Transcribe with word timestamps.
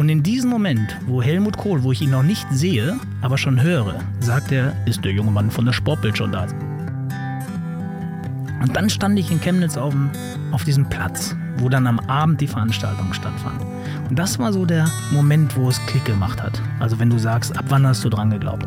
Und 0.00 0.08
in 0.08 0.22
diesem 0.22 0.48
Moment, 0.48 0.96
wo 1.06 1.20
Helmut 1.20 1.58
Kohl, 1.58 1.82
wo 1.82 1.92
ich 1.92 2.00
ihn 2.00 2.08
noch 2.08 2.22
nicht 2.22 2.46
sehe, 2.50 2.98
aber 3.20 3.36
schon 3.36 3.60
höre, 3.60 3.96
sagt 4.20 4.50
er, 4.50 4.74
ist 4.86 5.04
der 5.04 5.12
junge 5.12 5.30
Mann 5.30 5.50
von 5.50 5.66
der 5.66 5.74
Sportbild 5.74 6.16
schon 6.16 6.32
da. 6.32 6.46
Und 8.62 8.74
dann 8.74 8.88
stand 8.88 9.18
ich 9.18 9.30
in 9.30 9.42
Chemnitz 9.42 9.76
auf, 9.76 9.92
dem, 9.92 10.08
auf 10.52 10.64
diesem 10.64 10.88
Platz, 10.88 11.36
wo 11.58 11.68
dann 11.68 11.86
am 11.86 12.00
Abend 12.00 12.40
die 12.40 12.46
Veranstaltung 12.46 13.12
stattfand. 13.12 13.60
Und 14.08 14.18
das 14.18 14.38
war 14.38 14.54
so 14.54 14.64
der 14.64 14.90
Moment, 15.12 15.54
wo 15.54 15.68
es 15.68 15.78
Klick 15.84 16.06
gemacht 16.06 16.42
hat. 16.42 16.62
Also 16.78 16.98
wenn 16.98 17.10
du 17.10 17.18
sagst, 17.18 17.54
ab 17.58 17.66
wann 17.68 17.86
hast 17.86 18.02
du 18.02 18.08
dran 18.08 18.30
geglaubt? 18.30 18.66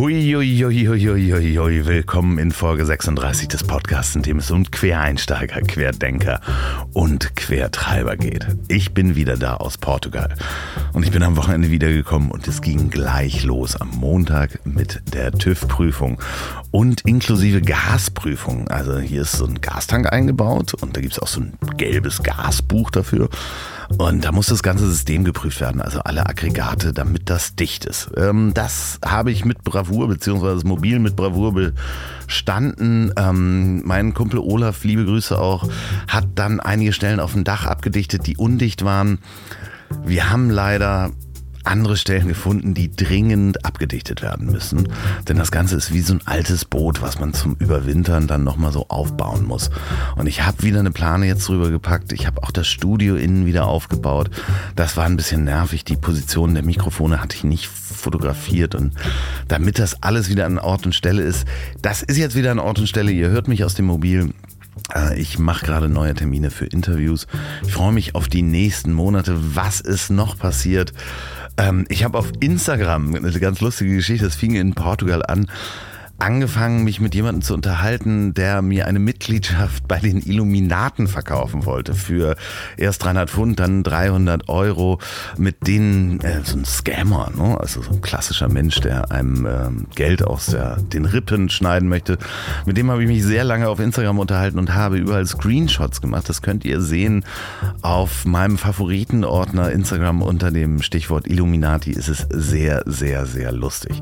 Huiuiuiuiui, 0.00 1.84
willkommen 1.84 2.38
in 2.38 2.52
Folge 2.52 2.86
36 2.86 3.48
des 3.48 3.64
Podcasts, 3.64 4.16
in 4.16 4.22
dem 4.22 4.38
es 4.38 4.50
um 4.50 4.64
Quereinsteiger, 4.64 5.60
Querdenker 5.60 6.40
und 6.94 7.36
Quertreiber 7.36 8.16
geht. 8.16 8.46
Ich 8.68 8.94
bin 8.94 9.14
wieder 9.14 9.36
da 9.36 9.56
aus 9.56 9.76
Portugal 9.76 10.34
und 10.94 11.02
ich 11.02 11.10
bin 11.10 11.22
am 11.22 11.36
Wochenende 11.36 11.70
wiedergekommen 11.70 12.30
und 12.30 12.48
es 12.48 12.62
ging 12.62 12.88
gleich 12.88 13.44
los 13.44 13.76
am 13.76 13.90
Montag 13.90 14.64
mit 14.64 15.02
der 15.12 15.32
TÜV-Prüfung 15.32 16.18
und 16.70 17.02
inklusive 17.02 17.60
Gasprüfung. 17.60 18.68
Also 18.68 18.98
hier 19.00 19.20
ist 19.20 19.32
so 19.32 19.44
ein 19.44 19.60
Gastank 19.60 20.10
eingebaut 20.10 20.72
und 20.72 20.96
da 20.96 21.02
gibt 21.02 21.12
es 21.12 21.18
auch 21.18 21.28
so 21.28 21.42
ein 21.42 21.58
gelbes 21.76 22.22
Gasbuch 22.22 22.90
dafür. 22.90 23.28
Und 23.98 24.24
da 24.24 24.32
muss 24.32 24.46
das 24.46 24.62
ganze 24.62 24.88
System 24.88 25.24
geprüft 25.24 25.60
werden, 25.60 25.80
also 25.80 26.00
alle 26.00 26.26
Aggregate, 26.26 26.92
damit 26.92 27.28
das 27.28 27.56
dicht 27.56 27.84
ist. 27.84 28.10
Ähm, 28.16 28.52
das 28.54 28.98
habe 29.04 29.32
ich 29.32 29.44
mit 29.44 29.64
Bravour, 29.64 30.08
beziehungsweise 30.08 30.66
Mobil 30.66 31.00
mit 31.00 31.16
Bravour 31.16 31.52
bestanden. 31.54 33.12
Ähm, 33.16 33.82
mein 33.84 34.14
Kumpel 34.14 34.38
Olaf, 34.38 34.84
liebe 34.84 35.04
Grüße 35.04 35.38
auch, 35.38 35.68
hat 36.06 36.28
dann 36.36 36.60
einige 36.60 36.92
Stellen 36.92 37.20
auf 37.20 37.32
dem 37.32 37.44
Dach 37.44 37.66
abgedichtet, 37.66 38.26
die 38.26 38.36
undicht 38.36 38.84
waren. 38.84 39.18
Wir 40.04 40.30
haben 40.30 40.50
leider 40.50 41.10
andere 41.64 41.96
Stellen 41.96 42.28
gefunden, 42.28 42.74
die 42.74 42.90
dringend 42.90 43.64
abgedichtet 43.64 44.22
werden 44.22 44.46
müssen. 44.46 44.88
Denn 45.28 45.36
das 45.36 45.50
Ganze 45.50 45.76
ist 45.76 45.92
wie 45.92 46.00
so 46.00 46.14
ein 46.14 46.20
altes 46.24 46.64
Boot, 46.64 47.02
was 47.02 47.18
man 47.18 47.34
zum 47.34 47.56
Überwintern 47.58 48.26
dann 48.26 48.44
nochmal 48.44 48.72
so 48.72 48.86
aufbauen 48.88 49.46
muss. 49.46 49.70
Und 50.16 50.26
ich 50.26 50.44
habe 50.44 50.62
wieder 50.62 50.80
eine 50.80 50.90
Plane 50.90 51.26
jetzt 51.26 51.48
drüber 51.48 51.70
gepackt. 51.70 52.12
Ich 52.12 52.26
habe 52.26 52.42
auch 52.42 52.50
das 52.50 52.66
Studio 52.66 53.16
innen 53.16 53.46
wieder 53.46 53.66
aufgebaut. 53.66 54.30
Das 54.76 54.96
war 54.96 55.04
ein 55.04 55.16
bisschen 55.16 55.44
nervig. 55.44 55.84
Die 55.84 55.96
Position 55.96 56.54
der 56.54 56.62
Mikrofone 56.62 57.20
hatte 57.20 57.36
ich 57.36 57.44
nicht 57.44 57.66
fotografiert. 57.66 58.74
Und 58.74 58.94
damit 59.48 59.78
das 59.78 60.02
alles 60.02 60.28
wieder 60.28 60.46
an 60.46 60.58
Ort 60.58 60.86
und 60.86 60.94
Stelle 60.94 61.22
ist, 61.22 61.46
das 61.82 62.02
ist 62.02 62.16
jetzt 62.16 62.36
wieder 62.36 62.50
an 62.50 62.58
Ort 62.58 62.78
und 62.78 62.88
Stelle. 62.88 63.12
Ihr 63.12 63.28
hört 63.28 63.48
mich 63.48 63.64
aus 63.64 63.74
dem 63.74 63.86
Mobil. 63.86 64.32
Äh, 64.94 65.20
ich 65.20 65.38
mache 65.38 65.66
gerade 65.66 65.88
neue 65.88 66.14
Termine 66.14 66.50
für 66.50 66.66
Interviews. 66.66 67.26
Ich 67.66 67.72
freue 67.72 67.92
mich 67.92 68.14
auf 68.14 68.28
die 68.28 68.42
nächsten 68.42 68.92
Monate. 68.92 69.36
Was 69.54 69.80
ist 69.80 70.10
noch 70.10 70.38
passiert? 70.38 70.92
Ähm, 71.60 71.84
ich 71.88 72.04
habe 72.04 72.16
auf 72.16 72.32
Instagram 72.40 73.14
eine 73.14 73.38
ganz 73.38 73.60
lustige 73.60 73.94
Geschichte, 73.94 74.24
das 74.24 74.34
fing 74.34 74.54
in 74.54 74.74
Portugal 74.74 75.22
an 75.26 75.46
angefangen, 76.20 76.84
mich 76.84 77.00
mit 77.00 77.14
jemandem 77.14 77.42
zu 77.42 77.54
unterhalten, 77.54 78.34
der 78.34 78.62
mir 78.62 78.86
eine 78.86 78.98
Mitgliedschaft 78.98 79.88
bei 79.88 79.98
den 79.98 80.20
Illuminaten 80.22 81.08
verkaufen 81.08 81.64
wollte. 81.64 81.94
Für 81.94 82.36
erst 82.76 83.04
300 83.04 83.30
Pfund, 83.30 83.60
dann 83.60 83.82
300 83.82 84.48
Euro. 84.48 84.98
Mit 85.36 85.66
denen, 85.66 86.20
äh, 86.20 86.40
so 86.44 86.58
ein 86.58 86.64
Scammer, 86.64 87.30
ne? 87.34 87.58
also 87.58 87.82
so 87.82 87.90
ein 87.90 88.00
klassischer 88.00 88.48
Mensch, 88.48 88.80
der 88.80 89.10
einem 89.10 89.46
äh, 89.46 89.94
Geld 89.94 90.22
aus 90.22 90.46
der, 90.46 90.76
den 90.76 91.04
Rippen 91.04 91.48
schneiden 91.48 91.88
möchte. 91.88 92.18
Mit 92.66 92.76
dem 92.76 92.90
habe 92.90 93.02
ich 93.02 93.08
mich 93.08 93.24
sehr 93.24 93.44
lange 93.44 93.68
auf 93.68 93.80
Instagram 93.80 94.18
unterhalten 94.18 94.58
und 94.58 94.74
habe 94.74 94.98
überall 94.98 95.26
Screenshots 95.26 96.00
gemacht. 96.00 96.28
Das 96.28 96.42
könnt 96.42 96.64
ihr 96.64 96.80
sehen 96.80 97.24
auf 97.82 98.24
meinem 98.24 98.58
Favoritenordner 98.58 99.72
Instagram 99.72 100.22
unter 100.22 100.50
dem 100.50 100.82
Stichwort 100.82 101.26
Illuminati. 101.26 101.92
Ist 101.92 102.08
es 102.08 102.26
sehr, 102.30 102.82
sehr, 102.86 103.26
sehr 103.26 103.52
lustig. 103.52 104.00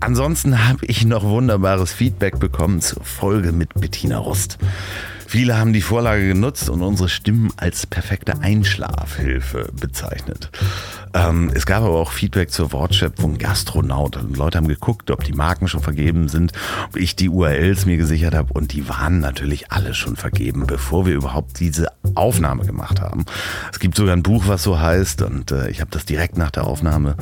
Ansonsten 0.00 0.68
habe 0.68 0.86
ich 0.86 1.04
noch 1.06 1.24
wunderbares 1.38 1.92
Feedback 1.92 2.40
bekommen 2.40 2.80
zur 2.80 3.04
Folge 3.04 3.52
mit 3.52 3.72
Bettina 3.74 4.18
Rust. 4.18 4.58
Viele 5.28 5.56
haben 5.56 5.72
die 5.72 5.82
Vorlage 5.82 6.26
genutzt 6.26 6.68
und 6.68 6.82
unsere 6.82 7.08
Stimmen 7.08 7.52
als 7.56 7.86
perfekte 7.86 8.40
Einschlafhilfe 8.40 9.70
bezeichnet. 9.78 10.50
Ähm, 11.14 11.52
es 11.54 11.64
gab 11.64 11.84
aber 11.84 11.94
auch 11.98 12.10
Feedback 12.10 12.50
zur 12.50 12.72
Wortschöpfung 12.72 13.38
Gastronaut. 13.38 14.16
Also 14.16 14.28
Leute 14.34 14.58
haben 14.58 14.66
geguckt, 14.66 15.12
ob 15.12 15.22
die 15.22 15.32
Marken 15.32 15.68
schon 15.68 15.80
vergeben 15.80 16.28
sind, 16.28 16.54
ob 16.88 16.96
ich 16.96 17.14
die 17.14 17.28
URLs 17.28 17.86
mir 17.86 17.98
gesichert 17.98 18.34
habe 18.34 18.52
und 18.52 18.72
die 18.72 18.88
waren 18.88 19.20
natürlich 19.20 19.70
alle 19.70 19.94
schon 19.94 20.16
vergeben, 20.16 20.66
bevor 20.66 21.06
wir 21.06 21.14
überhaupt 21.14 21.60
diese 21.60 21.86
Aufnahme 22.16 22.66
gemacht 22.66 23.00
haben. 23.00 23.24
Es 23.70 23.78
gibt 23.78 23.94
sogar 23.94 24.16
ein 24.16 24.24
Buch, 24.24 24.48
was 24.48 24.64
so 24.64 24.80
heißt 24.80 25.22
und 25.22 25.52
äh, 25.52 25.70
ich 25.70 25.80
habe 25.80 25.92
das 25.92 26.04
direkt 26.04 26.36
nach 26.36 26.50
der 26.50 26.66
Aufnahme 26.66 27.14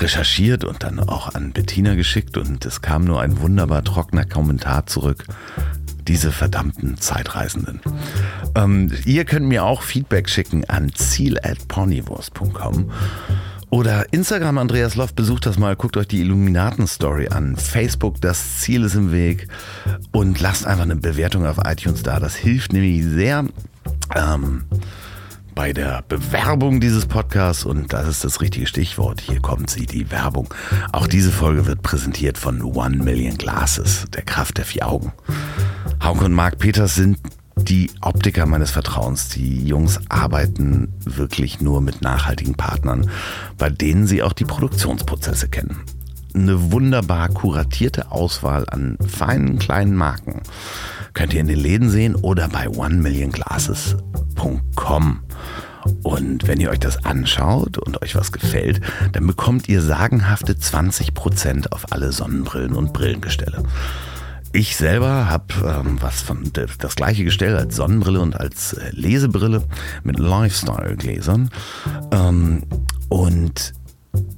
recherchiert 0.00 0.64
und 0.64 0.82
dann 0.82 1.00
auch 1.00 1.34
an 1.34 1.52
Bettina 1.52 1.94
geschickt 1.94 2.36
und 2.36 2.64
es 2.64 2.80
kam 2.82 3.04
nur 3.04 3.20
ein 3.20 3.40
wunderbar 3.40 3.84
trockener 3.84 4.24
Kommentar 4.24 4.86
zurück. 4.86 5.24
Diese 6.06 6.32
verdammten 6.32 6.96
Zeitreisenden. 6.98 7.80
Ähm, 8.54 8.90
ihr 9.04 9.24
könnt 9.24 9.46
mir 9.46 9.64
auch 9.64 9.82
Feedback 9.82 10.28
schicken 10.30 10.64
an 10.64 10.90
ziel.ponywurst.com 10.94 12.90
oder 13.70 14.10
Instagram 14.12 14.56
Andreas 14.56 14.94
Loff, 14.96 15.12
besucht 15.12 15.44
das 15.44 15.58
mal, 15.58 15.76
guckt 15.76 15.98
euch 15.98 16.08
die 16.08 16.20
Illuminaten-Story 16.20 17.28
an. 17.28 17.56
Facebook, 17.56 18.18
das 18.22 18.60
Ziel 18.60 18.82
ist 18.84 18.94
im 18.94 19.12
Weg. 19.12 19.48
Und 20.10 20.40
lasst 20.40 20.66
einfach 20.66 20.84
eine 20.84 20.96
Bewertung 20.96 21.44
auf 21.44 21.58
iTunes 21.64 22.02
da. 22.02 22.18
Das 22.18 22.34
hilft 22.34 22.72
nämlich 22.72 23.04
sehr. 23.04 23.44
Ähm, 24.16 24.64
bei 25.58 25.72
der 25.72 26.04
Bewerbung 26.06 26.78
dieses 26.78 27.06
Podcasts 27.06 27.64
und 27.64 27.92
das 27.92 28.06
ist 28.06 28.22
das 28.22 28.40
richtige 28.40 28.68
Stichwort. 28.68 29.20
Hier 29.20 29.40
kommt 29.40 29.70
sie, 29.70 29.86
die 29.86 30.08
Werbung. 30.12 30.54
Auch 30.92 31.08
diese 31.08 31.32
Folge 31.32 31.66
wird 31.66 31.82
präsentiert 31.82 32.38
von 32.38 32.62
One 32.62 32.98
Million 32.98 33.36
Glasses, 33.36 34.04
der 34.14 34.22
Kraft 34.22 34.58
der 34.58 34.64
vier 34.64 34.86
Augen. 34.86 35.12
Hauke 36.00 36.26
und 36.26 36.32
Marc 36.32 36.60
Peters 36.60 36.94
sind 36.94 37.18
die 37.56 37.90
Optiker 38.02 38.46
meines 38.46 38.70
Vertrauens. 38.70 39.30
Die 39.30 39.66
Jungs 39.66 39.98
arbeiten 40.08 40.94
wirklich 41.04 41.60
nur 41.60 41.80
mit 41.80 42.02
nachhaltigen 42.02 42.54
Partnern, 42.54 43.10
bei 43.56 43.68
denen 43.68 44.06
sie 44.06 44.22
auch 44.22 44.34
die 44.34 44.44
Produktionsprozesse 44.44 45.48
kennen. 45.48 45.80
Eine 46.36 46.70
wunderbar 46.70 47.30
kuratierte 47.30 48.12
Auswahl 48.12 48.64
an 48.68 48.96
feinen 49.08 49.58
kleinen 49.58 49.96
Marken 49.96 50.40
könnt 51.18 51.34
ihr 51.34 51.40
in 51.40 51.48
den 51.48 51.58
Läden 51.58 51.90
sehen 51.90 52.14
oder 52.14 52.46
bei 52.46 52.68
onemillionglasses.com. 52.68 55.20
Und 56.04 56.46
wenn 56.46 56.60
ihr 56.60 56.70
euch 56.70 56.78
das 56.78 57.04
anschaut 57.04 57.76
und 57.76 58.00
euch 58.02 58.14
was 58.14 58.30
gefällt, 58.30 58.80
dann 59.10 59.26
bekommt 59.26 59.68
ihr 59.68 59.82
sagenhafte 59.82 60.52
20% 60.52 61.72
auf 61.72 61.90
alle 61.90 62.12
Sonnenbrillen 62.12 62.76
und 62.76 62.92
Brillengestelle. 62.92 63.64
Ich 64.52 64.76
selber 64.76 65.28
habe 65.28 65.46
ähm, 65.64 65.98
was 66.00 66.22
von 66.22 66.52
das 66.52 66.94
gleiche 66.94 67.24
Gestell 67.24 67.56
als 67.56 67.74
Sonnenbrille 67.74 68.20
und 68.20 68.38
als 68.38 68.74
äh, 68.74 68.92
Lesebrille 68.92 69.64
mit 70.04 70.20
Lifestyle-Gläsern. 70.20 71.50
Ähm, 72.12 72.62
und 73.08 73.72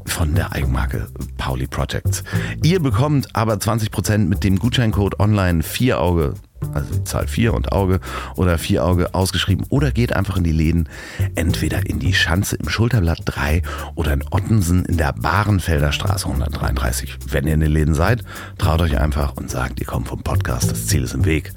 von 0.06 0.34
der 0.34 0.52
Eigenmarke 0.52 1.08
Pauli 1.36 1.66
Projects. 1.66 2.24
Ihr 2.62 2.80
bekommt 2.80 3.36
aber 3.36 3.56
20% 3.56 4.28
mit 4.28 4.44
dem 4.44 4.58
Gutscheincode 4.58 5.20
online 5.20 5.62
4 5.62 6.00
Auge 6.00 6.32
also 6.74 6.94
die 6.94 7.04
Zahl 7.04 7.26
4 7.26 7.54
und 7.54 7.72
Auge 7.72 8.00
oder 8.36 8.58
4 8.58 8.84
Auge 8.84 9.14
ausgeschrieben 9.14 9.66
oder 9.68 9.90
geht 9.92 10.14
einfach 10.14 10.36
in 10.36 10.44
die 10.44 10.52
Läden, 10.52 10.88
entweder 11.34 11.86
in 11.86 11.98
die 11.98 12.14
Schanze 12.14 12.56
im 12.56 12.68
Schulterblatt 12.68 13.22
3 13.24 13.62
oder 13.94 14.12
in 14.12 14.24
Ottensen 14.30 14.84
in 14.84 14.96
der 14.96 15.12
Bahrenfelder 15.12 15.92
Straße 15.92 16.26
133. 16.26 17.18
Wenn 17.28 17.46
ihr 17.46 17.54
in 17.54 17.60
den 17.60 17.72
Läden 17.72 17.94
seid, 17.94 18.24
traut 18.58 18.80
euch 18.80 18.98
einfach 18.98 19.36
und 19.36 19.50
sagt, 19.50 19.80
ihr 19.80 19.86
kommt 19.86 20.08
vom 20.08 20.22
Podcast, 20.22 20.70
das 20.70 20.86
Ziel 20.86 21.02
ist 21.02 21.14
im 21.14 21.24
Weg. 21.24 21.52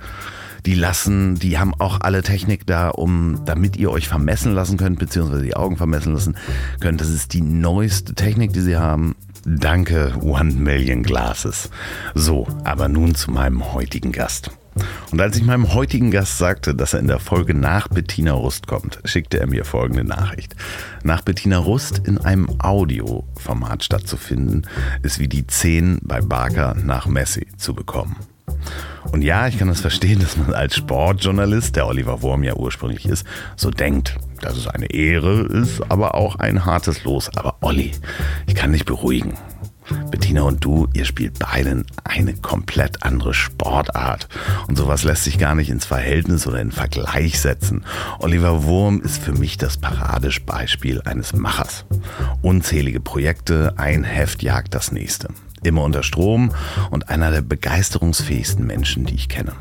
Die 0.66 0.76
lassen, 0.76 1.36
die 1.36 1.58
haben 1.58 1.74
auch 1.78 2.00
alle 2.02 2.24
Technik 2.24 2.66
da, 2.66 2.90
um, 2.90 3.42
damit 3.46 3.76
ihr 3.76 3.92
euch 3.92 4.08
vermessen 4.08 4.54
lassen 4.54 4.78
könnt, 4.78 4.98
beziehungsweise 4.98 5.44
die 5.44 5.58
Augen 5.58 5.76
vermessen 5.76 6.14
lassen 6.14 6.38
könnt. 6.80 7.02
Das 7.02 7.10
ist 7.10 7.34
die 7.34 7.42
neueste 7.42 8.16
Technik, 8.16 8.54
die 8.54 8.62
sie 8.62 8.78
haben 8.78 9.16
Danke, 9.46 10.14
One 10.22 10.54
Million 10.54 11.04
Glasses. 11.04 11.70
So, 12.16 12.48
aber 12.64 12.88
nun 12.88 13.14
zu 13.14 13.30
meinem 13.30 13.74
heutigen 13.74 14.14
Gast. 14.14 14.52
Und 15.12 15.22
als 15.22 15.38
ich 15.38 15.44
meinem 15.44 15.74
heutigen 15.74 16.12
Gast 16.12 16.38
sagte, 16.38 16.74
dass 16.74 16.94
er 16.94 17.00
in 17.00 17.08
der 17.08 17.20
Folge 17.20 17.54
nach 17.54 17.88
Bettina 17.88 18.34
Rust 18.34 18.68
kommt, 18.68 19.00
schickte 19.06 19.40
er 19.40 19.48
mir 19.48 19.66
folgende 19.66 20.04
Nachricht. 20.04 20.56
Nach 21.04 21.22
Bettina 21.22 21.58
Rust 21.58 22.02
in 22.06 22.18
einem 22.18 22.50
Audioformat 22.60 23.84
stattzufinden, 23.84 24.68
ist 25.04 25.20
wie 25.20 25.28
die 25.28 25.46
10 25.46 26.00
bei 26.02 26.22
Barker 26.22 26.76
nach 26.84 27.06
Messi 27.08 27.48
zu 27.58 27.74
bekommen. 27.74 28.16
Und 29.12 29.22
ja, 29.22 29.48
ich 29.48 29.60
kann 29.60 29.68
das 29.68 29.82
verstehen, 29.82 30.20
dass 30.20 30.38
man 30.38 30.54
als 30.54 30.76
Sportjournalist, 30.76 31.76
der 31.76 31.88
Oliver 31.88 32.22
Wurm 32.22 32.44
ja 32.44 32.56
ursprünglich 32.56 33.06
ist, 33.06 33.26
so 33.56 33.70
denkt, 33.70 34.18
dass 34.42 34.58
es 34.58 34.68
eine 34.68 34.88
Ehre 34.92 35.42
ist, 35.42 35.82
aber 35.90 36.16
auch 36.16 36.38
ein 36.38 36.66
hartes 36.66 37.04
Los. 37.04 37.30
Aber 37.36 37.58
Olli, 37.62 37.92
ich 38.48 38.56
kann 38.56 38.72
dich 38.72 38.86
beruhigen. 38.86 39.34
Bettina 40.24 40.44
und 40.44 40.64
du, 40.64 40.88
ihr 40.94 41.04
spielt 41.04 41.38
beiden 41.38 41.86
eine 42.06 42.34
komplett 42.34 43.04
andere 43.04 43.34
Sportart. 43.34 44.30
Und 44.70 44.78
sowas 44.78 45.04
lässt 45.04 45.26
sich 45.26 45.38
gar 45.38 45.54
nicht 45.54 45.70
ins 45.70 45.84
Verhältnis 45.84 46.48
oder 46.48 46.62
in 46.62 46.72
Vergleich 46.72 47.42
setzen. 47.42 47.84
Oliver 48.20 48.64
Wurm 48.64 49.02
ist 49.02 49.22
für 49.22 49.34
mich 49.34 49.58
das 49.58 49.76
Paradebeispiel 49.76 51.02
eines 51.02 51.34
Machers. 51.34 51.84
Unzählige 52.42 53.02
Projekte, 53.02 53.74
ein 53.76 54.06
Heft 54.06 54.44
jagt 54.44 54.74
das 54.74 54.94
nächste 54.94 55.28
immer 55.62 55.84
unter 55.84 56.04
Strom 56.04 56.52
und 56.90 57.10
einer 57.10 57.32
der 57.32 57.42
begeisterungsfähigsten 57.42 58.66
Menschen, 58.66 59.06
die 59.06 59.16
ich 59.16 59.30
kenne. 59.30 59.54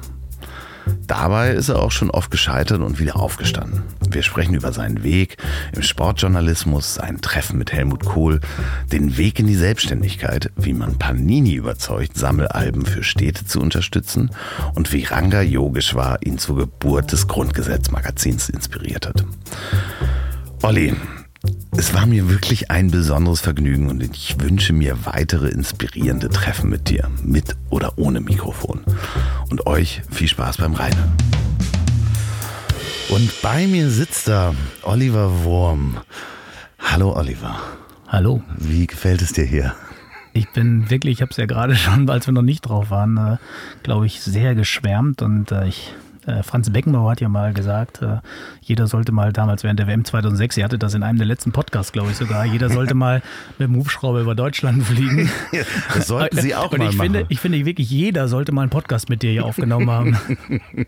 Dabei 1.06 1.50
ist 1.50 1.69
er 1.69 1.81
auch 1.81 1.90
schon 1.93 2.11
oft 2.11 2.31
gescheitert 2.31 2.81
und 2.81 2.99
wieder 2.99 3.17
aufgestanden. 3.17 3.82
Wir 4.08 4.23
sprechen 4.23 4.55
über 4.55 4.73
seinen 4.73 5.02
Weg 5.02 5.37
im 5.75 5.82
Sportjournalismus, 5.82 6.94
sein 6.94 7.20
Treffen 7.20 7.58
mit 7.58 7.73
Helmut 7.73 8.05
Kohl, 8.05 8.40
den 8.90 9.17
Weg 9.17 9.38
in 9.38 9.46
die 9.46 9.55
Selbstständigkeit, 9.55 10.50
wie 10.56 10.75
man 10.75 10.99
Panini 10.99 11.55
überzeugt, 11.55 12.17
Sammelalben 12.17 12.84
für 12.84 13.02
Städte 13.02 13.46
zu 13.46 13.61
unterstützen 13.61 14.31
und 14.75 14.93
wie 14.93 15.05
Ranga 15.05 15.43
Yogeshwar 15.43 16.19
ihn 16.23 16.38
zur 16.38 16.56
Geburt 16.56 17.12
des 17.12 17.28
Grundgesetzmagazins 17.28 18.49
inspiriert 18.49 19.06
hat. 19.06 19.25
Olli, 20.62 20.94
es 21.76 21.94
war 21.94 22.06
mir 22.06 22.28
wirklich 22.28 22.70
ein 22.70 22.90
besonderes 22.90 23.40
Vergnügen 23.40 23.88
und 23.88 24.02
ich 24.02 24.40
wünsche 24.40 24.72
mir 24.72 25.04
weitere 25.04 25.48
inspirierende 25.48 26.28
Treffen 26.28 26.70
mit 26.70 26.88
dir, 26.88 27.10
mit 27.22 27.56
oder 27.70 27.98
ohne 27.98 28.20
Mikrofon. 28.20 28.82
Und 29.50 29.66
euch 29.66 30.02
viel 30.10 30.28
Spaß 30.28 30.58
beim 30.58 30.74
Reinen. 30.74 31.12
Und 33.08 33.30
bei 33.42 33.66
mir 33.66 33.90
sitzt 33.90 34.28
da 34.28 34.54
Oliver 34.82 35.42
Wurm. 35.44 35.98
Hallo 36.78 37.16
Oliver. 37.16 37.60
Hallo. 38.08 38.42
Wie 38.58 38.86
gefällt 38.86 39.22
es 39.22 39.32
dir 39.32 39.44
hier? 39.44 39.74
Ich 40.34 40.48
bin 40.50 40.90
wirklich, 40.90 41.18
ich 41.18 41.22
habe 41.22 41.30
es 41.30 41.36
ja 41.36 41.46
gerade 41.46 41.74
schon, 41.76 42.08
als 42.08 42.26
wir 42.26 42.32
noch 42.32 42.42
nicht 42.42 42.62
drauf 42.62 42.90
waren, 42.90 43.16
äh, 43.16 43.36
glaube 43.82 44.06
ich, 44.06 44.20
sehr 44.20 44.54
geschwärmt 44.54 45.22
und 45.22 45.50
äh, 45.50 45.66
ich 45.66 45.92
äh, 46.26 46.42
Franz 46.42 46.70
Beckenbauer 46.70 47.10
hat 47.10 47.20
ja 47.20 47.28
mal 47.28 47.52
gesagt, 47.52 48.02
äh, 48.02 48.19
jeder 48.60 48.86
sollte 48.86 49.12
mal 49.12 49.32
damals 49.32 49.64
während 49.64 49.80
der 49.80 49.86
WM 49.86 50.04
2006, 50.04 50.56
ihr 50.56 50.64
hattet 50.64 50.82
das 50.82 50.94
in 50.94 51.02
einem 51.02 51.19
der 51.19 51.26
letzten 51.26 51.52
Podcasts, 51.52 51.92
glaube 51.92 52.10
ich 52.10 52.16
sogar, 52.16 52.44
jeder 52.44 52.70
sollte 52.70 52.94
mal 52.94 53.22
mit 53.58 53.69
dem 53.69 53.76
Hubschrauber 53.76 54.20
über 54.20 54.34
Deutschland 54.34 54.84
fliegen. 54.84 55.30
das 55.94 56.06
sollten 56.06 56.38
Sie 56.38 56.54
auch 56.54 56.72
Und 56.72 56.78
mal 56.78 56.90
ich 56.90 56.96
machen. 56.96 57.12
Finde, 57.12 57.26
ich 57.28 57.40
finde 57.40 57.64
wirklich, 57.64 57.90
jeder 57.90 58.28
sollte 58.28 58.52
mal 58.52 58.62
einen 58.62 58.70
Podcast 58.70 59.08
mit 59.08 59.22
dir 59.22 59.30
hier 59.30 59.44
aufgenommen 59.44 59.90
haben. 59.90 60.16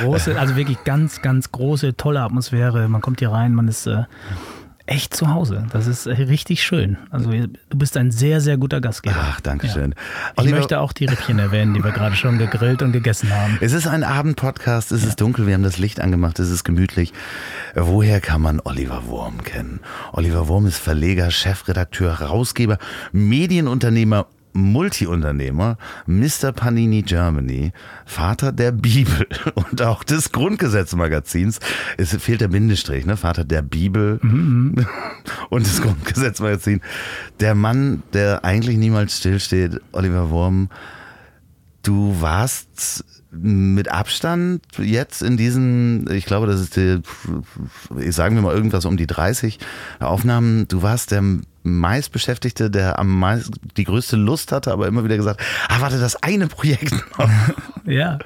große, 0.00 0.38
also 0.38 0.56
wirklich 0.56 0.84
ganz, 0.84 1.22
ganz 1.22 1.50
große, 1.52 1.96
tolle 1.96 2.20
Atmosphäre. 2.20 2.88
Man 2.88 3.00
kommt 3.00 3.20
hier 3.20 3.30
rein, 3.30 3.54
man 3.54 3.68
ist 3.68 3.86
äh, 3.86 4.04
echt 4.88 5.14
zu 5.14 5.28
Hause. 5.32 5.66
Das 5.72 5.86
ist 5.86 6.06
äh, 6.06 6.12
richtig 6.12 6.62
schön. 6.62 6.96
Also 7.10 7.30
du 7.30 7.78
bist 7.78 7.96
ein 7.96 8.10
sehr, 8.10 8.40
sehr 8.40 8.56
guter 8.56 8.80
Gastgeber. 8.80 9.16
Ach, 9.18 9.40
danke 9.40 9.68
schön. 9.68 9.94
Ich 10.34 10.38
Oliver- 10.42 10.56
möchte 10.56 10.80
auch 10.80 10.92
die 10.92 11.04
Rippchen 11.06 11.38
erwähnen, 11.38 11.74
die 11.74 11.84
wir 11.84 11.92
gerade 11.92 12.16
schon 12.16 12.38
gegrillt 12.38 12.82
und 12.82 12.92
gegessen 12.92 13.30
haben. 13.32 13.58
Es 13.60 13.72
ist 13.72 13.86
ein 13.86 14.02
Abendpodcast, 14.04 14.90
es 14.92 15.04
ist 15.04 15.20
dunkel, 15.20 15.46
wir 15.46 15.54
haben 15.54 15.62
das 15.62 15.78
Licht 15.78 16.00
angemacht, 16.00 16.38
es 16.38 16.50
ist 16.50 16.64
gemütlich. 16.64 17.12
Woher 17.74 18.20
kann 18.20 18.40
man 18.40 18.60
Oliver 18.64 19.06
Wurm 19.06 19.42
kennen? 19.44 19.80
Oliver 20.12 20.48
Wurm 20.48 20.66
ist 20.66 20.78
Verleger, 20.78 21.30
Chefredakteur, 21.30 22.20
Herausgeber, 22.20 22.78
Medienunternehmer, 23.12 24.26
Multiunternehmer, 24.52 25.78
Mr. 26.06 26.52
Panini 26.52 27.02
Germany, 27.02 27.72
Vater 28.06 28.52
der 28.52 28.72
Bibel 28.72 29.26
und 29.54 29.82
auch 29.82 30.04
des 30.04 30.32
Grundgesetzmagazins. 30.32 31.60
Es 31.96 32.14
fehlt 32.16 32.40
der 32.40 32.48
Bindestrich, 32.48 33.06
ne? 33.06 33.16
Vater 33.16 33.44
der 33.44 33.62
Bibel 33.62 34.20
und 35.50 35.66
des 35.66 35.82
Grundgesetzmagazins. 35.82 36.82
Der 37.40 37.54
Mann, 37.54 38.02
der 38.12 38.44
eigentlich 38.44 38.76
niemals 38.76 39.18
stillsteht, 39.18 39.80
Oliver 39.92 40.30
Wurm, 40.30 40.68
Du 41.82 42.20
warst 42.20 43.04
mit 43.30 43.90
Abstand 43.90 44.62
jetzt 44.78 45.22
in 45.22 45.36
diesen, 45.36 46.10
ich 46.10 46.24
glaube, 46.24 46.46
das 46.46 46.60
ist 46.60 46.76
die, 46.76 47.00
sagen 48.10 48.34
wir 48.34 48.42
mal 48.42 48.54
irgendwas 48.54 48.84
um 48.84 48.96
die 48.96 49.06
30 49.06 49.58
Aufnahmen. 50.00 50.66
Du 50.68 50.82
warst 50.82 51.12
der 51.12 51.22
meistbeschäftigte, 51.62 52.70
der 52.70 52.98
am 52.98 53.18
meisten 53.18 53.54
die 53.76 53.84
größte 53.84 54.16
Lust 54.16 54.52
hatte, 54.52 54.72
aber 54.72 54.86
immer 54.86 55.04
wieder 55.04 55.16
gesagt, 55.16 55.40
ah, 55.68 55.80
warte, 55.80 55.98
das 55.98 56.22
eine 56.22 56.46
Projekt 56.46 56.92
noch. 57.18 57.28
Ja. 57.84 58.18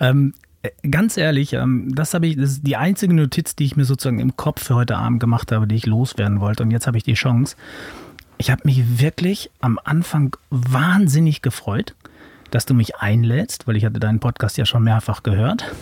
Ähm, 0.00 0.34
äh, 0.62 0.70
ganz 0.88 1.16
ehrlich, 1.16 1.52
ähm, 1.52 1.94
das 1.94 2.14
habe 2.14 2.26
ich, 2.26 2.36
das 2.36 2.50
ist 2.50 2.66
die 2.66 2.76
einzige 2.76 3.14
Notiz, 3.14 3.56
die 3.56 3.64
ich 3.64 3.76
mir 3.76 3.84
sozusagen 3.84 4.20
im 4.20 4.36
Kopf 4.36 4.64
für 4.64 4.74
heute 4.74 4.96
Abend 4.96 5.20
gemacht 5.20 5.52
habe, 5.52 5.66
die 5.66 5.74
ich 5.74 5.86
loswerden 5.86 6.40
wollte. 6.40 6.62
Und 6.62 6.70
jetzt 6.70 6.86
habe 6.86 6.96
ich 6.96 7.04
die 7.04 7.14
Chance. 7.14 7.56
Ich 8.38 8.50
habe 8.50 8.62
mich 8.64 9.00
wirklich 9.00 9.50
am 9.60 9.78
Anfang 9.82 10.36
wahnsinnig 10.50 11.42
gefreut, 11.42 11.94
dass 12.50 12.66
du 12.66 12.74
mich 12.74 12.96
einlädst, 12.96 13.66
weil 13.66 13.76
ich 13.76 13.84
hatte 13.84 14.00
deinen 14.00 14.20
Podcast 14.20 14.56
ja 14.56 14.64
schon 14.64 14.84
mehrfach 14.84 15.22
gehört. 15.22 15.72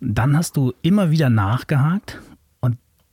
Dann 0.00 0.36
hast 0.36 0.56
du 0.56 0.74
immer 0.82 1.10
wieder 1.10 1.30
nachgehakt 1.30 2.20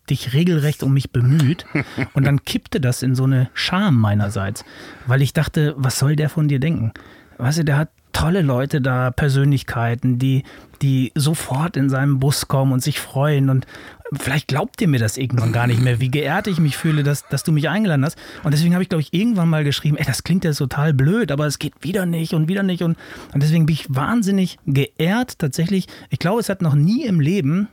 dich 0.09 0.33
regelrecht 0.33 0.83
um 0.83 0.93
mich 0.93 1.11
bemüht. 1.11 1.65
Und 2.13 2.25
dann 2.25 2.43
kippte 2.43 2.81
das 2.81 3.03
in 3.03 3.15
so 3.15 3.23
eine 3.23 3.49
Scham 3.53 3.99
meinerseits, 3.99 4.65
weil 5.07 5.21
ich 5.21 5.33
dachte, 5.33 5.73
was 5.77 5.99
soll 5.99 6.15
der 6.15 6.29
von 6.29 6.47
dir 6.47 6.59
denken? 6.59 6.91
Weißt 7.37 7.59
du, 7.59 7.65
der 7.65 7.77
hat 7.77 7.89
tolle 8.13 8.41
Leute 8.41 8.79
da, 8.79 9.11
Persönlichkeiten, 9.11 10.19
die, 10.19 10.43
die 10.81 11.11
sofort 11.15 11.75
in 11.75 11.89
seinem 11.89 12.19
Bus 12.19 12.47
kommen 12.47 12.71
und 12.71 12.81
sich 12.81 12.99
freuen. 12.99 13.49
Und 13.49 13.65
vielleicht 14.13 14.47
glaubt 14.47 14.79
ihr 14.81 14.87
mir 14.87 14.99
das 14.99 15.17
irgendwann 15.17 15.51
gar 15.51 15.67
nicht 15.67 15.81
mehr, 15.81 15.99
wie 15.99 16.11
geehrt 16.11 16.47
ich 16.47 16.59
mich 16.59 16.77
fühle, 16.77 17.03
dass, 17.03 17.27
dass 17.27 17.43
du 17.43 17.51
mich 17.51 17.67
eingeladen 17.69 18.05
hast. 18.05 18.17
Und 18.43 18.53
deswegen 18.53 18.75
habe 18.75 18.83
ich, 18.83 18.89
glaube 18.89 19.01
ich, 19.01 19.13
irgendwann 19.13 19.49
mal 19.49 19.63
geschrieben, 19.63 19.97
ey, 19.97 20.05
das 20.05 20.23
klingt 20.23 20.45
ja 20.45 20.53
total 20.53 20.93
blöd, 20.93 21.31
aber 21.31 21.47
es 21.47 21.59
geht 21.59 21.73
wieder 21.81 22.05
nicht 22.05 22.33
und 22.33 22.47
wieder 22.47 22.63
nicht. 22.63 22.83
Und, 22.83 22.97
und 23.33 23.43
deswegen 23.43 23.65
bin 23.65 23.73
ich 23.73 23.87
wahnsinnig 23.89 24.59
geehrt 24.65 25.39
tatsächlich. 25.39 25.87
Ich 26.09 26.19
glaube, 26.19 26.39
es 26.39 26.49
hat 26.49 26.61
noch 26.61 26.75
nie 26.75 27.05
im 27.05 27.19
Leben 27.19 27.67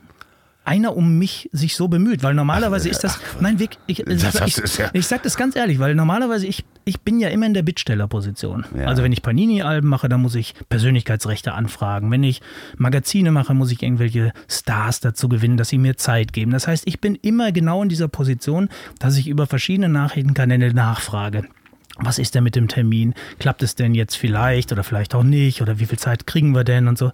einer 0.63 0.95
um 0.95 1.17
mich 1.17 1.49
sich 1.51 1.75
so 1.75 1.87
bemüht, 1.87 2.21
weil 2.23 2.33
normalerweise 2.35 2.87
ist 2.87 3.03
das, 3.03 3.19
nein, 3.39 3.57
wirklich, 3.59 3.79
ich, 3.87 4.03
Das 4.05 4.35
ich, 4.47 4.57
ist 4.57 4.77
ja- 4.77 4.89
ich 4.93 5.07
sag 5.07 5.23
das 5.23 5.35
ganz 5.35 5.55
ehrlich, 5.55 5.79
weil 5.79 5.95
normalerweise 5.95 6.45
ich, 6.45 6.63
ich 6.85 7.01
bin 7.01 7.19
ja 7.19 7.29
immer 7.29 7.45
in 7.47 7.53
der 7.53 7.63
Bittstellerposition. 7.63 8.65
Ja. 8.77 8.85
Also 8.85 9.01
wenn 9.03 9.11
ich 9.11 9.21
Panini-Alben 9.23 9.87
mache, 9.89 10.07
dann 10.07 10.21
muss 10.21 10.35
ich 10.35 10.53
Persönlichkeitsrechte 10.69 11.53
anfragen. 11.53 12.11
Wenn 12.11 12.23
ich 12.23 12.41
Magazine 12.77 13.31
mache, 13.31 13.53
muss 13.53 13.71
ich 13.71 13.81
irgendwelche 13.81 14.33
Stars 14.47 14.99
dazu 14.99 15.29
gewinnen, 15.29 15.57
dass 15.57 15.69
sie 15.69 15.77
mir 15.77 15.97
Zeit 15.97 16.33
geben. 16.33 16.51
Das 16.51 16.67
heißt, 16.67 16.83
ich 16.87 17.01
bin 17.01 17.15
immer 17.15 17.51
genau 17.51 17.81
in 17.83 17.89
dieser 17.89 18.07
Position, 18.07 18.69
dass 18.99 19.17
ich 19.17 19.27
über 19.27 19.47
verschiedene 19.47 19.89
Nachrichtenkanäle 19.89 20.73
nachfrage. 20.73 21.43
Was 21.97 22.17
ist 22.19 22.33
denn 22.35 22.43
mit 22.43 22.55
dem 22.55 22.67
Termin? 22.67 23.13
Klappt 23.37 23.61
es 23.63 23.75
denn 23.75 23.93
jetzt 23.93 24.15
vielleicht 24.15 24.71
oder 24.71 24.83
vielleicht 24.83 25.13
auch 25.13 25.23
nicht? 25.23 25.61
Oder 25.61 25.79
wie 25.79 25.85
viel 25.85 25.99
Zeit 25.99 26.25
kriegen 26.25 26.55
wir 26.55 26.63
denn 26.63 26.87
und 26.87 26.97
so? 26.97 27.11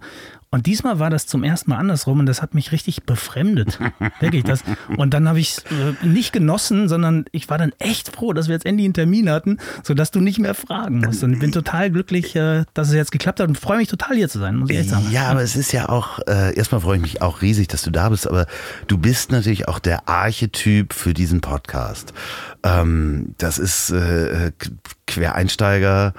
Und 0.50 0.64
diesmal 0.64 0.98
war 0.98 1.10
das 1.10 1.26
zum 1.26 1.44
ersten 1.44 1.70
Mal 1.70 1.76
andersrum 1.76 2.20
und 2.20 2.26
das 2.26 2.40
hat 2.40 2.54
mich 2.54 2.72
richtig 2.72 3.02
befremdet. 3.02 3.78
Wirklich 4.20 4.44
das. 4.44 4.62
Und 4.96 5.12
dann 5.12 5.28
habe 5.28 5.40
ich 5.40 5.58
es 5.58 5.58
äh, 5.70 6.06
nicht 6.06 6.32
genossen, 6.32 6.88
sondern 6.88 7.26
ich 7.32 7.50
war 7.50 7.58
dann 7.58 7.72
echt 7.78 8.14
froh, 8.16 8.32
dass 8.32 8.48
wir 8.48 8.54
jetzt 8.54 8.64
endlich 8.64 8.86
einen 8.86 8.94
Termin 8.94 9.28
hatten, 9.28 9.58
sodass 9.82 10.10
du 10.10 10.20
nicht 10.20 10.38
mehr 10.38 10.54
fragen 10.54 11.00
musst. 11.00 11.22
Und 11.22 11.34
ich 11.34 11.38
bin 11.38 11.52
total 11.52 11.90
glücklich, 11.90 12.34
äh, 12.34 12.64
dass 12.72 12.88
es 12.88 12.94
jetzt 12.94 13.12
geklappt 13.12 13.40
hat 13.40 13.48
und 13.48 13.58
freue 13.58 13.76
mich 13.76 13.88
total 13.88 14.16
hier 14.16 14.30
zu 14.30 14.38
sein, 14.38 14.56
muss 14.56 14.70
ich 14.70 14.78
echt 14.78 14.88
sagen. 14.88 15.06
Ja, 15.10 15.28
aber 15.28 15.42
es 15.42 15.54
ist 15.54 15.72
ja 15.72 15.90
auch, 15.90 16.18
äh, 16.26 16.54
erstmal 16.56 16.80
freue 16.80 16.96
ich 16.96 17.02
mich 17.02 17.20
auch 17.20 17.42
riesig, 17.42 17.68
dass 17.68 17.82
du 17.82 17.90
da 17.90 18.08
bist, 18.08 18.26
aber 18.26 18.46
du 18.86 18.96
bist 18.96 19.30
natürlich 19.30 19.68
auch 19.68 19.78
der 19.78 20.08
Archetyp 20.08 20.94
für 20.94 21.12
diesen 21.12 21.42
Podcast. 21.42 22.14
Ähm, 22.62 23.34
das 23.36 23.58
ist 23.58 23.90
äh, 23.90 24.52
Qu- 24.58 24.72
Quereinsteiger, 25.06 26.14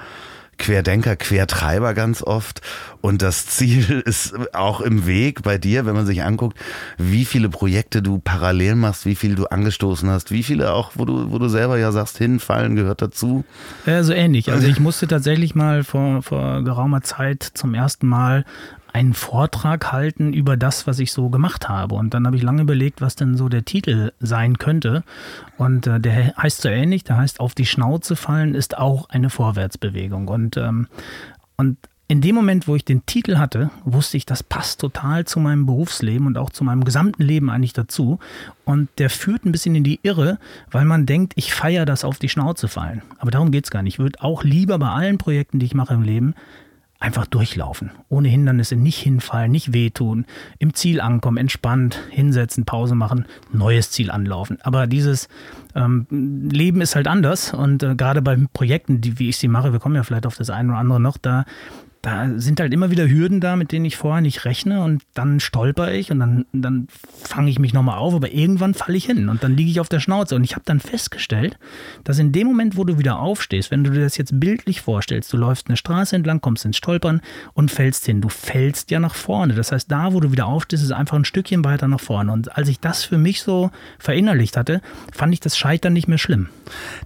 Querdenker, 0.60 1.16
Quertreiber 1.16 1.94
ganz 1.94 2.22
oft. 2.22 2.60
Und 3.00 3.22
das 3.22 3.46
Ziel 3.46 4.00
ist 4.04 4.34
auch 4.54 4.80
im 4.80 5.06
Weg 5.06 5.42
bei 5.42 5.58
dir, 5.58 5.86
wenn 5.86 5.94
man 5.94 6.06
sich 6.06 6.22
anguckt, 6.22 6.56
wie 6.98 7.24
viele 7.24 7.48
Projekte 7.48 8.02
du 8.02 8.18
parallel 8.18 8.76
machst, 8.76 9.06
wie 9.06 9.16
viele 9.16 9.34
du 9.34 9.46
angestoßen 9.46 10.08
hast, 10.08 10.30
wie 10.30 10.42
viele 10.42 10.72
auch, 10.72 10.92
wo 10.94 11.04
du, 11.04 11.32
wo 11.32 11.38
du 11.38 11.48
selber 11.48 11.78
ja 11.78 11.90
sagst, 11.90 12.18
hinfallen 12.18 12.76
gehört 12.76 13.02
dazu. 13.02 13.44
Ja, 13.86 14.04
so 14.04 14.12
ähnlich. 14.12 14.52
Also 14.52 14.66
ich 14.68 14.78
musste 14.78 15.08
tatsächlich 15.08 15.54
mal 15.54 15.82
vor, 15.82 16.22
vor 16.22 16.62
geraumer 16.62 17.00
Zeit 17.02 17.42
zum 17.42 17.74
ersten 17.74 18.06
Mal 18.06 18.44
einen 18.92 19.14
Vortrag 19.14 19.92
halten 19.92 20.32
über 20.32 20.56
das, 20.56 20.86
was 20.86 20.98
ich 20.98 21.12
so 21.12 21.30
gemacht 21.30 21.68
habe. 21.68 21.94
Und 21.94 22.14
dann 22.14 22.26
habe 22.26 22.36
ich 22.36 22.42
lange 22.42 22.62
überlegt, 22.62 23.00
was 23.00 23.16
denn 23.16 23.36
so 23.36 23.48
der 23.48 23.64
Titel 23.64 24.12
sein 24.20 24.58
könnte. 24.58 25.02
Und 25.56 25.86
äh, 25.86 26.00
der 26.00 26.34
heißt 26.36 26.62
so 26.62 26.68
ähnlich, 26.68 27.04
der 27.04 27.16
heißt 27.16 27.40
Auf 27.40 27.54
die 27.54 27.66
Schnauze 27.66 28.16
fallen 28.16 28.54
ist 28.54 28.78
auch 28.78 29.08
eine 29.08 29.30
Vorwärtsbewegung. 29.30 30.28
Und, 30.28 30.56
ähm, 30.56 30.88
und 31.56 31.76
in 32.10 32.20
dem 32.20 32.34
Moment, 32.34 32.66
wo 32.66 32.74
ich 32.74 32.84
den 32.84 33.06
Titel 33.06 33.38
hatte, 33.38 33.70
wusste 33.84 34.16
ich, 34.16 34.26
das 34.26 34.42
passt 34.42 34.80
total 34.80 35.26
zu 35.26 35.38
meinem 35.38 35.64
Berufsleben 35.64 36.26
und 36.26 36.38
auch 36.38 36.50
zu 36.50 36.64
meinem 36.64 36.82
gesamten 36.82 37.22
Leben 37.22 37.50
eigentlich 37.50 37.72
dazu. 37.72 38.18
Und 38.64 38.88
der 38.98 39.10
führt 39.10 39.44
ein 39.44 39.52
bisschen 39.52 39.76
in 39.76 39.84
die 39.84 40.00
Irre, 40.02 40.40
weil 40.72 40.84
man 40.84 41.06
denkt, 41.06 41.34
ich 41.36 41.54
feiere 41.54 41.84
das 41.86 42.02
auf 42.02 42.18
die 42.18 42.28
Schnauze 42.28 42.66
fallen. 42.66 43.02
Aber 43.18 43.30
darum 43.30 43.52
geht 43.52 43.66
es 43.66 43.70
gar 43.70 43.82
nicht. 43.82 43.94
Ich 43.94 43.98
würde 44.00 44.22
auch 44.22 44.42
lieber 44.42 44.76
bei 44.80 44.88
allen 44.88 45.18
Projekten, 45.18 45.60
die 45.60 45.66
ich 45.66 45.74
mache 45.74 45.94
im 45.94 46.02
Leben, 46.02 46.34
einfach 47.00 47.26
durchlaufen. 47.26 47.90
Ohne 48.10 48.28
Hindernisse, 48.28 48.76
nicht 48.76 48.98
hinfallen, 48.98 49.50
nicht 49.50 49.72
wehtun, 49.72 50.26
im 50.58 50.74
Ziel 50.74 51.00
ankommen, 51.00 51.38
entspannt, 51.38 51.98
hinsetzen, 52.10 52.66
Pause 52.66 52.94
machen, 52.94 53.24
neues 53.52 53.90
Ziel 53.90 54.10
anlaufen. 54.10 54.58
Aber 54.62 54.86
dieses 54.86 55.28
ähm, 55.74 56.06
Leben 56.10 56.82
ist 56.82 56.94
halt 56.94 57.08
anders 57.08 57.54
und 57.54 57.82
äh, 57.82 57.96
gerade 57.96 58.20
bei 58.20 58.36
Projekten, 58.52 59.00
die, 59.00 59.18
wie 59.18 59.30
ich 59.30 59.38
sie 59.38 59.48
mache, 59.48 59.72
wir 59.72 59.80
kommen 59.80 59.96
ja 59.96 60.02
vielleicht 60.02 60.26
auf 60.26 60.36
das 60.36 60.50
eine 60.50 60.68
oder 60.68 60.78
andere 60.78 61.00
noch, 61.00 61.16
da 61.16 61.46
da 62.02 62.28
sind 62.36 62.60
halt 62.60 62.72
immer 62.72 62.90
wieder 62.90 63.08
Hürden 63.08 63.40
da, 63.40 63.56
mit 63.56 63.72
denen 63.72 63.84
ich 63.84 63.96
vorher 63.96 64.22
nicht 64.22 64.46
rechne 64.46 64.82
und 64.82 65.02
dann 65.12 65.38
stolper 65.38 65.92
ich 65.92 66.10
und 66.10 66.20
dann, 66.20 66.46
dann 66.52 66.88
fange 67.22 67.50
ich 67.50 67.58
mich 67.58 67.74
nochmal 67.74 67.98
auf, 67.98 68.14
aber 68.14 68.32
irgendwann 68.32 68.72
falle 68.72 68.96
ich 68.96 69.04
hin 69.04 69.28
und 69.28 69.44
dann 69.44 69.54
liege 69.56 69.70
ich 69.70 69.80
auf 69.80 69.90
der 69.90 70.00
Schnauze 70.00 70.34
und 70.34 70.42
ich 70.42 70.54
habe 70.54 70.62
dann 70.64 70.80
festgestellt, 70.80 71.58
dass 72.04 72.18
in 72.18 72.32
dem 72.32 72.46
Moment, 72.46 72.78
wo 72.78 72.84
du 72.84 72.98
wieder 72.98 73.18
aufstehst, 73.18 73.70
wenn 73.70 73.84
du 73.84 73.90
dir 73.90 74.00
das 74.00 74.16
jetzt 74.16 74.40
bildlich 74.40 74.80
vorstellst, 74.80 75.30
du 75.32 75.36
läufst 75.36 75.68
eine 75.68 75.76
Straße 75.76 76.16
entlang, 76.16 76.40
kommst 76.40 76.64
ins 76.64 76.78
Stolpern 76.78 77.20
und 77.52 77.70
fällst 77.70 78.06
hin. 78.06 78.22
Du 78.22 78.30
fällst 78.30 78.90
ja 78.90 78.98
nach 78.98 79.14
vorne. 79.14 79.54
Das 79.54 79.70
heißt, 79.70 79.90
da, 79.90 80.14
wo 80.14 80.20
du 80.20 80.32
wieder 80.32 80.46
aufstehst, 80.46 80.82
ist 80.82 80.92
einfach 80.92 81.16
ein 81.16 81.26
Stückchen 81.26 81.64
weiter 81.64 81.86
nach 81.86 82.00
vorne. 82.00 82.32
Und 82.32 82.56
als 82.56 82.68
ich 82.68 82.80
das 82.80 83.04
für 83.04 83.18
mich 83.18 83.42
so 83.42 83.70
verinnerlicht 83.98 84.56
hatte, 84.56 84.80
fand 85.12 85.34
ich 85.34 85.40
das 85.40 85.58
Scheitern 85.58 85.92
nicht 85.92 86.08
mehr 86.08 86.18
schlimm. 86.18 86.48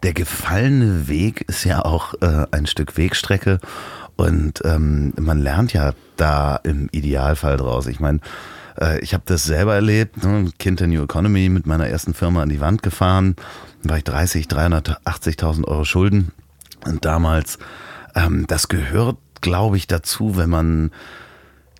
Der 0.05 0.15
gefallene 0.15 1.09
Weg 1.09 1.43
ist 1.49 1.65
ja 1.65 1.85
auch 1.85 2.15
äh, 2.21 2.47
ein 2.53 2.67
Stück 2.67 2.97
Wegstrecke 2.97 3.59
und 4.17 4.61
ähm, 4.65 5.13
man 5.19 5.41
lernt 5.41 5.73
ja 5.73 5.93
da 6.17 6.57
im 6.57 6.89
Idealfall 6.93 7.57
draus. 7.57 7.87
Ich 7.87 8.01
meine, 8.01 8.21
äh, 8.81 9.01
ich 9.01 9.15
habe 9.15 9.25
das 9.27 9.45
selber 9.45 9.75
erlebt, 9.75 10.23
ne? 10.25 10.51
Kind 10.59 10.81
der 10.81 10.87
New 10.87 11.03
Economy 11.03 11.49
mit 11.49 11.67
meiner 11.67 11.89
ersten 11.89 12.15
Firma 12.15 12.43
an 12.43 12.49
die 12.49 12.61
Wand 12.61 12.83
gefahren, 12.83 13.37
dann 13.83 13.91
war 13.91 13.99
ich 13.99 14.05
30, 14.05 14.47
380.000 14.47 15.65
Euro 15.67 15.85
Schulden. 15.85 16.33
Und 16.87 17.05
damals, 17.05 17.59
ähm, 18.15 18.47
das 18.47 18.69
gehört, 18.69 19.17
glaube 19.41 19.77
ich, 19.77 19.87
dazu, 19.87 20.37
wenn 20.37 20.51
man 20.51 20.91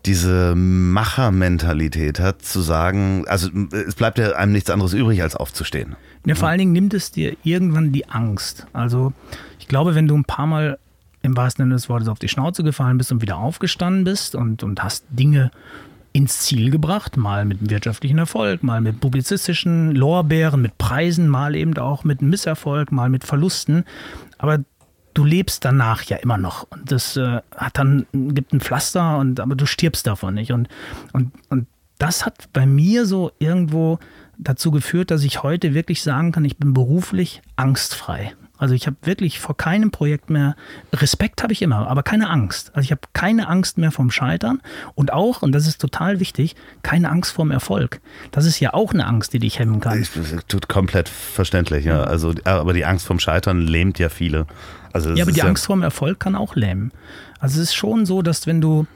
diese 0.07 0.55
Machermentalität 0.55 2.21
hat, 2.21 2.43
zu 2.43 2.61
sagen, 2.61 3.25
also 3.27 3.49
es 3.73 3.95
bleibt 3.95 4.19
ja 4.19 4.33
einem 4.33 4.53
nichts 4.53 4.69
anderes 4.69 4.93
übrig, 4.93 5.23
als 5.23 5.35
aufzustehen. 5.35 5.97
Ja, 6.27 6.35
vor 6.35 6.49
allen 6.49 6.59
Dingen 6.59 6.73
nimmt 6.73 6.93
es 6.93 7.11
dir 7.11 7.37
irgendwann 7.43 7.93
die 7.93 8.09
Angst. 8.09 8.67
Also 8.75 9.15
ich 9.59 9.67
glaube, 9.67 9.95
wenn 9.95 10.07
du 10.07 10.15
ein 10.17 10.25
paar 10.25 10.47
Mal 10.47 10.79
im 11.25 11.37
wahrsten 11.37 11.65
Sinne 11.65 11.75
des 11.75 11.89
Wortes 11.89 12.09
auf 12.09 12.19
die 12.19 12.29
Schnauze 12.29 12.63
gefallen 12.63 12.99
bist 12.99 13.11
und 13.11 13.23
wieder 13.23 13.39
aufgestanden 13.39 14.05
bist 14.05 14.35
und, 14.35 14.63
und 14.63 14.83
hast 14.83 15.07
Dinge 15.11 15.51
ins 16.13 16.41
Ziel 16.41 16.71
gebracht, 16.71 17.17
mal 17.17 17.45
mit 17.45 17.71
wirtschaftlichen 17.71 18.19
Erfolg, 18.19 18.63
mal 18.63 18.81
mit 18.81 19.01
publizistischen 19.01 19.93
Lorbeeren, 19.93 20.63
mit 20.63 20.79
Preisen, 20.79 21.29
mal 21.29 21.57
eben 21.57 21.77
auch 21.77 22.05
mit 22.05 22.23
Misserfolg, 22.23 22.93
mal 22.93 23.09
mit 23.09 23.25
Verlusten. 23.25 23.85
Aber 24.39 24.61
du 25.15 25.25
lebst 25.25 25.65
danach 25.65 26.03
ja 26.03 26.19
immer 26.19 26.39
noch. 26.39 26.69
Und 26.71 26.93
das 26.93 27.17
äh, 27.17 27.41
hat 27.57 27.79
dann, 27.79 28.07
gibt 28.13 28.53
ein 28.53 28.61
Pflaster, 28.61 29.19
und, 29.19 29.41
aber 29.41 29.57
du 29.57 29.67
stirbst 29.67 30.07
davon 30.07 30.35
nicht. 30.35 30.53
Und, 30.53 30.69
und, 31.13 31.33
und 31.49 31.67
das 31.99 32.27
hat 32.27 32.49
bei 32.53 32.67
mir 32.67 33.07
so 33.07 33.33
irgendwo 33.39 33.99
dazu 34.39 34.71
geführt, 34.71 35.11
dass 35.11 35.25
ich 35.25 35.43
heute 35.43 35.75
wirklich 35.75 36.03
sagen 36.03 36.33
kann, 36.33 36.45
ich 36.45 36.59
bin 36.59 36.75
beruflich 36.75 37.43
angstfrei. 37.57 38.35
Also 38.65 38.75
ich 38.75 38.87
habe 38.87 38.97
wirklich 39.03 39.41
vor 39.41 39.59
keinem 39.59 39.91
Projekt 39.91 40.31
mehr, 40.31 40.57
Respekt 40.95 41.43
habe 41.43 41.53
ich 41.53 41.61
immer, 41.61 41.87
aber 41.87 42.03
keine 42.03 42.31
Angst. 42.31 42.71
Also 42.75 42.87
ich 42.87 42.93
habe 42.93 43.03
keine 43.13 43.47
Angst 43.47 43.77
mehr 43.77 43.91
vom 43.91 44.11
Scheitern 44.11 44.63
und 44.95 45.13
auch, 45.13 45.43
und 45.43 45.53
das 45.53 45.67
ist 45.67 45.83
total 45.83 46.19
wichtig, 46.19 46.57
keine 46.83 47.11
Angst 47.11 47.33
vorm 47.33 47.51
Erfolg. 47.51 48.01
Das 48.31 48.47
ist 48.47 48.61
ja 48.61 48.73
auch 48.73 48.95
eine 48.95 49.05
Angst, 49.05 49.35
die 49.35 49.39
dich 49.39 49.59
hemmen 49.59 49.81
kann. 49.81 50.03
tut 50.49 50.71
komplett 50.71 51.11
verständlich, 51.11 51.85
ja. 51.85 52.05
Also, 52.05 52.33
aber 52.45 52.73
die 52.73 52.87
Angst 52.87 53.05
vom 53.05 53.19
Scheitern 53.19 53.61
lähmt 53.61 53.99
ja 53.99 54.09
viele. 54.09 54.47
Also 54.95 55.13
ja, 55.13 55.25
aber 55.25 55.33
die 55.33 55.41
ja 55.41 55.45
Angst 55.45 55.67
vorm 55.67 55.83
Erfolg 55.83 56.19
kann 56.19 56.35
auch 56.35 56.57
lähmen. 56.57 56.91
Also 57.41 57.61
es 57.61 57.69
ist 57.69 57.75
schon 57.75 58.07
so, 58.07 58.23
dass 58.23 58.47
wenn 58.47 58.63
du, 58.63 58.87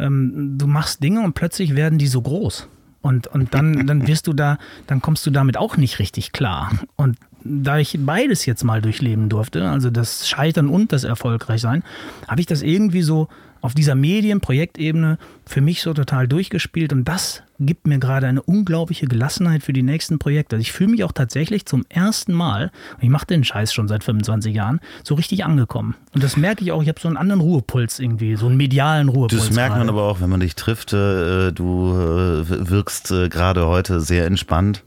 ähm, 0.00 0.58
du 0.58 0.66
machst 0.66 1.00
Dinge 1.00 1.20
und 1.20 1.34
plötzlich 1.34 1.76
werden 1.76 1.96
die 1.96 2.08
so 2.08 2.22
groß. 2.22 2.66
Und, 3.02 3.28
und 3.28 3.54
dann, 3.54 3.86
dann 3.86 4.08
wirst 4.08 4.26
du 4.26 4.32
da, 4.32 4.58
dann 4.88 5.00
kommst 5.00 5.24
du 5.26 5.30
damit 5.30 5.56
auch 5.56 5.76
nicht 5.76 6.00
richtig 6.00 6.32
klar. 6.32 6.72
Und 6.96 7.18
da 7.44 7.78
ich 7.78 7.96
beides 8.00 8.46
jetzt 8.46 8.64
mal 8.64 8.82
durchleben 8.82 9.28
durfte, 9.28 9.68
also 9.68 9.90
das 9.90 10.28
Scheitern 10.28 10.68
und 10.68 10.92
das 10.92 11.04
Erfolgreichsein, 11.04 11.82
habe 12.28 12.40
ich 12.40 12.46
das 12.46 12.62
irgendwie 12.62 13.02
so 13.02 13.28
auf 13.62 13.74
dieser 13.74 13.94
Medienprojektebene 13.94 15.18
für 15.46 15.60
mich 15.60 15.82
so 15.82 15.94
total 15.94 16.26
durchgespielt 16.26 16.92
und 16.92 17.04
das 17.04 17.42
gibt 17.60 17.86
mir 17.86 17.98
gerade 17.98 18.26
eine 18.26 18.42
unglaubliche 18.42 19.06
Gelassenheit 19.06 19.62
für 19.62 19.72
die 19.72 19.84
nächsten 19.84 20.18
Projekte. 20.18 20.56
Also 20.56 20.62
ich 20.62 20.72
fühle 20.72 20.90
mich 20.90 21.04
auch 21.04 21.12
tatsächlich 21.12 21.64
zum 21.64 21.84
ersten 21.88 22.32
Mal, 22.32 22.72
ich 23.00 23.08
mache 23.08 23.26
den 23.26 23.44
Scheiß 23.44 23.72
schon 23.72 23.86
seit 23.86 24.02
25 24.02 24.52
Jahren, 24.52 24.80
so 25.04 25.14
richtig 25.14 25.44
angekommen. 25.44 25.94
Und 26.12 26.24
das 26.24 26.36
merke 26.36 26.64
ich 26.64 26.72
auch, 26.72 26.82
ich 26.82 26.88
habe 26.88 27.00
so 27.00 27.06
einen 27.06 27.16
anderen 27.16 27.40
Ruhepuls 27.40 28.00
irgendwie, 28.00 28.34
so 28.34 28.46
einen 28.46 28.56
medialen 28.56 29.08
Ruhepuls. 29.08 29.46
Das 29.46 29.54
merkt 29.54 29.76
man 29.76 29.88
aber 29.88 30.02
auch, 30.02 30.20
wenn 30.20 30.28
man 30.28 30.40
dich 30.40 30.56
trifft. 30.56 30.92
Äh, 30.92 31.52
du 31.52 31.92
äh, 31.92 32.68
wirkst 32.68 33.12
äh, 33.12 33.28
gerade 33.28 33.68
heute 33.68 34.00
sehr 34.00 34.26
entspannt. 34.26 34.82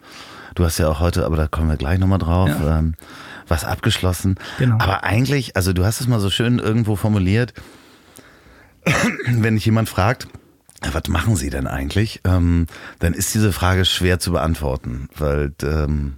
Du 0.55 0.63
hast 0.63 0.77
ja 0.77 0.87
auch 0.87 0.99
heute, 0.99 1.25
aber 1.25 1.37
da 1.37 1.47
kommen 1.47 1.69
wir 1.69 1.77
gleich 1.77 1.99
nochmal 1.99 2.19
drauf, 2.19 2.49
ja. 2.49 2.79
ähm, 2.79 2.95
was 3.47 3.65
abgeschlossen. 3.65 4.35
Genau. 4.57 4.77
Aber 4.79 5.03
eigentlich, 5.03 5.55
also 5.55 5.73
du 5.73 5.85
hast 5.85 6.01
es 6.01 6.07
mal 6.07 6.19
so 6.19 6.29
schön 6.29 6.59
irgendwo 6.59 6.95
formuliert, 6.95 7.53
wenn 9.27 9.55
dich 9.55 9.65
jemand 9.65 9.89
fragt, 9.89 10.27
was 10.91 11.07
machen 11.07 11.35
Sie 11.35 11.49
denn 11.49 11.67
eigentlich? 11.67 12.21
Ähm, 12.23 12.67
dann 12.99 13.13
ist 13.13 13.33
diese 13.33 13.51
Frage 13.51 13.85
schwer 13.85 14.19
zu 14.19 14.31
beantworten, 14.31 15.09
weil 15.17 15.53
ähm, 15.63 16.17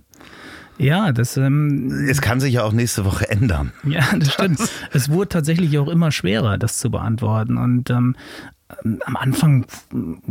ja, 0.79 1.11
das. 1.11 1.37
Ähm, 1.37 2.05
es 2.07 2.21
kann 2.21 2.39
sich 2.39 2.53
ja 2.53 2.63
auch 2.63 2.71
nächste 2.71 3.03
Woche 3.03 3.29
ändern. 3.29 3.71
Ja, 3.83 4.05
das 4.15 4.33
stimmt. 4.33 4.59
es 4.93 5.09
wurde 5.09 5.29
tatsächlich 5.29 5.77
auch 5.79 5.87
immer 5.87 6.11
schwerer, 6.11 6.57
das 6.57 6.77
zu 6.77 6.91
beantworten. 6.91 7.57
Und 7.57 7.89
ähm, 7.89 8.15
am 9.05 9.15
Anfang 9.15 9.65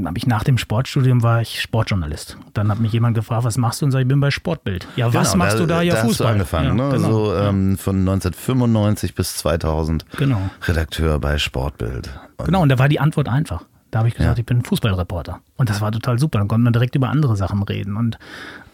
habe 0.05 0.19
ich 0.19 0.27
nach 0.27 0.45
dem 0.45 0.59
Sportstudium 0.59 1.23
war 1.23 1.41
ich 1.41 1.61
Sportjournalist. 1.61 2.37
Dann 2.53 2.71
hat 2.71 2.81
mich 2.81 2.93
jemand 2.93 3.15
gefragt, 3.15 3.45
was 3.45 3.57
machst 3.57 3.81
du? 3.81 3.87
Und 3.87 3.93
sag 3.93 4.01
ich 4.01 4.09
bin 4.09 4.21
bei 4.21 4.31
Sportbild. 4.31 4.87
Ja, 4.97 5.13
was 5.15 5.33
genau, 5.33 5.45
machst 5.45 5.57
da, 5.57 5.61
du 5.61 5.67
da? 5.67 5.83
Ja, 5.83 5.95
da 5.95 6.01
Fußball. 6.03 6.11
Hast 6.11 6.21
du 6.21 6.57
angefangen, 6.57 6.79
ja, 6.79 6.89
ne? 6.89 6.97
Genau. 6.97 7.11
So 7.11 7.35
ähm, 7.35 7.79
von 7.79 7.97
1995 8.01 9.15
bis 9.15 9.37
2000 9.39 10.05
genau. 10.17 10.41
Redakteur 10.63 11.19
bei 11.19 11.39
Sportbild. 11.39 12.11
Und 12.37 12.47
genau, 12.47 12.63
und 12.63 12.69
da 12.69 12.79
war 12.79 12.89
die 12.89 13.01
Antwort 13.01 13.29
einfach. 13.29 13.65
Da 13.91 14.01
habe 14.01 14.09
ich 14.09 14.15
gesagt, 14.15 14.37
ja. 14.37 14.41
ich 14.41 14.47
bin 14.47 14.63
Fußballreporter. 14.63 15.41
Und 15.57 15.71
das 15.71 15.81
war 15.81 15.91
total 15.93 16.19
super. 16.19 16.39
Dann 16.39 16.49
konnte 16.49 16.65
man 16.65 16.73
direkt 16.73 16.95
über 16.97 17.09
andere 17.09 17.37
Sachen 17.37 17.63
reden. 17.63 17.97
Und 17.97 18.19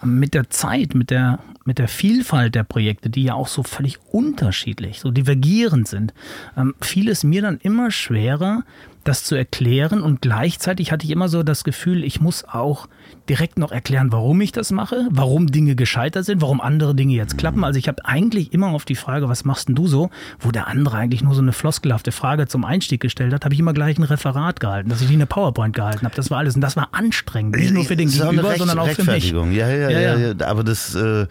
mit 0.03 0.35
der 0.35 0.51
Zeit, 0.51 0.95
mit 0.95 1.11
der, 1.11 1.39
mit 1.65 1.79
der 1.79 1.87
Vielfalt 1.87 2.55
der 2.55 2.65
Projekte, 2.65 3.11
die 3.11 3.25
ja 3.25 3.35
auch 3.35 3.47
so 3.47 3.63
völlig 3.63 3.99
unterschiedlich, 4.11 5.01
so 5.01 5.11
divergierend 5.11 5.87
sind, 5.87 6.15
ähm, 6.57 6.75
fiel 6.81 7.09
es 7.09 7.23
mir 7.23 7.43
dann 7.43 7.59
immer 7.59 7.91
schwerer, 7.91 8.65
das 9.05 9.25
zu 9.25 9.35
erklären 9.35 10.01
und 10.01 10.23
gleichzeitig 10.23 10.93
hatte 10.93 11.05
ich 11.05 11.11
immer 11.11 11.29
so 11.29 11.43
das 11.43 11.65
Gefühl, 11.65 12.05
ich 12.05 12.21
muss 12.21 12.45
auch 12.45 12.89
direkt 13.29 13.59
noch 13.59 13.73
erklären, 13.73 14.13
warum 14.13 14.41
ich 14.41 14.53
das 14.53 14.71
mache, 14.71 15.09
warum 15.11 15.49
Dinge 15.49 15.75
gescheitert 15.75 16.25
sind, 16.25 16.41
warum 16.41 16.61
andere 16.61 16.95
Dinge 16.95 17.15
jetzt 17.15 17.39
klappen. 17.39 17.65
Also 17.65 17.79
ich 17.79 17.89
habe 17.89 18.05
eigentlich 18.05 18.53
immer 18.53 18.69
auf 18.69 18.85
die 18.85 18.95
Frage, 18.95 19.29
was 19.29 19.45
machst 19.45 19.69
denn 19.69 19.75
du 19.75 19.87
so, 19.87 20.11
wo 20.41 20.51
der 20.51 20.67
andere 20.67 20.97
eigentlich 20.97 21.23
nur 21.23 21.35
so 21.35 21.43
eine 21.43 21.53
floskelhafte 21.53 22.13
Frage 22.13 22.47
zum 22.47 22.65
Einstieg 22.65 23.01
gestellt 23.01 23.33
hat, 23.33 23.45
habe 23.45 23.55
ich 23.55 23.61
immer 23.61 23.73
gleich 23.73 23.99
ein 23.99 24.05
Referat 24.05 24.61
gehalten, 24.61 24.89
dass 24.89 25.01
ich 25.01 25.09
wie 25.09 25.15
eine 25.15 25.27
PowerPoint 25.27 25.75
gehalten 25.75 26.05
habe. 26.05 26.15
Das 26.15 26.31
war 26.31 26.39
alles 26.39 26.55
und 26.55 26.61
das 26.61 26.77
war 26.77 26.89
anstrengend, 26.93 27.57
nicht 27.57 27.73
nur 27.73 27.85
für 27.85 27.97
den 27.97 28.11
Gegenüber, 28.11 28.57
sondern 28.57 28.79
auch 28.79 28.89
für 28.89 29.05
mich. 29.05 29.31
Ja, 29.33 29.45
ja, 29.45 29.91
ja, 29.91 29.91
ja, 29.91 30.17
ja. 30.17 30.47
aber 30.47 30.65
das 30.65 30.95
äh 30.95 31.27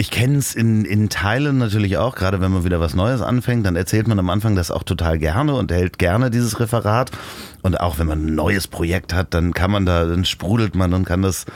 ich 0.00 0.12
kenne 0.12 0.38
es 0.38 0.54
in, 0.54 0.84
in 0.84 1.08
Teilen 1.08 1.58
natürlich 1.58 1.98
auch, 1.98 2.14
gerade 2.14 2.40
wenn 2.40 2.52
man 2.52 2.64
wieder 2.64 2.78
was 2.78 2.94
Neues 2.94 3.20
anfängt, 3.20 3.66
dann 3.66 3.74
erzählt 3.74 4.06
man 4.06 4.20
am 4.20 4.30
Anfang 4.30 4.54
das 4.54 4.70
auch 4.70 4.84
total 4.84 5.18
gerne 5.18 5.54
und 5.54 5.72
hält 5.72 5.98
gerne 5.98 6.30
dieses 6.30 6.60
Referat. 6.60 7.10
Und 7.62 7.80
auch 7.80 7.98
wenn 7.98 8.06
man 8.06 8.24
ein 8.24 8.34
neues 8.36 8.68
Projekt 8.68 9.12
hat, 9.12 9.34
dann 9.34 9.52
kann 9.52 9.72
man 9.72 9.84
da, 9.84 10.06
dann 10.06 10.24
sprudelt 10.24 10.76
man 10.76 10.94
und 10.94 11.04
kann 11.04 11.22
das 11.22 11.46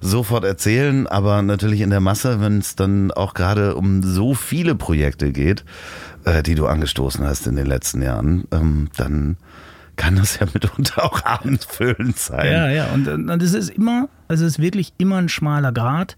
sofort 0.00 0.44
erzählen. 0.44 1.06
Aber 1.06 1.42
natürlich 1.42 1.82
in 1.82 1.90
der 1.90 2.00
Masse, 2.00 2.40
wenn 2.40 2.58
es 2.58 2.74
dann 2.74 3.12
auch 3.12 3.34
gerade 3.34 3.74
um 3.74 4.02
so 4.02 4.32
viele 4.32 4.74
Projekte 4.74 5.30
geht, 5.30 5.66
äh, 6.24 6.42
die 6.42 6.54
du 6.54 6.66
angestoßen 6.66 7.26
hast 7.26 7.46
in 7.46 7.56
den 7.56 7.66
letzten 7.66 8.00
Jahren, 8.00 8.44
ähm, 8.50 8.88
dann 8.96 9.36
kann 9.96 10.16
das 10.16 10.38
ja 10.38 10.46
mitunter 10.54 11.04
auch 11.04 11.22
abendfüllend 11.22 12.18
sein. 12.18 12.50
Ja, 12.50 12.70
ja, 12.70 12.86
und, 12.94 13.06
und 13.06 13.42
es 13.42 13.52
ist 13.52 13.68
immer, 13.68 14.08
also 14.26 14.46
es 14.46 14.52
ist 14.52 14.58
wirklich 14.58 14.94
immer 14.96 15.18
ein 15.18 15.28
schmaler 15.28 15.72
Grad 15.72 16.16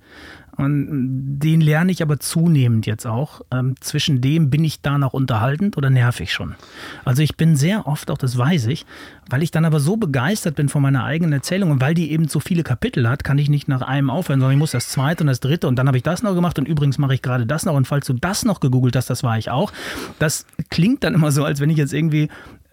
Und 0.57 1.39
den 1.39 1.63
lerne 1.63 1.93
ich 1.93 2.03
aber 2.03 2.21
zunehmend 2.21 2.85
jetzt 2.87 3.07
auch. 3.07 3.41
Ähm, 3.51 3.75
zwischen 3.81 4.21
dem 4.21 4.51
bin 4.51 4.65
ich 4.65 4.83
da 4.83 4.99
noch 4.99 5.15
unterhaltend 5.15 5.79
oder 5.79 5.89
nervig 5.89 6.33
schon. 6.33 6.57
Also 7.05 7.23
ich 7.23 7.37
bin 7.37 7.57
sehr 7.57 7.87
oft, 7.87 8.11
auch 8.11 8.19
das 8.19 8.37
weiß 8.37 8.67
ich, 8.67 8.85
weil 9.31 9.43
ich 9.43 9.51
dann 9.51 9.65
aber 9.65 9.81
so 9.81 9.97
begeistert 9.97 10.55
bin 10.57 10.69
von 10.69 10.83
meiner 10.83 11.05
eigenen 11.05 11.33
Erzählung 11.33 11.71
und 11.71 11.81
weil 11.81 11.95
die 11.95 12.13
eben 12.13 12.29
so 12.29 12.39
viele 12.39 12.65
Kapitel 12.65 13.09
hat, 13.09 13.25
kann 13.25 13.39
ich 13.39 13.49
nicht 13.49 13.67
nach 13.67 13.81
einem 13.81 14.11
aufhören, 14.11 14.41
sondern 14.41 14.53
ich 14.53 14.59
muss 14.59 14.73
das 14.73 14.89
zweite 14.89 15.25
und 15.25 15.29
das 15.29 15.41
dritte 15.41 15.69
und 15.69 15.77
dann 15.77 15.87
habe 15.87 15.97
ich 15.97 16.03
das 16.03 16.23
noch 16.23 16.35
gemacht 16.35 16.59
und 16.59 16.69
übrigens 16.69 16.99
mache 16.99 17.15
ich 17.15 17.23
gerade 17.23 17.47
das 17.47 17.65
noch 17.65 17.75
und 17.75 17.87
falls 17.87 18.07
du 18.07 18.13
das 18.13 18.45
noch 18.45 18.61
gegoogelt 18.61 18.95
hast, 18.95 19.09
das 19.09 19.23
war 19.23 19.39
ich 19.39 19.51
auch. 19.51 19.73
Das 20.19 20.47
klingt 20.69 21.03
dann 21.03 21.15
immer 21.15 21.33
so, 21.33 21.45
als 21.45 21.61
wenn 21.61 21.71
ich 21.71 21.79
jetzt 21.79 21.95
irgendwie 21.95 22.29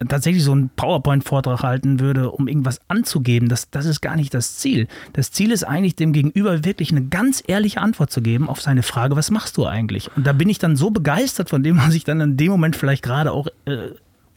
tatsächlich 0.08 0.44
so 0.44 0.53
einen 0.53 0.70
PowerPoint-Vortrag 0.70 1.62
halten 1.62 2.00
würde, 2.00 2.32
um 2.32 2.48
irgendwas 2.48 2.79
anzugeben, 2.88 3.50
das, 3.50 3.70
das 3.70 3.86
ist 3.86 4.01
gar 4.01 4.15
nicht 4.15 4.34
das 4.34 4.58
Ziel. 4.58 4.88
Das 5.13 5.32
Ziel 5.32 5.51
ist 5.51 5.63
eigentlich, 5.63 5.96
dem 5.96 6.13
Gegenüber 6.13 6.63
wirklich 6.63 6.91
eine 6.91 7.06
ganz 7.06 7.44
ehrliche 7.46 7.82
Antwort 7.82 8.12
zu 8.12 8.22
geben 8.22 8.48
auf 8.48 8.62
seine 8.62 8.84
Frage, 8.84 9.15
was 9.15 9.29
machst 9.29 9.58
du 9.58 9.65
eigentlich? 9.65 10.10
Und 10.15 10.25
da 10.25 10.32
bin 10.32 10.48
ich 10.48 10.60
dann 10.60 10.77
so 10.77 10.89
begeistert 10.89 11.50
von 11.50 11.63
dem, 11.63 11.77
was 11.86 11.94
ich 11.94 12.06
dann 12.06 12.22
in 12.22 12.38
dem 12.38 12.51
Moment 12.51 12.77
vielleicht 12.77 13.03
gerade 13.03 13.32
auch 13.32 13.48
äh, 13.65 13.89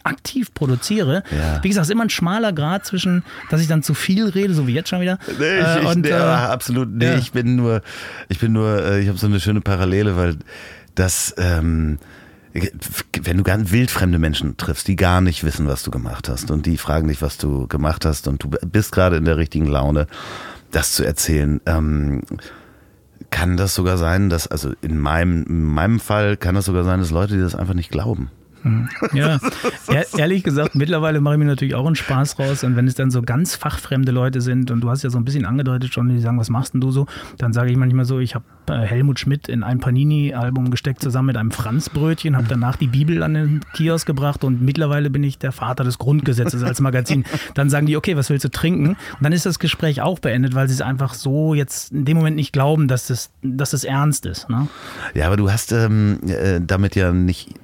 aktiv 0.03 0.53
produziere. 0.53 1.23
Ja. 1.31 1.63
Wie 1.63 1.69
gesagt, 1.69 1.85
es 1.85 1.89
ist 1.89 1.93
immer 1.93 2.05
ein 2.05 2.11
schmaler 2.11 2.53
Grad 2.53 2.85
zwischen, 2.85 3.23
dass 3.51 3.61
ich 3.61 3.69
dann 3.69 3.85
zu 3.85 3.95
viel 3.95 4.29
rede, 4.29 4.55
so 4.55 4.67
wie 4.67 4.75
jetzt 4.75 4.89
schon 4.89 5.01
wieder. 5.01 5.19
Nee, 5.39 5.61
ich, 5.61 5.85
äh, 5.85 5.87
und, 5.87 6.03
nee, 6.03 6.11
äh, 6.11 6.15
absolut. 6.15 6.91
Nee, 6.91 7.07
ja. 7.07 7.19
ich 7.19 7.31
bin 7.31 7.55
nur, 7.55 7.83
ich 8.29 8.41
bin 8.41 8.53
nur, 8.53 8.83
äh, 8.83 9.01
ich 9.01 9.09
habe 9.09 9.19
so 9.19 9.29
eine 9.29 9.39
schöne 9.39 9.61
Parallele, 9.61 10.17
weil 10.17 10.37
das, 10.97 11.35
ähm, 11.39 11.99
wenn 12.53 13.39
du 13.39 13.43
ganz 13.43 13.71
wildfremde 13.71 14.19
Menschen 14.19 14.57
triffst, 14.57 14.87
die 14.89 14.97
gar 14.97 15.21
nicht 15.21 15.45
wissen, 15.45 15.67
was 15.67 15.83
du 15.83 15.91
gemacht 15.91 16.29
hast 16.29 16.51
und 16.51 16.67
die 16.67 16.77
fragen 16.77 17.09
dich, 17.09 17.23
was 17.23 17.39
du 17.39 17.67
gemacht 17.67 18.05
hast 18.05 18.29
und 18.29 18.43
du 18.43 18.51
bist 18.51 18.93
gerade 18.93 19.17
in 19.17 19.25
der 19.25 19.37
richtigen 19.37 19.67
Laune, 19.67 20.07
das 20.71 20.93
zu 20.93 21.05
erzählen, 21.05 21.61
ähm, 21.67 22.23
kann 23.31 23.57
das 23.57 23.75
sogar 23.75 23.97
sein, 23.97 24.29
dass, 24.29 24.47
also 24.47 24.73
in 24.83 24.99
meinem, 24.99 25.45
in 25.45 25.65
meinem 25.65 26.01
Fall 26.01 26.37
kann 26.37 26.55
das 26.55 26.67
sogar 26.67 26.85
sein, 26.85 27.01
dass 27.01 27.11
Leute, 27.11 27.35
die 27.35 27.41
das 27.41 27.55
einfach 27.55 27.75
nicht 27.75 27.91
glauben. 27.91 28.31
Hm. 28.63 28.89
Ja, 29.13 29.39
ehrlich 30.17 30.45
gesagt, 30.45 30.75
mittlerweile 30.75 31.21
mache 31.21 31.35
ich 31.35 31.39
mir 31.39 31.47
natürlich 31.47 31.75
auch 31.75 31.87
einen 31.87 31.97
Spaß 31.97 32.39
raus. 32.39 32.65
Und 32.65 32.77
wenn 32.77 32.87
es 32.87 32.95
dann 32.95 33.11
so 33.11 33.23
ganz 33.23 33.57
fachfremde 33.57 34.13
Leute 34.13 34.41
sind 34.41 34.71
und 34.71 34.81
du 34.81 34.91
hast 34.91 35.03
ja 35.03 35.11
so 35.11 35.19
ein 35.19 35.25
bisschen 35.25 35.45
angedeutet 35.45 35.93
schon, 35.93 36.09
die 36.09 36.21
sagen, 36.21 36.39
was 36.39 36.51
machst 36.51 36.75
denn 36.75 36.81
du 36.81 36.91
so? 36.91 37.07
Dann 37.39 37.53
sage 37.53 37.71
ich 37.71 37.77
manchmal 37.77 38.05
so, 38.05 38.19
ich 38.19 38.35
habe 38.35 38.45
äh, 38.69 38.87
Helmut 38.87 39.19
Schmidt 39.19 39.49
in 39.49 39.63
ein 39.63 39.81
Panini-Album 39.81 40.71
gesteckt, 40.71 41.03
zusammen 41.03 41.27
mit 41.27 41.37
einem 41.37 41.51
Franzbrötchen, 41.51 42.37
habe 42.37 42.47
danach 42.49 42.77
die 42.77 42.87
Bibel 42.87 43.23
an 43.23 43.35
den 43.35 43.61
Kiosk 43.75 44.07
gebracht 44.07 44.45
und 44.45 44.63
mittlerweile 44.63 45.11
bin 45.11 45.25
ich 45.25 45.39
der 45.39 45.53
Vater 45.53 45.85
des 45.85 45.99
Grundgesetzes 45.99 46.63
als 46.63 46.81
Magazin. 46.81 47.25
Dann 47.55 47.71
sagen 47.71 47.87
die, 47.87 47.97
okay, 47.97 48.17
was 48.17 48.31
willst 48.31 48.45
du 48.45 48.51
trinken? 48.51 48.91
Und 48.91 49.23
dann 49.23 49.33
ist 49.33 49.47
das 49.47 49.59
Gespräch 49.59 50.01
auch 50.01 50.19
beendet, 50.19 50.55
weil 50.55 50.69
sie 50.69 50.75
es 50.75 50.81
einfach 50.81 51.15
so 51.15 51.55
jetzt 51.55 51.93
in 51.93 52.05
dem 52.05 52.17
Moment 52.17 52.37
nicht 52.37 52.53
glauben, 52.53 52.89
dass 52.89 53.09
das, 53.09 53.31
dass 53.43 53.71
das 53.71 53.85
ernst 53.85 54.27
ist. 54.27 54.49
Ne? 54.49 54.69
Ja, 55.15 55.27
aber 55.27 55.37
du 55.37 55.51
hast 55.51 55.73
ähm, 55.73 56.21
äh, 56.27 56.61
damit 56.65 56.95
ja 56.95 57.13
nicht, 57.13 57.55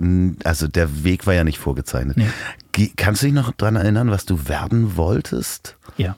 also 0.45 0.67
der 0.67 0.88
Weg 1.02 1.26
war 1.26 1.35
ja 1.35 1.45
nicht 1.45 1.59
vorgezeichnet. 1.59 2.16
Nee. 2.16 2.90
Kannst 2.97 3.23
du 3.23 3.26
dich 3.26 3.35
noch 3.35 3.52
daran 3.52 3.76
erinnern, 3.76 4.11
was 4.11 4.25
du 4.25 4.49
werden 4.49 4.97
wolltest? 4.97 5.76
Ja. 5.97 6.16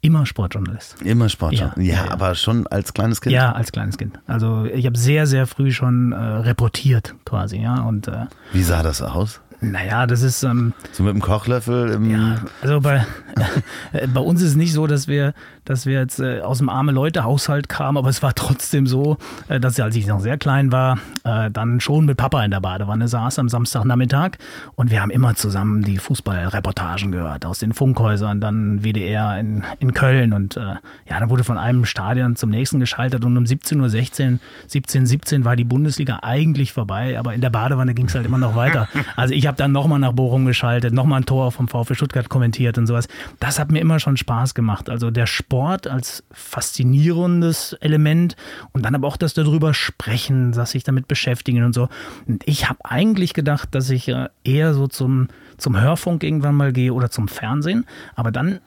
Immer 0.00 0.24
Sportjournalist. 0.26 1.02
Immer 1.02 1.28
Sportjournalist. 1.28 1.88
Ja, 1.88 1.96
ja, 1.96 2.04
ja, 2.06 2.12
aber 2.12 2.34
schon 2.36 2.66
als 2.68 2.94
kleines 2.94 3.20
Kind? 3.20 3.32
Ja, 3.32 3.52
als 3.52 3.72
kleines 3.72 3.98
Kind. 3.98 4.18
Also 4.26 4.64
ich 4.66 4.86
habe 4.86 4.96
sehr, 4.96 5.26
sehr 5.26 5.46
früh 5.46 5.72
schon 5.72 6.12
äh, 6.12 6.16
reportiert 6.16 7.14
quasi, 7.24 7.58
ja. 7.58 7.80
Und, 7.82 8.06
äh, 8.06 8.26
Wie 8.52 8.62
sah 8.62 8.82
das 8.82 9.02
aus? 9.02 9.40
Naja, 9.72 10.06
das 10.06 10.22
ist. 10.22 10.42
Ähm, 10.42 10.72
so 10.92 11.02
mit 11.02 11.14
dem 11.14 11.20
Kochlöffel 11.20 11.90
im. 11.90 12.10
Ja, 12.10 12.36
also 12.62 12.80
bei, 12.80 13.04
äh, 13.92 14.06
bei 14.06 14.20
uns 14.20 14.40
ist 14.42 14.50
es 14.50 14.56
nicht 14.56 14.72
so, 14.72 14.86
dass 14.86 15.08
wir, 15.08 15.34
dass 15.64 15.86
wir 15.86 15.98
jetzt 15.98 16.20
äh, 16.20 16.40
aus 16.40 16.58
dem 16.58 16.68
arme 16.68 16.92
Leute-Haushalt 16.92 17.68
kamen, 17.68 17.98
aber 17.98 18.08
es 18.08 18.22
war 18.22 18.34
trotzdem 18.34 18.86
so, 18.86 19.18
äh, 19.48 19.58
dass 19.60 19.78
als 19.80 19.96
ich 19.96 20.06
noch 20.06 20.20
sehr 20.20 20.38
klein 20.38 20.72
war, 20.72 20.98
äh, 21.24 21.50
dann 21.50 21.80
schon 21.80 22.06
mit 22.06 22.16
Papa 22.16 22.44
in 22.44 22.50
der 22.50 22.60
Badewanne 22.60 23.08
saß 23.08 23.38
am 23.38 23.48
Samstagnachmittag 23.48 24.32
und 24.74 24.90
wir 24.90 25.02
haben 25.02 25.10
immer 25.10 25.34
zusammen 25.34 25.82
die 25.82 25.98
Fußballreportagen 25.98 27.12
gehört 27.12 27.44
aus 27.44 27.58
den 27.58 27.72
Funkhäusern, 27.72 28.40
dann 28.40 28.84
WDR 28.84 29.38
in, 29.38 29.64
in 29.80 29.92
Köln 29.92 30.32
und 30.32 30.56
äh, 30.56 30.60
ja, 30.60 31.20
dann 31.20 31.30
wurde 31.30 31.44
von 31.44 31.58
einem 31.58 31.84
Stadion 31.84 32.36
zum 32.36 32.50
nächsten 32.50 32.80
geschaltet 32.80 33.24
und 33.24 33.36
um 33.36 33.44
17.16 33.44 33.80
Uhr, 34.32 34.38
17, 34.68 35.06
17 35.06 35.44
war 35.44 35.56
die 35.56 35.64
Bundesliga 35.64 36.20
eigentlich 36.22 36.72
vorbei, 36.72 37.18
aber 37.18 37.34
in 37.34 37.40
der 37.40 37.50
Badewanne 37.50 37.94
ging 37.94 38.06
es 38.06 38.14
halt 38.14 38.26
immer 38.26 38.38
noch 38.38 38.54
weiter. 38.54 38.88
Also 39.14 39.34
ich 39.34 39.46
habe 39.46 39.55
dann 39.56 39.72
nochmal 39.72 39.98
nach 39.98 40.12
Bochum 40.12 40.46
geschaltet, 40.46 40.92
nochmal 40.94 41.20
ein 41.20 41.26
Tor 41.26 41.52
vom 41.52 41.68
VfB 41.68 41.94
Stuttgart 41.94 42.28
kommentiert 42.28 42.78
und 42.78 42.86
sowas. 42.86 43.08
Das 43.40 43.58
hat 43.58 43.70
mir 43.70 43.80
immer 43.80 43.98
schon 43.98 44.16
Spaß 44.16 44.54
gemacht. 44.54 44.88
Also 44.88 45.10
der 45.10 45.26
Sport 45.26 45.86
als 45.86 46.24
faszinierendes 46.32 47.74
Element 47.74 48.36
und 48.72 48.84
dann 48.84 48.94
aber 48.94 49.08
auch 49.08 49.16
das 49.16 49.34
darüber 49.34 49.74
sprechen, 49.74 50.52
dass 50.52 50.72
sich 50.72 50.84
damit 50.84 51.08
beschäftigen 51.08 51.64
und 51.64 51.74
so. 51.74 51.88
Und 52.26 52.42
ich 52.46 52.68
habe 52.68 52.80
eigentlich 52.84 53.34
gedacht, 53.34 53.74
dass 53.74 53.90
ich 53.90 54.08
äh, 54.08 54.28
eher 54.44 54.74
so 54.74 54.86
zum, 54.86 55.28
zum 55.56 55.80
Hörfunk 55.80 56.22
irgendwann 56.22 56.54
mal 56.54 56.72
gehe 56.72 56.92
oder 56.92 57.10
zum 57.10 57.28
Fernsehen. 57.28 57.86
Aber 58.14 58.30
dann 58.30 58.60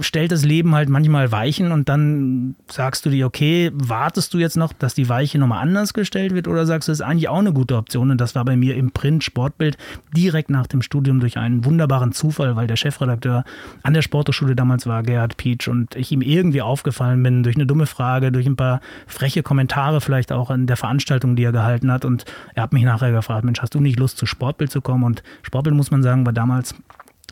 stellt 0.00 0.32
das 0.32 0.44
Leben 0.44 0.74
halt 0.74 0.88
manchmal 0.88 1.32
Weichen 1.32 1.72
und 1.72 1.88
dann 1.88 2.54
sagst 2.68 3.04
du 3.06 3.10
dir, 3.10 3.26
okay, 3.26 3.70
wartest 3.74 4.34
du 4.34 4.38
jetzt 4.38 4.56
noch, 4.56 4.72
dass 4.72 4.94
die 4.94 5.08
Weiche 5.08 5.38
nochmal 5.38 5.62
anders 5.62 5.94
gestellt 5.94 6.34
wird? 6.34 6.48
Oder 6.48 6.66
sagst 6.66 6.88
du, 6.88 6.92
das 6.92 7.00
ist 7.00 7.06
eigentlich 7.06 7.28
auch 7.28 7.38
eine 7.38 7.52
gute 7.52 7.76
Option? 7.76 8.10
Und 8.10 8.20
das 8.20 8.34
war 8.34 8.44
bei 8.44 8.56
mir 8.56 8.76
im 8.76 8.90
Print 8.90 9.24
Sportbild 9.24 9.76
direkt 10.16 10.50
nach 10.50 10.66
dem 10.66 10.82
Studium 10.82 11.20
durch 11.20 11.36
einen 11.38 11.64
wunderbaren 11.64 12.12
Zufall, 12.12 12.56
weil 12.56 12.66
der 12.66 12.76
Chefredakteur 12.76 13.44
an 13.82 13.94
der 13.94 14.02
Sporthochschule 14.02 14.56
damals 14.56 14.86
war, 14.86 15.02
Gerhard 15.02 15.36
Pietsch 15.36 15.68
und 15.68 15.96
ich 15.96 16.12
ihm 16.12 16.22
irgendwie 16.22 16.62
aufgefallen 16.62 17.22
bin 17.22 17.42
durch 17.42 17.56
eine 17.56 17.66
dumme 17.66 17.86
Frage, 17.86 18.32
durch 18.32 18.46
ein 18.46 18.56
paar 18.56 18.80
freche 19.06 19.42
Kommentare 19.42 20.00
vielleicht 20.00 20.32
auch 20.32 20.50
an 20.50 20.66
der 20.66 20.76
Veranstaltung, 20.76 21.36
die 21.36 21.44
er 21.44 21.52
gehalten 21.52 21.90
hat. 21.90 22.04
Und 22.04 22.24
er 22.54 22.64
hat 22.64 22.72
mich 22.72 22.84
nachher 22.84 23.12
gefragt, 23.12 23.44
Mensch, 23.44 23.60
hast 23.60 23.74
du 23.74 23.80
nicht 23.80 23.98
Lust 23.98 24.18
zu 24.18 24.26
Sportbild 24.26 24.70
zu 24.70 24.80
kommen? 24.80 25.04
Und 25.04 25.22
Sportbild 25.42 25.76
muss 25.76 25.90
man 25.90 26.02
sagen, 26.02 26.26
war 26.26 26.32
damals 26.32 26.74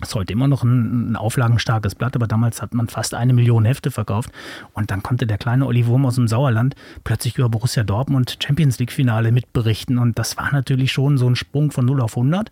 ist 0.00 0.14
heute 0.14 0.32
immer 0.32 0.48
noch 0.48 0.62
ein, 0.62 1.12
ein, 1.12 1.16
auflagenstarkes 1.16 1.94
Blatt, 1.94 2.14
aber 2.14 2.26
damals 2.26 2.62
hat 2.62 2.74
man 2.74 2.88
fast 2.88 3.14
eine 3.14 3.32
Million 3.32 3.64
Hefte 3.64 3.90
verkauft. 3.90 4.30
Und 4.72 4.90
dann 4.90 5.02
konnte 5.02 5.26
der 5.26 5.38
kleine 5.38 5.66
Olli 5.66 5.86
Wurm 5.86 6.06
aus 6.06 6.14
dem 6.14 6.28
Sauerland 6.28 6.74
plötzlich 7.04 7.36
über 7.36 7.48
Borussia 7.48 7.82
Dortmund 7.82 8.38
Champions 8.42 8.78
League-Finale 8.78 9.32
mitberichten. 9.32 9.98
Und 9.98 10.18
das 10.18 10.36
war 10.36 10.52
natürlich 10.52 10.92
schon 10.92 11.18
so 11.18 11.28
ein 11.28 11.36
Sprung 11.36 11.70
von 11.70 11.84
0 11.84 12.00
auf 12.00 12.16
100. 12.16 12.50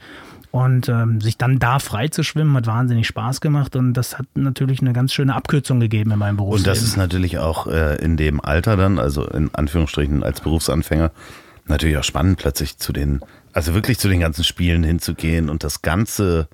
Und 0.50 0.88
ähm, 0.88 1.20
sich 1.20 1.36
dann 1.36 1.58
da 1.58 1.78
frei 1.78 2.08
zu 2.08 2.22
schwimmen, 2.22 2.56
hat 2.56 2.66
wahnsinnig 2.66 3.06
Spaß 3.06 3.40
gemacht. 3.40 3.76
Und 3.76 3.92
das 3.94 4.18
hat 4.18 4.26
natürlich 4.34 4.80
eine 4.80 4.92
ganz 4.92 5.12
schöne 5.12 5.34
Abkürzung 5.34 5.80
gegeben 5.80 6.12
in 6.12 6.18
meinem 6.18 6.36
Berufsleben. 6.36 6.70
Und 6.70 6.76
das 6.76 6.82
ist 6.82 6.96
natürlich 6.96 7.38
auch 7.38 7.66
äh, 7.66 7.96
in 7.96 8.16
dem 8.16 8.40
Alter 8.40 8.76
dann, 8.76 8.98
also 8.98 9.26
in 9.26 9.54
Anführungsstrichen 9.54 10.22
als 10.22 10.40
Berufsanfänger, 10.40 11.10
natürlich 11.66 11.98
auch 11.98 12.04
spannend, 12.04 12.38
plötzlich 12.38 12.78
zu 12.78 12.92
den, 12.92 13.20
also 13.52 13.74
wirklich 13.74 13.98
zu 13.98 14.08
den 14.08 14.20
ganzen 14.20 14.44
Spielen 14.44 14.82
hinzugehen 14.82 15.50
und 15.50 15.62
das 15.62 15.82
Ganze 15.82 16.48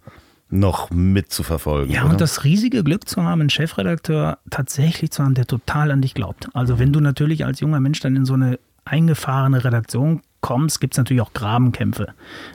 noch 0.53 0.91
mitzuverfolgen. 0.91 1.93
Ja, 1.93 2.03
oder? 2.03 2.13
und 2.13 2.21
das 2.21 2.45
riesige 2.45 2.85
Glück 2.85 3.09
zu 3.09 3.23
haben, 3.23 3.41
einen 3.41 3.51
Chefredakteur 3.51 4.39
tatsächlich 4.51 5.11
zu 5.11 5.25
haben, 5.25 5.35
der 5.35 5.47
total 5.47 5.91
an 5.91 6.03
dich 6.03 6.15
glaubt. 6.15 6.49
Also 6.55 6.79
wenn 6.79 6.93
du 6.93 7.01
natürlich 7.01 7.45
als 7.45 7.61
junger 7.61 7.81
Mensch 7.81 8.01
dann 8.01 8.15
in 8.17 8.25
so 8.25 8.35
eine 8.35 8.59
eingefahrene 8.85 9.65
Redaktion 9.65 10.21
kommst, 10.41 10.81
gibt 10.81 10.95
es 10.95 10.99
natürlich 10.99 11.23
auch 11.23 11.33
Grabenkämpfe. 11.33 12.09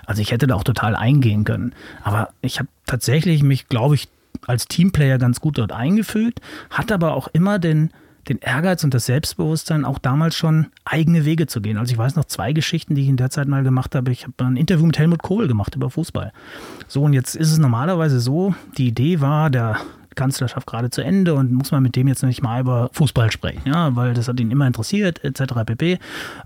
Also 0.06 0.22
ich 0.22 0.32
hätte 0.32 0.46
da 0.46 0.56
auch 0.56 0.64
total 0.64 0.96
eingehen 0.96 1.44
können. 1.44 1.74
Aber 2.04 2.30
ich 2.42 2.60
habe 2.60 2.70
tatsächlich 2.86 3.42
mich, 3.42 3.68
glaube 3.68 3.96
ich, 3.96 4.08
als 4.46 4.68
Teamplayer 4.68 5.18
ganz 5.18 5.42
gut 5.42 5.58
dort 5.58 5.72
eingefühlt, 5.72 6.40
hat 6.70 6.92
aber 6.92 7.14
auch 7.14 7.28
immer 7.30 7.58
den, 7.58 7.92
den 8.30 8.40
Ehrgeiz 8.40 8.84
und 8.84 8.94
das 8.94 9.06
Selbstbewusstsein, 9.06 9.86
auch 9.86 10.00
damals 10.00 10.36
schon 10.36 10.68
eigene 10.86 11.26
Wege 11.26 11.48
zu 11.48 11.62
gehen. 11.62 11.78
Also 11.78 11.92
ich 11.92 11.98
weiß 11.98 12.16
noch 12.16 12.26
zwei 12.26 12.54
Geschichten, 12.54 12.96
die 12.96 13.04
ich 13.04 13.10
in 13.10 13.18
der 13.18 13.30
Zeit 13.30 13.48
mal 13.48 13.64
gemacht 13.64 13.96
habe. 13.96 14.12
Ich 14.12 14.24
habe 14.24 14.34
ein 14.40 14.58
Interview 14.58 14.86
mit 14.86 14.98
Helmut 14.98 15.24
Kohl 15.24 15.48
gemacht 15.48 15.76
über 15.76 15.90
Fußball. 15.90 16.32
So, 16.88 17.04
und 17.04 17.14
jetzt 17.14 17.36
ist 17.36 17.52
es 17.52 17.58
normalerweise 17.58 18.20
so, 18.20 18.54
die 18.78 18.88
Idee 18.88 19.22
war, 19.22 19.50
der 19.50 19.78
Kanzlerschaft 20.18 20.68
gerade 20.68 20.90
zu 20.90 21.02
Ende 21.02 21.36
und 21.36 21.54
muss 21.54 21.72
man 21.72 21.82
mit 21.82 21.96
dem 21.96 22.10
jetzt 22.10 22.24
nicht 22.24 22.42
mal 22.42 22.60
über 22.60 22.90
Fußball 22.92 23.32
sprechen, 23.32 23.62
ja, 23.66 23.96
weil 23.96 24.14
das 24.14 24.28
hat 24.28 24.40
ihn 24.42 24.52
immer 24.52 24.68
interessiert, 24.68 25.24
etc. 25.24 25.54
pp. 25.66 26.00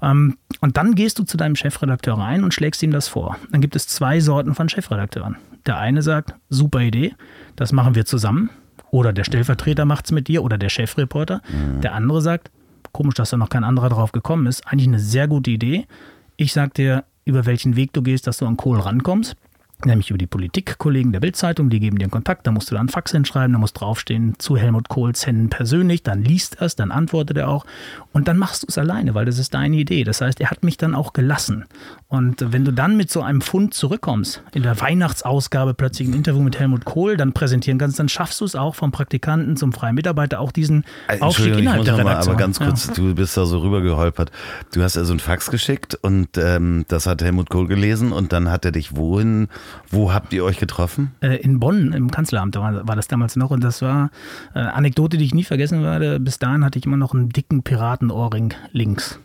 Ähm, 0.03 0.37
und 0.59 0.77
dann 0.77 0.93
gehst 0.93 1.17
du 1.17 1.23
zu 1.23 1.37
deinem 1.37 1.55
Chefredakteur 1.55 2.19
rein 2.19 2.43
und 2.43 2.53
schlägst 2.53 2.83
ihm 2.83 2.91
das 2.91 3.07
vor. 3.07 3.37
Dann 3.51 3.61
gibt 3.61 3.75
es 3.75 3.87
zwei 3.87 4.19
Sorten 4.19 4.53
von 4.53 4.69
Chefredakteuren. 4.69 5.37
Der 5.65 5.77
eine 5.77 6.01
sagt, 6.01 6.35
super 6.49 6.81
Idee, 6.81 7.15
das 7.55 7.71
machen 7.71 7.95
wir 7.95 8.05
zusammen. 8.05 8.49
Oder 8.91 9.13
der 9.13 9.23
Stellvertreter 9.23 9.85
macht 9.85 10.05
es 10.05 10.11
mit 10.11 10.27
dir 10.27 10.43
oder 10.43 10.57
der 10.57 10.69
Chefreporter. 10.69 11.41
Mhm. 11.49 11.81
Der 11.81 11.93
andere 11.93 12.21
sagt, 12.21 12.51
komisch, 12.91 13.15
dass 13.15 13.29
da 13.29 13.37
noch 13.37 13.49
kein 13.49 13.63
anderer 13.63 13.89
drauf 13.89 14.11
gekommen 14.11 14.45
ist. 14.45 14.67
Eigentlich 14.67 14.87
eine 14.87 14.99
sehr 14.99 15.27
gute 15.27 15.49
Idee. 15.49 15.87
Ich 16.35 16.53
sag 16.53 16.73
dir, 16.73 17.05
über 17.23 17.45
welchen 17.45 17.75
Weg 17.75 17.93
du 17.93 18.01
gehst, 18.01 18.27
dass 18.27 18.37
du 18.37 18.45
an 18.45 18.57
Kohl 18.57 18.79
rankommst. 18.79 19.35
Nämlich 19.85 20.09
über 20.09 20.17
die 20.17 20.27
Politikkollegen 20.27 21.11
der 21.11 21.19
Bildzeitung, 21.19 21.69
die 21.69 21.79
geben 21.79 21.97
dir 21.97 22.05
einen 22.05 22.11
Kontakt, 22.11 22.47
da 22.47 22.51
musst 22.51 22.69
du 22.69 22.75
dann 22.75 22.81
einen 22.81 22.89
Fax 22.89 23.11
hinschreiben, 23.11 23.53
da 23.53 23.59
muss 23.59 23.73
draufstehen 23.73 24.35
zu 24.39 24.57
Helmut 24.57 24.89
Kohls 24.89 25.25
Händen 25.25 25.49
persönlich, 25.49 26.03
dann 26.03 26.23
liest 26.23 26.55
er 26.59 26.67
es, 26.67 26.75
dann 26.75 26.91
antwortet 26.91 27.37
er 27.37 27.47
auch 27.49 27.65
und 28.11 28.27
dann 28.27 28.37
machst 28.37 28.63
du 28.63 28.67
es 28.69 28.77
alleine, 28.77 29.13
weil 29.15 29.25
das 29.25 29.37
ist 29.37 29.53
deine 29.53 29.75
Idee. 29.77 30.03
Das 30.03 30.21
heißt, 30.21 30.39
er 30.41 30.49
hat 30.51 30.63
mich 30.63 30.77
dann 30.77 30.95
auch 30.95 31.13
gelassen. 31.13 31.65
Und 32.07 32.51
wenn 32.51 32.65
du 32.65 32.71
dann 32.73 32.97
mit 32.97 33.09
so 33.09 33.21
einem 33.21 33.41
Fund 33.41 33.73
zurückkommst, 33.73 34.43
in 34.53 34.63
der 34.63 34.79
Weihnachtsausgabe 34.81 35.73
plötzlich 35.73 36.07
ein 36.07 36.13
Interview 36.13 36.41
mit 36.41 36.59
Helmut 36.59 36.85
Kohl 36.85 37.17
dann 37.17 37.33
präsentieren 37.33 37.77
kannst, 37.79 37.99
dann 37.99 38.09
schaffst 38.09 38.41
du 38.41 38.45
es 38.45 38.55
auch 38.55 38.75
vom 38.75 38.91
Praktikanten 38.91 39.55
zum 39.57 39.71
freien 39.73 39.95
Mitarbeiter 39.95 40.39
auch 40.39 40.51
diesen 40.51 40.83
Äh, 41.07 41.19
Aufstieg 41.21 41.57
innerhalb 41.57 41.83
der 41.85 41.93
mal, 41.93 41.99
Redaktion. 42.01 42.33
aber 42.35 42.39
ganz 42.43 42.59
kurz, 42.59 42.87
Ja. 42.87 42.93
du 42.93 43.15
bist 43.15 43.37
da 43.37 43.45
so 43.45 43.59
rübergeholpert. 43.59 44.31
Du 44.73 44.81
hast 44.83 44.97
also 44.97 45.13
ein 45.13 45.19
Fax 45.19 45.49
geschickt 45.51 45.97
und 46.01 46.37
ähm, 46.37 46.85
das 46.87 47.05
hat 47.05 47.21
Helmut 47.21 47.49
Kohl 47.49 47.67
gelesen 47.67 48.11
und 48.11 48.33
dann 48.33 48.49
hat 48.51 48.65
er 48.65 48.71
dich 48.71 48.95
wohin, 48.95 49.47
wo 49.89 50.13
habt 50.13 50.33
ihr 50.33 50.43
euch 50.43 50.57
getroffen? 50.57 51.11
äh, 51.21 51.35
in 51.37 51.59
Bonn 51.59 51.93
im 51.93 52.11
Kanzleramt, 52.11 52.55
war, 52.55 52.87
war 52.87 52.95
das 52.95 53.07
damals 53.07 53.35
noch 53.35 53.51
und 53.51 53.63
das 53.63 53.81
war 53.81 54.11
äh, 54.53 54.59
Anekdote, 54.59 55.17
die 55.17 55.25
ich 55.25 55.33
nie 55.33 55.43
vergessen 55.43 55.83
werde. 55.83 56.19
Bis 56.19 56.39
dahin 56.39 56.63
hatte 56.63 56.79
ich 56.79 56.85
immer 56.85 56.97
noch 56.97 57.13
einen 57.13 57.29
dicken 57.29 57.63
Piratenohrring 57.63 58.53
links 58.71 59.19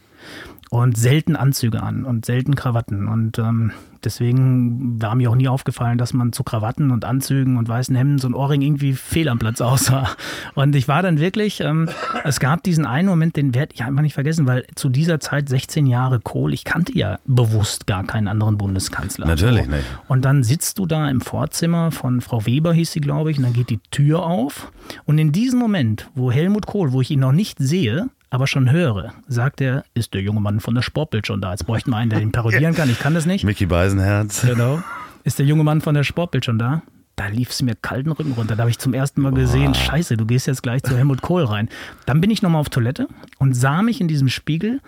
und 0.70 0.96
selten 0.96 1.36
Anzüge 1.36 1.82
an 1.82 2.04
und 2.04 2.26
selten 2.26 2.54
Krawatten 2.54 3.08
und 3.08 3.38
ähm, 3.38 3.72
deswegen 4.06 5.00
war 5.02 5.14
mir 5.14 5.30
auch 5.30 5.34
nie 5.34 5.48
aufgefallen, 5.48 5.98
dass 5.98 6.14
man 6.14 6.32
zu 6.32 6.44
Krawatten 6.44 6.90
und 6.90 7.04
Anzügen 7.04 7.58
und 7.58 7.68
weißen 7.68 7.94
Hemden 7.94 8.18
so 8.18 8.28
ein 8.28 8.34
Ohrring 8.34 8.62
irgendwie 8.62 8.94
fehl 8.94 9.28
am 9.28 9.38
Platz 9.38 9.60
aussah. 9.60 10.08
Und 10.54 10.74
ich 10.74 10.88
war 10.88 11.02
dann 11.02 11.18
wirklich, 11.18 11.60
ähm, 11.60 11.88
es 12.24 12.40
gab 12.40 12.62
diesen 12.62 12.86
einen 12.86 13.08
Moment, 13.08 13.36
den 13.36 13.54
werde 13.54 13.74
ich 13.74 13.82
einfach 13.82 14.02
nicht 14.02 14.14
vergessen, 14.14 14.46
weil 14.46 14.64
zu 14.74 14.88
dieser 14.88 15.20
Zeit 15.20 15.48
16 15.48 15.86
Jahre 15.86 16.20
Kohl, 16.20 16.54
ich 16.54 16.64
kannte 16.64 16.96
ja 16.96 17.18
bewusst 17.26 17.86
gar 17.86 18.04
keinen 18.04 18.28
anderen 18.28 18.56
Bundeskanzler. 18.56 19.26
Natürlich 19.26 19.66
nicht. 19.66 19.84
Und 20.08 20.24
dann 20.24 20.42
sitzt 20.44 20.78
du 20.78 20.86
da 20.86 21.08
im 21.08 21.20
Vorzimmer 21.20 21.90
von 21.90 22.20
Frau 22.20 22.46
Weber, 22.46 22.72
hieß 22.72 22.92
sie, 22.92 23.00
glaube 23.00 23.30
ich, 23.30 23.38
und 23.38 23.44
dann 23.44 23.52
geht 23.52 23.70
die 23.70 23.80
Tür 23.90 24.24
auf. 24.24 24.72
Und 25.04 25.18
in 25.18 25.32
diesem 25.32 25.58
Moment, 25.58 26.08
wo 26.14 26.30
Helmut 26.30 26.66
Kohl, 26.66 26.92
wo 26.92 27.00
ich 27.00 27.10
ihn 27.10 27.20
noch 27.20 27.32
nicht 27.32 27.58
sehe, 27.58 28.08
aber 28.30 28.46
schon 28.46 28.70
höre, 28.70 29.12
sagt 29.28 29.60
er, 29.60 29.84
ist 29.94 30.14
der 30.14 30.22
junge 30.22 30.40
Mann 30.40 30.60
von 30.60 30.74
der 30.74 30.82
Sportbild 30.82 31.26
schon 31.26 31.40
da? 31.40 31.52
Jetzt 31.52 31.66
bräuchten 31.66 31.90
wir 31.90 31.96
einen, 31.96 32.10
der 32.10 32.20
ihn 32.20 32.32
parodieren 32.32 32.74
kann. 32.74 32.90
Ich 32.90 32.98
kann 32.98 33.14
das 33.14 33.26
nicht. 33.26 33.44
Mickey 33.44 33.66
Beisenherz. 33.66 34.42
Genau. 34.42 34.82
Ist 35.24 35.38
der 35.38 35.46
junge 35.46 35.64
Mann 35.64 35.80
von 35.80 35.94
der 35.94 36.04
Sportbild 36.04 36.44
schon 36.44 36.58
da? 36.58 36.82
Da 37.16 37.28
lief 37.28 37.50
es 37.50 37.62
mir 37.62 37.74
kalten 37.74 38.12
Rücken 38.12 38.32
runter. 38.32 38.56
Da 38.56 38.60
habe 38.60 38.70
ich 38.70 38.78
zum 38.78 38.92
ersten 38.92 39.22
Mal 39.22 39.32
gesehen, 39.32 39.74
scheiße, 39.74 40.16
du 40.16 40.26
gehst 40.26 40.46
jetzt 40.46 40.62
gleich 40.62 40.82
zu 40.82 40.96
Helmut 40.96 41.22
Kohl 41.22 41.44
rein. 41.44 41.68
Dann 42.04 42.20
bin 42.20 42.30
ich 42.30 42.42
nochmal 42.42 42.60
auf 42.60 42.68
Toilette 42.68 43.08
und 43.38 43.54
sah 43.54 43.80
mich 43.80 44.00
in 44.00 44.08
diesem 44.08 44.28
Spiegel. 44.28 44.80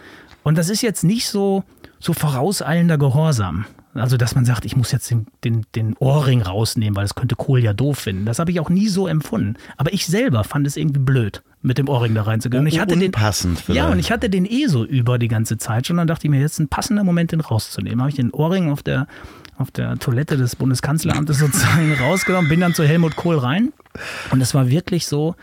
Und 0.43 0.59
das 0.59 0.69
ist 0.69 0.83
jetzt 0.83 1.05
nicht 1.05 1.27
so, 1.27 1.65
so 1.99 2.13
vorauseilender 2.13 2.99
Gehorsam. 2.99 3.65
Also, 3.95 4.17
dass 4.17 4.35
man 4.35 4.45
sagt, 4.45 4.65
ich 4.65 4.77
muss 4.77 4.93
jetzt 4.93 5.11
den, 5.11 5.27
den, 5.45 5.67
den 5.75 5.97
Ohrring 5.99 6.43
rausnehmen, 6.43 6.95
weil 6.95 7.05
das 7.05 7.15
könnte 7.15 7.37
Kohl 7.37 7.63
ja 7.63 7.73
doof 7.73 7.99
finden. 7.99 8.27
Das 8.27 8.39
habe 8.39 8.51
ich 8.51 8.61
auch 8.61 8.71
nie 8.71 8.89
so 8.89 9.07
empfunden. 9.07 9.55
Aber 9.77 9.93
ich 9.93 10.07
selber 10.07 10.45
fand 10.45 10.67
es 10.67 10.77
irgendwie 10.77 11.01
blöd, 11.01 11.43
mit 11.63 11.79
dem 11.79 11.89
Ohrring 11.89 12.15
da 12.15 12.23
reinzugehen. 12.23 12.63
Und 12.63 12.67
ich 12.67 12.79
hatte 12.79 12.97
den, 12.97 13.13
ja, 13.69 13.89
und 13.89 13.99
ich 13.99 14.13
hatte 14.13 14.31
den 14.31 14.45
eh 14.45 14.67
so 14.67 14.85
über 14.85 15.19
die 15.19 15.29
ganze 15.29 15.57
Zeit 15.57 15.87
schon. 15.87 15.97
Dann 15.97 16.07
dachte 16.07 16.27
ich 16.27 16.31
mir, 16.31 16.41
jetzt 16.41 16.59
ein 16.59 16.69
passender 16.69 17.03
Moment, 17.03 17.33
den 17.33 17.41
rauszunehmen. 17.41 18.01
Habe 18.01 18.11
ich 18.11 18.17
den 18.17 18.31
Ohrring 18.31 18.71
auf 18.71 18.83
der, 18.83 19.07
auf 19.57 19.71
der 19.71 19.99
Toilette 19.99 20.37
des 20.37 20.55
Bundeskanzleramtes 20.55 21.39
sozusagen 21.41 21.93
rausgenommen, 21.95 22.49
bin 22.49 22.61
dann 22.61 22.75
zu 22.75 22.85
Helmut 22.85 23.17
Kohl 23.17 23.39
rein. 23.39 23.73
Und 24.31 24.41
es 24.41 24.55
war 24.55 24.69
wirklich 24.69 25.07
so, 25.07 25.35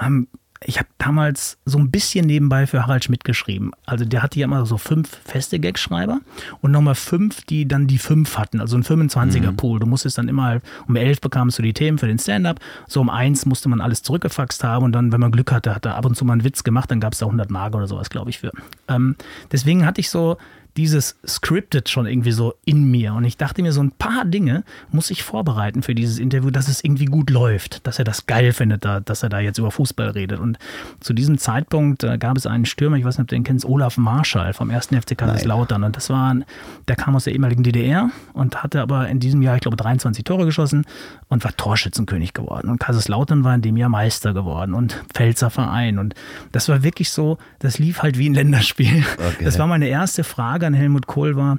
ähm, 0.00 0.28
ich 0.64 0.78
habe 0.78 0.88
damals 0.98 1.58
so 1.64 1.78
ein 1.78 1.90
bisschen 1.90 2.26
nebenbei 2.26 2.66
für 2.66 2.82
Harald 2.82 3.04
Schmidt 3.04 3.24
geschrieben. 3.24 3.72
Also 3.84 4.04
der 4.04 4.22
hatte 4.22 4.38
ja 4.38 4.44
immer 4.44 4.64
so 4.66 4.78
fünf 4.78 5.08
feste 5.24 5.60
Gagschreiber 5.60 6.20
und 6.60 6.70
nochmal 6.70 6.94
fünf, 6.94 7.44
die 7.44 7.68
dann 7.68 7.86
die 7.86 7.98
fünf 7.98 8.38
hatten, 8.38 8.60
also 8.60 8.76
ein 8.76 8.84
25er 8.84 9.52
Pool. 9.52 9.80
Du 9.80 9.86
musstest 9.86 10.18
dann 10.18 10.28
immer, 10.28 10.60
um 10.88 10.96
elf 10.96 11.20
bekamst 11.20 11.58
du 11.58 11.62
die 11.62 11.74
Themen 11.74 11.98
für 11.98 12.06
den 12.06 12.18
Stand-up, 12.18 12.60
so 12.86 13.00
um 13.00 13.10
eins 13.10 13.46
musste 13.46 13.68
man 13.68 13.80
alles 13.80 14.02
zurückgefaxt 14.02 14.64
haben 14.64 14.84
und 14.84 14.92
dann, 14.92 15.12
wenn 15.12 15.20
man 15.20 15.32
Glück 15.32 15.52
hatte, 15.52 15.74
hat 15.74 15.86
er 15.86 15.96
ab 15.96 16.06
und 16.06 16.16
zu 16.16 16.24
mal 16.24 16.34
einen 16.34 16.44
Witz 16.44 16.64
gemacht, 16.64 16.90
dann 16.90 17.00
gab 17.00 17.12
es 17.12 17.18
da 17.18 17.26
100 17.26 17.50
Mark 17.50 17.74
oder 17.74 17.86
sowas, 17.86 18.10
glaube 18.10 18.30
ich, 18.30 18.38
für. 18.38 18.52
Ähm, 18.88 19.16
deswegen 19.52 19.84
hatte 19.84 20.00
ich 20.00 20.10
so 20.10 20.36
dieses 20.76 21.16
Scripted 21.26 21.88
schon 21.88 22.06
irgendwie 22.06 22.32
so 22.32 22.54
in 22.64 22.90
mir. 22.90 23.14
Und 23.14 23.24
ich 23.24 23.36
dachte 23.36 23.62
mir, 23.62 23.72
so 23.72 23.82
ein 23.82 23.90
paar 23.92 24.24
Dinge 24.24 24.64
muss 24.90 25.10
ich 25.10 25.22
vorbereiten 25.22 25.82
für 25.82 25.94
dieses 25.94 26.18
Interview, 26.18 26.50
dass 26.50 26.68
es 26.68 26.84
irgendwie 26.84 27.06
gut 27.06 27.30
läuft, 27.30 27.86
dass 27.86 27.98
er 27.98 28.04
das 28.04 28.26
geil 28.26 28.52
findet, 28.52 28.84
da, 28.84 29.00
dass 29.00 29.22
er 29.22 29.28
da 29.28 29.40
jetzt 29.40 29.58
über 29.58 29.70
Fußball 29.70 30.10
redet. 30.10 30.38
Und 30.40 30.58
zu 31.00 31.12
diesem 31.14 31.38
Zeitpunkt 31.38 32.04
äh, 32.04 32.18
gab 32.18 32.36
es 32.36 32.46
einen 32.46 32.66
Stürmer, 32.66 32.96
ich 32.96 33.04
weiß 33.04 33.16
nicht, 33.18 33.22
ob 33.24 33.28
du 33.28 33.34
den 33.36 33.44
kennst, 33.44 33.64
Olaf 33.64 33.96
Marschall 33.96 34.52
vom 34.52 34.70
1. 34.70 34.86
FC 34.88 35.16
Kaiserslautern. 35.16 35.82
Und 35.84 35.96
das 35.96 36.10
war, 36.10 36.34
ein- 36.34 36.44
der 36.88 36.96
kam 36.96 37.16
aus 37.16 37.24
der 37.24 37.32
ehemaligen 37.32 37.62
DDR 37.62 38.10
und 38.34 38.62
hatte 38.62 38.80
aber 38.82 39.08
in 39.08 39.18
diesem 39.20 39.42
Jahr, 39.42 39.56
ich 39.56 39.62
glaube, 39.62 39.76
23 39.76 40.24
Tore 40.24 40.44
geschossen 40.44 40.84
und 41.28 41.42
war 41.44 41.56
Torschützenkönig 41.56 42.32
geworden. 42.34 42.68
Und 42.68 42.78
Kaiserslautern 42.80 43.44
war 43.44 43.54
in 43.54 43.62
dem 43.62 43.76
Jahr 43.76 43.88
Meister 43.88 44.34
geworden 44.34 44.74
und 44.74 45.02
Pfälzer 45.14 45.50
Verein. 45.50 45.98
Und 45.98 46.14
das 46.52 46.68
war 46.68 46.82
wirklich 46.82 47.10
so, 47.10 47.38
das 47.60 47.78
lief 47.78 48.02
halt 48.02 48.18
wie 48.18 48.28
ein 48.28 48.34
Länderspiel. 48.34 49.04
Okay. 49.16 49.44
Das 49.44 49.58
war 49.58 49.66
meine 49.66 49.88
erste 49.88 50.22
Frage 50.24 50.65
an 50.66 50.74
Helmut 50.74 51.06
Kohl 51.06 51.36
war, 51.36 51.58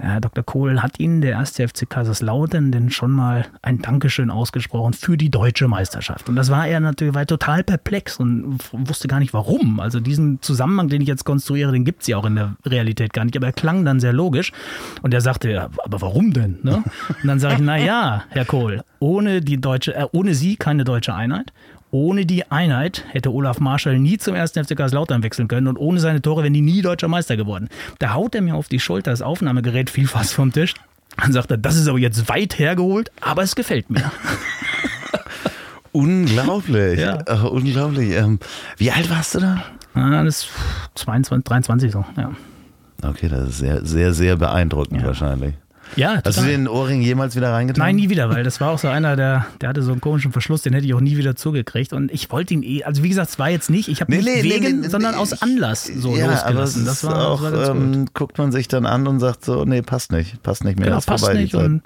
Herr 0.00 0.20
Dr. 0.20 0.44
Kohl, 0.44 0.80
hat 0.80 1.00
Ihnen 1.00 1.20
der 1.20 1.32
erste 1.32 1.66
FC 1.66 1.90
Kaiserslautern 1.90 2.70
denn 2.70 2.90
schon 2.90 3.10
mal 3.10 3.46
ein 3.62 3.82
Dankeschön 3.82 4.30
ausgesprochen 4.30 4.92
für 4.92 5.16
die 5.16 5.28
deutsche 5.28 5.66
Meisterschaft? 5.66 6.28
Und 6.28 6.36
das 6.36 6.50
war 6.50 6.68
er 6.68 6.78
natürlich 6.78 7.14
war 7.14 7.26
total 7.26 7.64
perplex 7.64 8.16
und 8.18 8.60
wusste 8.72 9.08
gar 9.08 9.18
nicht 9.18 9.34
warum. 9.34 9.80
Also 9.80 9.98
diesen 9.98 10.40
Zusammenhang, 10.40 10.88
den 10.88 11.02
ich 11.02 11.08
jetzt 11.08 11.24
konstruiere, 11.24 11.72
den 11.72 11.84
gibt 11.84 12.02
es 12.02 12.08
ja 12.08 12.16
auch 12.16 12.26
in 12.26 12.36
der 12.36 12.54
Realität 12.64 13.12
gar 13.12 13.24
nicht. 13.24 13.36
Aber 13.36 13.46
er 13.46 13.52
klang 13.52 13.84
dann 13.84 13.98
sehr 13.98 14.12
logisch. 14.12 14.52
Und 15.02 15.12
er 15.14 15.20
sagte, 15.20 15.50
ja, 15.50 15.68
aber 15.84 16.00
warum 16.00 16.32
denn? 16.32 16.58
Ne? 16.62 16.76
Und 17.08 17.26
dann 17.26 17.40
sage 17.40 17.54
ich, 17.54 17.60
na 17.60 17.76
ja, 17.76 18.22
Herr 18.28 18.44
Kohl, 18.44 18.82
ohne 19.00 19.40
die 19.40 19.60
deutsche, 19.60 19.96
äh, 19.96 20.06
ohne 20.12 20.34
Sie 20.34 20.56
keine 20.56 20.84
deutsche 20.84 21.14
Einheit. 21.14 21.52
Ohne 21.90 22.26
die 22.26 22.50
Einheit 22.50 23.04
hätte 23.10 23.32
Olaf 23.32 23.60
Marschall 23.60 23.98
nie 23.98 24.18
zum 24.18 24.34
ersten 24.34 24.62
FC 24.62 24.76
Kaiserslautern 24.76 25.22
wechseln 25.22 25.48
können 25.48 25.68
und 25.68 25.78
ohne 25.78 26.00
seine 26.00 26.20
Tore 26.20 26.42
wären 26.42 26.52
die 26.52 26.60
nie 26.60 26.82
deutscher 26.82 27.08
Meister 27.08 27.36
geworden. 27.36 27.68
Da 27.98 28.12
haut 28.12 28.34
er 28.34 28.42
mir 28.42 28.54
auf 28.56 28.68
die 28.68 28.78
Schulter, 28.80 29.10
das 29.10 29.22
Aufnahmegerät 29.22 29.88
fiel 29.88 30.06
fast 30.06 30.34
vom 30.34 30.52
Tisch. 30.52 30.74
Dann 31.16 31.32
sagt 31.32 31.50
er, 31.50 31.56
das 31.56 31.76
ist 31.76 31.88
aber 31.88 31.98
jetzt 31.98 32.28
weit 32.28 32.58
hergeholt, 32.58 33.10
aber 33.22 33.42
es 33.42 33.56
gefällt 33.56 33.88
mir. 33.90 34.10
Unglaublich. 35.92 37.00
Ja. 37.00 37.18
Ach, 37.26 37.44
unglaublich. 37.44 38.14
Ähm, 38.14 38.38
wie 38.76 38.90
alt 38.90 39.08
warst 39.10 39.34
du 39.34 39.40
da? 39.40 39.62
Das 39.94 40.26
ist 40.44 40.48
22, 40.94 41.44
23 41.44 41.90
so, 41.92 42.04
ja. 42.16 42.30
Okay, 43.02 43.28
das 43.28 43.48
ist 43.48 43.58
sehr, 43.58 43.84
sehr, 43.84 44.12
sehr 44.12 44.36
beeindruckend 44.36 45.00
Ja. 45.00 45.06
wahrscheinlich. 45.08 45.54
Ja, 45.96 46.16
Hast 46.16 46.26
du 46.26 46.30
total. 46.42 46.48
den 46.48 46.68
Ohrring 46.68 47.02
jemals 47.02 47.36
wieder 47.36 47.52
reingetan? 47.52 47.84
Nein, 47.84 47.96
nie 47.96 48.08
wieder, 48.10 48.30
weil 48.30 48.44
das 48.44 48.60
war 48.60 48.70
auch 48.70 48.78
so 48.78 48.88
einer, 48.88 49.16
der, 49.16 49.46
der 49.60 49.70
hatte 49.70 49.82
so 49.82 49.92
einen 49.92 50.00
komischen 50.00 50.32
Verschluss, 50.32 50.62
den 50.62 50.72
hätte 50.72 50.86
ich 50.86 50.94
auch 50.94 51.00
nie 51.00 51.16
wieder 51.16 51.36
zugekriegt. 51.36 51.92
Und 51.92 52.12
ich 52.12 52.30
wollte 52.30 52.54
ihn 52.54 52.62
eh, 52.62 52.84
also 52.84 53.02
wie 53.02 53.08
gesagt, 53.08 53.30
es 53.30 53.38
war 53.38 53.50
jetzt 53.50 53.70
nicht, 53.70 53.88
ich 53.88 54.00
habe 54.00 54.10
Nee, 54.10 54.18
nicht 54.22 54.42
nee, 54.44 54.50
wegen, 54.50 54.80
nee, 54.80 54.88
sondern 54.88 55.14
aus 55.14 55.42
Anlass 55.42 55.84
so 55.84 56.16
ja, 56.16 56.26
losgelassen. 56.30 56.84
Das 56.84 57.04
war, 57.04 57.28
auch, 57.28 57.42
war 57.42 57.70
ähm, 57.70 58.06
guckt 58.14 58.38
man 58.38 58.52
sich 58.52 58.68
dann 58.68 58.86
an 58.86 59.06
und 59.06 59.20
sagt 59.20 59.44
so, 59.44 59.64
nee, 59.64 59.82
passt 59.82 60.12
nicht, 60.12 60.42
passt 60.42 60.64
nicht 60.64 60.78
mehr, 60.78 60.86
Genau, 60.86 60.98
ist 60.98 61.06
passt 61.06 61.24
vorbei 61.24 61.40
nicht. 61.40 61.54
Und, 61.54 61.82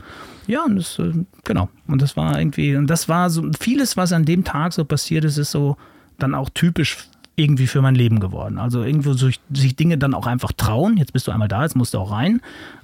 ja, 0.47 0.65
und 0.65 0.77
das, 0.77 0.99
äh, 0.99 1.13
genau. 1.45 1.69
Und 1.87 2.03
das 2.03 2.17
war 2.17 2.39
irgendwie, 2.39 2.77
und 2.77 2.89
das 2.89 3.09
war 3.09 3.31
so, 3.31 3.49
vieles, 3.59 3.97
was 3.97 4.13
an 4.13 4.25
dem 4.25 4.45
Tag 4.45 4.73
so 4.73 4.85
passiert 4.85 5.25
ist, 5.25 5.39
ist 5.39 5.51
so 5.53 5.77
dann 6.19 6.35
auch 6.35 6.51
typisch 6.51 6.99
irgendwie 7.35 7.67
für 7.67 7.81
mein 7.81 7.95
Leben 7.95 8.21
geworden. 8.21 8.59
Also 8.59 8.83
irgendwo 8.83 9.15
so, 9.15 9.31
sich 9.53 9.77
Dinge 9.77 9.97
dann 9.97 10.13
auch 10.15 10.27
einfach 10.27 10.53
trauen. 10.53 10.97
Jetzt 10.99 11.13
bist 11.13 11.27
du 11.27 11.33
einmal 11.33 11.49
da, 11.49 11.63
jetzt 11.63 11.77
musst 11.77 11.95
du 11.95 11.99
auch 11.99 12.11
rein. 12.13 12.41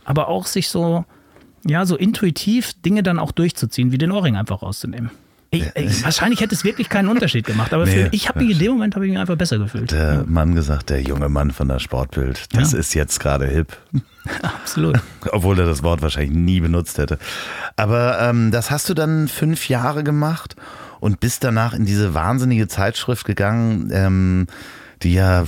Aber 0.08 0.28
auch 0.28 0.46
sich 0.46 0.68
so, 0.68 1.04
ja, 1.66 1.84
so 1.84 1.96
intuitiv 1.96 2.72
Dinge 2.84 3.02
dann 3.02 3.18
auch 3.18 3.30
durchzuziehen, 3.32 3.92
wie 3.92 3.98
den 3.98 4.10
Ohrring 4.10 4.36
einfach 4.36 4.62
rauszunehmen. 4.62 5.10
Ich, 5.50 5.64
ich, 5.76 6.04
wahrscheinlich 6.04 6.40
hätte 6.42 6.54
es 6.54 6.62
wirklich 6.62 6.90
keinen 6.90 7.08
Unterschied 7.08 7.46
gemacht, 7.46 7.72
aber 7.72 7.86
Nee, 7.86 8.04
für, 8.04 8.08
ich 8.12 8.28
habe 8.28 8.40
mich 8.40 8.50
in 8.52 8.58
dem 8.58 8.72
Moment 8.72 8.94
habe 8.94 9.06
ich 9.06 9.10
mich 9.12 9.18
einfach 9.18 9.36
besser 9.36 9.58
gefühlt. 9.58 9.92
Der 9.92 10.24
Mann 10.26 10.54
gesagt, 10.54 10.90
der 10.90 11.00
junge 11.00 11.28
Mann 11.30 11.52
von 11.52 11.68
der 11.68 11.78
Sportbild, 11.78 12.54
das 12.54 12.72
Ja. 12.72 12.78
ist 12.78 12.92
jetzt 12.94 13.18
gerade 13.18 13.46
hip. 13.46 13.74
Absolut. 14.42 15.00
Obwohl 15.32 15.58
er 15.58 15.64
das 15.66 15.82
Wort 15.82 16.02
wahrscheinlich 16.02 16.36
nie 16.36 16.60
benutzt 16.60 16.98
hätte. 16.98 17.18
Aber 17.76 18.18
ähm, 18.20 18.50
das 18.50 18.70
hast 18.70 18.90
du 18.90 18.94
dann 18.94 19.26
fünf 19.28 19.68
Jahre 19.70 20.04
gemacht 20.04 20.54
und 21.00 21.20
bist 21.20 21.44
danach 21.44 21.72
in 21.72 21.86
diese 21.86 22.12
wahnsinnige 22.12 22.68
Zeitschrift 22.68 23.24
gegangen, 23.24 23.90
ähm, 23.92 24.46
die 25.02 25.14
ja 25.14 25.44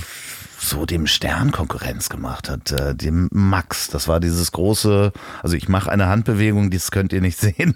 so 0.61 0.85
dem 0.85 1.07
Stern 1.07 1.51
Konkurrenz 1.51 2.09
gemacht 2.09 2.49
hat, 2.49 2.71
äh, 2.71 2.95
dem 2.95 3.29
Max. 3.31 3.87
Das 3.89 4.07
war 4.07 4.19
dieses 4.19 4.51
große, 4.51 5.11
also 5.41 5.55
ich 5.55 5.67
mache 5.67 5.91
eine 5.91 6.07
Handbewegung, 6.07 6.69
das 6.69 6.91
könnt 6.91 7.13
ihr 7.13 7.21
nicht 7.21 7.37
sehen. 7.39 7.75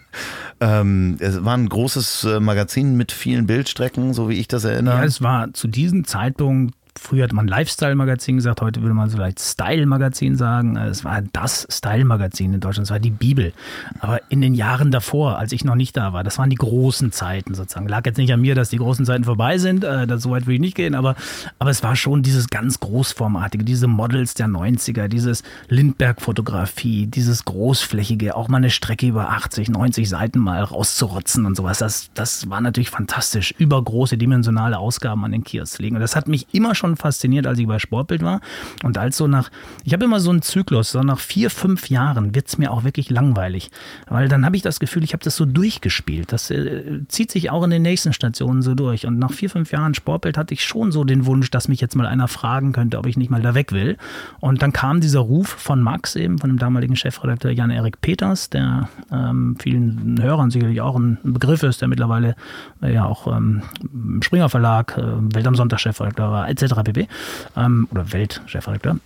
Ähm, 0.60 1.18
es 1.20 1.44
war 1.44 1.58
ein 1.58 1.68
großes 1.68 2.24
äh, 2.26 2.40
Magazin 2.40 2.96
mit 2.96 3.12
vielen 3.12 3.48
Bildstrecken, 3.48 4.14
so 4.14 4.30
wie 4.30 4.40
ich 4.40 4.48
das 4.48 4.64
erinnere. 4.64 4.98
Ja, 4.98 5.04
es 5.04 5.22
war 5.22 5.54
zu 5.54 5.68
diesem 5.68 6.06
Zeitpunkt 6.06 6.76
früher 7.00 7.24
hat 7.26 7.34
man 7.34 7.48
Lifestyle-Magazin 7.48 8.38
gesagt, 8.38 8.62
heute 8.62 8.82
würde 8.82 8.94
man 8.94 9.10
vielleicht 9.10 9.40
Style-Magazin 9.40 10.36
sagen. 10.36 10.78
Es 10.78 11.04
war 11.04 11.22
das 11.34 11.68
Style-Magazin 11.70 12.54
in 12.54 12.60
Deutschland, 12.60 12.88
es 12.88 12.92
war 12.92 13.00
die 13.00 13.12
Bibel. 13.12 13.54
Aber 14.00 14.22
in 14.30 14.42
den 14.42 14.54
Jahren 14.54 14.92
davor, 14.92 15.38
als 15.38 15.52
ich 15.52 15.64
noch 15.64 15.76
nicht 15.76 15.98
da 15.98 16.14
war, 16.14 16.24
das 16.24 16.38
waren 16.38 16.50
die 16.50 16.56
großen 16.56 17.12
Zeiten 17.12 17.54
sozusagen. 17.54 17.88
Lag 17.88 18.06
jetzt 18.06 18.18
nicht 18.18 18.32
an 18.34 18.42
mir, 18.42 18.56
dass 18.56 18.70
die 18.70 18.78
großen 18.78 19.06
Zeiten 19.06 19.24
vorbei 19.24 19.58
sind, 19.58 19.84
äh, 19.84 20.08
so 20.18 20.32
weit 20.32 20.48
will 20.48 20.56
ich 20.56 20.62
nicht 20.62 20.76
gehen, 20.76 20.96
aber, 20.96 21.16
aber 21.60 21.70
es 21.70 21.84
war 21.84 21.96
schon 21.96 22.24
dieses 22.24 22.50
ganz 22.50 22.80
großformatige, 22.80 23.64
diese 23.64 23.88
Models 23.88 24.34
der 24.34 24.48
90er, 24.48 25.08
dieses 25.08 25.44
Lindbergh-Fotografie, 25.70 27.08
dieses 27.08 27.46
großflächige, 27.46 28.36
auch 28.36 28.48
mal 28.48 28.58
eine 28.58 28.70
Strecke 28.70 29.08
über 29.08 29.30
80, 29.30 29.70
90 29.70 30.10
Seiten 30.10 30.40
mal 30.40 30.64
rauszurotzen 30.64 31.46
und 31.46 31.56
sowas. 31.56 31.80
Das, 31.80 32.10
das 32.14 32.50
war 32.50 32.62
natürlich 32.62 32.90
fantastisch. 32.90 33.54
Übergroße, 33.58 34.18
dimensionale 34.18 34.78
Ausgaben 34.78 35.26
an 35.26 35.32
den 35.32 35.44
Kiosk 35.44 35.80
legen. 35.80 35.96
Und 35.96 36.02
das 36.02 36.16
hat 36.16 36.28
mich 36.28 36.48
immer 36.52 36.76
schon 36.76 36.85
fasziniert, 36.96 37.48
als 37.48 37.60
ich 37.60 37.68
bei 37.68 37.80
Sportbild 37.80 38.24
war. 38.24 38.42
Und 38.84 38.98
als 38.98 39.18
so 39.18 39.28
nach, 39.28 39.50
ich 39.84 39.94
habe 39.94 40.06
immer 40.06 40.20
so 40.20 40.30
einen 40.30 40.42
Zyklus, 40.42 40.92
so 40.92 41.02
nach 41.02 41.20
vier, 41.20 41.50
fünf 41.50 41.90
Jahren 41.90 42.36
wird 42.36 42.48
es 42.48 42.58
mir 42.58 42.72
auch 42.72 42.84
wirklich 42.84 43.10
langweilig. 43.10 43.72
Weil 44.08 44.28
dann 44.28 44.46
habe 44.46 44.56
ich 44.56 44.62
das 44.62 44.80
Gefühl, 44.80 45.04
ich 45.04 45.14
habe 45.14 45.24
das 45.24 45.36
so 45.36 45.46
durchgespielt. 45.46 46.32
Das 46.32 46.52
äh, 46.52 47.02
zieht 47.08 47.32
sich 47.32 47.50
auch 47.50 47.64
in 47.64 47.72
den 47.72 47.82
nächsten 47.82 48.14
Stationen 48.14 48.62
so 48.62 48.76
durch. 48.76 49.06
Und 49.06 49.18
nach 49.20 49.32
vier, 49.32 49.50
fünf 49.50 49.72
Jahren 49.72 49.94
Sportbild 49.94 50.38
hatte 50.38 50.54
ich 50.54 50.64
schon 50.64 50.92
so 50.92 51.04
den 51.04 51.26
Wunsch, 51.26 51.50
dass 51.52 51.68
mich 51.68 51.82
jetzt 51.82 51.96
mal 51.96 52.06
einer 52.06 52.28
fragen 52.28 52.72
könnte, 52.72 52.98
ob 52.98 53.08
ich 53.08 53.18
nicht 53.18 53.32
mal 53.32 53.42
da 53.42 53.56
weg 53.56 53.72
will. 53.72 53.98
Und 54.40 54.62
dann 54.62 54.72
kam 54.74 55.02
dieser 55.02 55.22
Ruf 55.22 55.48
von 55.48 55.82
Max 55.82 56.16
eben, 56.16 56.38
von 56.38 56.50
dem 56.50 56.60
damaligen 56.60 56.96
Chefredakteur 56.96 57.52
Jan-Erik 57.52 58.02
Peters, 58.02 58.50
der 58.50 58.90
ähm, 59.12 59.56
vielen 59.60 60.22
Hörern 60.22 60.52
sicherlich 60.52 60.82
auch 60.82 60.96
ein 60.96 61.18
Begriff 61.24 61.64
ist, 61.64 61.82
der 61.82 61.88
mittlerweile 61.88 62.36
äh, 62.82 62.94
ja 62.94 63.06
auch 63.06 63.28
ähm, 63.28 63.62
im 63.82 64.22
Springer 64.22 64.50
Verlag, 64.50 64.98
äh, 64.98 65.36
Welt 65.36 65.48
am 65.48 65.56
Sonntag 65.56 65.80
Chefredakteur 65.80 66.32
war, 66.32 66.50
etc. 66.50 66.75
pp. 66.84 67.08
Ähm, 67.56 67.88
oder 67.92 68.12
Weltchefredakteur. 68.12 69.00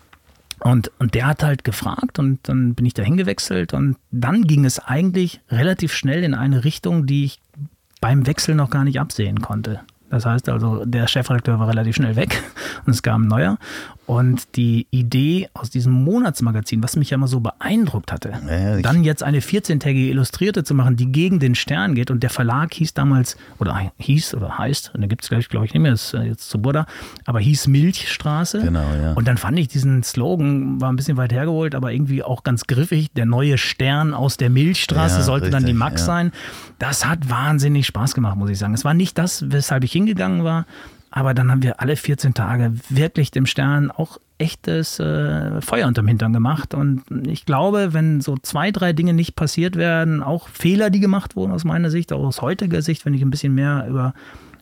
Und, 0.62 0.92
und 1.00 1.14
der 1.14 1.28
hat 1.28 1.44
halt 1.44 1.64
gefragt 1.64 2.20
und 2.20 2.40
dann 2.44 2.76
bin 2.76 2.86
ich 2.86 2.94
da 2.94 3.02
hingewechselt 3.02 3.74
und 3.74 3.96
dann 4.12 4.44
ging 4.44 4.66
es 4.66 4.80
eigentlich 4.80 5.40
relativ 5.50 5.94
schnell 5.94 6.24
in 6.24 6.34
eine 6.34 6.66
Richtung, 6.66 7.06
die 7.06 7.26
ich 7.26 7.40
beim 8.02 8.28
Wechsel 8.28 8.56
noch 8.56 8.70
gar 8.70 8.84
nicht 8.84 9.00
absehen 9.00 9.42
konnte. 9.42 9.82
Das 10.10 10.26
heißt 10.26 10.50
also, 10.50 10.84
der 10.86 11.08
Chefredakteur 11.08 11.60
war 11.60 11.68
relativ 11.68 11.96
schnell 11.96 12.16
weg 12.16 12.42
und 12.86 12.92
es 12.92 13.04
kam 13.04 13.24
ein 13.24 13.28
neuer. 13.28 13.58
Und 14.10 14.56
die 14.56 14.88
Idee 14.90 15.50
aus 15.54 15.70
diesem 15.70 15.94
Monatsmagazin, 15.94 16.82
was 16.82 16.96
mich 16.96 17.12
ja 17.12 17.16
immer 17.16 17.28
so 17.28 17.42
beeindruckt 17.42 18.12
hatte, 18.12 18.34
ja, 18.50 18.82
dann 18.82 19.04
jetzt 19.04 19.22
eine 19.22 19.40
14-tägige 19.40 20.10
Illustrierte 20.10 20.64
zu 20.64 20.74
machen, 20.74 20.96
die 20.96 21.12
gegen 21.12 21.40
den 21.40 21.54
Stern 21.54 21.94
geht. 21.94 22.10
Und 22.10 22.24
der 22.24 22.32
Verlag 22.32 22.74
hieß 22.74 22.96
damals, 22.96 23.38
oder 23.60 23.92
hieß 24.00 24.34
oder 24.34 24.58
heißt, 24.58 24.96
und 24.96 25.02
da 25.02 25.08
gibt 25.08 25.22
es 25.22 25.30
gleich, 25.30 25.48
glaube 25.48 25.68
ich, 25.68 25.76
nicht 25.76 25.84
mehr, 25.84 25.94
ist 25.94 26.16
äh, 26.16 26.24
jetzt 26.24 26.50
zu 26.50 26.60
Buddha, 26.60 26.88
aber 27.28 27.40
hieß 27.40 27.68
Milchstraße. 27.68 28.62
Genau, 28.62 28.88
ja. 29.00 29.14
Und 29.14 29.28
dann 29.28 29.38
fand 29.38 29.60
ich 29.60 29.68
diesen 29.68 30.02
Slogan, 30.02 30.82
war 30.82 30.92
ein 30.92 30.96
bisschen 30.96 31.18
weit 31.18 31.32
hergeholt, 31.32 31.76
aber 31.76 31.94
irgendwie 31.94 32.24
auch 32.24 32.42
ganz 32.42 32.66
griffig. 32.66 33.12
Der 33.14 33.28
neue 33.28 33.60
Stern 33.60 34.16
aus 34.16 34.38
der 34.38 34.50
Milchstraße 34.50 35.18
ja, 35.18 35.22
sollte 35.22 35.46
richtig, 35.46 35.62
dann 35.62 35.68
die 35.68 35.78
Max 35.78 36.04
sein. 36.04 36.32
Das 36.80 37.06
hat 37.06 37.30
wahnsinnig 37.30 37.86
Spaß 37.86 38.16
gemacht, 38.16 38.38
muss 38.38 38.50
ich 38.50 38.58
sagen. 38.58 38.74
Es 38.74 38.84
war 38.84 38.96
nicht 38.96 39.20
das, 39.20 39.52
weshalb 39.52 39.84
ich 39.84 39.92
hingegangen 39.92 40.44
war, 40.44 40.66
aber 41.12 41.34
dann 41.34 41.52
haben 41.52 41.64
wir 41.64 41.80
alle 41.80 41.96
14 41.96 42.34
Tage 42.34 42.74
wirklich 42.90 43.32
dem 43.32 43.46
Stern 43.46 43.92
auch 43.92 44.20
echtes 44.38 45.00
äh, 45.00 45.62
Feuer 45.62 45.88
unterm 45.88 46.08
Hintern 46.08 46.34
gemacht. 46.34 46.74
Und 46.74 47.04
ich 47.28 47.46
glaube, 47.46 47.94
wenn 47.94 48.22
so 48.22 48.38
zwei, 48.38 48.72
drei 48.72 48.94
Dinge 48.94 49.14
nicht 49.14 49.36
passiert 49.36 49.76
werden, 49.76 50.24
auch 50.24 50.48
Fehler, 50.48 50.90
die 50.90 51.00
gemacht 51.00 51.36
wurden 51.36 51.52
aus 51.52 51.66
meiner 51.66 51.90
Sicht, 51.90 52.14
auch 52.14 52.24
aus 52.24 52.42
heutiger 52.42 52.82
Sicht, 52.82 53.06
wenn 53.06 53.14
ich 53.14 53.22
ein 53.22 53.32
bisschen 53.32 53.54
mehr 53.54 53.86
über 53.90 54.14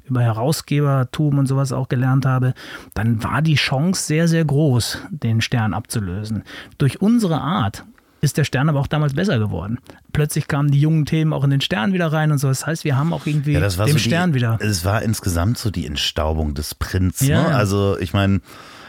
über 0.10 0.22
Herausgebertum 0.22 1.38
und 1.38 1.48
sowas 1.48 1.74
auch 1.74 1.90
gelernt 1.90 2.26
habe, 2.26 2.54
dann 2.94 3.24
war 3.24 3.42
die 3.42 3.56
Chance 3.56 4.06
sehr, 4.06 4.30
sehr 4.30 4.46
groß, 4.46 5.00
den 5.10 5.42
Stern 5.42 5.74
abzulösen. 5.74 6.44
Durch 6.78 7.02
unsere 7.02 7.42
Art 7.42 7.84
ist 8.22 8.38
der 8.38 8.44
Stern 8.44 8.70
aber 8.70 8.80
auch 8.80 8.88
damals 8.88 9.14
besser 9.14 9.40
geworden. 9.40 9.80
Plötzlich 10.14 10.48
kamen 10.48 10.72
die 10.72 10.80
jungen 10.80 11.06
Themen 11.06 11.34
auch 11.34 11.44
in 11.44 11.50
den 11.50 11.62
Stern 11.62 11.94
wieder 11.94 12.12
rein 12.12 12.32
und 12.32 12.40
so. 12.40 12.48
Das 12.48 12.66
heißt, 12.66 12.84
wir 12.84 12.98
haben 12.98 13.14
auch 13.14 13.26
irgendwie 13.26 13.54
ja, 13.54 13.60
dem 13.60 13.70
so 13.70 13.98
Stern 13.98 14.32
die, 14.32 14.36
wieder. 14.36 14.58
Es 14.62 14.86
war 14.86 15.02
insgesamt 15.02 15.58
so 15.58 15.70
die 15.70 15.86
Entstaubung 15.86 16.54
des 16.54 16.76
Prinz. 16.76 17.22
Ja. 17.22 17.44
Ne? 17.44 17.56
Also 17.56 17.98
ich 18.00 18.14
meine, 18.14 18.42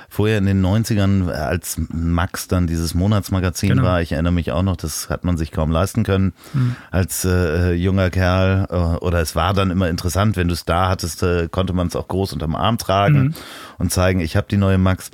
vorher 0.08 0.38
in 0.38 0.46
den 0.46 0.64
90ern, 0.64 1.28
als 1.30 1.76
Max 1.90 2.48
dann 2.48 2.66
dieses 2.66 2.94
Monatsmagazin 2.94 3.70
genau. 3.70 3.82
war, 3.82 4.00
ich 4.00 4.12
erinnere 4.12 4.32
mich 4.32 4.52
auch 4.52 4.62
noch, 4.62 4.76
das 4.76 5.10
hat 5.10 5.24
man 5.24 5.36
sich 5.36 5.52
kaum 5.52 5.70
leisten 5.70 6.02
können 6.02 6.32
mhm. 6.54 6.76
als 6.90 7.24
äh, 7.24 7.72
junger 7.72 8.10
Kerl. 8.10 8.66
Äh, 8.70 8.74
oder 9.04 9.20
es 9.20 9.36
war 9.36 9.52
dann 9.52 9.70
immer 9.70 9.88
interessant, 9.88 10.36
wenn 10.36 10.48
du 10.48 10.54
es 10.54 10.64
da 10.64 10.88
hattest, 10.88 11.22
äh, 11.22 11.48
konnte 11.50 11.74
man 11.74 11.88
es 11.88 11.96
auch 11.96 12.08
groß 12.08 12.32
unterm 12.32 12.54
Arm 12.54 12.78
tragen 12.78 13.18
mhm. 13.18 13.34
und 13.76 13.92
zeigen, 13.92 14.20
ich 14.20 14.36
habe 14.36 14.46
die 14.50 14.56
neue 14.56 14.78
Max. 14.78 15.10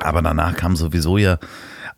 Aber 0.00 0.22
danach 0.22 0.56
kam 0.56 0.74
sowieso 0.74 1.18
ja 1.18 1.38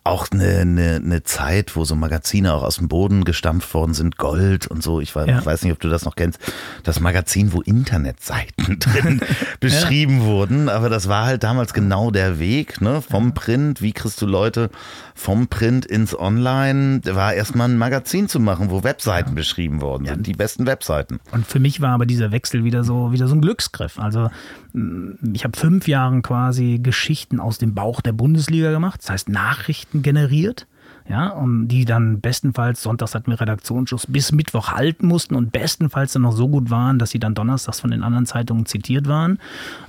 auch 0.07 0.27
eine, 0.31 0.59
eine, 0.59 0.97
eine 0.97 1.23
Zeit, 1.23 1.77
wo 1.77 1.85
so 1.85 1.95
Magazine 1.97 2.55
auch 2.55 2.63
aus 2.63 2.77
dem 2.77 2.89
Boden 2.89 3.25
gestampft 3.25 3.73
worden 3.75 3.95
sind, 3.95 4.17
Gold 4.17 4.67
und 4.67 4.83
so. 4.83 5.01
Ich 5.01 5.15
weiß, 5.15 5.29
ja. 5.29 5.45
weiß 5.45 5.63
nicht, 5.63 5.73
ob 5.73 5.81
du 5.81 5.89
das 5.89 6.05
noch 6.05 6.17
kennst. 6.17 6.39
Das 6.85 7.01
Magazin, 7.01 7.53
wo 7.53 7.61
Internetseiten 7.61 8.79
drin 8.79 9.21
beschrieben 9.61 10.21
ja. 10.21 10.25
wurden. 10.25 10.69
Aber 10.69 10.89
das 10.89 11.09
war 11.09 11.27
halt 11.27 11.43
damals 11.43 11.75
genau 11.75 12.11
der 12.11 12.39
Weg, 12.39 12.81
ne? 12.81 13.03
Vom 13.03 13.35
Print, 13.35 13.83
wie 13.83 13.93
kriegst 13.93 14.23
du 14.23 14.27
Leute 14.27 14.71
vom 15.15 15.49
Print 15.49 15.85
ins 15.87 16.19
Online? 16.19 17.01
War 17.05 17.35
erstmal 17.35 17.69
ein 17.69 17.79
Magazin 17.79 18.29
zu 18.29 18.41
machen, 18.41 18.71
wo 18.71 18.85
Webseiten 18.85 19.31
ja. 19.31 19.35
beschrieben 19.35 19.81
worden 19.81 20.07
sind. 20.07 20.27
Die 20.27 20.33
besten 20.33 20.67
Webseiten. 20.67 21.21
Und 21.33 21.47
für 21.47 21.59
mich 21.59 21.81
war 21.81 21.91
aber 21.91 22.07
dieser 22.07 22.31
Wechsel 22.33 22.65
wieder 22.65 22.85
so, 22.85 23.13
wieder 23.13 23.29
so 23.29 23.35
ein 23.35 23.41
Glücksgriff. 23.41 23.99
Also 23.99 24.31
ich 25.33 25.45
habe 25.45 25.57
fünf 25.57 25.89
Jahre 25.89 26.21
quasi 26.21 26.79
Geschichten 26.83 27.41
aus 27.41 27.57
dem 27.57 27.75
Bauch 27.75 28.03
der 28.03 28.13
Bundesliga 28.13 28.71
gemacht, 28.71 29.01
das 29.03 29.11
heißt 29.11 29.29
Nachrichten 29.31 29.96
generiert, 30.03 30.67
ja, 31.09 31.29
um 31.29 31.69
die 31.69 31.85
dann 31.85 32.21
bestenfalls, 32.21 32.83
sonntags 32.83 33.15
hatten 33.15 33.31
wir 33.31 33.41
Redaktionsschluss, 33.41 34.07
bis 34.09 34.33
Mittwoch 34.33 34.73
halten 34.73 35.07
mussten 35.07 35.35
und 35.35 35.53
bestenfalls 35.53 36.13
dann 36.13 36.23
noch 36.23 36.33
so 36.33 36.49
gut 36.49 36.71
waren, 36.71 36.99
dass 36.99 37.11
sie 37.11 37.21
dann 37.21 37.35
donnerstags 37.35 37.81
von 37.81 37.91
den 37.91 38.03
anderen 38.03 38.27
Zeitungen 38.27 38.67
zitiert 38.67 39.07
waren. 39.07 39.39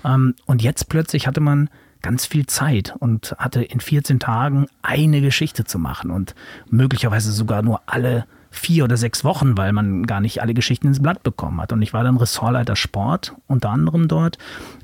Ähm, 0.05 0.35
und 0.45 0.61
jetzt 0.61 0.89
plötzlich 0.89 1.25
hatte 1.25 1.41
man 1.41 1.69
ganz 2.01 2.25
viel 2.25 2.45
Zeit 2.45 2.93
und 2.99 3.35
hatte 3.39 3.63
in 3.63 3.79
14 3.79 4.19
Tagen 4.19 4.67
eine 4.81 5.21
Geschichte 5.21 5.65
zu 5.65 5.79
machen 5.79 6.11
und 6.11 6.35
möglicherweise 6.69 7.31
sogar 7.31 7.63
nur 7.63 7.81
alle 7.87 8.25
vier 8.49 8.83
oder 8.83 8.97
sechs 8.97 9.23
Wochen, 9.23 9.57
weil 9.57 9.73
man 9.73 10.05
gar 10.05 10.21
nicht 10.21 10.41
alle 10.41 10.53
Geschichten 10.53 10.87
ins 10.87 11.01
Blatt 11.01 11.23
bekommen 11.23 11.59
hat. 11.59 11.73
Und 11.73 11.81
ich 11.81 11.93
war 11.93 12.03
dann 12.03 12.17
Ressortleiter 12.17 12.75
Sport 12.75 13.35
unter 13.47 13.69
anderem 13.69 14.07
dort 14.07 14.37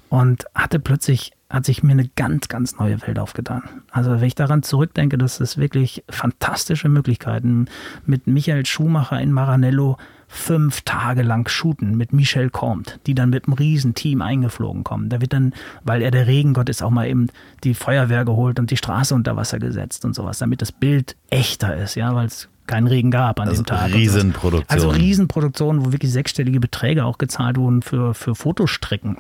und 0.09 0.45
hatte 0.53 0.79
plötzlich, 0.79 1.31
hat 1.53 1.65
sich 1.65 1.83
mir 1.83 1.91
eine 1.91 2.09
ganz, 2.15 2.47
ganz 2.47 2.79
neue 2.79 2.99
Welt 3.03 3.19
aufgetan. 3.19 3.61
Also 3.91 4.11
wenn 4.11 4.23
ich 4.23 4.33
daran 4.33 4.63
zurückdenke, 4.63 5.19
das 5.19 5.39
ist 5.39 5.57
wirklich 5.57 6.03
fantastische 6.09 6.89
Möglichkeiten 6.89 7.67
mit 8.07 8.25
Michael 8.25 8.65
Schumacher 8.65 9.21
in 9.21 9.31
Maranello 9.31 9.97
fünf 10.27 10.81
Tage 10.81 11.21
lang 11.21 11.47
shooten 11.47 11.95
mit 11.95 12.11
Michel 12.11 12.49
Comte, 12.49 12.95
die 13.05 13.13
dann 13.13 13.29
mit 13.29 13.45
einem 13.45 13.53
riesen 13.53 13.93
Team 13.93 14.23
eingeflogen 14.23 14.83
kommen. 14.83 15.09
Da 15.09 15.21
wird 15.21 15.31
dann, 15.31 15.53
weil 15.83 16.01
er 16.01 16.09
der 16.09 16.25
Regengott 16.25 16.69
ist, 16.69 16.81
auch 16.81 16.89
mal 16.89 17.07
eben 17.07 17.27
die 17.63 17.75
Feuerwehr 17.75 18.25
geholt 18.25 18.57
und 18.57 18.71
die 18.71 18.77
Straße 18.77 19.13
unter 19.13 19.35
Wasser 19.35 19.59
gesetzt 19.59 20.05
und 20.05 20.15
sowas, 20.15 20.39
damit 20.39 20.63
das 20.63 20.71
Bild 20.71 21.15
echter 21.29 21.77
ist, 21.77 21.93
ja, 21.93 22.15
weil 22.15 22.25
es 22.25 22.49
keinen 22.65 22.87
Regen 22.87 23.11
gab 23.11 23.39
an 23.39 23.47
also 23.47 23.61
dem 23.61 23.67
Tag. 23.67 23.93
Riesenproduktion. 23.93 24.65
Also 24.69 24.89
Riesenproduktion, 24.89 25.85
wo 25.85 25.91
wirklich 25.91 26.11
sechsstellige 26.11 26.59
Beträge 26.59 27.05
auch 27.05 27.19
gezahlt 27.19 27.57
wurden 27.57 27.83
für, 27.83 28.15
für 28.15 28.33
Fotostrecken. 28.33 29.17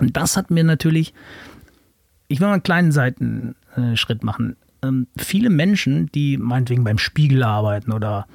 Und 0.00 0.16
das 0.16 0.36
hat 0.36 0.50
mir 0.50 0.64
natürlich, 0.64 1.14
ich 2.28 2.40
will 2.40 2.46
mal 2.46 2.54
einen 2.54 2.62
kleinen 2.62 2.92
Seitenschritt 2.92 4.22
machen. 4.22 4.56
Ähm, 4.82 5.06
viele 5.16 5.50
Menschen, 5.50 6.10
die 6.14 6.36
meinetwegen 6.36 6.84
beim 6.84 6.98
Spiegel 6.98 7.42
arbeiten 7.42 7.92
oder 7.92 8.26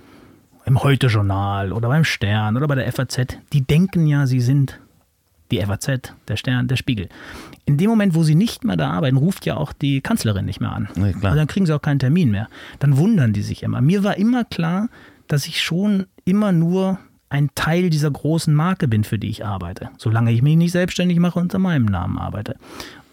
im 0.65 0.83
Heute-Journal 0.83 1.73
oder 1.73 1.89
beim 1.89 2.03
Stern 2.03 2.55
oder 2.55 2.67
bei 2.67 2.75
der 2.75 2.91
FAZ, 2.91 3.37
die 3.53 3.61
denken 3.61 4.05
ja, 4.07 4.27
sie 4.27 4.41
sind 4.41 4.79
die 5.51 5.59
FAZ, 5.61 6.13
der 6.27 6.37
Stern, 6.37 6.67
der 6.67 6.75
Spiegel. 6.75 7.09
In 7.65 7.77
dem 7.77 7.89
Moment, 7.89 8.13
wo 8.13 8.23
sie 8.23 8.35
nicht 8.35 8.63
mehr 8.63 8.77
da 8.77 8.91
arbeiten, 8.91 9.17
ruft 9.17 9.45
ja 9.45 9.57
auch 9.57 9.73
die 9.73 10.01
Kanzlerin 10.01 10.45
nicht 10.45 10.61
mehr 10.61 10.71
an. 10.71 10.89
Ja, 10.95 11.05
also 11.05 11.35
dann 11.35 11.47
kriegen 11.47 11.65
sie 11.65 11.73
auch 11.73 11.81
keinen 11.81 11.99
Termin 11.99 12.29
mehr. 12.29 12.49
Dann 12.79 12.97
wundern 12.97 13.33
die 13.33 13.41
sich 13.41 13.63
immer. 13.63 13.81
Mir 13.81 14.03
war 14.03 14.17
immer 14.17 14.43
klar, 14.43 14.89
dass 15.27 15.47
ich 15.47 15.61
schon 15.61 16.05
immer 16.25 16.51
nur 16.51 16.99
ein 17.29 17.49
Teil 17.55 17.89
dieser 17.89 18.09
großen 18.09 18.53
Marke 18.53 18.87
bin, 18.87 19.03
für 19.03 19.19
die 19.19 19.29
ich 19.29 19.45
arbeite. 19.45 19.89
Solange 19.97 20.31
ich 20.31 20.41
mich 20.41 20.55
nicht 20.55 20.71
selbstständig 20.71 21.19
mache 21.19 21.37
und 21.39 21.45
unter 21.45 21.59
meinem 21.59 21.85
Namen 21.85 22.17
arbeite. 22.17 22.55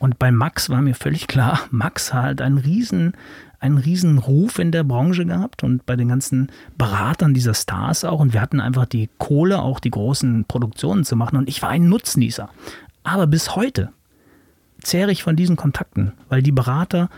Und 0.07 0.21
bei 0.21 0.31
Max 0.31 0.71
war 0.71 0.83
mir 0.83 0.95
völlig 0.95 1.27
klar, 1.27 1.63
Max 1.73 2.15
hat 2.15 2.41
einen 2.41 2.59
riesen, 2.59 3.15
einen 3.59 3.77
riesen 3.77 4.19
Ruf 4.19 4.61
in 4.61 4.71
der 4.71 4.85
Branche 4.85 5.27
gehabt 5.27 5.65
und 5.65 5.85
bei 5.85 5.97
den 5.97 6.07
ganzen 6.07 6.53
Beratern 6.79 7.35
dieser 7.35 7.55
Stars 7.55 8.05
auch. 8.05 8.21
Und 8.21 8.33
wir 8.33 8.41
hatten 8.41 8.61
einfach 8.61 8.87
die 8.87 9.11
Kohle, 9.19 9.61
auch 9.61 9.81
die 9.81 9.91
großen 9.91 10.45
Produktionen 10.45 11.05
zu 11.05 11.17
machen. 11.17 11.37
Und 11.37 11.49
ich 11.49 11.61
war 11.61 11.71
ein 11.71 11.89
Nutznießer. 11.89 12.49
Aber 13.03 13.27
bis 13.27 13.57
heute 13.57 13.91
zehre 14.81 15.11
ich 15.11 15.25
von 15.25 15.35
diesen 15.35 15.57
Kontakten, 15.57 16.13
weil 16.29 16.41
die 16.41 16.53
Berater 16.53 17.11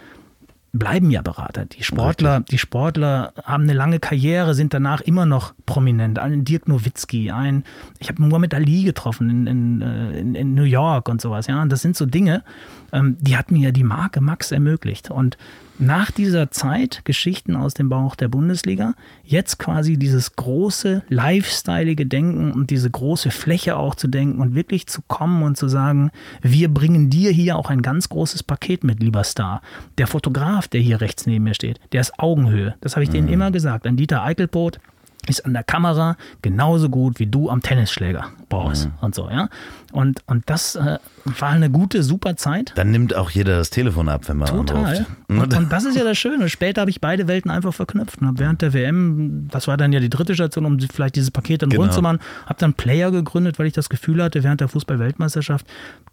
bleiben 0.72 1.10
ja 1.10 1.22
Berater. 1.22 1.64
Die 1.64 1.82
Sportler, 1.82 2.40
die 2.40 2.58
Sportler 2.58 3.32
haben 3.42 3.64
eine 3.64 3.72
lange 3.72 3.98
Karriere, 4.00 4.54
sind 4.54 4.74
danach 4.74 5.00
immer 5.00 5.26
noch 5.26 5.54
prominent. 5.66 6.18
Ein 6.18 6.44
Dirk 6.44 6.68
Nowitzki, 6.68 7.30
ein, 7.30 7.64
ich 7.98 8.08
habe 8.08 8.22
Muhammad 8.22 8.54
Ali 8.54 8.82
getroffen 8.82 9.30
in, 9.30 9.46
in, 9.46 9.82
äh, 9.82 10.18
in, 10.18 10.34
in, 10.34 10.54
New 10.54 10.64
York 10.64 11.08
und 11.08 11.20
sowas. 11.20 11.46
Ja, 11.46 11.62
und 11.62 11.72
das 11.72 11.80
sind 11.80 11.96
so 11.96 12.04
Dinge, 12.04 12.44
ähm, 12.92 13.16
die 13.20 13.36
hat 13.36 13.50
mir 13.50 13.66
ja 13.66 13.70
die 13.70 13.84
Marke 13.84 14.20
Max 14.20 14.52
ermöglicht. 14.52 15.10
Und 15.10 15.36
nach 15.78 16.10
dieser 16.10 16.50
Zeit 16.50 17.04
Geschichten 17.04 17.54
aus 17.54 17.74
dem 17.74 17.88
Bauch 17.88 18.16
der 18.16 18.28
Bundesliga, 18.28 18.94
jetzt 19.22 19.58
quasi 19.58 19.96
dieses 19.96 20.34
große 20.34 21.04
lifestyleige 21.08 22.06
Denken 22.06 22.52
und 22.52 22.70
diese 22.70 22.90
große 22.90 23.30
Fläche 23.30 23.76
auch 23.76 23.94
zu 23.94 24.08
denken 24.08 24.40
und 24.40 24.54
wirklich 24.54 24.88
zu 24.88 25.02
kommen 25.06 25.42
und 25.42 25.56
zu 25.56 25.68
sagen, 25.68 26.10
wir 26.42 26.72
bringen 26.72 27.10
dir 27.10 27.30
hier 27.30 27.56
auch 27.56 27.70
ein 27.70 27.82
ganz 27.82 28.08
großes 28.08 28.42
Paket 28.42 28.82
mit, 28.82 29.00
lieber 29.00 29.22
Star. 29.22 29.62
Der 29.98 30.08
Fotograf, 30.08 30.66
der 30.66 30.80
hier 30.80 31.00
rechts 31.00 31.26
neben 31.26 31.44
mir 31.44 31.54
steht, 31.54 31.78
der 31.92 32.00
ist 32.00 32.18
Augenhöhe. 32.18 32.74
Das 32.80 32.96
habe 32.96 33.04
ich 33.04 33.10
mhm. 33.10 33.14
denen 33.14 33.28
immer 33.28 33.50
gesagt. 33.50 33.86
An 33.86 33.96
Dieter 33.96 34.24
Eichelbrot, 34.24 34.80
ist 35.28 35.44
an 35.44 35.52
der 35.52 35.64
Kamera 35.64 36.16
genauso 36.42 36.88
gut 36.88 37.18
wie 37.18 37.26
du 37.26 37.50
am 37.50 37.62
Tennisschläger, 37.62 38.26
Boris 38.48 38.86
mhm. 38.86 38.92
und 39.00 39.14
so, 39.14 39.28
ja. 39.30 39.48
Und, 39.90 40.20
und 40.26 40.48
das 40.50 40.76
äh, 40.76 40.98
war 41.24 41.50
eine 41.50 41.70
gute, 41.70 42.02
super 42.02 42.36
Zeit. 42.36 42.72
Dann 42.74 42.90
nimmt 42.90 43.14
auch 43.14 43.30
jeder 43.30 43.56
das 43.56 43.70
Telefon 43.70 44.08
ab, 44.08 44.28
wenn 44.28 44.36
man 44.36 44.48
Total. 44.48 44.84
Anruft. 44.84 45.06
Und, 45.28 45.56
und 45.56 45.72
das 45.72 45.84
ist 45.86 45.96
ja 45.96 46.04
das 46.04 46.18
Schöne. 46.18 46.50
Später 46.50 46.82
habe 46.82 46.90
ich 46.90 47.00
beide 47.00 47.26
Welten 47.26 47.50
einfach 47.50 47.72
verknüpft. 47.72 48.20
Und 48.20 48.38
während 48.38 48.60
der 48.60 48.74
WM, 48.74 49.48
das 49.50 49.66
war 49.66 49.78
dann 49.78 49.92
ja 49.92 50.00
die 50.00 50.10
dritte 50.10 50.34
Station, 50.34 50.66
um 50.66 50.78
vielleicht 50.78 51.16
dieses 51.16 51.30
Paket 51.30 51.62
dann 51.62 51.70
genau. 51.70 51.82
rund 51.82 51.94
zu 51.94 52.02
machen, 52.02 52.18
habe 52.44 52.58
dann 52.58 52.74
Player 52.74 53.10
gegründet, 53.10 53.58
weil 53.58 53.66
ich 53.66 53.72
das 53.72 53.88
Gefühl 53.88 54.22
hatte, 54.22 54.44
während 54.44 54.60
der 54.60 54.68
Fußball-Weltmeisterschaft 54.68 55.66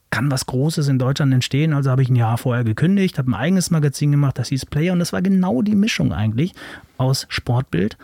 kann 0.10 0.32
was 0.32 0.46
Großes 0.46 0.88
in 0.88 0.98
Deutschland 0.98 1.34
entstehen. 1.34 1.74
Also 1.74 1.92
habe 1.92 2.02
ich 2.02 2.10
ein 2.10 2.16
Jahr 2.16 2.38
vorher 2.38 2.64
gekündigt, 2.64 3.18
habe 3.18 3.32
ein 3.32 3.34
eigenes 3.34 3.72
Magazin 3.72 4.12
gemacht, 4.12 4.40
das 4.40 4.48
hieß 4.48 4.68
Player. 4.68 4.94
Und 4.94 5.00
das 5.00 5.12
war 5.12 5.22
genau 5.22 5.62
die 5.62 5.76
Mischung 5.76 6.14
eigentlich 6.14 6.54
aus 6.98 7.26
Sportbild 7.28 7.98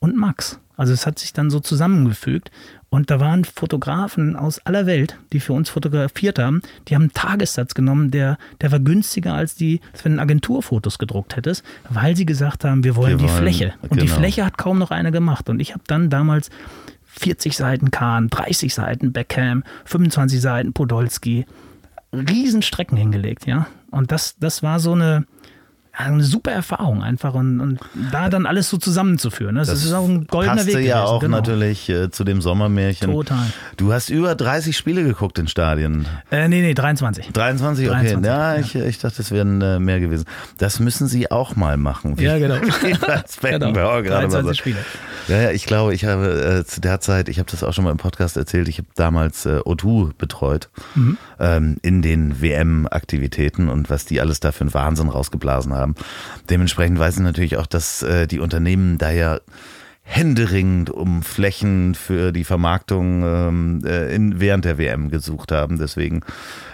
und 0.00 0.16
Max. 0.16 0.58
Also 0.76 0.92
es 0.92 1.06
hat 1.06 1.18
sich 1.18 1.32
dann 1.32 1.50
so 1.50 1.58
zusammengefügt. 1.60 2.50
Und 2.88 3.10
da 3.10 3.20
waren 3.20 3.44
Fotografen 3.44 4.36
aus 4.36 4.60
aller 4.60 4.86
Welt, 4.86 5.18
die 5.32 5.40
für 5.40 5.52
uns 5.52 5.68
fotografiert 5.68 6.38
haben. 6.38 6.62
Die 6.86 6.94
haben 6.94 7.02
einen 7.02 7.12
Tagessatz 7.12 7.74
genommen, 7.74 8.10
der, 8.10 8.38
der 8.62 8.72
war 8.72 8.78
günstiger 8.78 9.34
als 9.34 9.56
die, 9.56 9.80
als 9.92 10.04
wenn 10.04 10.16
du 10.16 10.22
Agenturfotos 10.22 10.98
gedruckt 10.98 11.36
hättest, 11.36 11.64
weil 11.90 12.16
sie 12.16 12.24
gesagt 12.24 12.64
haben, 12.64 12.84
wir 12.84 12.96
wollen 12.96 13.18
wir 13.18 13.26
die 13.26 13.32
wollen, 13.32 13.42
Fläche. 13.42 13.74
Und 13.82 13.90
genau. 13.90 14.02
die 14.02 14.08
Fläche 14.08 14.46
hat 14.46 14.56
kaum 14.56 14.78
noch 14.78 14.90
einer 14.90 15.10
gemacht. 15.10 15.50
Und 15.50 15.60
ich 15.60 15.74
habe 15.74 15.82
dann 15.86 16.08
damals 16.08 16.48
40 17.06 17.56
Seiten 17.56 17.90
Kahn, 17.90 18.28
30 18.28 18.72
Seiten 18.72 19.12
Beckham, 19.12 19.64
25 19.84 20.40
Seiten 20.40 20.72
Podolski, 20.72 21.44
Riesenstrecken 22.12 22.96
hingelegt, 22.96 23.46
ja. 23.46 23.66
Und 23.90 24.12
das, 24.12 24.36
das 24.38 24.62
war 24.62 24.80
so 24.80 24.92
eine, 24.92 25.26
eine 25.98 26.22
super 26.22 26.52
Erfahrung 26.52 27.02
einfach 27.02 27.34
und, 27.34 27.60
und 27.60 27.80
da 28.12 28.28
dann 28.28 28.46
alles 28.46 28.70
so 28.70 28.76
zusammenzuführen. 28.76 29.54
Ne? 29.54 29.60
Das, 29.60 29.68
das 29.68 29.84
ist 29.84 29.92
auch 29.92 30.08
ein 30.08 30.26
goldener 30.26 30.56
passte 30.56 30.68
Weg. 30.68 30.74
Passte 30.74 30.88
ja 30.88 31.04
auch 31.04 31.20
genau. 31.20 31.38
natürlich 31.38 31.88
äh, 31.88 32.10
zu 32.10 32.22
dem 32.24 32.40
Sommermärchen. 32.40 33.10
Total. 33.10 33.46
Du 33.76 33.92
hast 33.92 34.08
über 34.08 34.34
30 34.34 34.76
Spiele 34.76 35.02
geguckt 35.02 35.38
in 35.38 35.48
Stadien. 35.48 36.06
Äh, 36.30 36.48
nee, 36.48 36.60
nee, 36.60 36.74
23. 36.74 37.32
23, 37.32 37.88
okay. 37.88 37.94
23, 37.94 38.26
ja, 38.26 38.54
ja. 38.54 38.60
Ich, 38.60 38.74
ich 38.76 38.98
dachte, 38.98 39.20
es 39.20 39.32
wären 39.32 39.60
äh, 39.60 39.80
mehr 39.80 39.98
gewesen. 39.98 40.24
Das 40.58 40.78
müssen 40.78 41.08
sie 41.08 41.30
auch 41.32 41.56
mal 41.56 41.76
machen. 41.76 42.18
Wie 42.18 42.24
ja, 42.24 42.38
genau. 42.38 42.56
genau. 43.40 44.02
23 44.02 44.56
Spiele. 44.56 44.78
Ja, 45.28 45.42
ja, 45.42 45.50
ich 45.50 45.66
glaube, 45.66 45.94
ich 45.94 46.06
habe 46.06 46.60
äh, 46.60 46.64
zu 46.64 46.80
der 46.80 47.00
Zeit, 47.00 47.28
ich 47.28 47.38
habe 47.38 47.50
das 47.50 47.62
auch 47.62 47.74
schon 47.74 47.84
mal 47.84 47.90
im 47.90 47.98
Podcast 47.98 48.38
erzählt, 48.38 48.66
ich 48.68 48.78
habe 48.78 48.88
damals 48.94 49.44
äh, 49.44 49.58
O2 49.58 50.12
betreut 50.16 50.70
mhm. 50.94 51.18
ähm, 51.38 51.76
in 51.82 52.00
den 52.00 52.40
WM-Aktivitäten 52.40 53.68
und 53.68 53.90
was 53.90 54.06
die 54.06 54.22
alles 54.22 54.40
da 54.40 54.52
für 54.52 54.62
einen 54.62 54.72
Wahnsinn 54.72 55.08
rausgeblasen 55.08 55.74
haben. 55.74 55.87
Dementsprechend 56.50 56.98
weiß 56.98 57.16
ich 57.16 57.22
natürlich 57.22 57.56
auch, 57.56 57.66
dass 57.66 58.02
äh, 58.02 58.26
die 58.26 58.40
Unternehmen 58.40 58.98
da 58.98 59.10
ja 59.10 59.40
händeringend 60.02 60.88
um 60.88 61.22
Flächen 61.22 61.94
für 61.94 62.32
die 62.32 62.44
Vermarktung 62.44 63.22
ähm, 63.24 63.82
äh, 63.84 64.14
in, 64.14 64.40
während 64.40 64.64
der 64.64 64.78
WM 64.78 65.10
gesucht 65.10 65.52
haben. 65.52 65.78
Deswegen 65.78 66.22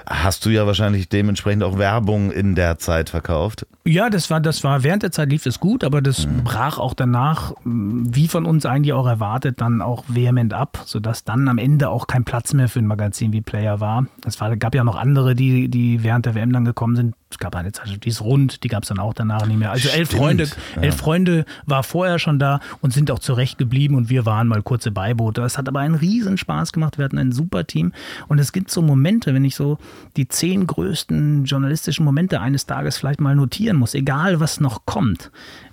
hast 0.07 0.45
du 0.45 0.51
ja 0.51 0.67
wahrscheinlich 0.67 1.09
dementsprechend 1.09 1.63
auch 1.63 1.79
Werbung 1.79 2.31
in 2.31 2.55
der 2.55 2.79
Zeit 2.79 3.11
verkauft. 3.11 3.67
Ja, 3.87 4.09
das 4.09 4.31
war, 4.31 4.41
das 4.41 4.65
war 4.65 4.83
während 4.83 5.03
der 5.03 5.13
Zeit 5.13 5.29
lief 5.29 5.45
es 5.45 5.61
gut, 5.61 5.85
aber 5.85 6.01
das 6.01 6.27
mhm. 6.27 6.45
brach 6.45 6.79
auch 6.79 6.95
danach, 6.95 7.53
wie 7.65 8.29
von 8.29 8.47
uns 8.47 8.65
eigentlich 8.65 8.95
auch 8.95 9.07
erwartet, 9.07 9.61
dann 9.61 9.83
auch 9.83 10.05
vehement 10.09 10.55
ab, 10.55 10.83
sodass 10.87 11.25
dann 11.25 11.49
am 11.49 11.59
Ende 11.59 11.91
auch 11.91 12.07
kein 12.07 12.25
Platz 12.25 12.55
mehr 12.55 12.69
für 12.69 12.79
ein 12.79 12.87
Magazin 12.87 13.33
wie 13.33 13.43
Player 13.43 13.81
war. 13.81 14.07
Es 14.27 14.41
war, 14.41 14.57
gab 14.57 14.75
ja 14.75 14.85
noch 14.85 14.97
andere, 14.97 15.35
die, 15.35 15.69
die 15.69 16.03
während 16.03 16.25
der 16.25 16.35
WM 16.35 16.53
dann 16.53 16.65
gekommen 16.65 16.97
sind. 16.97 17.15
Es 17.31 17.39
gab 17.39 17.57
eine 17.57 17.73
Zeit, 17.73 18.05
die 18.05 18.09
ist 18.09 18.23
rund, 18.23 18.63
die 18.63 18.69
gab 18.69 18.85
es 18.85 18.89
dann 18.89 18.99
auch 18.99 19.13
danach 19.13 19.47
nicht 19.47 19.59
mehr. 19.59 19.71
Also 19.71 19.89
Stimmt. 19.89 19.99
elf 19.99 20.11
Freunde, 20.11 20.45
ja. 20.45 20.83
elf 20.83 20.97
Freunde 20.97 21.45
war 21.67 21.83
vorher 21.83 22.19
schon 22.19 22.39
da 22.39 22.61
und 22.81 22.93
sind 22.93 23.11
auch 23.11 23.19
zurecht 23.19 23.59
geblieben 23.59 23.97
und 23.97 24.09
wir 24.09 24.25
waren 24.25 24.47
mal 24.47 24.63
kurze 24.63 24.93
Beiboote. 24.93 25.43
Es 25.43 25.59
hat 25.59 25.69
aber 25.69 25.81
einen 25.81 25.97
riesen 25.97 26.39
Spaß 26.39 26.73
gemacht. 26.73 26.97
Wir 26.97 27.05
hatten 27.05 27.19
ein 27.19 27.33
super 27.33 27.67
Team 27.67 27.93
und 28.29 28.39
es 28.39 28.53
gibt 28.53 28.71
so 28.71 28.83
Momente, 28.83 29.35
wenn 29.35 29.45
ich 29.45 29.57
so 29.57 29.79
die 30.17 30.29
zehn 30.29 30.67
größten 30.67 31.45
journalistischen 31.45 32.05
Momente 32.05 32.41
eines 32.41 32.67
Tages 32.67 32.97
vielleicht 32.97 33.21
mal 33.21 33.35
notieren 33.35 33.77
muss, 33.77 33.95
egal 33.95 34.41
was 34.41 34.61
noch 34.61 34.87
kommt, 34.87 35.31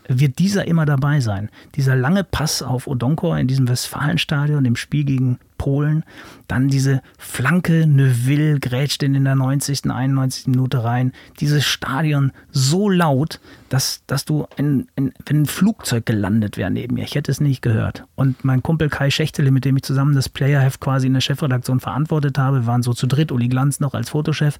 wird 0.07 0.39
dieser 0.39 0.67
immer 0.67 0.85
dabei 0.85 1.19
sein. 1.19 1.49
Dieser 1.75 1.95
lange 1.95 2.23
Pass 2.23 2.61
auf 2.61 2.87
Odonkor 2.87 3.37
in 3.37 3.47
diesem 3.47 3.67
Westfalenstadion, 3.67 4.65
im 4.65 4.75
Spiel 4.75 5.03
gegen 5.03 5.39
Polen. 5.61 6.03
Dann 6.47 6.69
diese 6.69 7.03
Flanke, 7.19 7.85
Neuville 7.85 8.59
grätscht 8.59 9.03
in 9.03 9.23
der 9.23 9.35
90., 9.35 9.91
91. 9.91 10.47
Minute 10.47 10.83
rein. 10.83 11.11
Dieses 11.39 11.65
Stadion 11.65 12.31
so 12.51 12.89
laut, 12.89 13.39
dass, 13.69 14.03
dass 14.07 14.25
du, 14.25 14.47
ein, 14.57 14.87
ein, 14.95 15.13
wenn 15.25 15.43
ein 15.43 15.45
Flugzeug 15.45 16.07
gelandet 16.07 16.57
wäre 16.57 16.71
neben 16.71 16.95
mir, 16.95 17.03
ich 17.03 17.13
hätte 17.13 17.31
es 17.31 17.41
nicht 17.41 17.61
gehört. 17.61 18.05
Und 18.15 18.43
mein 18.43 18.63
Kumpel 18.63 18.89
Kai 18.89 19.11
Schächtele, 19.11 19.51
mit 19.51 19.63
dem 19.63 19.77
ich 19.77 19.83
zusammen 19.83 20.15
das 20.15 20.29
Playerheft 20.29 20.81
quasi 20.81 21.07
in 21.07 21.13
der 21.13 21.21
Chefredaktion 21.21 21.79
verantwortet 21.79 22.39
habe, 22.39 22.65
waren 22.65 22.81
so 22.81 22.93
zu 22.93 23.05
dritt, 23.05 23.31
Uli 23.31 23.47
Glanz 23.47 23.79
noch 23.79 23.93
als 23.93 24.09
Fotochef. 24.09 24.57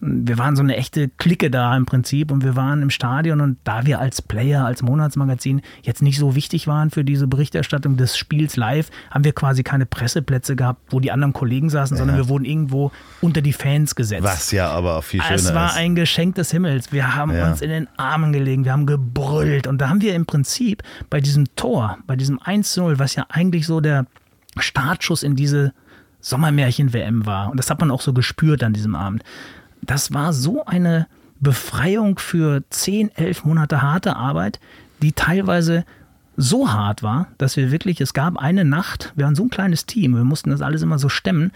Wir 0.00 0.38
waren 0.38 0.54
so 0.54 0.62
eine 0.62 0.76
echte 0.76 1.08
Clique 1.08 1.50
da 1.50 1.76
im 1.76 1.84
Prinzip 1.84 2.30
und 2.30 2.44
wir 2.44 2.54
waren 2.54 2.80
im 2.80 2.90
Stadion 2.90 3.40
und 3.40 3.58
da 3.64 3.86
wir 3.86 3.98
als 3.98 4.22
Player, 4.22 4.64
als 4.64 4.82
Monatsmagazin 4.82 5.62
jetzt 5.82 6.00
nicht 6.00 6.18
so 6.18 6.36
wichtig 6.36 6.68
waren 6.68 6.90
für 6.90 7.04
diese 7.04 7.26
Berichterstattung 7.26 7.96
des 7.96 8.16
Spiels 8.16 8.56
live, 8.56 8.88
haben 9.10 9.24
wir 9.24 9.32
quasi 9.32 9.64
keine 9.64 9.84
Presseplätze 9.84 10.43
Plätze 10.44 10.56
gehabt, 10.56 10.92
wo 10.92 11.00
die 11.00 11.10
anderen 11.10 11.32
Kollegen 11.32 11.70
saßen, 11.70 11.96
ja. 11.96 11.98
sondern 11.98 12.16
wir 12.16 12.28
wurden 12.28 12.44
irgendwo 12.44 12.92
unter 13.20 13.40
die 13.40 13.52
Fans 13.52 13.94
gesetzt. 13.94 14.22
Was 14.22 14.50
ja 14.52 14.68
aber 14.70 15.00
viel 15.02 15.22
schöner 15.22 15.34
ist. 15.34 15.44
Es 15.46 15.54
war 15.54 15.74
ein 15.74 15.94
Geschenk 15.94 16.34
des 16.34 16.50
Himmels. 16.50 16.92
Wir 16.92 17.16
haben 17.16 17.34
ja. 17.34 17.50
uns 17.50 17.60
in 17.60 17.70
den 17.70 17.88
Armen 17.96 18.32
gelegen, 18.32 18.64
wir 18.64 18.72
haben 18.72 18.86
gebrüllt 18.86 19.66
und 19.66 19.78
da 19.78 19.88
haben 19.88 20.00
wir 20.00 20.14
im 20.14 20.26
Prinzip 20.26 20.82
bei 21.10 21.20
diesem 21.20 21.46
Tor, 21.56 21.98
bei 22.06 22.16
diesem 22.16 22.38
1-0, 22.38 22.98
was 22.98 23.14
ja 23.14 23.26
eigentlich 23.28 23.66
so 23.66 23.80
der 23.80 24.06
Startschuss 24.58 25.22
in 25.22 25.34
diese 25.34 25.72
Sommermärchen-WM 26.20 27.26
war, 27.26 27.50
und 27.50 27.58
das 27.58 27.70
hat 27.70 27.80
man 27.80 27.90
auch 27.90 28.00
so 28.00 28.12
gespürt 28.12 28.62
an 28.62 28.72
diesem 28.72 28.94
Abend, 28.94 29.22
das 29.82 30.12
war 30.12 30.32
so 30.32 30.64
eine 30.64 31.06
Befreiung 31.40 32.18
für 32.18 32.62
10, 32.70 33.10
11 33.16 33.44
Monate 33.44 33.82
harte 33.82 34.16
Arbeit, 34.16 34.60
die 35.02 35.12
teilweise 35.12 35.84
so 36.36 36.72
hart 36.72 37.02
war, 37.02 37.28
dass 37.38 37.56
wir 37.56 37.70
wirklich, 37.70 38.00
es 38.00 38.12
gab 38.14 38.36
eine 38.36 38.64
Nacht, 38.64 39.12
wir 39.16 39.24
waren 39.24 39.34
so 39.34 39.44
ein 39.44 39.50
kleines 39.50 39.86
Team, 39.86 40.14
wir 40.14 40.24
mussten 40.24 40.50
das 40.50 40.62
alles 40.62 40.82
immer 40.82 40.98
so 40.98 41.08
stemmen. 41.08 41.52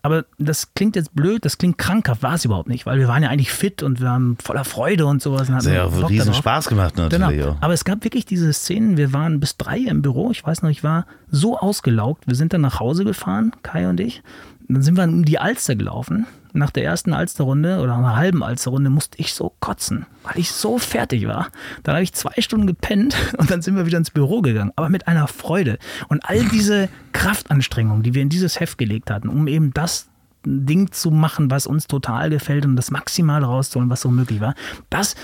Aber 0.00 0.24
das 0.38 0.74
klingt 0.74 0.94
jetzt 0.94 1.14
blöd, 1.14 1.44
das 1.44 1.58
klingt 1.58 1.76
krankhaft, 1.76 2.22
war 2.22 2.34
es 2.34 2.44
überhaupt 2.44 2.68
nicht, 2.68 2.86
weil 2.86 2.98
wir 2.98 3.08
waren 3.08 3.22
ja 3.22 3.30
eigentlich 3.30 3.50
fit 3.50 3.82
und 3.82 4.00
wir 4.00 4.06
waren 4.06 4.36
voller 4.40 4.64
Freude 4.64 5.06
und 5.06 5.20
sowas. 5.20 5.48
Das 5.48 5.66
hat 5.66 5.72
ja 5.72 5.86
riesen 5.86 6.26
darauf. 6.26 6.36
Spaß 6.36 6.68
gemacht 6.68 6.96
natürlich. 6.96 7.40
Genau. 7.40 7.56
Aber 7.60 7.74
es 7.74 7.84
gab 7.84 8.04
wirklich 8.04 8.24
diese 8.24 8.52
Szenen, 8.52 8.96
wir 8.96 9.12
waren 9.12 9.40
bis 9.40 9.56
drei 9.56 9.78
im 9.78 10.02
Büro, 10.02 10.30
ich 10.30 10.46
weiß 10.46 10.62
noch, 10.62 10.70
ich 10.70 10.84
war 10.84 11.06
so 11.30 11.58
ausgelaugt, 11.58 12.28
wir 12.28 12.36
sind 12.36 12.52
dann 12.52 12.60
nach 12.60 12.78
Hause 12.78 13.04
gefahren, 13.04 13.52
Kai 13.62 13.88
und 13.88 13.98
ich, 13.98 14.22
dann 14.68 14.82
sind 14.82 14.96
wir 14.96 15.04
um 15.04 15.24
die 15.24 15.40
Alster 15.40 15.74
gelaufen 15.74 16.26
nach 16.58 16.70
der 16.70 16.84
ersten 16.84 17.12
Alsterrunde 17.12 17.80
oder 17.80 17.96
einer 17.96 18.16
halben 18.16 18.42
Alsterrunde 18.42 18.90
musste 18.90 19.18
ich 19.18 19.32
so 19.32 19.52
kotzen, 19.60 20.06
weil 20.24 20.38
ich 20.38 20.50
so 20.50 20.78
fertig 20.78 21.26
war. 21.26 21.48
Dann 21.82 21.94
habe 21.94 22.02
ich 22.02 22.12
zwei 22.12 22.34
Stunden 22.38 22.66
gepennt 22.66 23.16
und 23.38 23.50
dann 23.50 23.62
sind 23.62 23.76
wir 23.76 23.86
wieder 23.86 23.98
ins 23.98 24.10
Büro 24.10 24.42
gegangen, 24.42 24.72
aber 24.76 24.88
mit 24.88 25.08
einer 25.08 25.28
Freude. 25.28 25.78
Und 26.08 26.28
all 26.28 26.44
diese 26.44 26.88
Kraftanstrengungen, 27.12 28.02
die 28.02 28.14
wir 28.14 28.22
in 28.22 28.28
dieses 28.28 28.60
Heft 28.60 28.78
gelegt 28.78 29.10
hatten, 29.10 29.28
um 29.28 29.46
eben 29.46 29.72
das 29.72 30.08
Ding 30.44 30.92
zu 30.92 31.10
machen, 31.10 31.50
was 31.50 31.66
uns 31.66 31.86
total 31.86 32.30
gefällt 32.30 32.64
und 32.64 32.76
das 32.76 32.90
Maximale 32.90 33.46
rauszuholen, 33.46 33.90
was 33.90 34.00
so 34.00 34.10
möglich 34.10 34.40
war, 34.40 34.54
das 34.90 35.14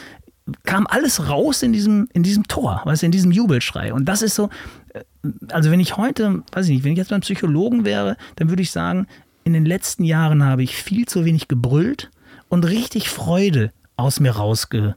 kam 0.64 0.86
alles 0.86 1.28
raus 1.28 1.62
in 1.62 1.72
diesem, 1.72 2.08
in 2.12 2.22
diesem 2.22 2.44
Tor, 2.44 2.82
was 2.84 3.02
in 3.02 3.10
diesem 3.10 3.30
Jubelschrei. 3.30 3.94
Und 3.94 4.06
das 4.06 4.20
ist 4.22 4.34
so, 4.34 4.50
äh, 4.92 5.02
also 5.50 5.70
wenn 5.70 5.80
ich 5.80 5.96
heute, 5.96 6.42
weiß 6.52 6.66
ich 6.66 6.74
nicht, 6.74 6.84
wenn 6.84 6.92
ich 6.92 6.98
jetzt 6.98 7.10
beim 7.10 7.22
Psychologen 7.22 7.84
wäre, 7.84 8.16
dann 8.36 8.50
würde 8.50 8.62
ich 8.62 8.70
sagen, 8.70 9.06
in 9.44 9.52
den 9.52 9.64
letzten 9.64 10.04
Jahren 10.04 10.42
habe 10.42 10.62
ich 10.62 10.76
viel 10.76 11.06
zu 11.06 11.24
wenig 11.24 11.48
gebrüllt 11.48 12.10
und 12.48 12.64
richtig 12.64 13.08
Freude 13.08 13.72
aus 13.96 14.20
mir 14.20 14.32
rausgeholt. 14.32 14.96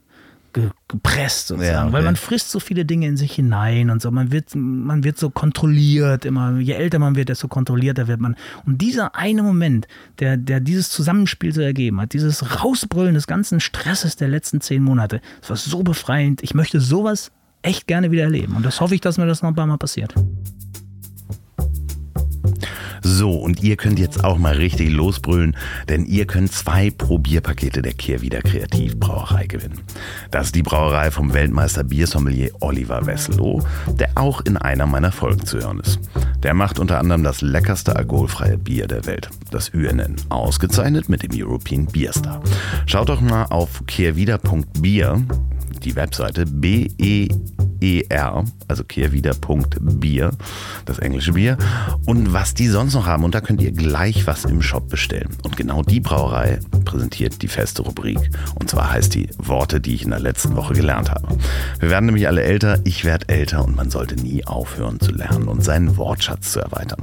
gepresst 0.88 1.48
sozusagen, 1.50 1.72
Ja, 1.72 1.84
okay. 1.84 1.94
weil 1.94 2.04
man 2.04 2.16
frisst 2.16 2.50
so 2.50 2.60
viele 2.60 2.84
Dinge 2.84 3.06
in 3.06 3.16
sich 3.16 3.34
hinein 3.34 3.92
und 3.92 4.02
so. 4.02 4.10
Man 4.10 4.32
wird, 4.32 4.56
man 4.56 5.04
wird 5.04 5.20
so 5.20 5.30
kontrolliert 5.30 6.26
immer. 6.26 6.58
Je 6.58 6.74
älter 6.74 6.98
man 6.98 7.16
wird, 7.16 7.30
desto 7.30 7.48
kontrollierter 7.48 8.08
wird 8.08 8.20
man. 8.20 8.36
Und 8.66 8.82
dieser 8.82 9.14
eine 9.14 9.44
Moment, 9.44 9.88
der, 10.18 10.36
der 10.36 10.60
dieses 10.60 10.90
Zusammenspiel 10.90 11.54
so 11.54 11.62
ergeben 11.62 12.02
hat, 12.02 12.14
dieses 12.14 12.64
Rausbrüllen 12.64 13.14
des 13.14 13.28
ganzen 13.28 13.60
Stresses 13.60 14.16
der 14.16 14.30
letzten 14.30 14.60
zehn 14.60 14.82
Monate, 14.82 15.22
das 15.42 15.50
war 15.52 15.58
so 15.58 15.84
befreiend. 15.84 16.42
Ich 16.42 16.56
möchte 16.56 16.80
sowas 16.80 17.32
echt 17.62 17.86
gerne 17.86 18.10
wieder 18.10 18.24
erleben. 18.24 18.56
Und 18.56 18.66
das 18.66 18.82
hoffe 18.82 18.96
ich, 18.96 19.02
dass 19.02 19.20
mir 19.20 19.28
das 19.28 19.44
noch 19.44 19.50
ein 19.50 19.56
paar 19.56 19.68
Mal 19.68 19.78
passiert. 19.78 20.16
So, 23.10 23.32
und 23.32 23.64
ihr 23.64 23.78
könnt 23.78 24.00
jetzt 24.00 24.26
auch 24.26 24.38
mal 24.38 24.56
richtig 24.56 24.92
losbrüllen, 24.92 25.56
denn 25.88 26.06
ihr 26.06 26.28
könnt 26.28 26.52
zwei 26.52 26.92
Probierpakete 26.92 27.82
der 27.82 27.94
Kehrwieder 27.94 28.42
Kreativbrauerei 28.42 29.48
gewinnen. 29.48 29.80
Das 30.30 30.48
ist 30.48 30.56
die 30.56 30.62
Brauerei 30.62 31.10
vom 31.10 31.34
Weltmeister 31.34 31.86
Biersommelier 31.86 32.52
Oliver 32.60 33.06
Wesselow, 33.06 33.64
der 33.98 34.10
auch 34.16 34.42
in 34.42 34.58
einer 34.58 34.88
meiner 34.88 35.14
Folgen 35.14 35.46
zu 35.46 35.58
hören 35.58 35.80
ist. 35.80 36.00
Der 36.44 36.54
macht 36.54 36.80
unter 36.80 37.00
anderem 37.00 37.24
das 37.24 37.40
leckerste 37.40 37.96
alkoholfreie 37.96 38.58
Bier 38.58 38.88
der 38.88 39.06
Welt, 39.06 39.30
das 39.52 39.70
UNN, 39.70 40.18
ausgezeichnet 40.28 41.08
mit 41.08 41.24
dem 41.24 41.32
European 41.34 41.86
Beer 41.86 42.12
Star. 42.12 42.44
Schaut 42.88 43.08
doch 43.08 43.22
mal 43.22 43.46
auf 43.46 43.84
kehrwieder.bier, 43.88 45.24
die 45.80 45.96
Webseite 45.96 46.46
B-E-E-R, 46.46 48.44
also 48.68 48.84
kehrwieder.bier, 48.84 50.32
das 50.86 51.00
englische 51.00 51.34
Bier, 51.34 51.58
und 52.06 52.34
was 52.34 52.54
die 52.54 52.68
sonst 52.68 52.94
noch 52.94 53.06
haben. 53.06 53.24
Und 53.24 53.36
da 53.36 53.42
könnt 53.42 53.62
ihr 53.62 53.72
gleich 53.72 54.28
was 54.28 54.46
im 54.46 54.62
Shop 54.62 54.90
bestellen. 54.90 55.36
Und 55.44 55.58
genau 55.58 55.84
die 55.84 56.00
Brauerei 56.00 56.60
präsentiert 56.86 57.42
die 57.42 57.48
feste 57.48 57.82
Rubrik. 57.82 58.20
Und 58.56 58.70
zwar 58.70 58.92
heißt 58.92 59.16
die 59.16 59.30
Worte, 59.38 59.80
die 59.80 59.96
ich 59.96 60.04
in 60.04 60.12
der 60.12 60.20
letzten 60.20 60.56
Woche 60.56 60.74
gelernt 60.74 61.12
habe. 61.12 61.38
Wir 61.80 61.90
werden 61.90 62.06
nämlich 62.06 62.28
alle 62.28 62.44
älter, 62.44 62.80
ich 62.84 63.06
werde 63.06 63.30
älter 63.30 63.64
und 63.66 63.76
man 63.76 63.90
sollte 63.90 64.16
nie 64.16 64.46
aufhören 64.46 65.00
zu 65.00 65.12
lernen 65.12 65.48
und 65.48 65.64
seinen 65.64 65.98
Wortschatz 65.98 66.52
zu 66.52 66.60
erweitern. 66.60 67.02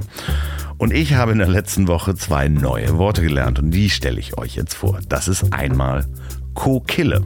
Und 0.77 0.93
ich 0.93 1.13
habe 1.13 1.31
in 1.31 1.37
der 1.37 1.47
letzten 1.47 1.87
Woche 1.87 2.15
zwei 2.15 2.49
neue 2.49 2.97
Worte 2.97 3.21
gelernt 3.21 3.59
und 3.59 3.71
die 3.71 3.89
stelle 3.89 4.19
ich 4.19 4.37
euch 4.37 4.55
jetzt 4.55 4.73
vor. 4.73 4.99
Das 5.07 5.27
ist 5.27 5.53
einmal 5.53 6.05
Kokille. 6.55 7.21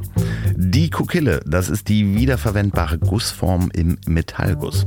Die 0.58 0.90
Kokille, 0.90 1.40
das 1.46 1.70
ist 1.70 1.88
die 1.88 2.16
wiederverwendbare 2.16 2.98
Gussform 2.98 3.70
im 3.74 3.98
Metallguss. 4.06 4.86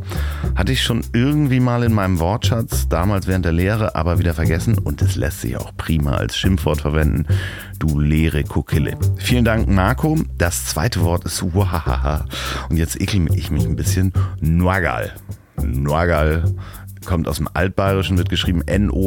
Hatte 0.54 0.72
ich 0.72 0.82
schon 0.82 1.02
irgendwie 1.14 1.60
mal 1.60 1.82
in 1.84 1.94
meinem 1.94 2.18
Wortschatz, 2.18 2.88
damals 2.88 3.26
während 3.26 3.46
der 3.46 3.52
Lehre, 3.52 3.94
aber 3.94 4.18
wieder 4.18 4.34
vergessen 4.34 4.76
und 4.76 5.00
es 5.00 5.16
lässt 5.16 5.40
sich 5.40 5.56
auch 5.56 5.74
prima 5.76 6.16
als 6.16 6.36
Schimpfwort 6.36 6.82
verwenden. 6.82 7.26
Du 7.78 7.98
leere 7.98 8.44
Kokille. 8.44 8.98
Vielen 9.16 9.44
Dank, 9.44 9.68
Marco. 9.68 10.18
Das 10.36 10.66
zweite 10.66 11.00
Wort 11.02 11.24
ist 11.24 11.42
Wahaha. 11.54 12.26
Und 12.68 12.76
jetzt 12.76 13.00
ekel 13.00 13.34
ich 13.34 13.50
mich 13.50 13.64
ein 13.64 13.76
bisschen. 13.76 14.12
Nuagal. 14.40 15.12
Nuagal 15.62 16.44
kommt 17.06 17.28
aus 17.28 17.36
dem 17.36 17.48
Altbayerischen, 17.52 18.18
wird 18.18 18.28
geschrieben 18.28 18.62
N-O-A-G-E-R-L 18.66 19.04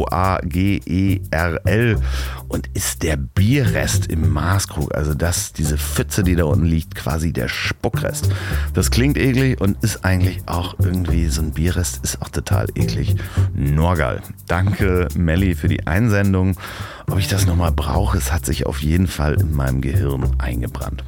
und 2.48 2.70
ist 2.74 3.04
der 3.04 3.18
Bierrest 3.18 4.08
im 4.08 4.32
Maßkrug. 4.32 4.96
Also 4.96 5.14
das, 5.14 5.54
diese 5.54 5.78
Pfütze, 5.78 6.24
die 6.24 6.36
da 6.36 6.46
unten 6.46 6.66
liegt, 6.66 6.96
quasi 6.96 7.34
der 7.34 7.48
Spuckrest. 7.48 8.30
Das 8.74 8.91
klingt 8.91 9.18
eklig 9.18 9.60
und 9.60 9.84
ist 9.84 10.06
eigentlich 10.06 10.43
auch 10.46 10.76
irgendwie 10.80 11.28
so 11.28 11.41
ein 11.41 11.52
Bierrest, 11.52 12.04
ist 12.04 12.22
auch 12.22 12.30
total 12.30 12.68
eklig. 12.76 13.16
Norgal. 13.54 14.22
Danke, 14.48 15.08
Melli, 15.16 15.56
für 15.56 15.68
die 15.68 15.88
Einsendung. 15.88 16.56
Ob 17.08 17.20
ich 17.20 17.28
das 17.28 17.46
nochmal 17.46 17.72
brauche, 17.72 18.18
es 18.18 18.32
hat 18.32 18.46
sich 18.46 18.66
auf 18.66 18.82
jeden 18.82 19.08
Fall 19.08 19.36
in 19.36 19.54
meinem 19.54 19.82
Gehirn 19.82 20.32
eingebrannt. 20.39 21.04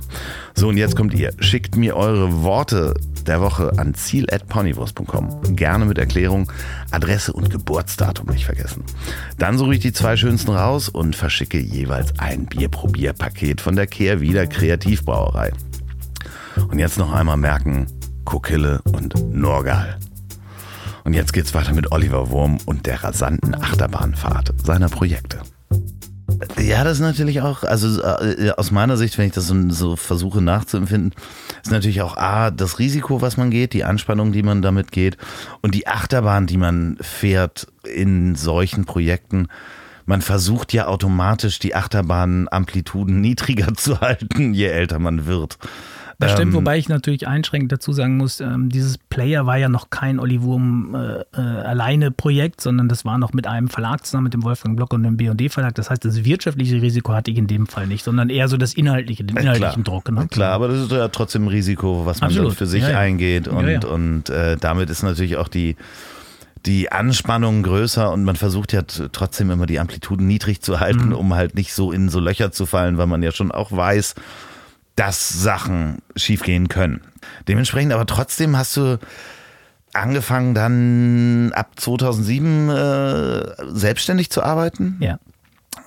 So, 0.54 0.70
und 0.70 0.78
jetzt 0.78 0.96
kommt 0.96 1.14
ihr. 1.14 1.34
Schickt 1.40 1.76
mir 1.76 1.96
eure 1.96 2.44
Worte 2.44 2.94
der 3.28 3.42
Woche 3.42 3.72
an 3.78 3.94
ziel.ponywurst.com. 3.94 5.56
Gerne 5.56 5.86
mit 5.86 5.98
Erklärung, 5.98 6.52
Adresse 6.92 7.34
und 7.34 7.50
Geburtsdatum 7.50 8.28
nicht 8.30 8.46
vergessen. 8.46 8.84
Dann 9.38 9.58
suche 9.58 9.76
ich 9.76 9.80
die 9.80 9.94
zwei 9.94 10.18
schönsten 10.18 10.52
raus 10.52 10.90
und 10.90 11.16
verschicke 11.16 11.60
jeweils 11.60 12.18
ein 12.20 12.46
Bierprobierpaket 12.46 13.62
von 13.62 13.76
der 13.76 13.88
Kehrwieder 13.88 14.48
Kreativbrauerei. 14.48 15.52
Und 16.70 16.80
jetzt 16.80 16.98
noch 16.98 17.14
einmal 17.14 17.38
merken, 17.38 17.88
Kokille 18.26 18.82
und 18.84 19.16
Norgal. 19.34 20.00
Und 21.04 21.14
jetzt 21.14 21.32
geht's 21.32 21.54
weiter 21.54 21.74
mit 21.74 21.92
Oliver 21.92 22.32
Wurm 22.32 22.58
und 22.66 22.86
der 22.86 23.04
rasanten 23.04 23.56
Achterbahnfahrt 23.56 24.54
seiner 24.66 24.90
Projekte. 24.90 25.40
Ja, 26.60 26.84
das 26.84 26.98
ist 26.98 27.02
natürlich 27.02 27.42
auch, 27.42 27.64
also 27.64 28.02
äh, 28.02 28.52
aus 28.58 28.72
meiner 28.72 28.98
Sicht, 28.98 29.18
wenn 29.18 29.28
ich 29.28 29.34
das 29.34 29.48
so, 29.48 29.70
so 29.70 29.96
versuche 29.96 30.42
nachzuempfinden, 30.42 31.14
ist 31.68 31.72
natürlich 31.72 32.01
auch 32.01 32.15
A, 32.15 32.49
das 32.49 32.80
Risiko, 32.80 33.22
was 33.22 33.36
man 33.36 33.51
geht, 33.51 33.74
die 33.74 33.84
Anspannung, 33.84 34.32
die 34.32 34.41
man 34.41 34.61
damit 34.61 34.93
geht 34.93 35.18
und 35.61 35.76
die 35.76 35.86
Achterbahn, 35.86 36.47
die 36.47 36.55
man 36.55 36.97
fährt 37.01 37.68
in 37.84 38.36
solchen 38.36 38.86
Projekten. 38.86 39.49
Man 40.05 40.22
versucht 40.22 40.72
ja 40.72 40.88
automatisch 40.88 41.59
die 41.59 41.76
Achterbahn-Amplituden 41.76 43.20
niedriger 43.22 43.74
zu 43.74 43.99
halten, 43.99 44.53
je 44.53 44.68
älter 44.68 44.99
man 44.99 45.26
wird. 45.26 45.57
Das 46.20 46.32
stimmt, 46.32 46.47
Ähm, 46.53 46.53
wobei 46.55 46.80
ich 46.80 46.89
natürlich 46.89 47.28
einschränkend 47.28 47.72
dazu 47.72 47.91
sagen 47.93 48.18
muss, 48.18 48.39
ähm, 48.39 48.70
dieses 48.70 48.97
Player 48.97 49.45
war 49.45 49.57
ja 49.57 49.70
noch 49.70 49.91
kein 49.91 50.20
Olli 50.20 50.41
Wurm 50.41 50.95
äh, 50.95 51.22
äh, 51.39 51.41
alleine 51.41 52.09
Projekt, 52.09 52.59
sondern 52.59 52.89
das 52.89 53.05
war 53.05 53.20
noch 53.20 53.34
mit 53.34 53.45
einem 53.45 53.68
Verlag 53.68 54.03
zusammen, 54.03 54.24
mit 54.26 54.34
dem 54.34 54.43
Wolfgang 54.43 54.76
Block 54.76 54.93
und 54.93 55.03
dem 55.03 55.15
B&D 55.18 55.49
Verlag. 55.49 55.76
Das 55.76 55.91
heißt, 55.91 56.03
das 56.03 56.26
wirtschaftliche 56.26 56.82
Risiko 56.82 57.13
hatte 57.13 57.30
ich 57.30 57.38
in 57.38 57.45
dem 57.45 57.68
Fall 57.68 57.86
nicht, 57.86 58.03
sondern 58.03 58.30
eher 58.30 58.47
so 58.47 58.57
das 58.57 58.74
inhaltliche, 58.74 59.24
den 59.26 59.38
inhaltlichen 59.38 59.84
klar, 59.84 60.01
Druck. 60.01 60.11
Ne? 60.11 60.28
Klar, 60.28 60.53
aber 60.53 60.70
das 60.70 60.80
ist 60.80 60.91
ja 60.91 61.07
trotzdem 61.09 61.43
ein 61.43 61.49
Risiko, 61.49 62.07
was 62.07 62.20
man 62.22 62.32
Absolut. 62.32 62.55
für 62.55 62.65
sich 62.65 62.82
Ja, 62.82 62.89
ja. 62.89 62.99
eingeht. 62.99 63.47
Und, 63.47 63.68
ja. 63.68 63.80
und 63.88 64.30
äh, 64.32 64.57
damit 64.57 64.89
ist 64.89 65.03
natürlich 65.03 65.38
auch 65.38 65.49
die, 65.49 65.76
die 66.65 66.91
Anspannung 66.91 67.61
größer 67.61 68.11
und 68.11 68.24
man 68.24 68.36
versucht 68.36 68.74
ja 68.74 68.82
trotzdem 68.82 69.51
immer 69.51 69.68
die 69.68 69.80
Amplituden 69.80 70.26
niedrig 70.26 70.61
zu 70.61 70.80
halten, 70.80 71.09
Mhm. 71.09 71.13
um 71.15 71.34
halt 71.36 71.53
nicht 71.53 71.74
so 71.74 71.91
in 71.91 72.09
so 72.09 72.20
Löcher 72.20 72.51
zu 72.51 72.65
fallen, 72.65 72.97
weil 72.97 73.05
man 73.07 73.22
ja 73.22 73.32
schon 73.32 73.51
auch 73.51 73.72
weiß, 73.72 74.15
dass 74.98 75.30
Sachen 75.30 76.00
schiefgehen 76.18 76.68
können. 76.68 77.00
Dementsprechend 77.48 77.93
aber 77.93 78.06
trotzdem 78.06 78.58
hast 78.58 78.76
du 78.76 79.00
angefangen 79.93 80.54
dann 80.54 81.54
ab 81.54 81.72
2007 81.78 82.70
äh, 82.70 83.43
selbstständig 83.70 84.30
zu 84.30 84.43
arbeiten 84.43 84.98
Ja. 85.00 85.20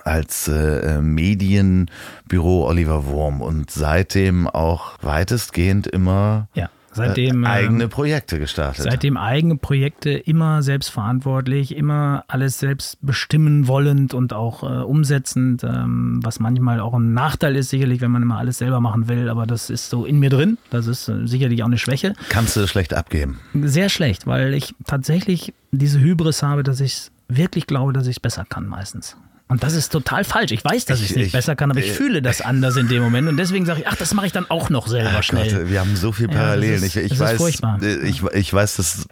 als 0.03 0.47
äh, 0.47 1.01
Medienbüro 1.01 2.67
Oliver 2.67 3.05
Wurm 3.05 3.41
und 3.41 3.69
seitdem 3.69 4.47
auch 4.47 4.93
weitestgehend 5.01 5.87
immer 5.87 6.47
Ja. 6.55 6.69
Seitdem, 6.93 7.43
äh, 7.43 7.47
ähm, 7.47 7.51
eigene 7.51 7.87
Projekte 7.87 8.39
gestartet. 8.39 8.83
Seitdem 8.83 9.17
eigene 9.17 9.55
Projekte 9.55 10.11
immer 10.11 10.61
selbstverantwortlich, 10.61 11.75
immer 11.75 12.25
alles 12.27 12.59
selbst 12.59 12.97
bestimmen 13.01 13.67
wollend 13.67 14.13
und 14.13 14.33
auch 14.33 14.63
äh, 14.63 14.83
umsetzend, 14.83 15.63
ähm, 15.63 16.19
was 16.23 16.39
manchmal 16.39 16.79
auch 16.79 16.93
ein 16.93 17.13
Nachteil 17.13 17.55
ist, 17.55 17.69
sicherlich, 17.69 18.01
wenn 18.01 18.11
man 18.11 18.21
immer 18.21 18.37
alles 18.37 18.57
selber 18.57 18.79
machen 18.81 19.07
will, 19.07 19.29
aber 19.29 19.45
das 19.45 19.69
ist 19.69 19.89
so 19.89 20.05
in 20.05 20.19
mir 20.19 20.29
drin. 20.29 20.57
Das 20.69 20.87
ist 20.87 21.07
äh, 21.07 21.27
sicherlich 21.27 21.63
auch 21.63 21.67
eine 21.67 21.77
Schwäche. 21.77 22.13
Kannst 22.29 22.55
du 22.55 22.67
schlecht 22.67 22.93
abgeben. 22.93 23.39
Sehr 23.53 23.89
schlecht, 23.89 24.27
weil 24.27 24.53
ich 24.53 24.75
tatsächlich 24.85 25.53
diese 25.71 25.99
Hybris 25.99 26.43
habe, 26.43 26.63
dass 26.63 26.79
ich 26.81 27.09
wirklich 27.29 27.67
glaube, 27.67 27.93
dass 27.93 28.07
ich 28.07 28.17
es 28.17 28.19
besser 28.19 28.45
kann 28.47 28.67
meistens. 28.67 29.15
Und 29.51 29.63
das 29.63 29.73
ist 29.73 29.91
total 29.91 30.23
falsch. 30.23 30.51
Ich 30.53 30.63
weiß, 30.63 30.85
dass 30.85 30.99
ich 30.99 31.05
es 31.05 31.11
Ich- 31.11 31.17
nicht 31.17 31.25
ich- 31.27 31.31
besser 31.33 31.57
kann, 31.57 31.69
aber 31.71 31.81
ich 31.81 31.89
äh, 31.89 31.93
fühle 31.93 32.21
das 32.21 32.39
anders 32.39 32.77
in 32.77 32.87
dem 32.87 33.03
Moment. 33.03 33.27
Und 33.27 33.35
deswegen 33.35 33.65
sage 33.65 33.81
ich, 33.81 33.87
ach, 33.87 33.95
das 33.97 34.13
mache 34.13 34.25
ich 34.25 34.31
dann 34.31 34.49
auch 34.49 34.69
noch 34.69 34.87
selber 34.87 35.21
schnell. 35.23 35.51
Gott, 35.53 35.69
wir 35.69 35.79
haben 35.81 35.95
so 35.97 36.13
viel 36.13 36.27
Ja, 36.31 36.37
Parallelen. 36.37 36.75
ist- 36.83 36.95
ich, 36.95 37.03
ich, 37.03 37.09
das 37.09 37.19
ist 37.19 37.19
weiß, 37.19 37.37
furchtbar. 37.37 37.79
äh, 37.83 37.97
ich, 38.07 38.23
ich 38.23 38.53
weiß, 38.53 38.77
dass 38.77 39.07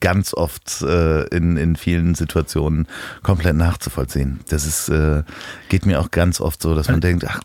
ganz 0.00 0.34
oft 0.34 0.82
äh, 0.82 1.24
in, 1.28 1.56
in 1.56 1.76
vielen 1.76 2.14
Situationen 2.14 2.86
komplett 3.22 3.56
nachzuvollziehen. 3.56 4.40
Das 4.48 4.66
ist, 4.66 4.88
äh, 4.88 5.22
geht 5.68 5.86
mir 5.86 6.00
auch 6.00 6.10
ganz 6.10 6.40
oft 6.40 6.62
so, 6.62 6.74
dass 6.74 6.88
man 6.88 7.00
denkt, 7.00 7.24
ach, 7.28 7.40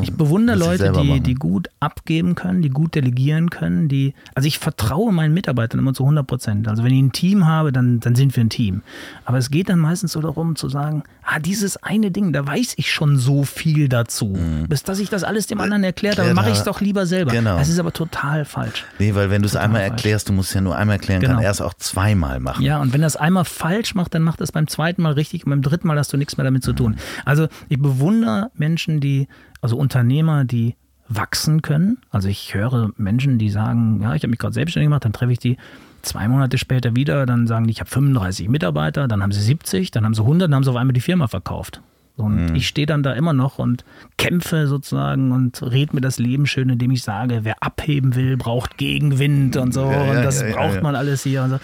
Ich 0.00 0.12
bewundere 0.12 0.56
Leute, 0.56 0.92
die, 0.92 1.08
machen. 1.08 1.22
die 1.22 1.34
gut 1.34 1.68
abgeben 1.80 2.34
können, 2.34 2.62
die 2.62 2.70
gut 2.70 2.94
delegieren 2.94 3.50
können, 3.50 3.88
die, 3.88 4.14
also 4.34 4.46
ich 4.46 4.58
vertraue 4.58 5.12
meinen 5.12 5.34
Mitarbeitern 5.34 5.78
immer 5.80 5.94
zu 5.94 6.02
100 6.04 6.26
Prozent. 6.26 6.68
Also 6.68 6.84
wenn 6.84 6.92
ich 6.92 7.00
ein 7.02 7.12
Team 7.12 7.46
habe, 7.46 7.72
dann, 7.72 8.00
dann 8.00 8.14
sind 8.14 8.34
wir 8.36 8.44
ein 8.44 8.50
Team. 8.50 8.82
Aber 9.24 9.38
es 9.38 9.50
geht 9.50 9.68
dann 9.68 9.78
meistens 9.78 10.12
so 10.12 10.20
darum 10.20 10.56
zu 10.56 10.68
sagen, 10.68 11.02
ah, 11.22 11.38
dieses 11.38 11.76
eine 11.82 12.10
Ding, 12.10 12.32
da 12.32 12.46
weiß 12.46 12.74
ich 12.76 12.92
schon 12.92 13.16
so 13.18 13.44
viel 13.44 13.88
dazu. 13.88 14.38
Bis 14.68 14.82
dass 14.82 14.98
ich 14.98 15.08
das 15.10 15.24
alles 15.24 15.46
dem 15.46 15.60
anderen 15.60 15.84
erklärt 15.84 16.18
habe, 16.18 16.28
Erklärt 16.28 16.36
mache 16.46 16.52
ich 16.52 16.58
es 16.58 16.64
doch 16.64 16.80
lieber 16.80 17.06
selber. 17.06 17.32
Genau. 17.32 17.58
Das 17.58 17.68
ist 17.68 17.78
aber 17.78 17.92
total 17.92 18.44
falsch. 18.44 18.84
Nee, 18.98 19.14
weil 19.14 19.30
wenn 19.30 19.42
du 19.42 19.46
es 19.46 19.56
einmal 19.56 19.80
falsch. 19.82 19.90
erklärst, 19.92 20.28
du 20.28 20.32
musst 20.32 20.50
es 20.50 20.54
ja 20.54 20.60
nur 20.60 20.76
einmal 20.76 20.96
erklären, 20.96 21.20
Genau. 21.20 21.34
kann 21.34 21.42
er 21.44 21.50
es 21.50 21.60
auch 21.60 21.74
zweimal 21.90 22.40
machen. 22.40 22.64
Ja, 22.64 22.80
und 22.80 22.92
wenn 22.92 23.02
es 23.02 23.16
einmal 23.16 23.44
falsch 23.44 23.94
macht, 23.94 24.14
dann 24.14 24.22
macht 24.22 24.40
es 24.40 24.52
beim 24.52 24.68
zweiten 24.68 25.02
Mal 25.02 25.12
richtig 25.12 25.44
und 25.44 25.50
beim 25.50 25.62
dritten 25.62 25.86
Mal 25.88 25.98
hast 25.98 26.12
du 26.12 26.16
nichts 26.16 26.36
mehr 26.36 26.44
damit 26.44 26.62
zu 26.62 26.72
tun. 26.72 26.96
Also 27.24 27.48
ich 27.68 27.78
bewundere 27.78 28.50
Menschen, 28.54 29.00
die, 29.00 29.28
also 29.60 29.76
Unternehmer, 29.76 30.44
die 30.44 30.74
wachsen 31.08 31.62
können. 31.62 31.98
Also 32.10 32.28
ich 32.28 32.54
höre 32.54 32.90
Menschen, 32.96 33.38
die 33.38 33.50
sagen, 33.50 34.00
ja, 34.02 34.14
ich 34.14 34.22
habe 34.22 34.30
mich 34.30 34.38
gerade 34.38 34.54
selbstständig 34.54 34.86
gemacht, 34.86 35.04
dann 35.04 35.12
treffe 35.12 35.32
ich 35.32 35.38
die 35.38 35.56
zwei 36.02 36.28
Monate 36.28 36.58
später 36.58 36.94
wieder, 36.94 37.26
dann 37.26 37.46
sagen 37.46 37.66
die, 37.66 37.72
ich 37.72 37.80
habe 37.80 37.90
35 37.90 38.48
Mitarbeiter, 38.48 39.08
dann 39.08 39.22
haben 39.22 39.32
sie 39.32 39.40
70, 39.40 39.90
dann 39.90 40.04
haben 40.04 40.14
sie 40.14 40.22
100, 40.22 40.48
dann 40.48 40.54
haben 40.54 40.64
sie 40.64 40.70
auf 40.70 40.76
einmal 40.76 40.92
die 40.92 41.00
Firma 41.00 41.28
verkauft. 41.28 41.80
Und 42.18 42.50
mhm. 42.50 42.54
ich 42.56 42.66
stehe 42.66 42.86
dann 42.86 43.02
da 43.02 43.12
immer 43.12 43.32
noch 43.32 43.58
und 43.58 43.84
kämpfe 44.16 44.66
sozusagen 44.66 45.30
und 45.30 45.62
rede 45.62 45.94
mir 45.94 46.00
das 46.00 46.18
Leben 46.18 46.46
schön, 46.46 46.68
indem 46.68 46.90
ich 46.90 47.02
sage, 47.02 47.40
wer 47.44 47.62
abheben 47.62 48.16
will, 48.16 48.36
braucht 48.36 48.76
Gegenwind 48.76 49.56
und 49.56 49.72
so. 49.72 49.84
Ja, 49.84 50.04
ja, 50.04 50.10
und 50.10 50.22
das 50.24 50.42
ja, 50.42 50.50
braucht 50.50 50.82
man 50.82 50.96
alles 50.96 51.22
hier. 51.22 51.44
Und 51.44 51.50
so. 51.50 51.58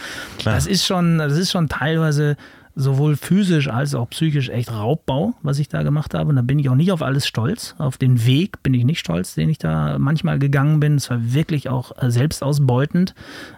Das 0.45 0.67
ist 0.67 0.87
schon, 0.87 1.19
das 1.19 1.37
ist 1.37 1.51
schon 1.51 1.69
teilweise 1.69 2.37
sowohl 2.77 3.17
physisch 3.17 3.69
als 3.69 3.95
auch 3.95 4.11
psychisch 4.11 4.49
echt 4.49 4.73
Raubbau, 4.73 5.35
was 5.43 5.61
ich 5.61 5.69
da 5.69 5.83
gemacht 5.83 6.13
habe. 6.13 6.31
Und 6.31 6.37
da 6.37 6.43
bin 6.43 6.59
ich 6.59 6.69
auch 6.69 6.75
nicht 6.75 6.91
auf 6.91 7.03
alles 7.03 7.27
stolz. 7.27 7.75
Auf 7.79 7.99
den 7.99 8.27
Weg 8.27 8.63
bin 8.65 8.75
ich 8.75 8.85
nicht 8.85 8.99
stolz, 8.99 9.35
den 9.35 9.49
ich 9.49 9.59
da 9.59 9.97
manchmal 9.99 10.41
gegangen 10.41 10.81
bin. 10.81 10.97
Es 10.97 11.09
war 11.09 11.19
wirklich 11.21 11.69
auch 11.69 11.93
äh, 12.03 12.11
selbstausbeutend. 12.11 13.15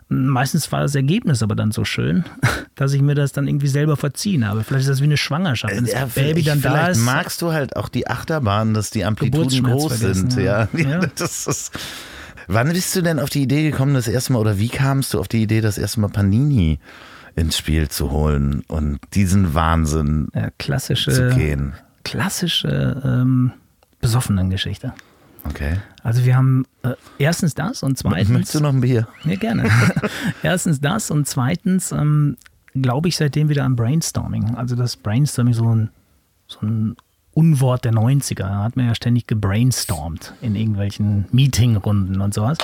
Meistens 0.08 0.70
war 0.70 0.82
das 0.82 0.94
Ergebnis 0.94 1.42
aber 1.42 1.56
dann 1.56 1.72
so 1.72 1.84
schön, 1.84 2.24
dass 2.74 2.92
ich 2.92 3.00
mir 3.00 3.14
das 3.14 3.32
dann 3.32 3.48
irgendwie 3.48 3.68
selber 3.68 3.96
verziehen 3.96 4.46
habe. 4.46 4.64
Vielleicht 4.64 4.82
ist 4.82 4.90
das 4.90 5.00
wie 5.00 5.04
eine 5.04 5.16
Schwangerschaft. 5.16 5.74
Wenn 5.74 5.86
ja, 5.86 6.02
das 6.02 6.14
Baby 6.14 6.42
dann 6.42 6.60
da 6.60 6.88
ist. 6.88 6.98
magst 6.98 7.40
du 7.40 7.52
halt 7.52 7.74
auch 7.76 7.88
die 7.88 8.08
Achterbahn, 8.08 8.74
dass 8.74 8.90
die 8.90 9.04
Amplituden 9.04 9.62
groß 9.62 9.98
sind. 9.98 10.36
Ja. 10.36 10.68
ja. 10.74 11.00
Das 11.16 11.46
ist, 11.46 11.72
wann 12.46 12.68
bist 12.72 12.94
du 12.94 13.00
denn 13.00 13.18
auf 13.18 13.30
die 13.30 13.42
Idee 13.42 13.70
gekommen, 13.70 13.94
das 13.94 14.06
erste 14.06 14.32
Mal, 14.34 14.38
oder 14.38 14.58
wie 14.58 14.68
kamst 14.68 15.14
du 15.14 15.20
auf 15.20 15.28
die 15.28 15.42
Idee, 15.42 15.60
das 15.60 15.78
erste 15.78 16.00
Mal 16.00 16.08
Panini 16.08 16.78
ins 17.36 17.56
Spiel 17.56 17.88
zu 17.88 18.10
holen 18.10 18.64
und 18.66 18.98
diesen 19.14 19.54
Wahnsinn 19.54 20.28
ja, 20.34 20.50
klassische, 20.58 21.12
zu 21.12 21.28
gehen. 21.30 21.74
Klassische 22.02 23.02
ähm, 23.04 23.52
besoffenen 24.00 24.50
Geschichte. 24.50 24.94
Okay. 25.44 25.76
Also 26.02 26.24
wir 26.24 26.36
haben 26.36 26.64
äh, 26.82 26.94
erstens 27.18 27.54
das 27.54 27.82
und 27.82 27.98
zweitens. 27.98 28.30
Möchtest 28.30 28.54
du 28.54 28.60
noch 28.60 28.72
ein 28.72 28.80
Bier? 28.80 29.06
Ja, 29.24 29.36
gerne. 29.36 29.68
erstens 30.42 30.80
das 30.80 31.10
und 31.10 31.28
zweitens 31.28 31.92
ähm, 31.92 32.36
glaube 32.74 33.08
ich 33.08 33.16
seitdem 33.16 33.48
wieder 33.48 33.64
an 33.64 33.76
Brainstorming. 33.76 34.54
Also 34.56 34.74
das 34.74 34.96
Brainstorming 34.96 35.54
so 35.54 35.74
ein, 35.74 35.90
so 36.46 36.58
ein 36.62 36.96
Unwort 37.32 37.84
der 37.84 37.92
90er. 37.92 38.36
Da 38.36 38.64
hat 38.64 38.76
man 38.76 38.86
ja 38.86 38.94
ständig 38.94 39.26
gebrainstormt 39.26 40.32
in 40.40 40.56
irgendwelchen 40.56 41.26
Meetingrunden 41.32 42.22
und 42.22 42.32
sowas. 42.32 42.56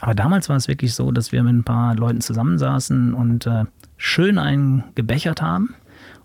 Aber 0.00 0.16
damals 0.16 0.48
war 0.48 0.56
es 0.56 0.66
wirklich 0.66 0.94
so, 0.94 1.12
dass 1.12 1.30
wir 1.30 1.44
mit 1.44 1.54
ein 1.54 1.64
paar 1.64 1.94
Leuten 1.94 2.20
zusammensaßen 2.20 3.14
und 3.14 3.46
äh, 3.46 3.64
schön 3.96 4.38
einen 4.38 4.84
gebechert 4.94 5.42
haben 5.42 5.74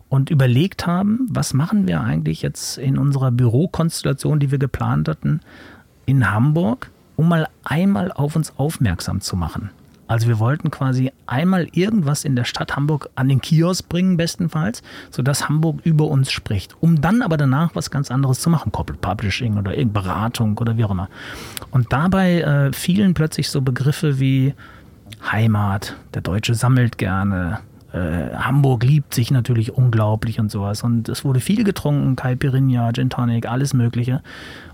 und 0.10 0.30
überlegt 0.30 0.88
haben, 0.88 1.28
was 1.30 1.54
machen 1.54 1.88
wir 1.88 2.02
eigentlich 2.02 2.42
jetzt 2.42 2.78
in 2.78 2.98
unserer 2.98 3.32
Bürokonstellation, 3.32 4.40
die 4.40 4.52
wir 4.52 4.60
geplant 4.60 5.08
hatten, 5.08 5.40
in 6.06 6.32
Hamburg, 6.32 6.92
um 7.16 7.30
mal 7.30 7.48
einmal 7.64 8.12
auf 8.12 8.36
uns 8.36 8.54
aufmerksam 8.58 9.22
zu 9.22 9.36
machen. 9.36 9.70
Also 10.12 10.28
wir 10.28 10.40
wollten 10.40 10.72
quasi 10.72 11.14
einmal 11.26 11.70
irgendwas 11.72 12.26
in 12.26 12.36
der 12.36 12.44
Stadt 12.44 12.76
Hamburg 12.76 13.10
an 13.16 13.30
den 13.30 13.40
Kiosk 13.40 13.88
bringen, 13.88 14.18
bestenfalls, 14.18 14.84
sodass 15.10 15.48
Hamburg 15.48 15.80
über 15.86 16.10
uns 16.10 16.30
spricht, 16.34 16.76
um 16.82 17.00
dann 17.00 17.22
aber 17.22 17.38
danach 17.38 17.76
was 17.76 17.92
ganz 17.92 18.12
anderes 18.12 18.42
zu 18.42 18.50
machen, 18.50 18.74
Corporate 18.74 19.00
Publishing 19.00 19.58
oder 19.58 19.72
Beratung 19.86 20.58
oder 20.58 20.76
wie 20.76 20.84
auch 20.84 20.92
immer. 20.92 21.08
Und 21.72 21.94
dabei 21.94 22.42
äh, 22.42 22.74
fielen 22.74 23.14
plötzlich 23.14 23.50
so 23.50 23.62
Begriffe 23.62 24.20
wie 24.20 24.54
Heimat, 25.32 25.96
der 26.14 26.22
Deutsche 26.22 26.56
sammelt 26.56 26.98
gerne, 26.98 27.60
äh, 27.94 28.34
Hamburg 28.36 28.84
liebt 28.84 29.14
sich 29.14 29.32
natürlich 29.32 29.74
unglaublich 29.74 30.40
und 30.40 30.50
sowas. 30.50 30.84
Und 30.84 31.10
es 31.10 31.26
wurde 31.26 31.40
viel 31.40 31.64
getrunken, 31.64 32.16
Caipirinha, 32.16 32.92
Gin 32.94 33.10
Tonic, 33.10 33.48
alles 33.48 33.74
Mögliche. 33.74 34.22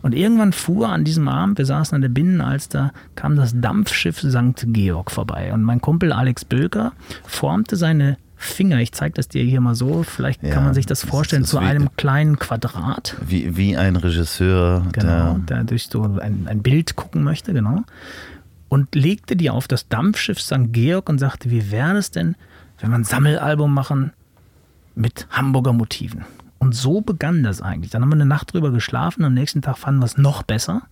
Und 0.02 0.14
irgendwann 0.14 0.54
fuhr 0.54 0.90
an 0.90 1.04
diesem 1.04 1.28
Abend, 1.28 1.58
wir 1.58 1.66
saßen 1.66 1.96
an 1.96 2.02
der 2.02 2.10
Binnenalster, 2.10 2.92
kam 3.16 3.36
das 3.36 3.60
Dampfschiff 3.60 4.20
St. 4.20 4.66
Georg 4.68 5.10
vorbei. 5.10 5.52
Und 5.54 5.64
mein 5.64 5.82
Kumpel 5.82 6.14
Alex 6.14 6.46
Böker 6.46 6.94
formte 7.26 7.76
seine 7.76 8.18
Finger, 8.40 8.80
ich 8.82 8.92
zeige 8.92 9.16
das 9.16 9.28
dir 9.30 9.44
hier 9.44 9.62
mal 9.62 9.74
so, 9.74 10.04
vielleicht 10.04 10.44
ja, 10.44 10.52
kann 10.52 10.64
man 10.64 10.76
sich 10.76 10.86
das 10.86 11.04
vorstellen, 11.04 11.42
das 11.42 11.50
zu 11.50 11.58
einem 11.58 11.90
kleinen 11.98 12.38
Quadrat. 12.38 13.16
Wie, 13.26 13.58
wie 13.58 13.76
ein 13.76 13.96
Regisseur, 13.96 14.86
genau, 14.92 15.40
der, 15.40 15.58
der 15.58 15.64
durch 15.64 15.88
so 15.88 16.04
ein, 16.04 16.46
ein 16.48 16.62
Bild 16.62 16.96
gucken 16.96 17.24
möchte, 17.24 17.52
genau 17.52 17.84
und 18.70 18.96
legte 18.96 19.36
die 19.36 19.50
auf 19.50 19.68
das 19.68 19.88
Dampfschiff 19.88 20.40
St. 20.40 20.72
Georg 20.72 21.10
und 21.10 21.20
sagte, 21.20 21.50
wie 21.50 21.72
wäre 21.72 21.98
es 21.98 22.12
denn, 22.12 22.36
wenn 22.80 22.90
wir 22.92 22.98
ein 22.98 23.04
Sammelalbum 23.04 23.74
machen 23.74 24.12
mit 24.96 25.28
Hamburger 25.30 25.74
Motiven? 25.74 26.26
Und 26.60 26.74
so 26.76 27.02
begann 27.02 27.44
das 27.44 27.62
eigentlich. 27.62 27.92
Dann 27.92 28.02
haben 28.02 28.10
wir 28.10 28.16
eine 28.16 28.26
Nacht 28.26 28.54
drüber 28.54 28.72
geschlafen, 28.72 29.24
am 29.24 29.34
nächsten 29.34 29.62
Tag 29.62 29.78
fanden 29.78 30.02
wir 30.02 30.06
es 30.06 30.18
noch 30.18 30.44
besser. 30.44 30.84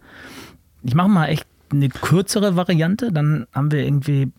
Ich 0.84 0.96
mache 0.96 1.10
mal 1.10 1.28
echt 1.28 1.48
eine 1.72 1.90
kürzere 1.90 2.56
Variante, 2.56 3.12
dann 3.12 3.48
haben 3.54 3.72
wir 3.72 3.84
irgendwie 3.84 4.32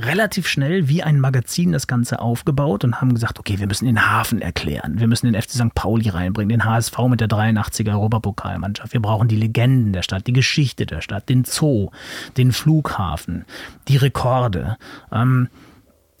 relativ 0.00 0.48
schnell 0.48 0.88
wie 0.88 1.02
ein 1.02 1.20
Magazin 1.20 1.72
das 1.72 1.86
Ganze 1.86 2.18
aufgebaut 2.18 2.84
und 2.84 3.00
haben 3.00 3.14
gesagt, 3.14 3.38
okay, 3.38 3.58
wir 3.58 3.66
müssen 3.66 3.86
den 3.86 4.10
Hafen 4.10 4.42
erklären, 4.42 4.98
wir 4.98 5.06
müssen 5.06 5.30
den 5.30 5.40
FC 5.40 5.52
St. 5.52 5.74
Pauli 5.74 6.08
reinbringen, 6.08 6.48
den 6.48 6.64
HSV 6.64 6.98
mit 7.08 7.20
der 7.20 7.28
83er 7.28 7.92
Europapokalmannschaft, 7.92 8.92
wir 8.92 9.00
brauchen 9.00 9.28
die 9.28 9.36
Legenden 9.36 9.92
der 9.92 10.02
Stadt, 10.02 10.26
die 10.26 10.32
Geschichte 10.32 10.86
der 10.86 11.00
Stadt, 11.00 11.28
den 11.28 11.44
Zoo, 11.44 11.90
den 12.36 12.52
Flughafen, 12.52 13.44
die 13.88 13.96
Rekorde, 13.96 14.76
ähm, 15.12 15.48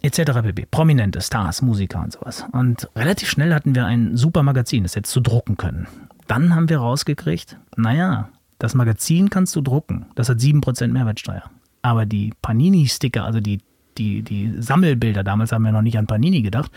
etc. 0.02 0.42
pp. 0.42 0.66
Prominente 0.70 1.20
Stars, 1.20 1.62
Musiker 1.62 2.00
und 2.00 2.12
sowas. 2.12 2.44
Und 2.52 2.88
relativ 2.94 3.30
schnell 3.30 3.54
hatten 3.54 3.74
wir 3.74 3.86
ein 3.86 4.16
super 4.16 4.42
Magazin, 4.42 4.82
das 4.82 4.94
jetzt 4.94 5.10
zu 5.10 5.20
drucken 5.20 5.56
können. 5.56 5.88
Dann 6.26 6.54
haben 6.54 6.68
wir 6.68 6.78
rausgekriegt, 6.78 7.58
naja, 7.76 8.28
das 8.58 8.74
Magazin 8.74 9.30
kannst 9.30 9.56
du 9.56 9.62
drucken, 9.62 10.06
das 10.14 10.28
hat 10.28 10.38
7% 10.38 10.88
Mehrwertsteuer. 10.88 11.50
Aber 11.84 12.06
die 12.06 12.32
Panini-Sticker, 12.40 13.26
also 13.26 13.40
die, 13.40 13.58
die, 13.98 14.22
die 14.22 14.54
Sammelbilder, 14.58 15.22
damals 15.22 15.52
haben 15.52 15.64
wir 15.64 15.72
noch 15.72 15.82
nicht 15.82 15.98
an 15.98 16.06
Panini 16.06 16.40
gedacht, 16.40 16.72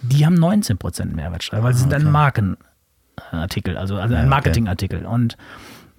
die 0.00 0.24
haben 0.24 0.36
19% 0.36 1.14
Mehrwertsteuer, 1.14 1.62
weil 1.62 1.74
sie 1.74 1.84
okay. 1.84 1.98
sind 1.98 2.06
ein 2.06 2.10
Markenartikel, 2.10 3.76
also, 3.76 3.96
also 3.96 4.14
ein 4.14 4.30
Marketingartikel. 4.30 5.04
Und 5.04 5.36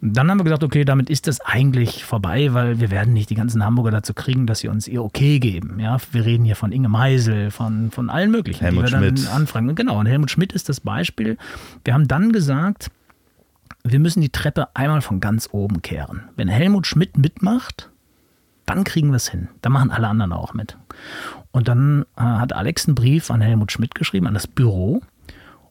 dann 0.02 0.32
haben 0.32 0.40
wir 0.40 0.46
gesagt, 0.46 0.64
okay, 0.64 0.84
damit 0.84 1.12
ist 1.12 1.28
das 1.28 1.42
eigentlich 1.42 2.04
vorbei, 2.04 2.52
weil 2.56 2.80
wir 2.80 2.90
werden 2.90 3.14
nicht 3.14 3.30
die 3.30 3.36
ganzen 3.36 3.64
Hamburger 3.64 3.92
dazu 3.92 4.16
kriegen, 4.16 4.48
dass 4.48 4.62
sie 4.62 4.68
uns 4.68 4.88
ihr 4.88 5.04
Okay 5.04 5.38
geben. 5.38 5.80
Ja, 5.80 5.98
wir 6.12 6.26
reden 6.26 6.44
hier 6.44 6.56
von 6.56 6.72
Inge 6.72 6.90
Meisel, 6.90 7.52
von, 7.52 7.92
von 7.92 8.10
allen 8.10 8.32
möglichen, 8.32 8.62
Helmut 8.62 8.88
die 8.88 8.94
wir 8.94 9.00
dann 9.00 9.16
Schmidt. 9.16 9.32
anfragen. 9.32 9.76
Genau, 9.76 10.00
und 10.00 10.08
Helmut 10.08 10.32
Schmidt 10.32 10.54
ist 10.54 10.70
das 10.70 10.80
Beispiel. 10.80 11.38
Wir 11.84 11.94
haben 11.94 12.08
dann 12.08 12.32
gesagt, 12.32 12.90
wir 13.84 14.00
müssen 14.00 14.22
die 14.22 14.30
Treppe 14.30 14.76
einmal 14.76 15.02
von 15.02 15.20
ganz 15.20 15.50
oben 15.52 15.84
kehren. 15.84 16.24
Wenn 16.36 16.48
Helmut 16.48 16.88
Schmidt 16.88 17.16
mitmacht, 17.16 17.92
dann 18.70 18.84
kriegen 18.84 19.10
wir 19.10 19.16
es 19.16 19.30
hin. 19.30 19.50
Da 19.62 19.70
machen 19.70 19.92
alle 19.92 20.08
anderen 20.08 20.32
auch 20.32 20.54
mit. 20.54 20.78
Und 21.52 21.68
dann 21.68 22.06
äh, 22.16 22.22
hat 22.22 22.54
Alex 22.54 22.88
einen 22.88 22.96
Brief 22.96 23.32
an 23.32 23.42
Helmut 23.42 23.72
Schmidt 23.72 23.96
geschrieben, 23.96 24.28
an 24.28 24.36
das 24.36 24.48
Büro. 24.48 25.02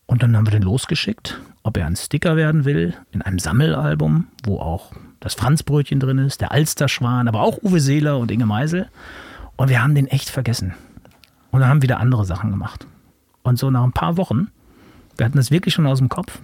Und 0.07 0.23
dann 0.23 0.37
haben 0.37 0.47
wir 0.47 0.51
den 0.51 0.63
losgeschickt, 0.63 1.41
ob 1.63 1.77
er 1.77 1.87
ein 1.87 1.97
Sticker 1.97 2.35
werden 2.35 2.65
will, 2.65 2.95
in 3.13 3.23
einem 3.23 3.39
Sammelalbum, 3.39 4.27
wo 4.45 4.59
auch 4.59 4.93
das 5.21 5.35
Franzbrötchen 5.35 6.01
drin 6.01 6.19
ist, 6.19 6.41
der 6.41 6.51
Alsterschwan, 6.51 7.29
aber 7.29 7.43
auch 7.43 7.63
Uwe 7.63 7.81
Seeler 7.81 8.19
und 8.19 8.31
Inge 8.31 8.47
Meisel. 8.47 8.89
Und 9.57 9.69
wir 9.69 9.83
haben 9.83 9.95
den 9.95 10.07
echt 10.07 10.31
vergessen. 10.31 10.75
Und 11.51 11.61
dann 11.61 11.69
haben 11.69 11.83
wieder 11.83 12.01
andere 12.01 12.25
Sachen 12.25 12.51
gemacht. 12.51 12.87
Und 13.43 13.59
so 13.59 13.71
nach 13.71 13.85
ein 13.85 13.93
paar 13.93 14.17
Wochen, 14.17 14.49
wir 15.17 15.27
hatten 15.27 15.37
das 15.37 15.51
wirklich 15.51 15.75
schon 15.75 15.87
aus 15.87 15.99
dem 15.99 16.09
Kopf, 16.09 16.41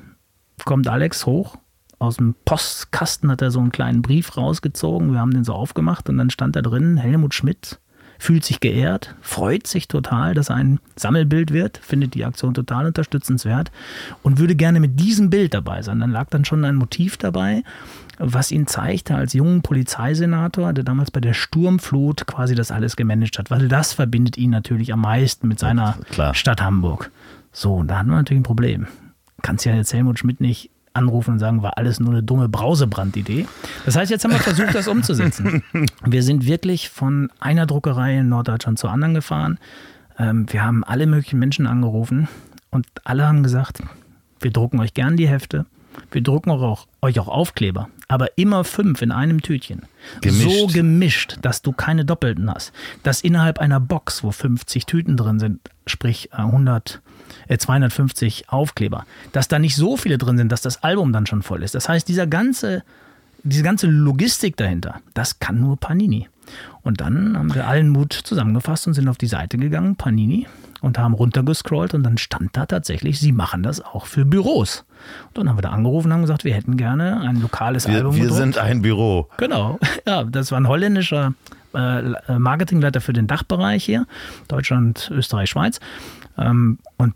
kommt 0.64 0.86
Alex 0.86 1.26
hoch 1.26 1.56
aus 2.04 2.16
dem 2.16 2.34
Postkasten 2.44 3.30
hat 3.30 3.42
er 3.42 3.50
so 3.50 3.60
einen 3.60 3.72
kleinen 3.72 4.02
Brief 4.02 4.36
rausgezogen. 4.36 5.12
Wir 5.12 5.20
haben 5.20 5.32
den 5.32 5.44
so 5.44 5.52
aufgemacht 5.52 6.08
und 6.08 6.18
dann 6.18 6.30
stand 6.30 6.56
da 6.56 6.62
drin, 6.62 6.96
Helmut 6.96 7.34
Schmidt 7.34 7.78
fühlt 8.18 8.44
sich 8.44 8.60
geehrt, 8.60 9.14
freut 9.20 9.66
sich 9.66 9.88
total, 9.88 10.34
dass 10.34 10.48
er 10.48 10.56
ein 10.56 10.80
Sammelbild 10.96 11.52
wird, 11.52 11.78
findet 11.78 12.14
die 12.14 12.24
Aktion 12.24 12.54
total 12.54 12.86
unterstützenswert 12.86 13.70
und 14.22 14.38
würde 14.38 14.54
gerne 14.54 14.80
mit 14.80 14.98
diesem 15.00 15.30
Bild 15.30 15.54
dabei 15.54 15.82
sein. 15.82 16.00
Dann 16.00 16.10
lag 16.10 16.28
dann 16.30 16.44
schon 16.44 16.64
ein 16.64 16.76
Motiv 16.76 17.16
dabei, 17.16 17.62
was 18.18 18.52
ihn 18.52 18.66
zeigte 18.66 19.14
als 19.14 19.32
jungen 19.32 19.62
Polizeisenator, 19.62 20.72
der 20.72 20.84
damals 20.84 21.10
bei 21.10 21.20
der 21.20 21.34
Sturmflut 21.34 22.26
quasi 22.26 22.54
das 22.54 22.70
alles 22.70 22.96
gemanagt 22.96 23.38
hat, 23.38 23.50
weil 23.50 23.68
das 23.68 23.92
verbindet 23.92 24.38
ihn 24.38 24.50
natürlich 24.50 24.92
am 24.92 25.00
meisten 25.00 25.48
mit 25.48 25.58
seiner 25.58 25.98
Klar. 26.10 26.34
Stadt 26.34 26.62
Hamburg. 26.62 27.10
So, 27.52 27.74
und 27.74 27.88
da 27.88 27.98
hatten 27.98 28.10
wir 28.10 28.16
natürlich 28.16 28.40
ein 28.40 28.44
Problem. 28.44 28.86
Kannst 29.42 29.64
ja 29.64 29.74
jetzt 29.74 29.92
Helmut 29.92 30.18
Schmidt 30.18 30.40
nicht 30.40 30.70
anrufen 30.94 31.32
und 31.32 31.38
sagen, 31.38 31.62
war 31.62 31.76
alles 31.76 32.00
nur 32.00 32.10
eine 32.10 32.22
dumme 32.22 32.48
Brausebrandidee. 32.48 33.46
Das 33.84 33.96
heißt, 33.96 34.10
jetzt 34.10 34.24
haben 34.24 34.32
wir 34.32 34.38
versucht, 34.38 34.74
das 34.74 34.88
umzusetzen. 34.88 35.62
Wir 36.04 36.22
sind 36.22 36.46
wirklich 36.46 36.88
von 36.90 37.30
einer 37.40 37.66
Druckerei 37.66 38.18
in 38.18 38.28
Norddeutschland 38.28 38.78
zur 38.78 38.90
anderen 38.90 39.14
gefahren. 39.14 39.58
Ähm, 40.18 40.46
wir 40.50 40.62
haben 40.62 40.84
alle 40.84 41.06
möglichen 41.06 41.38
Menschen 41.38 41.66
angerufen 41.66 42.28
und 42.70 42.86
alle 43.04 43.26
haben 43.26 43.42
gesagt, 43.42 43.82
wir 44.40 44.52
drucken 44.52 44.80
euch 44.80 44.94
gern 44.94 45.16
die 45.16 45.28
Hefte. 45.28 45.66
Wir 46.10 46.22
drucken 46.22 46.50
auch, 46.50 46.86
euch 47.02 47.18
auch 47.20 47.28
Aufkleber, 47.28 47.88
aber 48.08 48.36
immer 48.36 48.64
fünf 48.64 49.00
in 49.02 49.12
einem 49.12 49.42
Tütchen. 49.42 49.82
Gemischt. 50.20 50.50
So 50.50 50.66
gemischt, 50.66 51.38
dass 51.42 51.62
du 51.62 51.72
keine 51.72 52.04
doppelten 52.04 52.50
hast. 52.50 52.72
Dass 53.02 53.20
innerhalb 53.20 53.58
einer 53.58 53.80
Box, 53.80 54.24
wo 54.24 54.30
50 54.30 54.86
Tüten 54.86 55.16
drin 55.16 55.38
sind, 55.38 55.60
sprich 55.86 56.34
100 56.34 56.96
äh, 56.96 57.03
250 57.48 58.42
äh, 58.42 58.44
Aufkleber, 58.48 59.04
dass 59.32 59.48
da 59.48 59.58
nicht 59.58 59.76
so 59.76 59.96
viele 59.96 60.18
drin 60.18 60.38
sind, 60.38 60.50
dass 60.52 60.62
das 60.62 60.82
Album 60.82 61.12
dann 61.12 61.26
schon 61.26 61.42
voll 61.42 61.62
ist. 61.62 61.74
Das 61.74 61.88
heißt, 61.88 62.08
dieser 62.08 62.26
ganze, 62.26 62.82
diese 63.42 63.62
ganze 63.62 63.86
Logistik 63.86 64.56
dahinter, 64.56 65.00
das 65.14 65.38
kann 65.38 65.60
nur 65.60 65.76
Panini. 65.78 66.28
Und 66.82 67.00
dann 67.00 67.36
haben 67.38 67.54
wir 67.54 67.66
allen 67.66 67.88
Mut 67.88 68.12
zusammengefasst 68.12 68.86
und 68.86 68.94
sind 68.94 69.08
auf 69.08 69.16
die 69.16 69.26
Seite 69.26 69.56
gegangen, 69.56 69.96
Panini, 69.96 70.46
und 70.82 70.98
haben 70.98 71.14
runtergescrollt 71.14 71.94
und 71.94 72.02
dann 72.02 72.18
stand 72.18 72.54
da 72.56 72.66
tatsächlich, 72.66 73.18
sie 73.18 73.32
machen 73.32 73.62
das 73.62 73.80
auch 73.80 74.04
für 74.04 74.26
Büros. 74.26 74.84
Und 75.28 75.38
dann 75.38 75.48
haben 75.48 75.56
wir 75.56 75.62
da 75.62 75.70
angerufen 75.70 76.08
und 76.08 76.12
haben 76.12 76.20
gesagt, 76.20 76.44
wir 76.44 76.54
hätten 76.54 76.76
gerne 76.76 77.20
ein 77.22 77.40
lokales 77.40 77.88
Wir, 77.88 77.96
Album 77.96 78.14
wir 78.14 78.22
gedruckt. 78.24 78.38
sind 78.38 78.58
ein 78.58 78.82
Büro. 78.82 79.28
Genau, 79.38 79.78
ja, 80.06 80.24
das 80.24 80.52
war 80.52 80.60
ein 80.60 80.68
holländischer 80.68 81.32
äh, 81.74 82.38
Marketingleiter 82.38 83.00
für 83.00 83.14
den 83.14 83.26
Dachbereich 83.26 83.84
hier, 83.84 84.06
Deutschland, 84.48 85.10
Österreich, 85.12 85.50
Schweiz. 85.50 85.80
Ähm, 86.38 86.78
und 86.96 87.14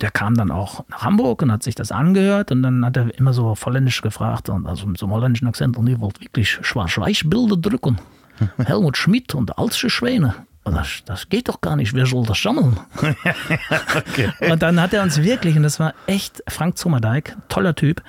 der 0.00 0.10
kam 0.10 0.34
dann 0.34 0.50
auch 0.50 0.84
nach 0.88 1.02
Hamburg 1.02 1.42
und 1.42 1.52
hat 1.52 1.62
sich 1.62 1.74
das 1.74 1.92
angehört 1.92 2.50
und 2.50 2.62
dann 2.62 2.84
hat 2.84 2.96
er 2.96 3.16
immer 3.16 3.32
so 3.32 3.46
auf 3.46 3.64
Holländisch 3.64 4.02
gefragt, 4.02 4.48
und 4.48 4.66
also 4.66 4.86
mit 4.86 4.98
so 4.98 5.06
einem 5.06 5.14
holländischen 5.14 5.48
Akzent, 5.48 5.76
und 5.76 5.86
ihr 5.86 6.00
wollt 6.00 6.20
wirklich 6.20 6.58
Schwarz-Weiß-Bilder 6.62 7.56
drücken. 7.56 7.98
Helmut 8.64 8.96
Schmidt 8.96 9.34
und 9.34 9.56
Alsche 9.58 9.90
Schwäne. 9.90 10.34
Und 10.64 10.74
Das, 10.74 11.02
das 11.04 11.28
geht 11.28 11.48
doch 11.48 11.60
gar 11.60 11.76
nicht, 11.76 11.94
wer 11.94 12.06
soll 12.06 12.26
das 12.26 12.42
sammeln? 12.42 12.80
Und 14.50 14.62
dann 14.62 14.80
hat 14.80 14.94
er 14.94 15.02
uns 15.02 15.22
wirklich, 15.22 15.56
und 15.56 15.62
das 15.62 15.78
war 15.78 15.92
echt 16.06 16.42
Frank 16.48 16.78
Zommerdijk, 16.78 17.36
toller 17.48 17.74
Typ, 17.74 18.02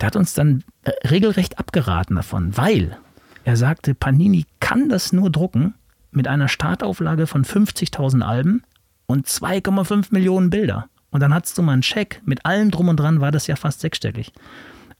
der 0.00 0.08
hat 0.08 0.16
uns 0.16 0.34
dann 0.34 0.64
äh, 0.82 0.90
regelrecht 1.06 1.60
abgeraten 1.60 2.16
davon, 2.16 2.56
weil 2.56 2.98
er 3.44 3.56
sagte, 3.56 3.94
Panini 3.94 4.46
kann 4.58 4.88
das 4.88 5.12
nur 5.12 5.30
drucken 5.30 5.74
mit 6.10 6.26
einer 6.26 6.48
Startauflage 6.48 7.26
von 7.28 7.44
50.000 7.44 8.22
Alben 8.22 8.62
und 9.06 9.26
2,5 9.26 10.08
Millionen 10.10 10.50
Bilder. 10.50 10.88
Und 11.10 11.20
dann 11.20 11.34
hattest 11.34 11.58
du 11.58 11.62
mal 11.62 11.72
einen 11.72 11.82
Scheck, 11.82 12.22
mit 12.24 12.44
allem 12.46 12.70
drum 12.70 12.88
und 12.88 12.98
dran 12.98 13.20
war 13.20 13.30
das 13.30 13.46
ja 13.46 13.56
fast 13.56 13.80
sechsstellig. 13.80 14.32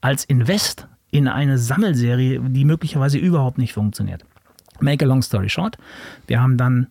Als 0.01 0.25
Invest 0.25 0.87
in 1.11 1.27
eine 1.27 1.57
Sammelserie, 1.57 2.39
die 2.39 2.65
möglicherweise 2.65 3.17
überhaupt 3.17 3.57
nicht 3.57 3.73
funktioniert. 3.73 4.25
Make 4.79 5.05
a 5.05 5.07
long 5.07 5.21
story 5.21 5.49
short, 5.49 5.77
wir 6.27 6.41
haben 6.41 6.57
dann 6.57 6.87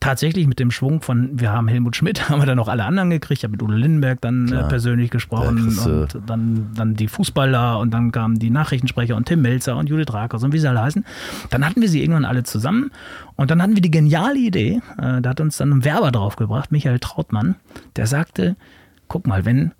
tatsächlich 0.00 0.46
mit 0.46 0.58
dem 0.58 0.70
Schwung 0.70 1.02
von, 1.02 1.38
wir 1.38 1.52
haben 1.52 1.68
Helmut 1.68 1.94
Schmidt, 1.94 2.28
haben 2.28 2.40
wir 2.40 2.46
dann 2.46 2.56
noch 2.56 2.68
alle 2.68 2.84
anderen 2.84 3.10
gekriegt. 3.10 3.40
Ich 3.40 3.44
habe 3.44 3.52
mit 3.52 3.62
Udo 3.62 3.72
Lindenberg 3.74 4.20
dann 4.20 4.46
äh, 4.46 4.50
Klar. 4.50 4.68
persönlich 4.68 5.08
Ja, 5.08 5.12
gesprochen 5.12 5.56
kriegst 5.58 5.86
du- 5.86 6.02
und 6.02 6.22
dann, 6.26 6.70
dann 6.74 6.94
die 6.94 7.06
Fußballer 7.08 7.78
und 7.78 7.92
dann 7.92 8.10
kamen 8.10 8.38
die 8.38 8.50
Nachrichtensprecher 8.50 9.14
und 9.16 9.26
Tim 9.26 9.42
Melzer 9.42 9.76
und 9.76 9.88
Judith 9.88 10.12
Rakers 10.12 10.42
und 10.42 10.52
wie 10.52 10.58
sie 10.58 10.68
alle 10.68 10.82
heißen. 10.82 11.04
Dann 11.50 11.64
hatten 11.64 11.80
wir 11.80 11.88
sie 11.88 12.00
irgendwann 12.02 12.24
alle 12.24 12.42
zusammen 12.42 12.90
und 13.36 13.50
dann 13.50 13.62
hatten 13.62 13.74
wir 13.74 13.82
die 13.82 13.90
geniale 13.90 14.38
Idee, 14.38 14.80
äh, 14.98 15.20
da 15.20 15.30
hat 15.30 15.40
uns 15.40 15.58
dann 15.58 15.70
ein 15.70 15.84
Werber 15.84 16.10
draufgebracht, 16.10 16.72
Michael 16.72 16.98
Trautmann, 16.98 17.56
der 17.96 18.06
sagte, 18.06 18.56
guck 19.08 19.26
mal, 19.26 19.44
wenn 19.44 19.72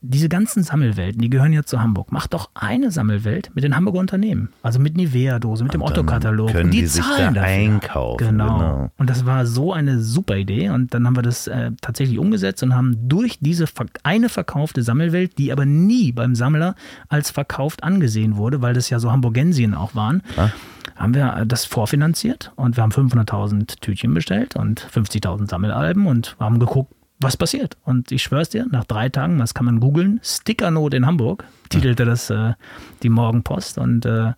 diese 0.00 0.28
ganzen 0.28 0.62
Sammelwelten, 0.62 1.20
die 1.20 1.28
gehören 1.28 1.52
ja 1.52 1.64
zu 1.64 1.80
Hamburg. 1.80 2.12
Mach 2.12 2.28
doch 2.28 2.50
eine 2.54 2.90
Sammelwelt 2.90 3.50
mit 3.54 3.64
den 3.64 3.74
Hamburger 3.74 3.98
Unternehmen. 3.98 4.50
Also 4.62 4.78
mit 4.78 4.96
Nivea-Dose, 4.96 5.64
mit 5.64 5.74
dem 5.74 5.82
Und 5.82 5.90
dann 5.90 6.04
Otto-Katalog. 6.04 6.54
Und 6.54 6.70
die 6.70 6.82
die 6.82 6.86
zahlen 6.86 7.34
da 7.34 7.40
dafür. 7.42 7.56
einkaufen, 7.56 8.26
Genau. 8.26 8.58
genau. 8.58 8.90
Und 8.96 9.10
das 9.10 9.26
war 9.26 9.44
so 9.46 9.72
eine 9.72 10.00
super 10.00 10.36
Idee. 10.36 10.70
Und 10.70 10.94
dann 10.94 11.06
haben 11.06 11.16
wir 11.16 11.22
das 11.22 11.48
äh, 11.48 11.72
tatsächlich 11.80 12.18
umgesetzt 12.18 12.62
und 12.62 12.74
haben 12.76 13.08
durch 13.08 13.38
diese 13.40 13.64
eine 14.04 14.28
verkaufte 14.28 14.82
Sammelwelt, 14.82 15.36
die 15.38 15.50
aber 15.52 15.64
nie 15.66 16.12
beim 16.12 16.34
Sammler 16.36 16.74
als 17.08 17.30
verkauft 17.30 17.82
angesehen 17.82 18.36
wurde, 18.36 18.62
weil 18.62 18.74
das 18.74 18.90
ja 18.90 19.00
so 19.00 19.10
Hamburgensien 19.10 19.74
auch 19.74 19.94
waren, 19.96 20.22
haben 20.96 21.14
wir 21.14 21.34
äh, 21.38 21.46
das 21.46 21.64
vorfinanziert 21.64 22.52
und 22.56 22.76
wir 22.76 22.82
haben 22.82 22.92
500.000 22.92 23.80
Tütchen 23.80 24.14
bestellt 24.14 24.54
und 24.56 24.80
50.000 24.80 25.48
Sammelalben 25.50 26.06
und 26.06 26.36
haben 26.38 26.58
geguckt, 26.60 26.92
was 27.20 27.36
passiert. 27.36 27.76
Und 27.84 28.12
ich 28.12 28.22
schwör's 28.22 28.48
dir, 28.48 28.66
nach 28.70 28.84
drei 28.84 29.08
Tagen, 29.08 29.38
das 29.38 29.54
kann 29.54 29.66
man 29.66 29.80
googeln, 29.80 30.20
Stickernot 30.22 30.94
in 30.94 31.06
Hamburg, 31.06 31.44
titelte 31.68 32.04
das 32.04 32.30
äh, 32.30 32.54
die 33.02 33.08
Morgenpost. 33.08 33.78
Und 33.78 34.06
äh, 34.06 34.32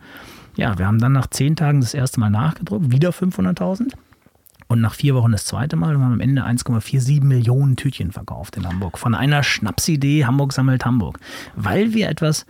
ja, 0.56 0.78
wir 0.78 0.86
haben 0.86 0.98
dann 0.98 1.12
nach 1.12 1.28
zehn 1.28 1.56
Tagen 1.56 1.80
das 1.80 1.94
erste 1.94 2.20
Mal 2.20 2.30
nachgedruckt, 2.30 2.90
wieder 2.90 3.10
500.000. 3.10 3.92
Und 4.68 4.80
nach 4.80 4.94
vier 4.94 5.16
Wochen 5.16 5.32
das 5.32 5.46
zweite 5.46 5.74
Mal 5.74 5.96
und 5.96 6.04
haben 6.04 6.12
am 6.12 6.20
Ende 6.20 6.44
1,47 6.44 7.24
Millionen 7.24 7.74
Tütchen 7.74 8.12
verkauft 8.12 8.56
in 8.56 8.68
Hamburg. 8.68 8.98
Von 8.98 9.16
einer 9.16 9.42
Schnapsidee 9.42 10.26
Hamburg 10.26 10.52
sammelt 10.52 10.84
Hamburg. 10.84 11.18
Weil 11.56 11.92
wir 11.92 12.08
etwas 12.08 12.46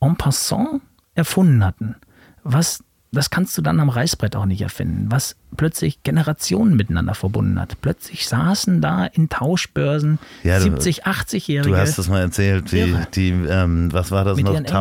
en 0.00 0.16
passant 0.16 0.80
erfunden 1.14 1.64
hatten, 1.64 1.94
was 2.42 2.82
das 3.12 3.30
kannst 3.30 3.56
du 3.56 3.62
dann 3.62 3.80
am 3.80 3.88
Reißbrett 3.88 4.36
auch 4.36 4.44
nicht 4.46 4.60
erfinden, 4.62 5.06
was 5.10 5.36
plötzlich 5.56 6.02
Generationen 6.02 6.76
miteinander 6.76 7.14
verbunden 7.14 7.58
hat. 7.60 7.80
Plötzlich 7.80 8.28
saßen 8.28 8.80
da 8.80 9.06
in 9.06 9.28
Tauschbörsen 9.28 10.18
Ja, 10.42 10.56
du- 10.58 10.64
70, 10.64 11.06
80-Jährige. 11.06 11.70
Du 11.70 11.76
hast 11.76 11.98
das 11.98 12.08
mal 12.08 12.20
erzählt, 12.20 12.72
Irre. 12.72 13.06
die, 13.14 13.30
ähm, 13.30 13.92
was 13.92 14.10
war 14.10 14.24
das 14.24 14.36
Mit 14.36 14.46
noch? 14.46 14.52
ihren 14.52 14.64
Enkeln. 14.64 14.76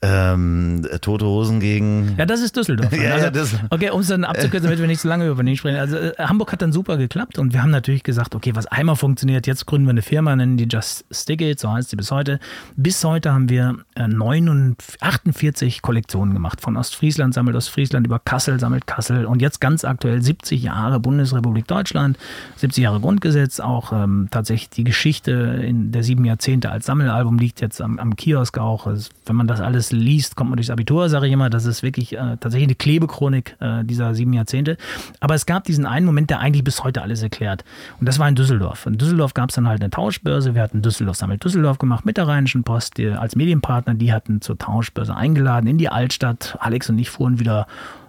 Ähm, 0.00 0.86
tote 1.00 1.26
Hosen 1.26 1.58
gegen. 1.58 2.14
Ja, 2.16 2.24
das 2.24 2.40
ist 2.40 2.56
Düsseldorf. 2.56 2.92
Ja, 2.98 3.14
also, 3.14 3.24
ja, 3.24 3.30
das- 3.30 3.54
okay, 3.70 3.90
um 3.90 4.00
es 4.00 4.06
dann 4.08 4.24
abzukürzen, 4.24 4.64
damit 4.68 4.78
wir 4.78 4.86
nicht 4.86 5.00
so 5.00 5.08
lange 5.08 5.26
über 5.26 5.34
Berlin 5.36 5.56
sprechen. 5.56 5.78
Also 5.78 5.96
äh, 5.96 6.12
Hamburg 6.18 6.52
hat 6.52 6.62
dann 6.62 6.72
super 6.72 6.96
geklappt 6.98 7.38
und 7.38 7.52
wir 7.52 7.62
haben 7.62 7.70
natürlich 7.70 8.04
gesagt, 8.04 8.34
okay, 8.36 8.52
was 8.54 8.66
einmal 8.66 8.94
funktioniert, 8.96 9.46
jetzt 9.48 9.66
gründen 9.66 9.86
wir 9.86 9.90
eine 9.90 10.02
Firma, 10.02 10.36
nennen 10.36 10.56
die 10.56 10.68
Just 10.70 11.04
Stick 11.10 11.40
It, 11.40 11.58
so 11.58 11.72
heißt 11.72 11.90
sie 11.90 11.96
bis 11.96 12.10
heute. 12.12 12.38
Bis 12.76 13.02
heute 13.02 13.32
haben 13.32 13.48
wir 13.48 13.76
äh, 13.96 14.06
49 14.06 15.02
48 15.02 15.82
Kollektionen 15.82 16.32
gemacht. 16.32 16.60
Von 16.60 16.76
Ostfriesland 16.76 17.34
sammelt 17.34 17.56
Ostfriesland 17.56 18.06
über 18.06 18.20
Kassel 18.20 18.60
sammelt 18.60 18.86
Kassel 18.86 19.26
und 19.26 19.42
jetzt 19.42 19.60
ganz 19.60 19.84
aktuell 19.84 20.22
70 20.22 20.62
Jahre 20.62 21.00
Bundesrepublik 21.00 21.66
Deutschland, 21.66 22.18
70 22.56 22.84
Jahre 22.84 23.00
Grundgesetz, 23.00 23.58
auch 23.58 23.92
ähm, 23.92 24.28
tatsächlich 24.30 24.70
die 24.70 24.84
Geschichte 24.84 25.32
in 25.32 25.90
der 25.90 26.04
sieben 26.04 26.24
Jahrzehnte 26.24 26.70
als 26.70 26.86
Sammelalbum 26.86 27.38
liegt 27.38 27.60
jetzt 27.60 27.80
am, 27.80 27.98
am 27.98 28.14
Kiosk 28.16 28.58
auch. 28.58 28.86
Es, 28.86 29.10
wenn 29.26 29.34
man 29.36 29.46
das 29.48 29.60
alles 29.60 29.87
liest, 29.92 30.36
kommt 30.36 30.50
man 30.50 30.56
durchs 30.56 30.70
Abitur, 30.70 31.08
sage 31.08 31.26
ich 31.26 31.32
immer. 31.32 31.50
Das 31.50 31.64
ist 31.64 31.82
wirklich 31.82 32.14
äh, 32.14 32.36
tatsächlich 32.40 32.68
eine 32.68 32.74
Klebechronik 32.74 33.56
äh, 33.60 33.84
dieser 33.84 34.14
sieben 34.14 34.32
Jahrzehnte. 34.32 34.76
Aber 35.20 35.34
es 35.34 35.46
gab 35.46 35.64
diesen 35.64 35.86
einen 35.86 36.06
Moment, 36.06 36.30
der 36.30 36.40
eigentlich 36.40 36.64
bis 36.64 36.84
heute 36.84 37.02
alles 37.02 37.22
erklärt. 37.22 37.64
Und 38.00 38.08
das 38.08 38.18
war 38.18 38.28
in 38.28 38.34
Düsseldorf. 38.34 38.86
In 38.86 38.98
Düsseldorf 38.98 39.34
gab 39.34 39.50
es 39.50 39.56
dann 39.56 39.68
halt 39.68 39.80
eine 39.80 39.90
Tauschbörse. 39.90 40.54
Wir 40.54 40.62
hatten 40.62 40.82
Düsseldorf 40.82 41.16
sammelt 41.16 41.44
Düsseldorf 41.44 41.78
gemacht 41.78 42.04
mit 42.04 42.16
der 42.16 42.28
Rheinischen 42.28 42.64
Post 42.64 42.98
die, 42.98 43.08
als 43.08 43.36
Medienpartner. 43.36 43.94
Die 43.94 44.12
hatten 44.12 44.40
zur 44.40 44.58
Tauschbörse 44.58 45.14
eingeladen 45.14 45.66
in 45.66 45.78
die 45.78 45.88
Altstadt. 45.88 46.56
Alex 46.60 46.88
und 46.90 46.98
ich 46.98 47.10
fuhren 47.10 47.38
wieder 47.38 47.66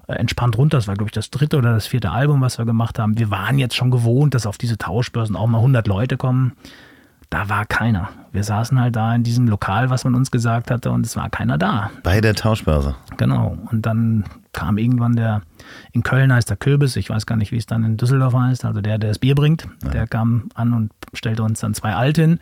äh, 0.08 0.14
entspannt 0.14 0.58
runter. 0.58 0.78
Das 0.78 0.88
war, 0.88 0.96
glaube 0.96 1.10
ich, 1.10 1.14
das 1.14 1.30
dritte 1.30 1.58
oder 1.58 1.74
das 1.74 1.88
vierte 1.88 2.12
Album, 2.12 2.42
was 2.42 2.58
wir 2.58 2.66
gemacht 2.66 2.98
haben. 2.98 3.18
Wir 3.18 3.30
waren 3.30 3.60
jetzt 3.60 3.76
schon 3.76 3.92
gewohnt, 3.92 4.34
dass 4.34 4.46
auf 4.46 4.58
diese 4.58 4.78
Tauschbörsen 4.78 5.36
auch 5.36 5.48
mal 5.48 5.60
100 5.60 5.88
Leute 5.88 6.18
kommen. 6.18 6.54
Da 7.30 7.48
war 7.48 7.66
keiner. 7.66 8.10
Wir 8.32 8.44
saßen 8.44 8.80
halt 8.80 8.96
da 8.96 9.14
in 9.14 9.24
diesem 9.24 9.48
Lokal, 9.48 9.90
was 9.92 10.04
man 10.04 10.16
uns 10.16 10.32
gesagt 10.32 10.72
hatte, 10.72 10.90
und 10.92 11.06
es 11.06 11.16
war 11.16 11.30
keiner 11.30 11.58
da. 11.60 11.92
Bei 12.02 12.22
der 12.22 12.34
Tauschbörse. 12.34 12.96
Genau. 13.18 13.58
Und 13.72 13.86
dann 13.86 14.24
kam 14.52 14.78
irgendwann 14.80 15.16
der, 15.16 15.44
in 15.92 16.02
Köln 16.02 16.34
heißt 16.34 16.50
der 16.50 16.58
Kürbis, 16.58 16.96
ich 16.96 17.10
weiß 17.10 17.28
gar 17.28 17.36
nicht, 17.36 17.52
wie 17.52 17.58
es 17.58 17.68
dann 17.68 17.84
in 17.84 17.98
Düsseldorf 17.98 18.34
heißt, 18.34 18.66
also 18.66 18.82
der, 18.82 18.98
der 18.98 19.10
das 19.10 19.20
Bier 19.20 19.36
bringt, 19.36 19.68
der 19.94 20.08
kam 20.08 20.50
an 20.56 20.74
und 20.74 20.92
stellte 21.14 21.44
uns 21.44 21.60
dann 21.60 21.76
zwei 21.76 21.94
Alte 21.94 22.22
hin 22.22 22.40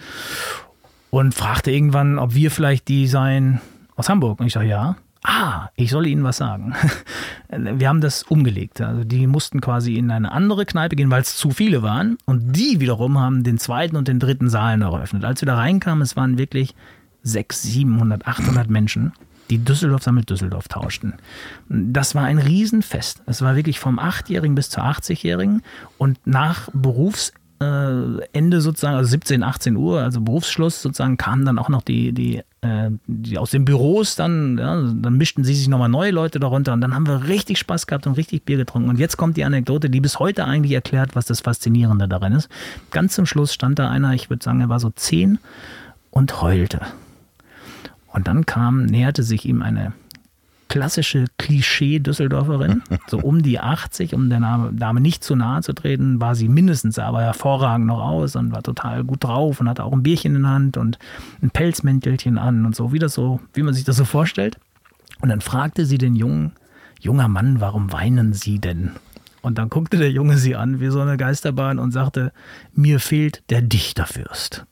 und 1.09 1.33
fragte 1.33 1.71
irgendwann, 1.71 2.17
ob 2.17 2.33
wir 2.33 2.49
vielleicht 2.51 2.87
die 2.87 3.07
seien 3.07 3.59
aus 3.95 4.07
Hamburg. 4.09 4.39
Und 4.39 4.47
ich 4.47 4.53
sage, 4.53 4.67
ja. 4.67 4.95
Ah, 5.29 5.71
ich 5.75 5.89
soll 5.89 6.07
Ihnen 6.07 6.23
was 6.23 6.37
sagen. 6.37 6.73
Wir 7.49 7.89
haben 7.89 7.99
das 7.99 8.23
umgelegt. 8.23 8.79
Also 8.79 9.03
die 9.03 9.27
mussten 9.27 9.59
quasi 9.59 9.95
in 9.95 10.09
eine 10.09 10.31
andere 10.31 10.65
Kneipe 10.65 10.95
gehen, 10.95 11.11
weil 11.11 11.21
es 11.21 11.35
zu 11.35 11.51
viele 11.51 11.81
waren. 11.81 12.17
Und 12.25 12.53
die 12.53 12.79
wiederum 12.79 13.19
haben 13.19 13.43
den 13.43 13.57
zweiten 13.57 13.97
und 13.97 14.07
den 14.07 14.19
dritten 14.19 14.49
Saal 14.49 14.81
eröffnet. 14.81 15.25
Als 15.25 15.41
wir 15.41 15.47
da 15.47 15.55
reinkamen, 15.55 16.01
es 16.01 16.15
waren 16.15 16.37
wirklich 16.37 16.75
600, 17.23 17.73
700, 17.73 18.27
800 18.27 18.69
Menschen, 18.69 19.11
die 19.49 19.57
Düsseldorf 19.57 20.03
sammelt 20.03 20.29
Düsseldorf 20.29 20.69
tauschten. 20.69 21.15
Das 21.67 22.15
war 22.15 22.23
ein 22.23 22.39
Riesenfest. 22.39 23.21
Es 23.25 23.41
war 23.41 23.57
wirklich 23.57 23.79
vom 23.79 23.99
8-Jährigen 23.99 24.55
bis 24.55 24.69
zur 24.69 24.85
80-Jährigen 24.85 25.61
und 25.97 26.25
nach 26.25 26.69
Berufs 26.71 27.33
äh, 27.59 28.59
sozusagen, 28.59 28.95
also 28.95 29.09
17, 29.09 29.43
18 29.43 29.75
Uhr, 29.75 30.01
also 30.01 30.21
Berufsschluss 30.21 30.81
sozusagen, 30.81 31.17
kamen 31.17 31.45
dann 31.45 31.59
auch 31.59 31.69
noch 31.69 31.81
die, 31.81 32.13
die, 32.13 32.43
äh, 32.61 32.89
die 33.05 33.37
aus 33.37 33.51
den 33.51 33.65
Büros 33.65 34.15
dann, 34.15 34.57
ja, 34.57 34.75
dann 34.75 35.17
mischten 35.17 35.43
sie 35.43 35.53
sich 35.53 35.67
nochmal 35.67 35.89
neue 35.89 36.11
Leute 36.11 36.39
darunter 36.39 36.73
und 36.73 36.81
dann 36.81 36.93
haben 36.93 37.07
wir 37.07 37.27
richtig 37.27 37.59
Spaß 37.59 37.87
gehabt 37.87 38.07
und 38.07 38.13
richtig 38.13 38.43
Bier 38.45 38.57
getrunken. 38.57 38.89
Und 38.89 38.99
jetzt 38.99 39.17
kommt 39.17 39.37
die 39.37 39.43
Anekdote, 39.43 39.89
die 39.89 40.01
bis 40.01 40.19
heute 40.19 40.45
eigentlich 40.45 40.73
erklärt, 40.73 41.15
was 41.15 41.25
das 41.25 41.41
Faszinierende 41.41 42.07
darin 42.07 42.33
ist. 42.33 42.49
Ganz 42.91 43.13
zum 43.13 43.25
Schluss 43.25 43.53
stand 43.53 43.79
da 43.79 43.89
einer, 43.89 44.13
ich 44.13 44.29
würde 44.29 44.43
sagen, 44.43 44.61
er 44.61 44.69
war 44.69 44.79
so 44.79 44.89
10 44.89 45.39
und 46.09 46.41
heulte. 46.41 46.81
Und 48.07 48.27
dann 48.27 48.45
kam, 48.45 48.85
näherte 48.85 49.21
sich 49.21 49.45
ihm 49.45 49.61
eine 49.61 49.93
klassische 50.67 51.25
Klischee-Düsseldorferin, 51.37 52.83
so 53.07 53.19
um 53.19 53.41
die 53.41 53.59
80, 53.59 54.13
um 54.13 54.29
der 54.29 54.39
Dame, 54.71 55.01
nicht 55.01 55.23
zu 55.23 55.35
nahe 55.35 55.61
zu 55.61 55.73
treten, 55.73 56.19
war 56.19 56.35
sie 56.35 56.49
mindestens, 56.49 56.99
aber 56.99 57.21
hervorragend 57.21 57.87
noch 57.87 58.01
aus 58.01 58.35
und 58.35 58.51
war 58.51 58.63
total 58.63 59.03
gut 59.03 59.23
drauf 59.23 59.59
und 59.59 59.69
hatte 59.69 59.83
auch 59.83 59.93
ein 59.93 60.03
Bierchen 60.03 60.35
in 60.35 60.43
der 60.43 60.51
Hand 60.51 60.77
und 60.77 60.99
ein 61.41 61.49
Pelzmäntelchen 61.49 62.37
an 62.37 62.65
und 62.65 62.75
so, 62.75 62.91
wie 62.93 62.99
das 62.99 63.13
so, 63.13 63.39
wie 63.53 63.63
man 63.63 63.73
sich 63.73 63.83
das 63.83 63.97
so 63.97 64.05
vorstellt. 64.05 64.59
Und 65.21 65.29
dann 65.29 65.41
fragte 65.41 65.85
sie 65.85 65.97
den 65.97 66.15
Jungen, 66.15 66.51
junger 66.99 67.27
Mann, 67.27 67.59
warum 67.59 67.91
weinen 67.91 68.33
Sie 68.33 68.59
denn? 68.59 68.91
Und 69.41 69.57
dann 69.57 69.69
guckte 69.69 69.97
der 69.97 70.11
Junge 70.11 70.37
sie 70.37 70.55
an 70.55 70.79
wie 70.79 70.89
so 70.89 70.99
eine 70.99 71.15
Geisterbahn 71.15 71.79
und 71.79 71.91
sagte, 71.91 72.33
mir 72.73 72.99
fehlt 72.99 73.43
der 73.49 73.61
Dichterfürst. 73.61 74.65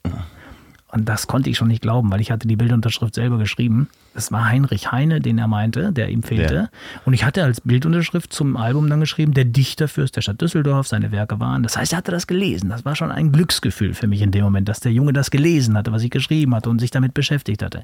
Und 0.91 1.07
das 1.07 1.27
konnte 1.27 1.49
ich 1.49 1.57
schon 1.57 1.67
nicht 1.67 1.81
glauben, 1.81 2.11
weil 2.11 2.21
ich 2.21 2.31
hatte 2.31 2.47
die 2.47 2.55
Bildunterschrift 2.55 3.15
selber 3.15 3.37
geschrieben. 3.37 3.87
Es 4.15 4.31
war 4.31 4.45
Heinrich 4.45 4.91
Heine, 4.91 5.19
den 5.19 5.37
er 5.37 5.47
meinte, 5.47 5.91
der 5.91 6.09
ihm 6.09 6.23
fehlte. 6.23 6.55
Ja. 6.55 6.69
Und 7.03 7.13
ich 7.13 7.25
hatte 7.25 7.43
als 7.43 7.59
Bildunterschrift 7.61 8.31
zum 8.31 8.55
Album 8.55 8.89
dann 8.89 9.01
geschrieben, 9.01 9.33
der 9.33 9.43
Dichterfürst 9.43 10.15
der 10.15 10.21
Stadt 10.21 10.41
Düsseldorf, 10.41 10.87
seine 10.87 11.11
Werke 11.11 11.39
waren. 11.39 11.63
Das 11.63 11.75
heißt, 11.75 11.91
er 11.91 11.97
hatte 11.97 12.11
das 12.11 12.25
gelesen. 12.25 12.69
Das 12.69 12.85
war 12.85 12.95
schon 12.95 13.11
ein 13.11 13.33
Glücksgefühl 13.33 13.93
für 13.93 14.07
mich 14.07 14.21
in 14.21 14.31
dem 14.31 14.43
Moment, 14.43 14.69
dass 14.69 14.79
der 14.79 14.93
Junge 14.93 15.11
das 15.11 15.31
gelesen 15.31 15.77
hatte, 15.77 15.91
was 15.91 16.01
ich 16.01 16.11
geschrieben 16.11 16.55
hatte 16.55 16.69
und 16.69 16.79
sich 16.79 16.91
damit 16.91 17.13
beschäftigt 17.13 17.61
hatte. 17.61 17.83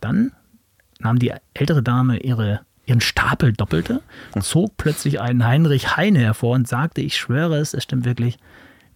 Dann 0.00 0.32
nahm 1.00 1.18
die 1.18 1.32
ältere 1.54 1.82
Dame 1.82 2.18
ihre, 2.18 2.60
ihren 2.84 3.00
Stapel 3.00 3.52
doppelte, 3.52 4.02
zog 4.40 4.76
plötzlich 4.76 5.20
einen 5.20 5.46
Heinrich 5.46 5.96
Heine 5.96 6.20
hervor 6.20 6.54
und 6.54 6.68
sagte, 6.68 7.00
ich 7.00 7.16
schwöre 7.16 7.56
es, 7.56 7.72
es 7.72 7.82
stimmt 7.82 8.04
wirklich, 8.04 8.38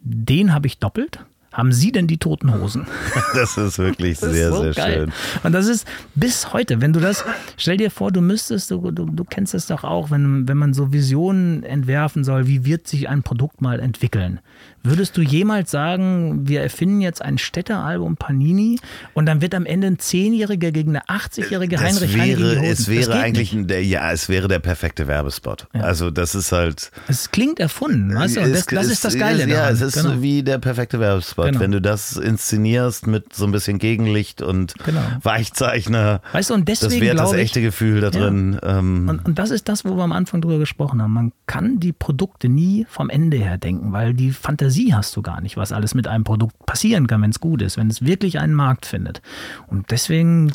den 0.00 0.52
habe 0.52 0.66
ich 0.66 0.78
doppelt. 0.78 1.20
Haben 1.56 1.72
Sie 1.72 1.90
denn 1.90 2.06
die 2.06 2.18
toten 2.18 2.52
Hosen? 2.52 2.86
Das 3.34 3.56
ist 3.56 3.78
wirklich 3.78 4.18
Das 4.20 4.28
ist 4.28 4.34
sehr, 4.34 4.52
so 4.52 4.62
sehr 4.62 4.72
geil. 4.72 4.94
schön. 4.94 5.12
Und 5.42 5.52
das 5.52 5.66
ist 5.68 5.88
bis 6.14 6.52
heute, 6.52 6.82
wenn 6.82 6.92
du 6.92 7.00
das, 7.00 7.24
stell 7.56 7.78
dir 7.78 7.90
vor, 7.90 8.12
du 8.12 8.20
müsstest, 8.20 8.70
du, 8.70 8.90
du, 8.90 9.06
du 9.06 9.24
kennst 9.24 9.54
das 9.54 9.66
doch 9.66 9.82
auch, 9.82 10.10
wenn, 10.10 10.46
wenn 10.46 10.58
man 10.58 10.74
so 10.74 10.92
Visionen 10.92 11.62
entwerfen 11.62 12.24
soll, 12.24 12.46
wie 12.46 12.66
wird 12.66 12.86
sich 12.86 13.08
ein 13.08 13.22
Produkt 13.22 13.62
mal 13.62 13.80
entwickeln? 13.80 14.40
Würdest 14.86 15.16
du 15.16 15.22
jemals 15.22 15.70
sagen, 15.70 16.46
wir 16.48 16.62
erfinden 16.62 17.00
jetzt 17.00 17.20
ein 17.22 17.38
Städtealbum 17.38 18.16
Panini 18.16 18.78
und 19.14 19.26
dann 19.26 19.40
wird 19.40 19.54
am 19.54 19.66
Ende 19.66 19.88
ein 19.88 19.98
Zehnjähriger 19.98 20.70
gegen 20.72 20.96
eine 20.96 21.04
80-jährige 21.06 21.76
Das 21.76 21.84
Heinrich 21.84 22.14
wäre, 22.16 22.64
es 22.66 22.78
Das 22.78 22.88
wäre 22.88 23.14
eigentlich, 23.14 23.52
ein, 23.52 23.66
der, 23.66 23.84
ja, 23.84 24.12
es 24.12 24.28
wäre 24.28 24.48
der 24.48 24.58
perfekte 24.60 25.06
Werbespot. 25.06 25.66
Also 25.72 26.10
das 26.10 26.34
ist 26.34 26.52
halt. 26.52 26.90
Es 27.08 27.30
klingt 27.30 27.60
erfunden, 27.60 28.14
weißt 28.14 28.36
du? 28.36 28.40
Das, 28.40 28.48
es- 28.50 28.66
das 28.66 28.86
es- 28.86 28.92
ist 28.92 29.04
das 29.04 29.18
Geile 29.18 29.40
Ja, 29.48 29.56
daran. 29.56 29.74
es 29.74 29.80
ist 29.80 29.94
Genau. 29.94 30.22
wie 30.22 30.42
der 30.42 30.58
perfekte 30.58 31.00
Werbespot. 31.00 31.46
Genau. 31.46 31.60
Wenn 31.60 31.72
du 31.72 31.80
das 31.80 32.16
inszenierst 32.16 33.06
mit 33.06 33.32
so 33.34 33.44
ein 33.44 33.52
bisschen 33.52 33.78
Gegenlicht 33.78 34.42
und 34.42 34.74
Genau. 34.84 35.00
Weichzeichner, 35.22 36.20
Weißt 36.32 36.50
du, 36.50 36.54
und 36.54 36.68
das 36.68 36.80
deswegen 36.80 37.02
wäre 37.02 37.16
das 37.16 37.24
glaube 37.30 37.36
ich, 37.38 37.44
echte 37.44 37.62
Gefühl 37.62 38.00
da 38.00 38.10
Ja. 38.10 38.20
drin. 38.20 38.58
Ähm, 38.62 39.08
Und, 39.08 39.24
und 39.24 39.38
das 39.38 39.50
ist 39.50 39.68
das, 39.68 39.84
wo 39.84 39.96
wir 39.96 40.02
am 40.04 40.12
Anfang 40.12 40.40
drüber 40.40 40.58
gesprochen 40.58 41.00
haben. 41.00 41.12
Man 41.12 41.32
kann 41.46 41.80
die 41.80 41.92
Produkte 41.92 42.48
nie 42.48 42.86
vom 42.88 43.08
Ende 43.10 43.36
her 43.36 43.58
denken, 43.58 43.92
weil 43.92 44.12
die 44.14 44.32
Fantasie 44.32 44.75
hast 44.94 45.14
du 45.16 45.22
gar 45.22 45.40
nicht, 45.40 45.56
was 45.56 45.72
alles 45.72 45.94
mit 45.94 46.06
einem 46.06 46.24
Produkt 46.24 46.54
passieren 46.66 47.06
kann, 47.06 47.22
wenn 47.22 47.30
es 47.30 47.40
gut 47.40 47.62
ist, 47.62 47.76
wenn 47.76 47.88
es 47.90 48.02
wirklich 48.04 48.38
einen 48.38 48.54
Markt 48.54 48.86
findet. 48.86 49.20
Und 49.66 49.90
deswegen, 49.90 50.52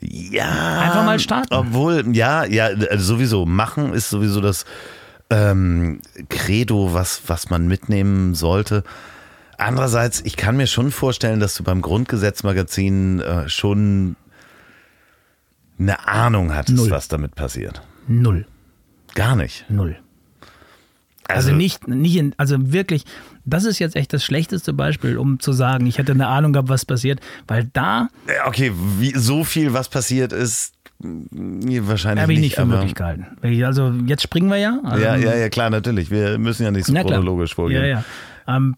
Ja. 0.00 0.80
Einfach 0.80 1.04
mal 1.04 1.18
starten. 1.18 1.52
Obwohl, 1.54 2.04
ja, 2.14 2.44
ja, 2.44 2.66
also 2.66 3.14
sowieso. 3.14 3.46
Machen 3.46 3.92
ist 3.92 4.10
sowieso 4.10 4.40
das 4.40 4.64
ähm, 5.30 6.00
Credo, 6.28 6.94
was, 6.94 7.22
was 7.26 7.50
man 7.50 7.66
mitnehmen 7.66 8.34
sollte. 8.34 8.84
Andererseits, 9.58 10.20
ich 10.24 10.36
kann 10.36 10.56
mir 10.56 10.68
schon 10.68 10.90
vorstellen, 10.92 11.40
dass 11.40 11.54
du 11.56 11.64
beim 11.64 11.82
Grundgesetzmagazin 11.82 13.20
äh, 13.20 13.48
schon 13.48 14.14
eine 15.80 16.06
Ahnung 16.08 16.54
hattest, 16.54 16.78
Null. 16.78 16.90
was 16.90 17.08
damit 17.08 17.34
passiert. 17.34 17.82
null, 18.06 18.46
Gar 19.14 19.36
nicht. 19.36 19.64
null. 19.68 19.96
Also, 21.28 21.52
nicht, 21.52 21.86
nicht 21.88 22.16
in, 22.16 22.34
also 22.38 22.56
wirklich, 22.72 23.04
das 23.50 23.64
ist 23.64 23.78
jetzt 23.78 23.96
echt 23.96 24.12
das 24.12 24.24
schlechteste 24.24 24.72
Beispiel, 24.72 25.18
um 25.18 25.40
zu 25.40 25.52
sagen, 25.52 25.86
ich 25.86 25.98
hätte 25.98 26.12
eine 26.12 26.26
Ahnung 26.28 26.52
gehabt, 26.52 26.68
was 26.68 26.84
passiert, 26.84 27.20
weil 27.46 27.64
da 27.72 28.08
Okay, 28.46 28.72
wie, 28.98 29.12
so 29.16 29.44
viel, 29.44 29.72
was 29.72 29.88
passiert 29.88 30.32
ist, 30.32 30.74
mh, 31.00 31.86
wahrscheinlich 31.88 32.22
habe 32.22 32.32
ich 32.32 32.40
nicht. 32.40 32.50
nicht 32.50 32.56
für 32.56 32.66
möglich 32.66 32.94
gehalten. 32.94 33.26
Also 33.64 33.92
jetzt 34.06 34.22
springen 34.22 34.48
wir 34.50 34.58
ja. 34.58 34.78
Also, 34.84 35.04
Ja, 35.04 35.16
ja, 35.16 35.34
ja, 35.36 35.48
klar, 35.48 35.70
natürlich. 35.70 36.10
Wir 36.10 36.38
müssen 36.38 36.62
ja 36.64 36.70
nicht 36.70 36.86
so 36.86 36.92
chronologisch 36.94 37.54
vorgehen. 37.54 37.82
Ja, 37.82 37.86
ja. 37.86 38.04
Ähm, 38.46 38.76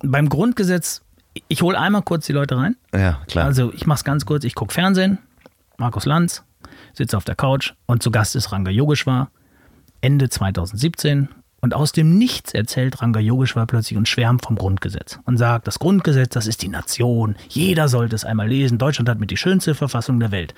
beim 0.00 0.28
Grundgesetz, 0.28 1.02
ich 1.48 1.62
hole 1.62 1.78
einmal 1.78 2.02
kurz 2.02 2.26
die 2.26 2.32
Leute 2.32 2.56
rein. 2.56 2.76
ja 2.92 3.20
klar. 3.28 3.46
Also 3.46 3.72
ich 3.74 3.86
mache 3.86 3.98
es 3.98 4.04
ganz 4.04 4.26
kurz. 4.26 4.44
Ich 4.44 4.54
gucke 4.54 4.72
Fernsehen, 4.74 5.18
Markus 5.78 6.04
Lanz, 6.06 6.44
sitze 6.92 7.16
auf 7.16 7.24
der 7.24 7.34
Couch 7.34 7.72
und 7.86 8.02
zu 8.02 8.10
Gast 8.10 8.36
ist 8.36 8.52
Ranga 8.52 8.70
Yogeshwar. 8.70 9.30
Ende 10.02 10.28
2017 10.28 11.28
und 11.66 11.74
aus 11.74 11.90
dem 11.90 12.16
Nichts 12.16 12.54
erzählt 12.54 13.02
Ranga 13.02 13.18
Yogeshwar 13.18 13.66
plötzlich 13.66 13.98
und 13.98 14.06
schwärmt 14.06 14.44
vom 14.44 14.54
Grundgesetz 14.54 15.18
und 15.24 15.36
sagt, 15.36 15.66
das 15.66 15.80
Grundgesetz, 15.80 16.28
das 16.28 16.46
ist 16.46 16.62
die 16.62 16.68
Nation. 16.68 17.34
Jeder 17.48 17.88
sollte 17.88 18.14
es 18.14 18.24
einmal 18.24 18.46
lesen. 18.46 18.78
Deutschland 18.78 19.08
hat 19.08 19.18
mit 19.18 19.32
die 19.32 19.36
schönste 19.36 19.74
Verfassung 19.74 20.20
der 20.20 20.30
Welt. 20.30 20.54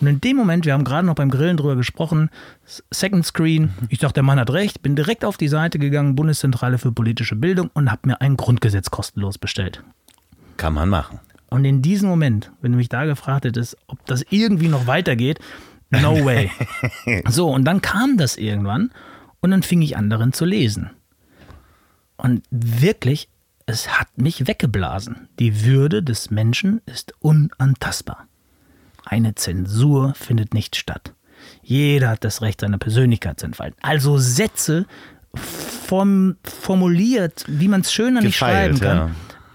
Und 0.00 0.06
in 0.06 0.20
dem 0.20 0.36
Moment, 0.36 0.64
wir 0.64 0.74
haben 0.74 0.84
gerade 0.84 1.04
noch 1.04 1.16
beim 1.16 1.32
Grillen 1.32 1.56
drüber 1.56 1.74
gesprochen, 1.74 2.30
Second 2.92 3.26
Screen, 3.26 3.70
ich 3.88 3.98
dachte, 3.98 4.14
der 4.14 4.22
Mann 4.22 4.38
hat 4.38 4.50
recht, 4.50 4.82
bin 4.82 4.94
direkt 4.94 5.24
auf 5.24 5.36
die 5.36 5.48
Seite 5.48 5.80
gegangen, 5.80 6.14
Bundeszentrale 6.14 6.78
für 6.78 6.92
politische 6.92 7.34
Bildung 7.34 7.68
und 7.74 7.90
habe 7.90 8.02
mir 8.06 8.20
ein 8.20 8.36
Grundgesetz 8.36 8.92
kostenlos 8.92 9.38
bestellt. 9.38 9.82
Kann 10.58 10.74
man 10.74 10.88
machen. 10.88 11.18
Und 11.50 11.64
in 11.64 11.82
diesem 11.82 12.08
Moment, 12.08 12.52
wenn 12.60 12.70
du 12.70 12.78
mich 12.78 12.88
da 12.88 13.04
gefragt 13.04 13.46
hättest, 13.46 13.76
ob 13.88 14.06
das 14.06 14.24
irgendwie 14.30 14.68
noch 14.68 14.86
weitergeht, 14.86 15.40
no 15.90 16.24
way. 16.24 16.52
so, 17.28 17.50
und 17.50 17.64
dann 17.64 17.82
kam 17.82 18.16
das 18.16 18.36
irgendwann 18.36 18.92
und 19.42 19.50
dann 19.50 19.62
fing 19.62 19.82
ich 19.82 19.96
an, 19.96 20.08
darin 20.08 20.32
zu 20.32 20.44
lesen. 20.46 20.90
Und 22.16 22.44
wirklich, 22.50 23.28
es 23.66 23.98
hat 23.98 24.08
mich 24.16 24.46
weggeblasen. 24.46 25.28
Die 25.38 25.64
Würde 25.64 26.02
des 26.02 26.30
Menschen 26.30 26.80
ist 26.86 27.12
unantastbar. 27.18 28.26
Eine 29.04 29.34
Zensur 29.34 30.14
findet 30.14 30.54
nicht 30.54 30.76
statt. 30.76 31.12
Jeder 31.62 32.10
hat 32.10 32.24
das 32.24 32.40
Recht, 32.40 32.60
seine 32.60 32.78
Persönlichkeit 32.78 33.40
zu 33.40 33.46
entfalten. 33.46 33.76
Also 33.82 34.16
Sätze 34.16 34.86
form, 35.34 36.36
formuliert, 36.44 37.44
wie 37.48 37.68
man 37.68 37.80
es 37.80 37.92
schöner 37.92 38.20
nicht 38.20 38.34
Gefeilt, 38.34 38.78
schreiben 38.78 38.80
kann. 38.80 38.96
ja. 39.08 39.10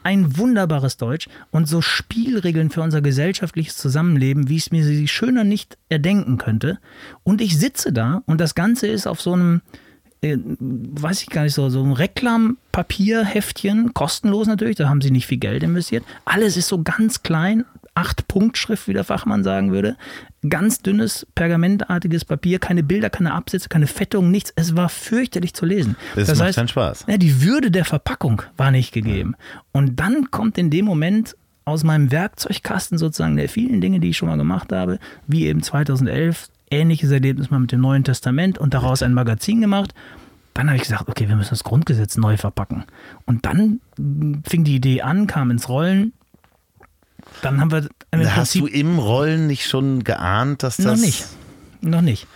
Ein 0.08 0.38
wunderbares 0.38 0.96
Deutsch 0.96 1.28
und 1.52 1.68
so 1.68 1.82
Spielregeln 1.82 2.70
für 2.70 2.82
unser 2.82 3.02
gesellschaftliches 3.02 3.76
Zusammenleben, 3.76 4.48
wie 4.48 4.56
ich 4.56 4.68
es 4.68 4.72
mir 4.72 4.86
sie 4.86 5.10
schöner 5.10 5.44
nicht 5.44 5.78
erdenken 5.90 6.38
könnte. 6.38 6.80
Und 7.26 7.42
ich 7.42 7.60
sitze 7.60 7.92
da 7.92 8.24
und 8.26 8.40
das 8.40 8.56
Ganze 8.56 8.88
ist 8.88 9.06
auf 9.06 9.20
so 9.20 9.34
einem, 9.34 9.62
äh, 10.22 10.38
weiß 10.38 11.24
ich 11.24 11.30
gar 11.30 11.44
nicht, 11.44 11.56
so, 11.56 11.68
so 11.68 11.84
ein 11.84 11.92
Reklampapierheftchen, 11.92 13.94
kostenlos 13.94 14.48
natürlich, 14.48 14.78
da 14.78 14.88
haben 14.88 15.02
sie 15.02 15.12
nicht 15.12 15.28
viel 15.28 15.40
Geld 15.40 15.62
investiert. 15.62 16.06
Alles 16.24 16.56
ist 16.56 16.70
so 16.70 16.82
ganz 16.82 17.22
klein, 17.22 17.66
acht 17.98 18.28
Punktschrift, 18.28 18.88
wie 18.88 18.94
der 18.94 19.04
Fachmann 19.04 19.44
sagen 19.44 19.72
würde. 19.72 19.98
Ganz 20.48 20.84
dünnes, 20.84 21.26
pergamentartiges 21.34 22.26
Papier, 22.26 22.60
keine 22.60 22.84
Bilder, 22.84 23.10
keine 23.10 23.34
Absätze, 23.34 23.70
keine 23.70 23.88
Fettung, 23.88 24.30
nichts. 24.30 24.54
Es 24.56 24.76
war 24.76 24.88
fürchterlich 24.88 25.56
zu 25.56 25.66
lesen. 25.66 25.96
Es 26.16 26.38
macht 26.38 26.56
keinen 26.56 26.68
Spaß. 26.68 27.06
Ja, 27.08 27.18
die 27.18 27.42
Würde 27.42 27.72
der 27.72 27.86
Verpackung 27.86 28.44
war 28.56 28.70
nicht 28.70 28.94
gegeben. 28.94 29.36
Und 29.72 30.00
dann 30.00 30.30
kommt 30.30 30.60
in 30.60 30.70
dem 30.70 30.86
Moment 30.86 31.36
aus 31.66 31.84
meinem 31.84 32.12
Werkzeugkasten 32.12 33.00
sozusagen 33.00 33.36
der 33.36 33.50
vielen 33.50 33.82
Dinge, 33.82 34.00
die 34.00 34.12
ich 34.12 34.18
schon 34.18 34.30
mal 34.30 34.38
gemacht 34.38 34.72
habe, 34.72 35.00
wie 35.26 35.48
eben 35.48 35.64
2011, 35.64 36.50
ähnliches 36.70 37.10
Erlebnis 37.10 37.50
mal 37.50 37.60
mit 37.60 37.72
dem 37.72 37.82
Neuen 37.82 38.04
Testament 38.04 38.60
und 38.60 38.76
daraus 38.76 39.02
ein 39.02 39.14
Magazin 39.14 39.60
gemacht. 39.60 39.96
Dann 40.54 40.68
habe 40.68 40.78
ich 40.78 40.84
gesagt, 40.84 41.10
okay, 41.10 41.28
wir 41.28 41.36
müssen 41.36 41.50
das 41.50 41.64
Grundgesetz 41.64 42.16
neu 42.16 42.38
verpacken. 42.38 42.86
Und 43.26 43.46
dann 43.48 43.82
fing 44.48 44.64
die 44.64 44.76
Idee 44.76 45.02
an, 45.02 45.26
kam 45.26 45.50
ins 45.50 45.68
Rollen. 45.68 46.14
Dann 47.42 47.60
haben 47.60 47.72
wir 47.72 47.88
im 48.12 48.36
Hast 48.36 48.56
du 48.56 48.68
im 48.68 49.00
Rollen 49.00 49.48
nicht 49.48 49.68
schon 49.68 50.04
geahnt, 50.04 50.64
dass 50.64 50.78
das 50.78 50.86
noch 50.86 50.98
nicht. 50.98 51.26
Noch 51.82 52.02
nicht. 52.02 52.28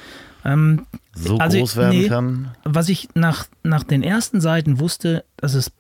Ähm, 0.46 0.86
so 1.14 1.38
Also, 1.38 1.60
groß 1.60 1.76
werden 1.76 2.00
nee. 2.00 2.08
kann? 2.08 2.52
was 2.64 2.90
ich 2.90 3.10
nach, 3.16 3.46
nach 3.64 3.84
den 3.84 4.04
ersten 4.04 4.42
Seiten 4.42 4.80
wusste, 4.80 5.24
dass 5.38 5.54
es 5.54 5.72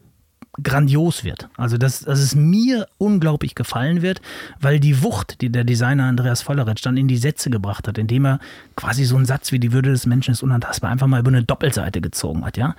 grandios 0.61 1.23
wird. 1.23 1.47
Also, 1.55 1.77
dass, 1.77 2.01
dass 2.01 2.19
es 2.19 2.35
mir 2.35 2.87
unglaublich 2.97 3.55
gefallen 3.55 4.01
wird, 4.01 4.21
weil 4.59 4.79
die 4.79 5.01
Wucht, 5.01 5.39
die 5.41 5.49
der 5.49 5.63
Designer 5.63 6.05
Andreas 6.05 6.41
Volleritsch 6.41 6.85
dann 6.85 6.97
in 6.97 7.07
die 7.07 7.17
Sätze 7.17 7.49
gebracht 7.49 7.87
hat, 7.87 7.97
indem 7.97 8.25
er 8.25 8.39
quasi 8.75 9.05
so 9.05 9.15
einen 9.15 9.25
Satz 9.25 9.53
wie 9.53 9.59
die 9.59 9.71
Würde 9.71 9.91
des 9.91 10.05
Menschen 10.05 10.31
ist 10.31 10.43
unantastbar 10.43 10.91
einfach 10.91 11.07
mal 11.07 11.21
über 11.21 11.29
eine 11.29 11.43
Doppelseite 11.43 12.01
gezogen 12.01 12.43
hat, 12.43 12.57
ja, 12.57 12.75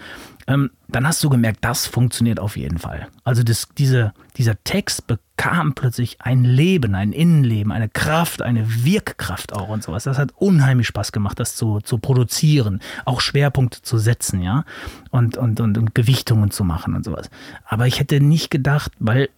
ähm, 0.46 0.70
dann 0.88 1.06
hast 1.06 1.22
du 1.22 1.28
gemerkt, 1.28 1.58
das 1.62 1.86
funktioniert 1.86 2.40
auf 2.40 2.56
jeden 2.56 2.78
Fall. 2.78 3.08
Also 3.24 3.42
das, 3.42 3.68
diese, 3.78 4.12
dieser 4.36 4.62
Text 4.64 5.06
bekam 5.06 5.74
plötzlich 5.74 6.20
ein 6.20 6.44
Leben, 6.44 6.94
ein 6.94 7.12
Innenleben, 7.12 7.72
eine 7.72 7.88
Kraft, 7.88 8.42
eine 8.42 8.84
Wirkkraft 8.84 9.52
auch 9.52 9.68
und 9.68 9.82
sowas. 9.82 10.04
Das 10.04 10.18
hat 10.18 10.32
unheimlich 10.36 10.86
Spaß 10.88 11.12
gemacht, 11.12 11.38
das 11.38 11.56
zu, 11.56 11.80
zu 11.80 11.98
produzieren, 11.98 12.80
auch 13.04 13.20
Schwerpunkte 13.20 13.82
zu 13.82 13.98
setzen, 13.98 14.42
ja, 14.42 14.64
und, 15.10 15.36
und, 15.36 15.60
und, 15.60 15.78
und 15.78 15.94
Gewichtungen 15.94 16.50
zu 16.50 16.64
machen 16.64 16.94
und 16.94 17.04
sowas. 17.04 17.30
Aber 17.64 17.86
ich 17.86 18.00
hätte 18.00 18.20
nicht 18.20 18.50
gedacht, 18.50 18.92
weil 18.98 19.28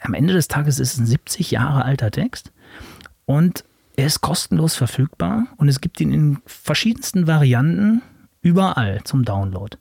am 0.00 0.14
Ende 0.14 0.34
des 0.34 0.48
Tages 0.48 0.78
ist 0.78 0.94
es 0.94 0.98
ein 0.98 1.06
70 1.06 1.50
Jahre 1.50 1.84
alter 1.84 2.10
Text 2.10 2.52
und 3.24 3.64
er 3.96 4.06
ist 4.06 4.20
kostenlos 4.20 4.76
verfügbar 4.76 5.46
und 5.56 5.68
es 5.68 5.80
gibt 5.80 6.00
ihn 6.00 6.12
in 6.12 6.38
verschiedensten 6.44 7.26
Varianten 7.26 8.02
überall 8.42 9.02
zum 9.04 9.24
Download. 9.24 9.76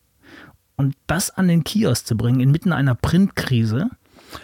Und 0.77 0.95
das 1.07 1.31
an 1.31 1.47
den 1.47 1.63
Kiosk 1.63 2.05
zu 2.07 2.17
bringen, 2.17 2.39
inmitten 2.39 2.73
einer 2.73 2.95
Printkrise, 2.95 3.89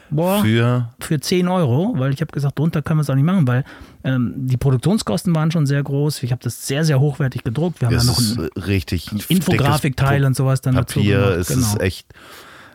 boah, 0.09 0.41
Für 0.41 0.89
für 0.99 1.19
10 1.19 1.47
Euro, 1.47 1.93
weil 1.97 2.13
ich 2.13 2.21
habe 2.21 2.31
gesagt, 2.31 2.57
drunter 2.57 2.81
können 2.81 2.99
wir 2.99 3.01
es 3.01 3.09
auch 3.09 3.15
nicht 3.15 3.25
machen, 3.25 3.47
weil 3.47 3.65
ähm, 4.03 4.33
die 4.37 4.57
Produktionskosten 4.57 5.35
waren 5.35 5.51
schon 5.51 5.65
sehr 5.65 5.83
groß. 5.83 6.23
Ich 6.23 6.31
habe 6.31 6.41
das 6.43 6.67
sehr, 6.67 6.85
sehr 6.85 6.99
hochwertig 6.99 7.43
gedruckt. 7.43 7.81
Wir 7.81 7.87
haben 7.87 7.95
ja 7.95 8.03
noch 8.03 8.19
ein 8.19 8.49
richtig 8.61 9.11
Infografikteil 9.29 10.19
dickes 10.19 10.27
und 10.27 10.35
sowas 10.35 10.61
dann 10.61 10.75
dazu 10.75 10.99
Papier. 10.99 11.19
gemacht, 11.19 11.37
Es 11.37 11.47
genau. 11.47 11.67
ist 11.67 11.81
echt 11.81 12.07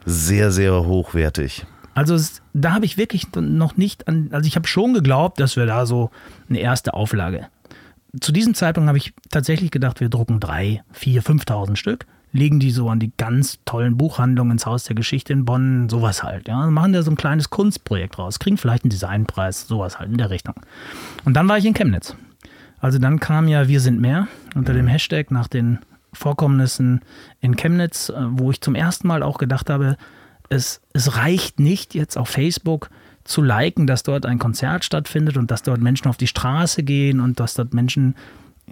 sehr, 0.04 0.50
sehr 0.52 0.84
hochwertig. 0.86 1.66
Also 1.94 2.14
es, 2.14 2.42
da 2.52 2.74
habe 2.74 2.84
ich 2.84 2.98
wirklich 2.98 3.26
noch 3.34 3.76
nicht 3.78 4.07
an, 4.07 4.28
also 4.30 4.46
ich 4.46 4.57
habe 4.57 4.68
schon 4.68 4.92
geglaubt, 4.92 5.40
dass 5.40 5.57
wir 5.57 5.64
da 5.64 5.86
so 5.86 6.11
eine 6.48 6.59
erste 6.59 6.92
Auflage. 6.92 7.46
Zu 8.20 8.32
diesem 8.32 8.54
Zeitpunkt 8.54 8.88
habe 8.88 8.98
ich 8.98 9.14
tatsächlich 9.30 9.70
gedacht, 9.70 10.00
wir 10.00 10.09
drucken 10.11 10.38
drei, 10.38 10.82
vier, 10.92 11.22
5.000 11.22 11.76
Stück, 11.76 12.07
legen 12.37 12.61
die 12.61 12.70
so 12.70 12.89
an 12.89 13.01
die 13.01 13.12
ganz 13.16 13.59
tollen 13.64 13.97
Buchhandlungen 13.97 14.53
ins 14.53 14.66
Haus 14.66 14.84
der 14.84 14.95
Geschichte 14.95 15.32
in 15.32 15.45
Bonn, 15.45 15.89
sowas 15.89 16.22
halt. 16.22 16.49
Ja, 16.49 16.66
machen 16.66 16.93
da 16.93 17.03
so 17.03 17.11
ein 17.11 17.16
kleines 17.16 17.51
Kunstprojekt 17.51 18.18
raus, 18.18 18.39
kriegen 18.39 18.57
vielleicht 18.57 18.84
einen 18.84 18.91
Designpreis, 18.91 19.66
sowas 19.66 19.99
halt 19.99 20.11
in 20.11 20.18
der 20.18 20.30
Richtung. 20.30 20.55
Und 21.24 21.34
dann 21.34 21.49
war 21.49 21.59
ich 21.59 21.64
in 21.64 21.74
Chemnitz. 21.74 22.16
Also 22.78 22.99
dann 22.99 23.20
kam 23.20 23.49
ja 23.49 23.68
Wir 23.68 23.80
sind 23.80 24.01
mehr 24.01 24.28
unter 24.55 24.74
dem 24.74 24.87
Hashtag 24.87 25.30
nach 25.30 25.49
den 25.49 25.78
Vorkommnissen 26.12 27.01
in 27.41 27.57
Chemnitz, 27.57 28.11
äh, 28.11 28.14
wo 28.30 28.51
ich 28.51 28.61
zum 28.61 28.74
ersten 28.74 29.09
Mal 29.09 29.22
auch 29.22 29.39
gedacht 29.39 29.70
habe, 29.70 29.97
es, 30.49 30.80
es 30.93 31.16
reicht 31.16 31.59
nicht 31.59 31.95
jetzt 31.95 32.16
auf 32.16 32.28
Facebook 32.28 32.91
zu 33.24 33.43
liken, 33.43 33.87
dass 33.87 34.03
dort 34.03 34.24
ein 34.24 34.39
Konzert 34.39 34.84
stattfindet 34.84 35.37
und 35.37 35.51
dass 35.51 35.62
dort 35.62 35.80
Menschen 35.80 36.09
auf 36.09 36.16
die 36.16 36.28
Straße 36.28 36.82
gehen 36.84 37.20
und 37.20 37.41
dass 37.41 37.55
dort 37.55 37.74
Menschen 37.74 38.14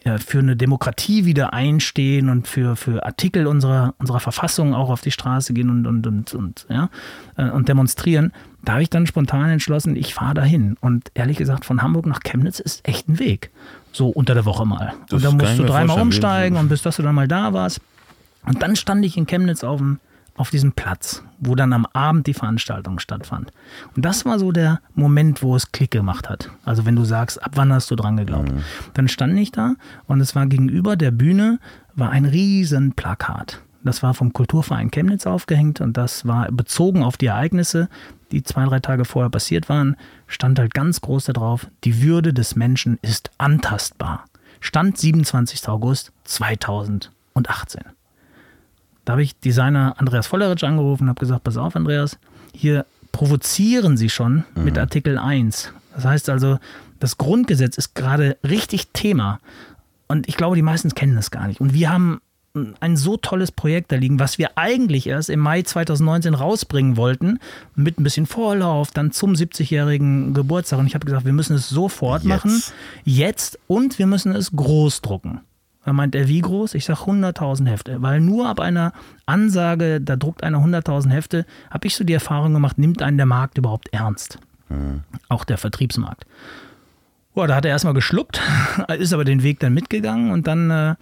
ja, 0.05 0.19
für 0.19 0.39
eine 0.39 0.55
Demokratie 0.55 1.25
wieder 1.25 1.55
einstehen 1.55 2.29
und 2.29 2.47
für, 2.47 2.77
für 2.77 3.07
Artikel 3.07 3.47
unserer, 3.47 3.95
unserer 3.99 4.21
Verfassung 4.21 4.75
auch 4.75 4.91
auf 4.91 5.01
die 5.01 5.11
Straße 5.11 5.55
gehen 5.55 5.71
und, 5.71 5.87
und, 5.87 6.07
und, 6.07 6.35
und, 6.35 6.67
ja, 6.69 6.91
äh, 7.37 7.49
und 7.49 7.69
demonstrieren. 7.69 8.33
Da 8.63 8.73
habe 8.73 8.83
ich 8.83 8.91
dann 8.91 9.07
spontan 9.07 9.49
entschlossen, 9.49 9.97
ich 9.97 10.15
fahre 10.15 10.35
dahin. 10.35 10.77
Und 10.81 11.11
ehrlich 11.15 11.39
gesagt, 11.39 11.65
von 11.65 11.83
Hamburg 11.83 12.07
nach 12.07 12.21
Chemnitz 12.21 12.61
ist 12.61 12.87
echt 12.87 13.09
ein 13.09 13.19
Weg. 13.19 13.51
So 13.93 14.09
unter 14.09 14.35
der 14.35 14.45
Woche 14.45 14.67
mal. 14.67 14.93
Das 15.09 15.19
und 15.19 15.25
dann 15.25 15.37
musst 15.39 15.59
du 15.59 15.65
dreimal 15.65 16.01
umsteigen 16.01 16.59
und 16.59 16.69
bis 16.69 16.83
dass 16.83 16.97
du 16.97 17.03
dann 17.03 17.15
mal 17.15 17.29
da 17.29 17.53
warst. 17.53 17.81
Und 18.47 18.63
dann 18.63 18.77
stand 18.77 19.05
ich 19.05 19.17
in 19.17 19.27
Chemnitz 19.27 19.65
auf 19.65 19.79
dem 19.79 20.01
auf 20.37 20.51
diesem 20.51 20.73
Platz, 20.73 21.23
wo 21.39 21.55
dann 21.55 21.73
am 21.73 21.87
Abend 21.93 22.27
die 22.27 22.35
Veranstaltung 22.35 22.99
stattfand. 22.99 23.53
Und 23.95 24.05
das 24.05 24.25
war 24.25 24.39
so 24.39 24.53
der 24.53 24.81
Moment, 24.95 25.43
wo 25.43 25.55
es 25.55 25.71
Klick 25.71 25.93
gemacht 25.93 26.29
hat. 26.29 26.51
Also 26.65 26.87
wenn 26.87 26.97
du 26.97 27.05
sagst, 27.05 27.43
ab 27.43 27.53
wann 27.55 27.73
hast 27.73 27.91
du 27.91 27.97
dran 27.97 28.17
geglaubt? 28.17 28.53
Mhm. 28.53 28.63
Dann 28.95 29.09
stand 29.09 29.39
ich 29.39 29.53
da 29.53 29.75
und 30.07 30.21
es 30.21 30.35
war 30.35 30.47
gegenüber 30.47 30.97
der 30.97 31.13
Bühne 31.13 31.61
war 31.95 32.11
ein 32.11 32.25
riesen 32.25 32.93
Plakat. 32.93 33.61
Das 33.85 34.03
war 34.03 34.15
vom 34.15 34.33
Kulturverein 34.33 34.91
Chemnitz 34.91 35.27
aufgehängt 35.27 35.81
und 35.81 35.97
das 35.97 36.27
war 36.27 36.51
bezogen 36.51 37.03
auf 37.03 37.19
die 37.19 37.27
Ereignisse, 37.27 37.89
die 38.33 38.43
zwei, 38.43 38.65
drei 38.65 38.81
Tage 38.81 39.05
vorher 39.05 39.31
passiert 39.31 39.69
waren, 39.69 39.97
stand 40.27 40.59
halt 40.59 40.73
ganz 40.75 41.03
groß 41.03 41.27
da 41.27 41.33
drauf, 41.35 41.69
die 41.85 42.03
Würde 42.03 42.33
des 42.33 42.57
Menschen 42.57 42.99
ist 43.03 43.31
antastbar. 43.37 44.25
Stand 44.61 44.97
27. 44.97 45.69
August 45.69 46.13
2018. 46.25 47.83
Da 49.05 49.13
habe 49.13 49.23
ich 49.23 49.39
Designer 49.39 49.95
Andreas 49.99 50.27
Volleritsch 50.27 50.65
angerufen 50.65 51.05
und 51.05 51.09
habe 51.11 51.21
gesagt, 51.21 51.45
pass 51.45 51.57
auf 51.57 51.77
Andreas, 51.77 52.19
hier 52.55 52.87
provozieren 53.13 53.97
Sie 53.97 54.09
schon 54.09 54.45
mhm. 54.55 54.65
mit 54.65 54.79
Artikel 54.79 55.19
1. 55.19 55.73
Das 55.95 56.05
heißt 56.05 56.29
also, 56.31 56.59
das 57.01 57.19
Grundgesetz 57.19 57.77
ist 57.77 57.95
gerade 57.95 58.37
richtig 58.43 58.89
Thema. 58.93 59.41
Und 60.09 60.29
ich 60.29 60.37
glaube, 60.37 60.57
die 60.57 60.63
meisten 60.63 60.91
kennen 60.95 61.17
das 61.17 61.31
gar 61.31 61.47
nicht. 61.47 61.61
Und 61.61 61.75
wir 61.75 61.91
haben 61.91 62.21
ein 62.81 62.97
so 62.97 63.17
tolles 63.17 63.51
Projekt 63.51 63.91
da 63.91 63.97
liegen, 63.97 64.21
was 64.21 64.39
wir 64.39 64.57
eigentlich 64.57 65.09
erst 65.09 65.29
im 65.29 65.41
Mai 65.41 65.63
2019 65.63 66.35
rausbringen 66.35 66.97
wollten, 66.97 67.41
mit 67.75 67.99
ein 67.99 68.05
bisschen 68.05 68.27
Vorlauf, 68.27 68.93
dann 68.93 69.11
zum 69.11 69.33
70-jährigen 69.33 70.35
Geburtstag. 70.35 70.79
Und 70.79 70.87
ich 70.87 70.95
habe 70.95 71.05
gesagt, 71.05 71.25
wir 71.25 71.33
müssen 71.33 71.57
es 71.57 71.69
sofort 71.69 72.23
jetzt. 72.23 72.29
machen, 72.29 72.63
jetzt 73.05 73.59
und 73.67 73.99
wir 73.99 74.07
müssen 74.07 74.35
es 74.35 74.53
groß 74.53 75.03
drucken. 75.03 75.41
Da 75.85 75.93
meint 75.93 76.15
er, 76.15 76.29
wie 76.29 76.41
groß? 76.41 76.75
Ich 76.75 76.85
sage 76.85 77.01
100.000 77.01 77.67
Hefte. 77.67 78.03
Weil 78.03 78.21
nur 78.21 78.49
ab 78.49 78.61
einer 78.61 78.93
Ansage, 79.27 80.01
da 80.01 80.17
druckt 80.17 80.43
einer 80.43 80.59
100.000 80.59 81.11
Hefte, 81.11 81.47
habe 81.71 81.87
ich 81.87 81.95
so 81.95 82.05
die 82.05 82.15
Erfahrung 82.15 82.55
gemacht, 82.55 82.79
nimmt 82.79 83.03
einen 83.03 83.19
der 83.19 83.27
Markt 83.27 83.59
überhaupt 83.59 83.89
ernst. 83.93 84.39
Mhm. 84.69 85.03
Auch 85.29 85.45
der 85.45 85.59
Vertriebsmarkt. 85.59 86.25
Boah, 87.35 87.49
da 87.49 87.57
hat 87.57 87.65
er 87.65 87.73
erstmal 87.73 87.95
geschluckt, 87.95 88.41
ist 88.99 89.13
aber 89.13 89.25
den 89.25 89.43
Weg 89.43 89.59
dann 89.59 89.75
mitgegangen 89.75 90.31
und 90.31 90.47
dann, 90.47 90.71
äh, 90.71 90.95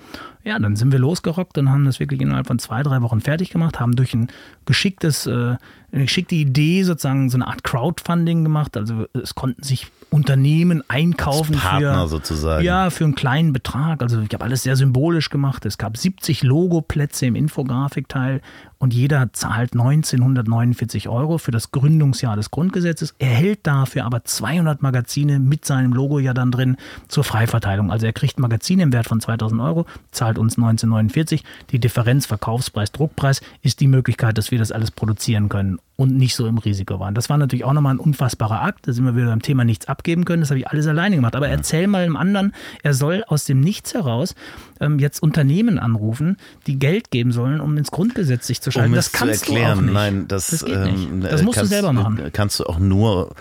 ja, 0.44 0.58
dann 0.58 0.76
sind 0.76 0.90
wir 0.90 0.98
losgerockt 0.98 1.58
und 1.58 1.70
haben 1.70 1.84
das 1.84 2.00
wirklich 2.00 2.22
innerhalb 2.22 2.46
von 2.46 2.58
zwei, 2.58 2.82
drei 2.82 3.02
Wochen 3.02 3.20
fertig 3.20 3.50
gemacht, 3.50 3.78
haben 3.78 3.96
durch 3.96 4.14
ein 4.14 4.28
geschicktes, 4.64 5.26
äh, 5.26 5.30
eine 5.30 5.58
geschickte 6.04 6.34
Idee 6.34 6.84
sozusagen 6.84 7.28
so 7.28 7.36
eine 7.36 7.46
Art 7.46 7.64
Crowdfunding 7.64 8.44
gemacht. 8.44 8.78
Also 8.78 9.06
es 9.12 9.34
konnten 9.34 9.62
sich 9.62 9.88
Unternehmen 10.12 10.82
einkaufen 10.88 11.54
Als 11.54 11.62
Partner 11.62 12.02
für, 12.02 12.08
sozusagen. 12.08 12.64
Ja, 12.64 12.90
für 12.90 13.04
einen 13.04 13.14
kleinen 13.14 13.52
Betrag. 13.52 14.02
Also 14.02 14.20
ich 14.20 14.32
habe 14.32 14.44
alles 14.44 14.62
sehr 14.62 14.76
symbolisch 14.76 15.30
gemacht. 15.30 15.64
Es 15.64 15.78
gab 15.78 15.96
70 15.96 16.42
Logoplätze 16.42 17.26
im 17.26 17.34
Infografikteil 17.34 18.42
und 18.82 18.92
jeder 18.92 19.32
zahlt 19.32 19.74
1949 19.74 21.08
Euro 21.08 21.38
für 21.38 21.52
das 21.52 21.70
Gründungsjahr 21.70 22.34
des 22.34 22.50
Grundgesetzes, 22.50 23.14
erhält 23.20 23.60
dafür 23.62 24.04
aber 24.04 24.24
200 24.24 24.82
Magazine 24.82 25.38
mit 25.38 25.64
seinem 25.64 25.92
Logo 25.92 26.18
ja 26.18 26.34
dann 26.34 26.50
drin 26.50 26.76
zur 27.06 27.22
Freiverteilung. 27.22 27.92
Also 27.92 28.06
er 28.06 28.12
kriegt 28.12 28.40
Magazine 28.40 28.82
im 28.82 28.92
Wert 28.92 29.06
von 29.06 29.20
2000 29.20 29.60
Euro, 29.60 29.86
zahlt 30.10 30.36
uns 30.36 30.58
1949. 30.58 31.44
Die 31.70 31.78
Differenz 31.78 32.26
Verkaufspreis, 32.26 32.90
Druckpreis 32.90 33.40
ist 33.62 33.78
die 33.78 33.86
Möglichkeit, 33.86 34.36
dass 34.36 34.50
wir 34.50 34.58
das 34.58 34.72
alles 34.72 34.90
produzieren 34.90 35.48
können 35.48 35.78
und 35.94 36.16
nicht 36.16 36.34
so 36.34 36.48
im 36.48 36.58
Risiko 36.58 36.98
waren. 36.98 37.14
Das 37.14 37.30
war 37.30 37.38
natürlich 37.38 37.64
auch 37.64 37.74
nochmal 37.74 37.94
ein 37.94 38.00
unfassbarer 38.00 38.62
Akt. 38.62 38.88
Da 38.88 38.92
sind 38.92 39.04
wir 39.04 39.14
wieder 39.14 39.26
beim 39.26 39.42
Thema 39.42 39.64
nichts 39.64 39.86
abgeben 39.86 40.24
können. 40.24 40.40
Das 40.40 40.50
habe 40.50 40.58
ich 40.58 40.66
alles 40.66 40.88
alleine 40.88 41.14
gemacht. 41.14 41.36
Aber 41.36 41.48
erzähl 41.48 41.86
mal 41.86 42.02
einem 42.02 42.16
anderen, 42.16 42.52
er 42.82 42.94
soll 42.94 43.22
aus 43.28 43.44
dem 43.44 43.60
Nichts 43.60 43.94
heraus 43.94 44.34
ähm, 44.82 44.98
jetzt 44.98 45.22
Unternehmen 45.22 45.78
anrufen, 45.78 46.36
die 46.66 46.78
Geld 46.78 47.10
geben 47.10 47.32
sollen, 47.32 47.60
um 47.60 47.76
ins 47.76 47.90
Grundgesetz 47.90 48.46
sich 48.46 48.60
zu 48.60 48.70
schalten. 48.70 48.90
Um 48.90 48.96
das 48.96 49.12
kannst 49.12 49.48
du 49.48 49.56
auch 49.56 49.80
nicht. 49.80 49.92
Nein, 49.92 50.26
das, 50.28 50.48
das 50.48 50.64
geht 50.64 50.78
nicht. 50.78 51.08
Ähm, 51.08 51.20
das 51.22 51.42
musst 51.42 51.56
kannst, 51.56 51.72
du 51.72 51.74
selber 51.74 51.92
machen. 51.92 52.20
Kannst 52.32 52.60
du 52.60 52.64
auch 52.64 52.78
nur 52.78 53.34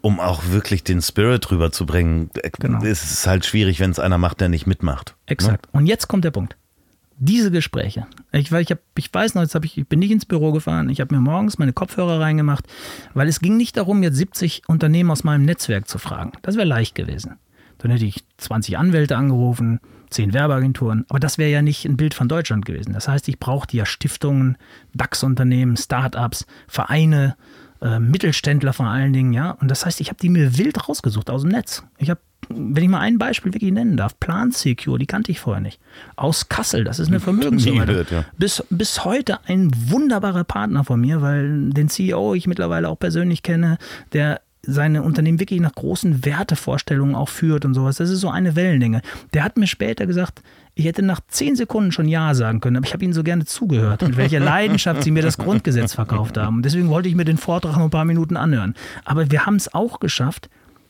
um 0.00 0.18
auch 0.18 0.42
wirklich 0.50 0.82
den 0.82 1.00
Spirit 1.00 1.50
rüberzubringen. 1.50 2.30
Genau. 2.58 2.82
Es 2.82 3.04
ist 3.04 3.26
halt 3.26 3.46
schwierig, 3.46 3.78
wenn 3.78 3.92
es 3.92 4.00
einer 4.00 4.18
macht, 4.18 4.40
der 4.40 4.48
nicht 4.48 4.66
mitmacht. 4.66 5.14
Exakt. 5.26 5.66
Ne? 5.66 5.78
Und 5.78 5.86
jetzt 5.86 6.08
kommt 6.08 6.24
der 6.24 6.32
Punkt 6.32 6.56
diese 7.24 7.52
Gespräche. 7.52 8.06
Ich, 8.32 8.50
ich, 8.50 8.70
hab, 8.72 8.80
ich 8.98 9.14
weiß 9.14 9.34
noch, 9.34 9.42
jetzt 9.42 9.54
hab 9.54 9.64
ich, 9.64 9.78
ich 9.78 9.86
bin 9.86 10.00
nicht 10.00 10.10
ins 10.10 10.26
Büro 10.26 10.50
gefahren, 10.50 10.88
ich 10.88 11.00
habe 11.00 11.14
mir 11.14 11.20
morgens 11.20 11.56
meine 11.56 11.72
Kopfhörer 11.72 12.18
reingemacht, 12.18 12.66
weil 13.14 13.28
es 13.28 13.38
ging 13.38 13.56
nicht 13.56 13.76
darum, 13.76 14.02
jetzt 14.02 14.16
70 14.16 14.62
Unternehmen 14.66 15.08
aus 15.10 15.22
meinem 15.22 15.44
Netzwerk 15.44 15.86
zu 15.86 15.98
fragen. 15.98 16.32
Das 16.42 16.56
wäre 16.56 16.66
leicht 16.66 16.96
gewesen. 16.96 17.38
Dann 17.78 17.92
hätte 17.92 18.04
ich 18.04 18.24
20 18.38 18.76
Anwälte 18.76 19.16
angerufen, 19.16 19.78
10 20.12 20.32
Werbeagenturen, 20.32 21.04
aber 21.08 21.20
das 21.20 21.38
wäre 21.38 21.50
ja 21.50 21.62
nicht 21.62 21.84
ein 21.84 21.96
Bild 21.96 22.14
von 22.14 22.28
Deutschland 22.28 22.64
gewesen. 22.64 22.92
Das 22.92 23.08
heißt, 23.08 23.28
ich 23.28 23.38
brauchte 23.38 23.76
ja 23.76 23.86
Stiftungen, 23.86 24.56
DAX-Unternehmen, 24.94 25.76
Start-ups, 25.76 26.46
Vereine, 26.68 27.36
äh, 27.80 27.98
Mittelständler 27.98 28.72
vor 28.72 28.86
allen 28.86 29.12
Dingen, 29.12 29.32
ja. 29.32 29.52
Und 29.52 29.70
das 29.70 29.84
heißt, 29.84 30.00
ich 30.00 30.08
habe 30.08 30.18
die 30.20 30.28
mir 30.28 30.58
wild 30.58 30.88
rausgesucht 30.88 31.30
aus 31.30 31.42
dem 31.42 31.50
Netz. 31.50 31.84
Ich 31.98 32.10
habe 32.10 32.20
wenn 32.48 32.82
ich 32.82 32.88
mal 32.88 33.00
ein 33.00 33.18
Beispiel 33.18 33.54
wirklich 33.54 33.72
nennen 33.72 33.96
darf, 33.96 34.18
Plan 34.18 34.50
Secure, 34.50 34.98
die 34.98 35.06
kannte 35.06 35.30
ich 35.30 35.40
vorher 35.40 35.62
nicht. 35.62 35.80
Aus 36.16 36.48
Kassel, 36.48 36.84
das 36.84 36.98
ist 36.98 37.08
eine 37.08 37.20
Vermögensverwaltung. 37.20 38.04
Ja. 38.10 38.24
Bis, 38.36 38.64
bis 38.68 39.04
heute 39.04 39.38
ein 39.46 39.70
wunderbarer 39.74 40.44
Partner 40.44 40.84
von 40.84 41.00
mir, 41.00 41.22
weil 41.22 41.70
den 41.70 41.88
CEO 41.88 42.34
ich 42.34 42.46
mittlerweile 42.46 42.88
auch 42.88 42.98
persönlich 42.98 43.42
kenne, 43.42 43.78
der 44.12 44.40
seine 44.64 45.02
Unternehmen 45.02 45.40
wirklich 45.40 45.60
nach 45.60 45.74
großen 45.74 46.24
Wertevorstellungen 46.24 47.16
auch 47.16 47.28
führt 47.28 47.64
und 47.64 47.74
sowas. 47.74 47.96
Das 47.96 48.10
ist 48.10 48.20
so 48.20 48.30
eine 48.30 48.54
Wellenlänge. 48.54 49.02
Der 49.34 49.42
hat 49.42 49.56
mir 49.56 49.66
später 49.66 50.06
gesagt, 50.06 50.42
ich 50.74 50.84
hätte 50.84 51.02
nach 51.02 51.20
zehn 51.28 51.56
Sekunden 51.56 51.92
schon 51.92 52.08
Ja 52.08 52.34
sagen 52.34 52.60
können, 52.60 52.76
aber 52.76 52.86
ich 52.86 52.94
habe 52.94 53.04
ihnen 53.04 53.12
so 53.12 53.24
gerne 53.24 53.44
zugehört, 53.44 54.02
mit 54.02 54.16
welcher 54.16 54.40
Leidenschaft 54.40 55.02
sie 55.02 55.10
mir 55.10 55.22
das 55.22 55.36
Grundgesetz 55.36 55.94
verkauft 55.94 56.38
haben. 56.38 56.58
Und 56.58 56.64
deswegen 56.64 56.88
wollte 56.88 57.08
ich 57.08 57.16
mir 57.16 57.24
den 57.24 57.38
Vortrag 57.38 57.76
noch 57.76 57.84
ein 57.84 57.90
paar 57.90 58.04
Minuten 58.04 58.36
anhören. 58.36 58.74
Aber 59.04 59.30
wir 59.30 59.46
haben 59.46 59.56
es 59.56 59.74
auch 59.74 60.00
geschafft, 60.00 60.48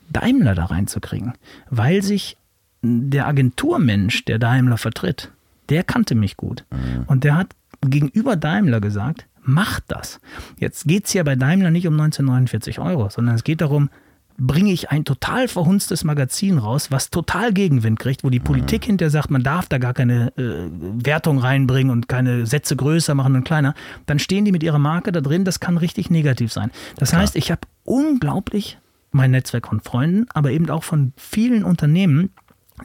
Daimler 0.09 0.53
da 0.53 0.65
reinzukriegen, 0.65 1.33
weil 1.69 2.03
sich 2.03 2.37
der 2.83 3.27
Agenturmensch, 3.27 4.25
der 4.25 4.37
Daimler 4.37 4.77
vertritt, 4.77 5.31
der 5.69 5.83
kannte 5.83 6.15
mich 6.15 6.37
gut. 6.37 6.65
Mhm. 6.69 7.05
Und 7.07 7.23
der 7.23 7.37
hat 7.37 7.47
gegenüber 7.81 8.35
Daimler 8.35 8.81
gesagt, 8.81 9.25
macht 9.43 9.83
das. 9.87 10.19
Jetzt 10.57 10.87
geht 10.87 11.05
es 11.05 11.13
ja 11.13 11.23
bei 11.23 11.35
Daimler 11.35 11.71
nicht 11.71 11.87
um 11.87 11.93
1949 11.93 12.79
Euro, 12.79 13.09
sondern 13.09 13.35
es 13.35 13.43
geht 13.43 13.61
darum, 13.61 13.89
bringe 14.37 14.71
ich 14.71 14.89
ein 14.89 15.05
total 15.05 15.47
verhunztes 15.47 16.03
Magazin 16.03 16.57
raus, 16.57 16.91
was 16.91 17.09
total 17.09 17.53
Gegenwind 17.53 17.99
kriegt, 17.99 18.23
wo 18.23 18.29
die 18.29 18.39
Politik 18.39 18.83
mhm. 18.83 18.87
hinterher 18.87 19.11
sagt, 19.11 19.31
man 19.31 19.43
darf 19.43 19.67
da 19.67 19.77
gar 19.77 19.93
keine 19.93 20.35
äh, 20.37 20.69
Wertung 20.71 21.37
reinbringen 21.39 21.91
und 21.91 22.09
keine 22.09 22.45
Sätze 22.45 22.75
größer 22.75 23.13
machen 23.15 23.35
und 23.35 23.43
kleiner, 23.43 23.75
dann 24.05 24.19
stehen 24.19 24.45
die 24.45 24.51
mit 24.51 24.63
ihrer 24.63 24.79
Marke 24.79 25.11
da 25.11 25.21
drin, 25.21 25.45
das 25.45 25.59
kann 25.59 25.77
richtig 25.77 26.09
negativ 26.09 26.51
sein. 26.51 26.71
Das 26.97 27.09
Klar. 27.09 27.21
heißt, 27.21 27.35
ich 27.35 27.51
habe 27.51 27.61
unglaublich 27.83 28.79
mein 29.11 29.31
Netzwerk 29.31 29.67
von 29.67 29.79
Freunden, 29.79 30.25
aber 30.33 30.51
eben 30.51 30.69
auch 30.69 30.83
von 30.83 31.13
vielen 31.15 31.63
Unternehmen, 31.63 32.31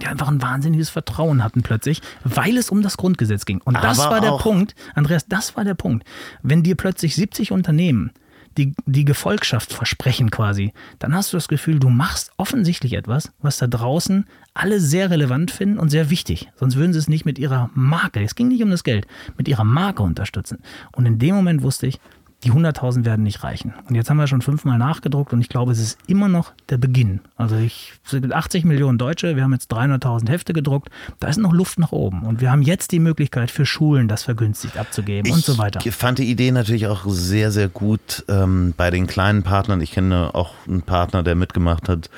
die 0.00 0.06
einfach 0.06 0.28
ein 0.28 0.42
wahnsinniges 0.42 0.90
Vertrauen 0.90 1.42
hatten 1.42 1.62
plötzlich, 1.62 2.02
weil 2.24 2.56
es 2.56 2.70
um 2.70 2.82
das 2.82 2.96
Grundgesetz 2.96 3.44
ging. 3.46 3.60
Und 3.64 3.74
das 3.74 3.98
aber 4.00 4.16
war 4.16 4.20
der 4.20 4.32
Punkt, 4.32 4.74
Andreas, 4.94 5.26
das 5.26 5.56
war 5.56 5.64
der 5.64 5.74
Punkt. 5.74 6.06
Wenn 6.42 6.62
dir 6.62 6.76
plötzlich 6.76 7.14
70 7.14 7.52
Unternehmen 7.52 8.12
die, 8.58 8.74
die 8.86 9.04
Gefolgschaft 9.04 9.72
versprechen 9.72 10.30
quasi, 10.30 10.72
dann 10.98 11.14
hast 11.14 11.32
du 11.32 11.36
das 11.36 11.48
Gefühl, 11.48 11.78
du 11.78 11.88
machst 11.88 12.32
offensichtlich 12.36 12.94
etwas, 12.94 13.32
was 13.40 13.58
da 13.58 13.66
draußen 13.66 14.26
alle 14.52 14.80
sehr 14.80 15.10
relevant 15.10 15.50
finden 15.52 15.78
und 15.78 15.90
sehr 15.90 16.10
wichtig. 16.10 16.50
Sonst 16.56 16.76
würden 16.76 16.92
sie 16.92 16.98
es 16.98 17.08
nicht 17.08 17.24
mit 17.24 17.38
ihrer 17.38 17.70
Marke, 17.74 18.20
es 18.22 18.34
ging 18.34 18.48
nicht 18.48 18.62
um 18.62 18.70
das 18.70 18.84
Geld, 18.84 19.06
mit 19.36 19.48
ihrer 19.48 19.64
Marke 19.64 20.02
unterstützen. 20.02 20.58
Und 20.92 21.06
in 21.06 21.18
dem 21.18 21.36
Moment 21.36 21.62
wusste 21.62 21.86
ich, 21.86 22.00
die 22.44 22.52
100.000 22.52 23.04
werden 23.04 23.24
nicht 23.24 23.42
reichen. 23.42 23.74
Und 23.88 23.96
jetzt 23.96 24.10
haben 24.10 24.16
wir 24.16 24.28
schon 24.28 24.42
fünfmal 24.42 24.78
nachgedruckt 24.78 25.32
und 25.32 25.40
ich 25.40 25.48
glaube, 25.48 25.72
es 25.72 25.80
ist 25.80 25.98
immer 26.06 26.28
noch 26.28 26.52
der 26.68 26.78
Beginn. 26.78 27.20
Also 27.36 27.56
ich, 27.56 27.94
80 28.30 28.64
Millionen 28.64 28.96
Deutsche, 28.96 29.34
wir 29.34 29.42
haben 29.42 29.52
jetzt 29.52 29.72
300.000 29.72 30.28
Hefte 30.28 30.52
gedruckt, 30.52 30.88
da 31.18 31.28
ist 31.28 31.38
noch 31.38 31.52
Luft 31.52 31.80
nach 31.80 31.90
oben. 31.90 32.22
Und 32.22 32.40
wir 32.40 32.52
haben 32.52 32.62
jetzt 32.62 32.92
die 32.92 33.00
Möglichkeit 33.00 33.50
für 33.50 33.66
Schulen, 33.66 34.06
das 34.06 34.22
vergünstigt 34.22 34.76
abzugeben 34.76 35.26
ich 35.26 35.32
und 35.32 35.44
so 35.44 35.58
weiter. 35.58 35.80
Ich 35.84 35.94
fand 35.94 36.18
die 36.18 36.30
Idee 36.30 36.52
natürlich 36.52 36.86
auch 36.86 37.04
sehr, 37.06 37.50
sehr 37.50 37.68
gut 37.68 38.24
ähm, 38.28 38.72
bei 38.76 38.90
den 38.90 39.08
kleinen 39.08 39.42
Partnern. 39.42 39.80
Ich 39.80 39.90
kenne 39.90 40.34
auch 40.34 40.54
einen 40.68 40.82
Partner, 40.82 41.24
der 41.24 41.34
mitgemacht 41.34 41.88
hat, 41.88 42.08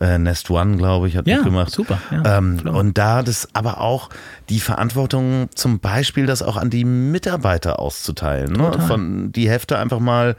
äh, 0.00 0.18
Nest 0.18 0.50
One, 0.50 0.76
glaube 0.76 1.08
ich, 1.08 1.16
hat 1.16 1.26
Ja, 1.26 1.36
mitgemacht. 1.36 1.70
super, 1.72 1.98
ja, 2.10 2.38
ähm, 2.38 2.60
und 2.66 2.98
da 2.98 3.22
das 3.22 3.48
aber 3.54 3.80
auch 3.80 4.10
die 4.48 4.60
Verantwortung, 4.60 5.48
zum 5.54 5.80
Beispiel 5.80 6.26
das 6.26 6.42
auch 6.42 6.56
an 6.56 6.70
die 6.70 6.84
Mitarbeiter 6.84 7.78
auszuteilen. 7.78 8.52
Ne? 8.52 8.72
Von 8.86 9.32
die 9.32 9.48
Hefte 9.48 9.78
einfach 9.78 10.00
mal 10.00 10.36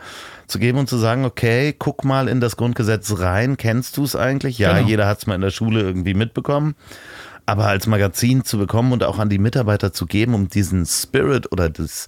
zu 0.48 0.60
geben 0.60 0.78
und 0.78 0.88
zu 0.90 0.98
sagen, 0.98 1.26
okay, 1.26 1.76
guck 1.78 2.06
mal 2.06 2.28
in 2.28 2.40
das 2.40 2.56
Grundgesetz 2.56 3.20
rein, 3.20 3.58
kennst 3.58 3.98
du 3.98 4.04
es 4.04 4.16
eigentlich? 4.16 4.58
Ja, 4.60 4.76
Genau. 4.78 4.88
jeder 4.88 5.08
hat 5.08 5.18
es 5.20 5.28
mal 5.28 5.36
in 5.36 5.42
der 5.42 5.52
Schule 5.52 5.82
irgendwie 5.82 6.14
mitbekommen. 6.14 6.76
Aber 7.50 7.68
als 7.68 7.88
Magazin 7.88 8.44
zu 8.44 8.58
bekommen 8.58 8.92
und 8.92 9.06
auch 9.06 9.20
an 9.20 9.30
die 9.30 9.38
Mitarbeiter 9.40 9.94
zu 9.94 10.06
geben, 10.06 10.34
um 10.34 10.50
diesen 10.50 10.86
Spirit 10.86 11.50
oder 11.54 11.70
das 11.70 12.08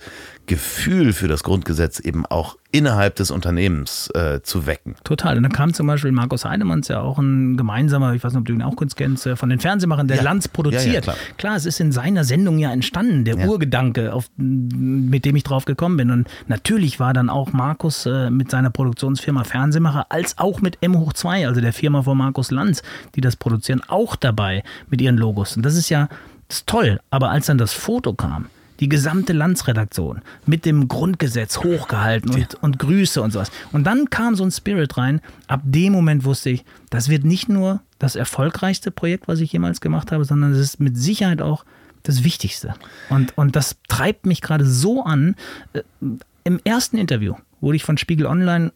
Gefühl 0.50 1.14
für 1.14 1.28
das 1.28 1.44
Grundgesetz 1.44 2.00
eben 2.00 2.26
auch 2.26 2.58
innerhalb 2.72 3.16
des 3.16 3.30
Unternehmens 3.30 4.10
äh, 4.16 4.42
zu 4.42 4.66
wecken. 4.66 4.96
Total. 5.04 5.38
Und 5.38 5.44
dann 5.44 5.52
kam 5.52 5.74
zum 5.76 5.86
Beispiel 5.86 6.12
Markus 6.12 6.44
Heinemanns, 6.44 6.88
ja 6.88 7.02
auch 7.02 7.20
ein 7.20 7.56
gemeinsamer, 7.56 8.14
ich 8.16 8.24
weiß 8.24 8.34
nicht, 8.34 8.40
ob 8.40 8.46
du 8.48 8.54
ihn 8.54 8.64
auch 8.64 8.76
kurz 8.76 8.96
kennst, 8.96 9.28
äh, 9.28 9.36
von 9.36 9.50
den 9.50 9.60
Fernsehmachern, 9.60 10.08
der 10.08 10.18
Ja. 10.18 10.24
Lanz 10.24 10.48
produziert. 10.48 10.86
Ja, 10.86 10.94
ja, 10.94 11.02
klar. 11.02 11.16
klar. 11.38 11.56
es 11.56 11.68
ist 11.68 11.80
in 11.80 11.92
seiner 11.92 12.24
Sendung 12.24 12.58
ja 12.58 12.72
entstanden, 12.72 13.26
der. 13.26 13.38
Urgedanke, 13.48 14.12
auf, 14.12 14.30
mit 14.38 15.24
dem 15.24 15.36
ich 15.36 15.44
drauf 15.44 15.66
gekommen 15.66 15.98
bin. 15.98 16.10
Und 16.10 16.28
natürlich 16.48 17.00
war 17.00 17.14
dann 17.14 17.30
auch 17.30 17.54
Markus 17.54 18.08
äh, 18.08 18.32
mit 18.32 18.50
seiner 18.50 18.72
Produktionsfirma 18.72 19.44
Fernsehmacher, 19.44 20.08
als 20.10 20.40
auch 20.40 20.62
mit 20.62 20.80
M 20.82 20.98
hoch 20.98 21.14
2, 21.14 21.48
also 21.48 21.62
der 21.62 21.74
Firma 21.74 22.02
von 22.02 22.18
Markus 22.18 22.50
Lanz, 22.50 22.82
die 23.16 23.22
das 23.22 23.36
produzieren, 23.36 23.82
auch 23.88 24.16
dabei 24.16 24.64
mit 24.90 25.00
ihren 25.00 25.18
Logos. 25.18 25.56
Und 25.56 25.64
das 25.64 25.76
ist 25.76 25.90
ja 25.90 26.10
das 26.48 26.58
ist 26.58 26.68
toll. 26.68 27.00
Aber 27.12 27.30
als 27.30 27.46
dann 27.46 27.60
das 27.60 27.74
Foto 27.74 28.14
kam, 28.14 28.48
die 28.80 28.90
gesamte 28.90 29.34
Landsredaktion 29.34 30.22
mit 30.46 30.66
dem 30.66 30.88
Grundgesetz 30.88 31.58
hochgehalten 31.58 32.32
und, 32.32 32.56
und 32.64 32.80
Grüße 32.80 33.22
und 33.22 33.32
sowas. 33.32 33.52
Und 33.72 33.86
dann 33.86 34.10
kam 34.10 34.36
so 34.36 34.44
ein 34.44 34.52
Spirit 34.52 34.98
rein. 34.98 35.22
Ab 35.48 35.62
dem 35.64 35.94
Moment 35.94 36.24
wusste 36.24 36.50
ich, 36.50 36.64
das 36.90 37.10
wird 37.10 37.26
nicht 37.26 37.50
nur 37.50 37.82
das 38.00 38.16
erfolgreichste 38.16 38.92
Projekt, 38.92 39.28
was 39.28 39.42
ich 39.42 39.52
jemals 39.52 39.82
gemacht 39.82 40.12
habe, 40.12 40.24
sondern 40.24 40.54
es 40.54 40.60
ist 40.60 40.80
mit 40.80 40.98
Sicherheit 40.98 41.42
auch 41.42 41.66
das 42.04 42.24
Wichtigste. 42.24 42.76
Und, 43.10 43.38
und 43.38 43.56
das 43.56 43.76
treibt 43.88 44.26
mich 44.26 44.42
gerade 44.42 44.66
so 44.66 45.04
an. 45.04 45.36
Äh, 45.74 45.82
Im 46.46 46.60
ersten 46.64 46.98
Interview 46.98 47.36
wurde 47.60 47.76
ich 47.76 47.84
von 47.84 47.98
Spiegel 47.98 48.26
Online 48.26 48.72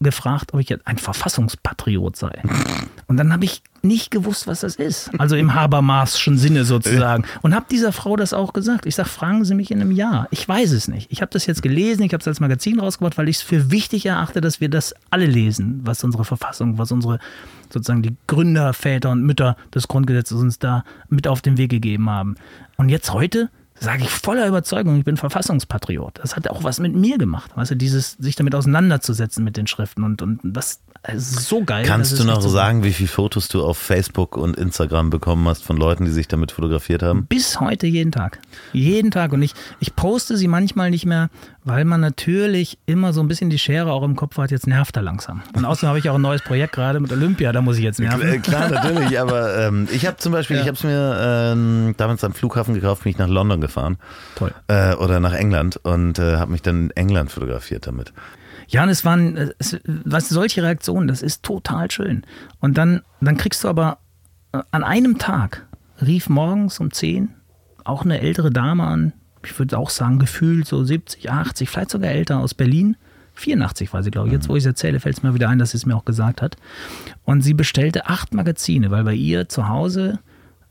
gefragt, 0.00 0.54
ob 0.54 0.60
ich 0.60 0.68
jetzt 0.68 0.86
ein 0.86 0.98
Verfassungspatriot 0.98 2.16
sei. 2.16 2.42
Und 3.06 3.16
dann 3.16 3.32
habe 3.32 3.44
ich 3.44 3.62
nicht 3.82 4.10
gewusst, 4.10 4.46
was 4.46 4.60
das 4.60 4.76
ist. 4.76 5.10
Also 5.18 5.36
im 5.36 5.54
Habermasschen 5.54 6.38
Sinne 6.38 6.64
sozusagen. 6.64 7.24
Und 7.42 7.54
habe 7.54 7.66
dieser 7.70 7.92
Frau 7.92 8.16
das 8.16 8.32
auch 8.32 8.52
gesagt. 8.52 8.86
Ich 8.86 8.94
sage, 8.94 9.08
fragen 9.08 9.44
Sie 9.44 9.54
mich 9.54 9.70
in 9.70 9.80
einem 9.80 9.92
Jahr. 9.92 10.28
Ich 10.30 10.48
weiß 10.48 10.72
es 10.72 10.88
nicht. 10.88 11.10
Ich 11.10 11.20
habe 11.20 11.30
das 11.32 11.46
jetzt 11.46 11.62
gelesen, 11.62 12.02
ich 12.02 12.12
habe 12.12 12.20
es 12.20 12.28
als 12.28 12.40
Magazin 12.40 12.78
rausgebracht, 12.78 13.18
weil 13.18 13.28
ich 13.28 13.36
es 13.36 13.42
für 13.42 13.70
wichtig 13.70 14.06
erachte, 14.06 14.40
dass 14.40 14.60
wir 14.60 14.68
das 14.68 14.94
alle 15.10 15.26
lesen, 15.26 15.80
was 15.84 16.04
unsere 16.04 16.24
Verfassung, 16.24 16.78
was 16.78 16.92
unsere 16.92 17.18
sozusagen 17.70 18.02
die 18.02 18.16
Gründer, 18.26 18.72
Väter 18.72 19.10
und 19.10 19.22
Mütter 19.22 19.56
des 19.74 19.88
Grundgesetzes 19.88 20.40
uns 20.40 20.58
da 20.58 20.84
mit 21.08 21.28
auf 21.28 21.42
den 21.42 21.56
Weg 21.58 21.70
gegeben 21.70 22.08
haben. 22.08 22.36
Und 22.76 22.88
jetzt 22.88 23.12
heute 23.12 23.50
sage 23.80 24.02
ich 24.02 24.10
voller 24.10 24.46
Überzeugung, 24.46 24.96
ich 24.98 25.04
bin 25.04 25.16
Verfassungspatriot. 25.16 26.18
Das 26.22 26.36
hat 26.36 26.48
auch 26.48 26.64
was 26.64 26.80
mit 26.80 26.94
mir 26.94 27.18
gemacht, 27.18 27.50
weißt 27.56 27.72
du, 27.72 27.76
dieses, 27.76 28.12
sich 28.12 28.36
damit 28.36 28.54
auseinanderzusetzen 28.54 29.44
mit 29.44 29.56
den 29.56 29.66
Schriften 29.66 30.02
und, 30.04 30.22
und 30.22 30.40
das 30.42 30.80
ist 31.12 31.48
so 31.48 31.62
geil. 31.64 31.84
Kannst 31.86 32.18
du 32.18 32.24
noch 32.24 32.40
so- 32.42 32.48
sagen, 32.48 32.82
wie 32.82 32.92
viele 32.92 33.08
Fotos 33.08 33.48
du 33.48 33.64
auf 33.64 33.78
Facebook 33.78 34.36
und 34.36 34.56
Instagram 34.56 35.10
bekommen 35.10 35.46
hast 35.48 35.62
von 35.62 35.76
Leuten, 35.76 36.04
die 36.04 36.10
sich 36.10 36.26
damit 36.28 36.50
fotografiert 36.52 37.02
haben? 37.02 37.26
Bis 37.26 37.60
heute 37.60 37.86
jeden 37.86 38.10
Tag. 38.12 38.40
Jeden 38.72 39.10
Tag. 39.12 39.32
Und 39.32 39.42
ich, 39.42 39.54
ich 39.80 39.94
poste 39.94 40.36
sie 40.36 40.48
manchmal 40.48 40.90
nicht 40.90 41.06
mehr, 41.06 41.30
weil 41.68 41.84
man 41.84 42.00
natürlich 42.00 42.78
immer 42.86 43.12
so 43.12 43.20
ein 43.20 43.28
bisschen 43.28 43.50
die 43.50 43.58
Schere 43.58 43.92
auch 43.92 44.02
im 44.02 44.16
Kopf 44.16 44.38
hat, 44.38 44.50
jetzt 44.50 44.66
nervt 44.66 44.96
er 44.96 45.02
langsam. 45.02 45.42
Und 45.54 45.64
außerdem 45.66 45.88
habe 45.90 45.98
ich 45.98 46.08
auch 46.08 46.14
ein 46.14 46.20
neues 46.22 46.40
Projekt 46.42 46.72
gerade 46.72 46.98
mit 46.98 47.12
Olympia, 47.12 47.52
da 47.52 47.60
muss 47.60 47.76
ich 47.76 47.84
jetzt 47.84 48.00
nerven. 48.00 48.40
Klar, 48.42 48.70
natürlich, 48.70 49.20
aber 49.20 49.56
ähm, 49.58 49.86
ich 49.92 50.06
habe 50.06 50.16
zum 50.16 50.32
Beispiel, 50.32 50.56
Ja. 50.56 50.62
ich 50.62 50.68
habe 50.68 50.76
es 50.76 50.82
mir 50.84 51.18
ähm, 51.52 51.94
damals 51.98 52.24
am 52.24 52.32
Flughafen 52.32 52.74
gekauft, 52.74 53.02
bin 53.04 53.10
ich 53.10 53.18
nach 53.18 53.28
London 53.28 53.60
gefahren 53.60 53.98
Toll. 54.36 54.52
äh, 54.68 54.94
oder 54.94 55.20
nach 55.20 55.34
England 55.34 55.76
und 55.76 56.18
äh, 56.18 56.36
habe 56.36 56.50
mich 56.52 56.62
dann 56.62 56.84
in 56.86 56.90
England 56.92 57.30
fotografiert 57.30 57.86
damit. 57.86 58.12
Ja, 58.68 58.82
und 58.82 58.88
es 58.88 59.04
waren, 59.04 59.36
äh, 59.36 59.48
es, 59.58 59.78
was 59.84 60.28
solche 60.30 60.62
Reaktionen, 60.62 61.06
das 61.06 61.22
ist 61.22 61.42
total 61.42 61.90
schön. 61.90 62.24
Und 62.60 62.78
dann, 62.78 63.02
dann 63.20 63.36
kriegst 63.36 63.62
du 63.64 63.68
aber 63.68 63.98
äh, 64.52 64.58
an 64.70 64.84
einem 64.84 65.18
Tag, 65.18 65.66
rief 66.00 66.28
morgens 66.28 66.80
um 66.80 66.90
10 66.92 67.30
auch 67.84 68.04
eine 68.04 68.20
ältere 68.20 68.50
Dame 68.50 68.84
an, 68.84 69.12
ich 69.44 69.58
würde 69.58 69.78
auch 69.78 69.90
sagen, 69.90 70.18
gefühlt 70.18 70.66
so 70.66 70.82
70, 70.82 71.30
80, 71.30 71.68
vielleicht 71.68 71.90
sogar 71.90 72.10
älter 72.10 72.38
aus 72.38 72.54
Berlin. 72.54 72.96
84 73.34 73.92
war 73.92 74.02
sie, 74.02 74.10
glaube 74.10 74.28
ich. 74.28 74.34
Jetzt, 74.34 74.48
wo 74.48 74.56
ich 74.56 74.62
es 74.62 74.66
erzähle, 74.66 75.00
fällt 75.00 75.16
es 75.16 75.22
mir 75.22 75.34
wieder 75.34 75.48
ein, 75.48 75.58
dass 75.58 75.70
sie 75.70 75.76
es 75.76 75.86
mir 75.86 75.96
auch 75.96 76.04
gesagt 76.04 76.42
hat. 76.42 76.56
Und 77.24 77.42
sie 77.42 77.54
bestellte 77.54 78.06
acht 78.06 78.34
Magazine, 78.34 78.90
weil 78.90 79.04
bei 79.04 79.14
ihr 79.14 79.48
zu 79.48 79.68
Hause 79.68 80.18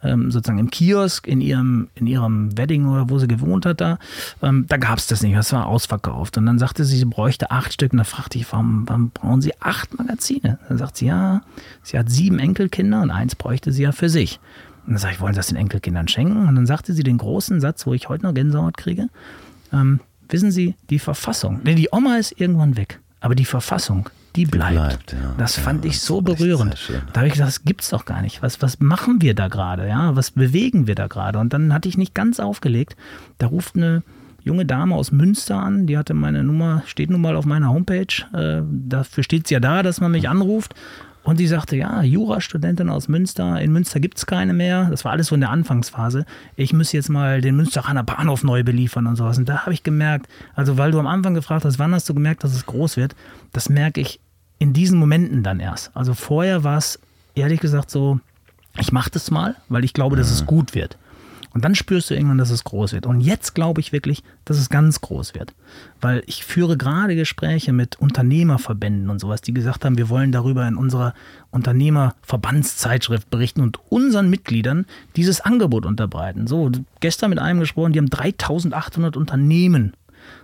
ähm, 0.03 0.31
sozusagen 0.31 0.59
im 0.59 0.69
Kiosk, 0.69 1.27
in 1.27 1.41
ihrem, 1.41 1.89
in 1.95 2.07
ihrem 2.07 2.55
Wedding 2.57 2.87
oder 2.87 3.09
wo 3.09 3.17
sie 3.19 3.27
gewohnt 3.27 3.65
hat, 3.65 3.81
da, 3.81 3.97
ähm, 4.41 4.65
da 4.67 4.77
gab 4.77 4.99
es 4.99 5.07
das 5.07 5.21
nicht, 5.21 5.35
das 5.35 5.51
war 5.53 5.65
ausverkauft. 5.65 6.37
Und 6.37 6.45
dann 6.45 6.59
sagte 6.59 6.85
sie, 6.85 6.97
sie 6.97 7.05
bräuchte 7.05 7.51
acht 7.51 7.73
Stück. 7.73 7.93
Und 7.93 7.99
da 7.99 8.03
fragte 8.03 8.37
ich, 8.37 8.51
warum, 8.51 8.87
warum 8.87 9.09
brauchen 9.09 9.41
Sie 9.41 9.59
acht 9.59 9.97
Magazine? 9.97 10.59
Dann 10.67 10.77
sagt 10.77 10.97
sie, 10.97 11.07
ja, 11.07 11.41
sie 11.83 11.97
hat 11.97 12.09
sieben 12.09 12.39
Enkelkinder 12.39 13.01
und 13.01 13.11
eins 13.11 13.35
bräuchte 13.35 13.71
sie 13.71 13.83
ja 13.83 13.91
für 13.91 14.09
sich. 14.09 14.39
Und 14.87 14.93
dann 14.93 14.99
sage 14.99 15.15
ich, 15.15 15.19
wollen 15.19 15.33
Sie 15.33 15.37
das 15.37 15.47
den 15.47 15.57
Enkelkindern 15.57 16.07
schenken? 16.07 16.47
Und 16.47 16.55
dann 16.55 16.65
sagte 16.65 16.93
sie 16.93 17.03
den 17.03 17.17
großen 17.17 17.59
Satz, 17.59 17.85
wo 17.85 17.93
ich 17.93 18.07
heute 18.07 18.23
noch 18.23 18.33
Gänsehaut 18.33 18.77
kriege. 18.77 19.09
Ähm, 19.73 19.99
wissen 20.29 20.49
Sie, 20.49 20.75
die 20.89 20.99
Verfassung, 20.99 21.59
nee, 21.65 21.75
die 21.75 21.89
Oma 21.91 22.15
ist 22.17 22.39
irgendwann 22.39 22.77
weg, 22.77 22.99
aber 23.19 23.35
die 23.35 23.45
Verfassung, 23.45 24.09
die 24.37 24.45
bleibt. 24.45 24.75
bleibt, 24.75 25.13
ja. 25.13 25.33
das 25.37 25.57
Ja, 25.57 25.63
fand 25.63 25.83
ich 25.83 25.99
so 25.99 26.21
berührend. 26.21 26.77
Da 27.11 27.19
habe 27.19 27.27
ich 27.27 27.33
gesagt, 27.33 27.49
das 27.49 27.65
gibt's 27.65 27.89
doch 27.89 28.05
gar 28.05 28.21
nicht. 28.21 28.41
Was, 28.41 28.61
was 28.61 28.79
machen 28.79 29.21
wir 29.21 29.33
da 29.33 29.49
gerade? 29.49 29.87
Ja, 29.87 30.15
was 30.15 30.31
bewegen 30.31 30.87
wir 30.87 30.95
da 30.95 31.07
gerade? 31.07 31.37
Und 31.39 31.51
dann 31.51 31.73
hatte 31.73 31.89
ich 31.89 31.97
nicht 31.97 32.13
ganz 32.13 32.39
aufgelegt. 32.39 32.95
Da 33.39 33.47
ruft 33.47 33.75
eine 33.75 34.03
junge 34.43 34.65
Dame 34.65 34.95
aus 34.95 35.11
Münster 35.11 35.57
an, 35.57 35.87
die 35.87 35.97
hatte 35.97 36.13
meine 36.13 36.43
Nummer, 36.43 36.83
steht 36.85 37.09
nun 37.09 37.19
mal 37.19 37.35
auf 37.35 37.45
meiner 37.45 37.69
Homepage. 37.69 38.23
Äh, 38.33 38.61
dafür 38.71 39.23
steht 39.23 39.45
es 39.45 39.49
ja 39.49 39.59
da, 39.59 39.83
dass 39.83 39.99
man 39.99 40.11
mich 40.11 40.29
anruft. 40.29 40.73
Und 41.27 41.41
die 41.41 41.47
sagte, 41.47 41.75
ja, 41.75 42.03
Jurastudentin 42.03 42.89
aus 42.89 43.09
Münster, 43.09 43.59
in 43.59 43.73
Münster 43.73 43.99
gibt 43.99 44.17
es 44.17 44.25
keine 44.25 44.53
mehr. 44.53 44.87
Das 44.89 45.03
war 45.03 45.11
alles 45.11 45.27
so 45.27 45.35
in 45.35 45.41
der 45.41 45.49
Anfangsphase. 45.49 46.25
Ich 46.55 46.71
muss 46.71 46.93
jetzt 46.93 47.09
mal 47.09 47.41
den 47.41 47.57
Münsteraner 47.57 48.01
Bahnhof 48.01 48.45
neu 48.45 48.63
beliefern 48.63 49.07
und 49.07 49.17
sowas. 49.17 49.37
Und 49.37 49.49
da 49.49 49.65
habe 49.65 49.73
ich 49.73 49.83
gemerkt, 49.83 50.29
also 50.55 50.77
weil 50.77 50.91
du 50.91 50.99
am 51.01 51.05
Anfang 51.05 51.33
gefragt 51.33 51.65
hast, 51.65 51.79
wann 51.79 51.93
hast 51.93 52.07
du 52.07 52.13
gemerkt, 52.13 52.45
dass 52.45 52.53
es 52.53 52.65
groß 52.65 52.95
wird, 52.95 53.13
das 53.51 53.67
merke 53.67 53.99
ich 53.99 54.21
in 54.57 54.71
diesen 54.71 54.97
Momenten 54.99 55.43
dann 55.43 55.59
erst. 55.59 55.91
Also 55.97 56.13
vorher 56.13 56.63
war 56.63 56.77
es 56.77 56.97
ehrlich 57.35 57.59
gesagt 57.59 57.91
so, 57.91 58.21
ich 58.79 58.93
mache 58.93 59.09
das 59.09 59.29
mal, 59.29 59.57
weil 59.67 59.83
ich 59.83 59.91
glaube, 59.91 60.15
dass 60.15 60.31
es 60.31 60.45
gut 60.45 60.75
wird. 60.75 60.97
Und 61.53 61.65
dann 61.65 61.75
spürst 61.75 62.09
du 62.09 62.13
irgendwann, 62.13 62.37
dass 62.37 62.51
es 62.51 62.63
groß 62.63 62.93
wird. 62.93 63.05
Und 63.05 63.21
jetzt 63.21 63.55
glaube 63.55 63.81
ich 63.81 63.91
wirklich, 63.91 64.23
dass 64.45 64.57
es 64.57 64.69
ganz 64.69 65.01
groß 65.01 65.33
wird. 65.33 65.53
Weil 66.01 66.23
ich 66.27 66.43
führe 66.43 66.77
gerade 66.77 67.15
Gespräche 67.15 67.73
mit 67.73 67.95
Unternehmerverbänden 67.99 69.09
und 69.09 69.19
sowas, 69.19 69.41
die 69.41 69.53
gesagt 69.53 69.85
haben, 69.85 69.97
wir 69.97 70.09
wollen 70.09 70.31
darüber 70.31 70.67
in 70.67 70.75
unserer 70.75 71.13
Unternehmerverbandszeitschrift 71.51 73.29
berichten 73.29 73.61
und 73.61 73.79
unseren 73.89 74.29
Mitgliedern 74.29 74.85
dieses 75.15 75.41
Angebot 75.41 75.85
unterbreiten. 75.85 76.47
So, 76.47 76.71
gestern 76.99 77.29
mit 77.29 77.39
einem 77.39 77.59
gesprochen, 77.59 77.93
die 77.93 77.99
haben 77.99 78.09
3800 78.09 79.17
Unternehmen. 79.17 79.93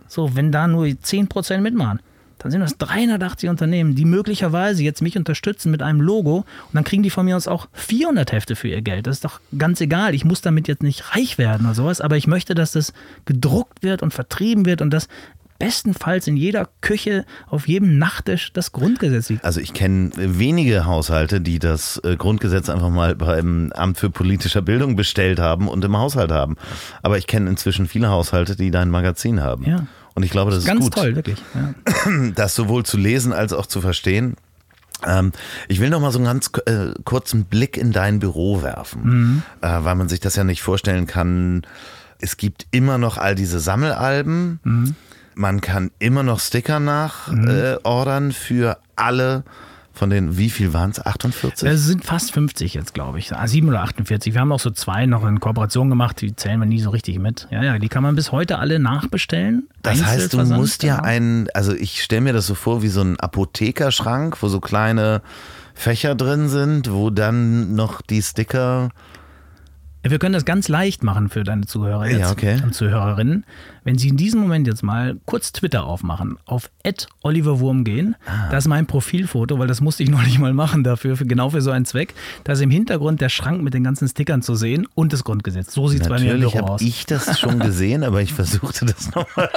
So, 0.07 0.35
wenn 0.35 0.51
da 0.51 0.67
nur 0.67 0.85
10% 0.85 1.57
mitmachen, 1.59 1.99
dann 2.43 2.51
sind 2.51 2.61
das 2.61 2.77
380 2.77 3.49
Unternehmen, 3.49 3.95
die 3.95 4.05
möglicherweise 4.05 4.83
jetzt 4.83 5.01
mich 5.01 5.17
unterstützen 5.17 5.71
mit 5.71 5.81
einem 5.81 6.01
Logo 6.01 6.37
und 6.37 6.73
dann 6.73 6.83
kriegen 6.83 7.03
die 7.03 7.09
von 7.09 7.25
mir 7.25 7.37
aus 7.37 7.47
auch 7.47 7.67
400 7.73 8.31
Hefte 8.33 8.55
für 8.55 8.67
ihr 8.67 8.81
Geld. 8.81 9.07
Das 9.07 9.17
ist 9.17 9.25
doch 9.25 9.39
ganz 9.57 9.79
egal. 9.81 10.13
Ich 10.13 10.25
muss 10.25 10.41
damit 10.41 10.67
jetzt 10.67 10.83
nicht 10.83 11.15
reich 11.15 11.37
werden 11.37 11.65
oder 11.65 11.75
sowas, 11.75 12.01
aber 12.01 12.17
ich 12.17 12.27
möchte, 12.27 12.53
dass 12.53 12.73
das 12.73 12.93
gedruckt 13.25 13.81
wird 13.81 14.03
und 14.03 14.13
vertrieben 14.13 14.65
wird 14.65 14.81
und 14.81 14.91
dass 14.91 15.07
bestenfalls 15.59 16.27
in 16.27 16.35
jeder 16.35 16.67
Küche, 16.81 17.25
auf 17.47 17.69
jedem 17.69 17.97
Nachttisch 17.97 18.51
das 18.51 18.73
Grundgesetz 18.73 19.29
liegt. 19.29 19.45
Also 19.45 19.61
ich 19.61 19.73
kenne 19.73 20.11
wenige 20.17 20.85
Haushalte, 20.85 21.39
die 21.39 21.59
das 21.59 22.01
äh, 22.03 22.17
Grundgesetz 22.17 22.69
einfach 22.69 22.89
mal 22.89 23.15
beim 23.15 23.71
Amt 23.73 23.97
für 23.97 24.09
politische 24.09 24.61
Bildung 24.61 24.97
bestellt 24.97 25.39
haben 25.39 25.69
und 25.69 25.85
im 25.85 25.95
Haushalt 25.95 26.31
haben. 26.31 26.57
Aber 27.01 27.17
ich 27.17 27.27
kenne 27.27 27.49
inzwischen 27.49 27.87
viele 27.87 28.09
Haushalte, 28.09 28.57
die 28.57 28.71
dein 28.71 28.89
Magazin 28.89 29.41
haben. 29.41 29.63
Ja. 29.63 29.87
Und 30.15 30.23
ich 30.23 30.31
glaube, 30.31 30.51
das 30.51 30.59
ist 30.59 30.65
Ganz 30.67 30.81
gut, 30.83 30.93
toll, 30.95 31.15
wirklich. 31.15 31.41
Ja. 31.55 31.73
das 32.35 32.55
sowohl 32.55 32.83
zu 32.85 32.97
lesen 32.97 33.33
als 33.33 33.53
auch 33.53 33.65
zu 33.65 33.81
verstehen. 33.81 34.35
Ähm, 35.05 35.31
ich 35.67 35.79
will 35.79 35.89
noch 35.89 35.99
mal 35.99 36.11
so 36.11 36.19
einen 36.19 36.25
ganz 36.25 36.51
äh, 36.65 36.93
kurzen 37.03 37.45
Blick 37.45 37.77
in 37.77 37.91
dein 37.91 38.19
Büro 38.19 38.61
werfen, 38.61 39.43
äh, 39.61 39.67
weil 39.67 39.95
man 39.95 40.07
sich 40.07 40.19
das 40.19 40.35
ja 40.35 40.43
nicht 40.43 40.61
vorstellen 40.61 41.07
kann. 41.07 41.63
Es 42.19 42.37
gibt 42.37 42.67
immer 42.71 42.97
noch 42.97 43.17
all 43.17 43.35
diese 43.35 43.59
Sammelalben. 43.59 44.95
Man 45.35 45.61
kann 45.61 45.91
immer 45.99 46.23
noch 46.23 46.39
Sticker 46.39 46.79
nachordern 46.79 48.25
Mhm. 48.25 48.29
äh, 48.29 48.33
für 48.33 48.77
alle 48.95 49.43
von 49.93 50.09
den, 50.09 50.37
wie 50.37 50.49
viel 50.49 50.73
waren 50.73 50.89
es? 50.89 51.05
48? 51.05 51.69
Es 51.69 51.85
sind 51.85 52.03
fast 52.03 52.33
50 52.33 52.73
jetzt, 52.73 52.95
glaube 52.95 53.19
ich. 53.19 53.31
Ah, 53.31 53.47
7 53.47 53.69
oder 53.69 53.83
48. 53.83 54.33
Wir 54.33 54.41
haben 54.41 54.51
auch 54.51 54.59
so 54.59 54.71
zwei 54.71 55.05
noch 55.05 55.23
in 55.23 55.39
Kooperation 55.39 55.89
gemacht, 55.89 56.19
die 56.19 56.35
zählen 56.35 56.59
wir 56.59 56.65
nie 56.65 56.79
so 56.79 56.89
richtig 56.89 57.19
mit. 57.19 57.47
Ja, 57.51 57.63
ja, 57.63 57.77
die 57.77 57.89
kann 57.89 58.01
man 58.01 58.15
bis 58.15 58.31
heute 58.31 58.57
alle 58.57 58.79
nachbestellen. 58.79 59.69
Das 59.83 60.03
heißt, 60.03 60.33
du 60.33 60.43
musst 60.45 60.81
ja 60.81 60.95
genau. 60.95 61.07
einen, 61.07 61.47
also 61.53 61.73
ich 61.73 62.01
stelle 62.01 62.21
mir 62.21 62.33
das 62.33 62.47
so 62.47 62.55
vor 62.55 62.81
wie 62.81 62.87
so 62.87 63.01
ein 63.01 63.19
Apothekerschrank, 63.19 64.41
wo 64.41 64.47
so 64.47 64.59
kleine 64.59 65.21
Fächer 65.75 66.15
drin 66.15 66.49
sind, 66.49 66.91
wo 66.91 67.11
dann 67.11 67.75
noch 67.75 68.01
die 68.01 68.21
Sticker. 68.21 68.89
Wir 70.05 70.19
können 70.19 70.33
das 70.33 70.43
ganz 70.43 70.67
leicht 70.67 71.01
machen 71.01 71.29
für 71.29 71.43
deine 71.45 71.65
Zuhörer 71.65 72.05
jetzt 72.07 72.19
Ja, 72.19 72.31
okay. 72.31 72.59
und 72.61 72.73
Zuhörerinnen. 72.75 73.45
Wenn 73.85 73.97
sie 73.97 74.09
in 74.09 74.17
diesem 74.17 74.41
Moment 74.41 74.67
jetzt 74.67 74.83
mal 74.83 75.15
kurz 75.25 75.53
Twitter 75.53 75.85
aufmachen, 75.85 76.37
auf 76.45 76.69
@oliverwurm 77.21 77.83
gehen, 77.85 78.15
Ah. 78.25 78.49
das 78.51 78.65
ist 78.65 78.67
mein 78.67 78.85
Profilfoto, 78.85 79.59
weil 79.59 79.67
das 79.67 79.79
musste 79.81 80.03
ich 80.03 80.09
neulich 80.11 80.39
mal 80.39 80.53
machen 80.53 80.83
dafür, 80.83 81.15
für, 81.15 81.25
genau 81.25 81.49
für 81.51 81.61
so 81.61 81.71
einen 81.71 81.85
Zweck. 81.85 82.13
Da 82.43 82.51
ist 82.53 82.61
im 82.61 82.69
Hintergrund 82.69 83.21
der 83.21 83.29
Schrank 83.29 83.63
mit 83.63 83.73
den 83.73 83.83
ganzen 83.83 84.07
Stickern 84.09 84.41
zu 84.41 84.55
sehen 84.55 84.87
und 84.93 85.13
das 85.13 85.23
Grundgesetz. 85.23 85.73
So 85.73 85.87
sieht 85.87 86.01
es 86.01 86.09
bei 86.09 86.15
mir 86.19 86.31
im 86.33 86.39
Natürlich 86.39 86.51
Büro 86.53 86.63
habe 86.65 86.73
aus. 86.73 86.81
ich 86.81 87.05
das 87.05 87.39
schon 87.39 87.59
gesehen, 87.59 88.03
aber 88.03 88.21
ich 88.21 88.33
versuchte 88.33 88.85
das 88.85 89.13
nochmal, 89.15 89.49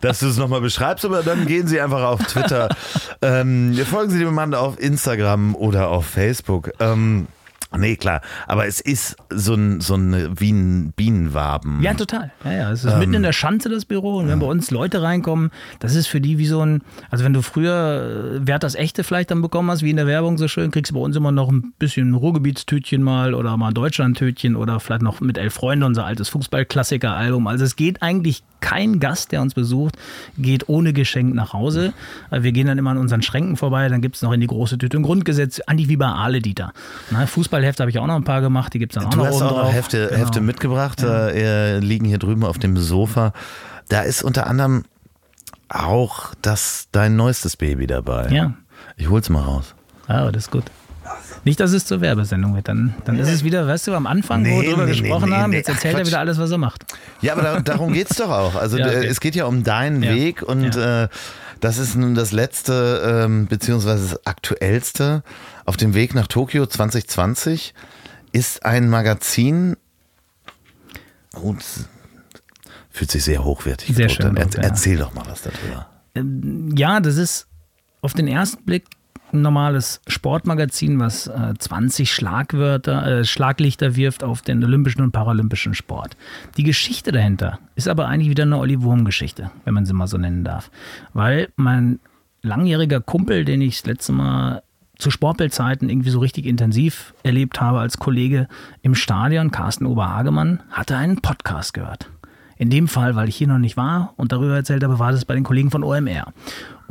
dass 0.00 0.20
du 0.20 0.26
es 0.26 0.38
nochmal 0.38 0.62
beschreibst, 0.62 1.04
aber 1.04 1.22
dann 1.22 1.46
gehen 1.46 1.66
Sie 1.66 1.80
einfach 1.80 2.02
auf 2.02 2.22
Twitter. 2.26 2.68
ähm, 3.22 3.74
folgen 3.84 4.10
Sie 4.10 4.18
dem 4.20 4.34
Mann 4.34 4.54
auf 4.54 4.80
Instagram 4.80 5.54
oder 5.54 5.88
auf 5.90 6.06
Facebook. 6.06 6.70
Ähm, 6.80 7.26
nee, 7.78 7.96
klar, 7.96 8.20
aber 8.46 8.66
es 8.66 8.80
ist 8.80 9.16
so 9.30 9.54
ein, 9.54 9.80
so 9.80 9.94
ein 9.94 10.38
wie 10.38 10.50
ein 10.52 10.92
Bienenwaben. 10.92 11.82
Ja, 11.82 11.94
total. 11.94 12.32
Ja, 12.44 12.52
ja. 12.52 12.72
Es 12.72 12.84
ist 12.84 12.92
Ähm. 12.92 12.98
mitten 12.98 13.14
in 13.14 13.22
der 13.22 13.32
Schanze 13.32 13.68
das 13.68 13.84
Büro 13.84 14.16
und 14.18 14.28
wenn 14.28 14.38
bei 14.38 14.46
uns 14.46 14.70
Leute 14.70 15.02
reinkommen, 15.02 15.50
das 15.80 15.94
ist 15.94 16.06
für 16.06 16.20
die 16.20 16.38
wie 16.38 16.46
so 16.46 16.60
ein, 16.64 16.82
also 17.10 17.24
wenn 17.24 17.32
du 17.32 17.42
früher 17.42 18.38
äh, 18.42 18.46
Wert 18.46 18.62
das 18.62 18.74
echte 18.74 19.04
vielleicht 19.04 19.30
dann 19.30 19.42
bekommen 19.42 19.70
hast, 19.70 19.82
wie 19.82 19.90
in 19.90 19.96
der 19.96 20.06
Werbung 20.06 20.38
so 20.38 20.48
schön, 20.48 20.70
kriegst 20.70 20.90
du 20.90 20.94
bei 20.94 21.00
uns 21.00 21.16
immer 21.16 21.32
noch 21.32 21.50
ein 21.50 21.72
bisschen 21.78 22.14
Ruhrgebietstütchen 22.14 23.02
mal 23.02 23.34
oder 23.34 23.56
mal 23.56 23.72
Deutschlandtütchen 23.72 24.56
oder 24.56 24.80
vielleicht 24.80 25.02
noch 25.02 25.20
mit 25.20 25.38
Elf 25.38 25.54
Freunde, 25.54 25.86
unser 25.86 26.04
altes 26.04 26.28
Fußball-Klassiker-Album. 26.30 27.46
Also 27.46 27.64
es 27.64 27.76
geht 27.76 28.02
eigentlich 28.02 28.42
kein 28.60 29.00
Gast, 29.00 29.32
der 29.32 29.42
uns 29.42 29.54
besucht, 29.54 29.96
geht 30.38 30.68
ohne 30.68 30.92
Geschenk 30.92 31.34
nach 31.34 31.52
Hause. 31.52 31.92
Äh, 32.30 32.42
Wir 32.42 32.52
gehen 32.52 32.66
dann 32.68 32.78
immer 32.78 32.90
an 32.90 32.98
unseren 32.98 33.22
Schränken 33.22 33.56
vorbei, 33.56 33.88
dann 33.88 34.00
gibt 34.00 34.16
es 34.16 34.22
noch 34.22 34.32
in 34.32 34.40
die 34.40 34.46
große 34.46 34.78
Tüte 34.78 34.96
ein 34.98 35.02
Grundgesetz, 35.02 35.60
eigentlich 35.66 35.88
wie 35.88 35.96
bei 35.96 36.06
Ale 36.06 36.40
Dieter. 36.40 36.72
Na, 37.10 37.26
Fußballhefte 37.62 37.82
habe 37.82 37.90
ich 37.90 37.98
auch 37.98 38.06
noch 38.06 38.16
ein 38.16 38.24
paar 38.24 38.40
gemacht, 38.40 38.74
die 38.74 38.78
gibt 38.78 38.92
es 38.92 39.00
dann 39.02 39.06
auch 39.06 39.10
Du 39.10 39.18
noch 39.18 39.26
hast 39.26 39.34
oben 39.36 39.44
auch 39.46 39.64
noch. 39.64 39.72
Hefte, 39.72 40.08
Genau. 40.08 40.20
Hefte 40.20 40.40
mitgebracht, 40.40 41.02
äh, 41.02 41.78
liegen 41.78 42.04
hier 42.06 42.18
drüben 42.18 42.44
auf 42.44 42.58
dem 42.58 42.76
Sofa. 42.76 43.32
Da 43.88 44.00
ist 44.02 44.22
unter 44.22 44.46
anderem 44.46 44.84
auch 45.68 46.34
das 46.42 46.88
dein 46.92 47.16
neuestes 47.16 47.56
Baby 47.56 47.86
dabei. 47.86 48.28
Ja. 48.30 48.52
Ich 48.96 49.08
hol's 49.08 49.28
mal 49.30 49.42
raus. 49.42 49.74
Ja, 50.08 50.16
aber 50.16 50.32
das 50.32 50.44
ist 50.44 50.50
gut. 50.50 50.64
Nicht, 51.44 51.58
dass 51.60 51.72
es 51.72 51.84
zur 51.84 52.00
Werbesendung 52.00 52.54
wird. 52.54 52.68
Dann, 52.68 52.94
dann 53.04 53.18
ist 53.18 53.28
es 53.28 53.42
wieder, 53.42 53.66
weißt 53.66 53.88
du, 53.88 53.94
am 53.94 54.06
Anfang, 54.06 54.44
wo 54.44 54.48
Nee, 54.48 54.62
wir 54.62 54.70
drüber 54.70 54.84
nee, 54.86 54.90
gesprochen 54.92 55.30
nee, 55.30 55.36
haben, 55.36 55.52
jetzt 55.52 55.68
Ach, 55.68 55.74
erzählt 55.74 55.94
er 55.94 56.00
Quatsch. 56.00 56.06
wieder 56.08 56.20
alles, 56.20 56.38
was 56.38 56.50
er 56.50 56.58
macht. 56.58 56.84
Ja, 57.20 57.32
aber 57.32 57.42
da, 57.42 57.60
darum 57.60 57.92
geht's 57.92 58.16
doch 58.16 58.30
auch. 58.30 58.54
Also 58.54 58.78
Ja, 58.78 58.86
okay. 58.86 59.06
es 59.06 59.20
geht 59.20 59.34
ja 59.34 59.46
um 59.46 59.62
deinen 59.64 60.02
Ja. 60.02 60.14
Weg 60.14 60.42
und 60.42 60.76
äh, 60.76 61.08
das 61.62 61.78
ist 61.78 61.94
nun 61.94 62.16
das 62.16 62.32
letzte 62.32 63.24
ähm, 63.24 63.46
beziehungsweise 63.46 64.08
das 64.10 64.26
aktuellste 64.26 65.22
auf 65.64 65.76
dem 65.76 65.94
Weg 65.94 66.12
nach 66.12 66.26
Tokio 66.26 66.66
2020 66.66 67.72
ist 68.32 68.66
ein 68.66 68.90
Magazin. 68.90 69.76
Oh, 71.36 71.52
das 71.52 71.88
fühlt 72.90 73.12
sich 73.12 73.22
sehr 73.22 73.44
hochwertig 73.44 73.94
Sehr 73.94 74.08
schön 74.08 74.36
Er, 74.36 74.46
auch, 74.46 74.54
ja. 74.54 74.62
Erzähl 74.62 74.98
doch 74.98 75.14
mal 75.14 75.24
was 75.26 75.42
darüber. 75.42 75.88
Ja, 76.76 76.98
das 76.98 77.16
ist 77.16 77.46
auf 78.00 78.12
den 78.12 78.26
ersten 78.26 78.64
Blick 78.64 78.86
ein 79.32 79.42
normales 79.42 80.00
Sportmagazin, 80.06 81.00
was 81.00 81.26
äh, 81.26 81.54
20 81.58 82.12
Schlagwörter, 82.12 83.20
äh, 83.20 83.24
Schlaglichter 83.24 83.96
wirft 83.96 84.24
auf 84.24 84.42
den 84.42 84.62
olympischen 84.64 85.02
und 85.02 85.12
paralympischen 85.12 85.74
Sport. 85.74 86.16
Die 86.56 86.62
Geschichte 86.64 87.12
dahinter 87.12 87.58
ist 87.74 87.88
aber 87.88 88.08
eigentlich 88.08 88.30
wieder 88.30 88.44
eine 88.44 88.58
Olli 88.58 88.82
Wurm-Geschichte, 88.82 89.50
wenn 89.64 89.74
man 89.74 89.86
sie 89.86 89.92
mal 89.92 90.06
so 90.06 90.18
nennen 90.18 90.44
darf. 90.44 90.70
Weil 91.12 91.48
mein 91.56 92.00
langjähriger 92.42 93.00
Kumpel, 93.00 93.44
den 93.44 93.60
ich 93.60 93.78
das 93.78 93.86
letzte 93.86 94.12
Mal 94.12 94.62
zu 94.98 95.10
Sportbildzeiten 95.10 95.88
irgendwie 95.88 96.10
so 96.10 96.20
richtig 96.20 96.46
intensiv 96.46 97.14
erlebt 97.22 97.60
habe 97.60 97.80
als 97.80 97.98
Kollege 97.98 98.48
im 98.82 98.94
Stadion, 98.94 99.50
Carsten 99.50 99.86
Oberhagemann, 99.86 100.62
hatte 100.70 100.96
einen 100.96 101.20
Podcast 101.20 101.74
gehört. 101.74 102.08
In 102.56 102.70
dem 102.70 102.86
Fall, 102.86 103.16
weil 103.16 103.28
ich 103.28 103.34
hier 103.34 103.48
noch 103.48 103.58
nicht 103.58 103.76
war 103.76 104.14
und 104.16 104.30
darüber 104.30 104.54
erzählt 104.54 104.84
habe, 104.84 105.00
war 105.00 105.10
das 105.10 105.24
bei 105.24 105.34
den 105.34 105.42
Kollegen 105.42 105.72
von 105.72 105.82
OMR. 105.82 106.32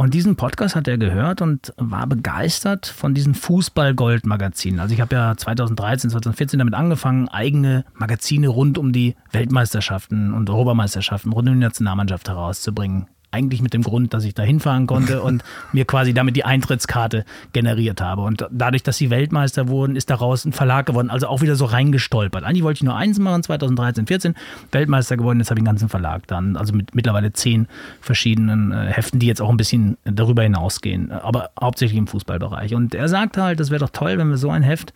Und 0.01 0.15
diesen 0.15 0.35
Podcast 0.35 0.75
hat 0.75 0.87
er 0.87 0.97
gehört 0.97 1.43
und 1.43 1.75
war 1.77 2.07
begeistert 2.07 2.87
von 2.87 3.13
diesen 3.13 3.35
Fußball-Gold-Magazinen. 3.35 4.79
Also 4.79 4.95
ich 4.95 4.99
habe 4.99 5.13
ja 5.13 5.37
2013, 5.37 6.09
2014 6.09 6.57
damit 6.57 6.73
angefangen, 6.73 7.29
eigene 7.29 7.85
Magazine 7.93 8.47
rund 8.47 8.79
um 8.79 8.93
die 8.93 9.15
Weltmeisterschaften 9.31 10.33
und 10.33 10.49
Europameisterschaften, 10.49 11.31
rund 11.31 11.49
um 11.49 11.53
die 11.53 11.61
Nationalmannschaft 11.61 12.29
herauszubringen. 12.29 13.05
Eigentlich 13.31 13.61
mit 13.61 13.73
dem 13.73 13.81
Grund, 13.81 14.13
dass 14.13 14.25
ich 14.25 14.33
da 14.33 14.43
hinfahren 14.43 14.87
konnte 14.87 15.21
und 15.21 15.43
mir 15.73 15.85
quasi 15.85 16.13
damit 16.13 16.35
die 16.35 16.43
Eintrittskarte 16.43 17.23
generiert 17.53 18.01
habe. 18.01 18.21
Und 18.23 18.45
dadurch, 18.51 18.83
dass 18.83 18.97
sie 18.97 19.09
Weltmeister 19.09 19.69
wurden, 19.69 19.95
ist 19.95 20.09
daraus 20.09 20.43
ein 20.45 20.51
Verlag 20.51 20.85
geworden. 20.85 21.09
Also 21.09 21.27
auch 21.27 21.41
wieder 21.41 21.55
so 21.55 21.65
reingestolpert. 21.65 22.43
Eigentlich 22.43 22.63
wollte 22.63 22.79
ich 22.79 22.83
nur 22.83 22.95
eins 22.95 23.19
machen, 23.19 23.41
2013, 23.41 24.07
14, 24.07 24.35
Weltmeister 24.71 25.17
geworden. 25.17 25.39
Jetzt 25.39 25.49
habe 25.49 25.59
ich 25.59 25.61
einen 25.61 25.73
ganzen 25.73 25.89
Verlag 25.89 26.27
dann. 26.27 26.57
Also 26.57 26.73
mit 26.73 26.93
mittlerweile 26.93 27.31
zehn 27.33 27.67
verschiedenen 28.01 28.71
äh, 28.71 28.87
Heften, 28.87 29.19
die 29.19 29.27
jetzt 29.27 29.41
auch 29.41 29.49
ein 29.49 29.57
bisschen 29.57 29.97
darüber 30.03 30.43
hinausgehen. 30.43 31.11
Aber 31.11 31.51
hauptsächlich 31.59 31.97
im 31.97 32.07
Fußballbereich. 32.07 32.75
Und 32.75 32.93
er 32.93 33.07
sagte 33.07 33.41
halt, 33.43 33.59
das 33.59 33.69
wäre 33.69 33.79
doch 33.79 33.91
toll, 33.91 34.17
wenn 34.17 34.29
wir 34.29 34.37
so 34.37 34.49
ein 34.51 34.63
Heft 34.63 34.93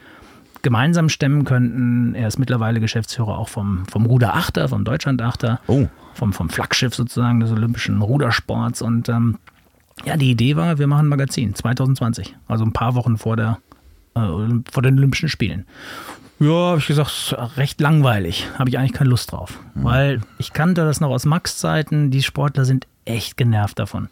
gemeinsam 0.62 1.10
stemmen 1.10 1.46
könnten. 1.46 2.16
Er 2.16 2.28
ist 2.28 2.40
mittlerweile 2.40 2.80
Geschäftsführer 2.80 3.38
auch 3.38 3.50
vom, 3.50 3.86
vom 3.86 4.06
Ruder 4.08 4.36
Achter, 4.36 4.68
vom 4.68 4.84
Deutschland 4.84 5.22
Achter, 5.22 5.60
Oh. 5.68 5.88
Vom, 6.16 6.34
vom 6.34 6.49
Flaggschiff 6.49 6.95
sozusagen 6.95 7.39
des 7.39 7.51
olympischen 7.51 8.01
Rudersports. 8.01 8.82
Und 8.82 9.09
ähm, 9.09 9.38
ja, 10.05 10.18
die 10.18 10.32
Idee 10.32 10.55
war, 10.55 10.80
wir 10.80 10.88
machen 10.88 11.05
ein 11.05 11.09
Magazin 11.09 11.53
2020, 11.53 12.36
also 12.47 12.66
ein 12.66 12.74
paar 12.74 12.95
Wochen 12.95 13.18
vor, 13.18 13.38
der, 13.38 13.59
äh, 14.16 14.22
vor 14.72 14.84
den 14.84 14.97
Olympischen 14.97 15.30
Spielen. 15.30 15.66
Ja, 16.39 16.49
habe 16.49 16.80
ich 16.80 16.88
gesagt, 16.88 17.36
recht 17.55 17.80
langweilig. 17.80 18.47
Habe 18.59 18.70
ich 18.70 18.78
eigentlich 18.78 18.93
keine 18.93 19.09
Lust 19.09 19.32
drauf. 19.32 19.59
Weil 19.74 20.22
ich 20.38 20.51
kannte 20.51 20.84
das 20.84 20.99
noch 20.99 21.09
aus 21.09 21.26
Max-Zeiten. 21.26 22.11
Die 22.11 22.22
Sportler 22.22 22.66
sind 22.66 22.88
echt 23.05 23.38
genervt 23.38 23.80
davon. 23.80 24.09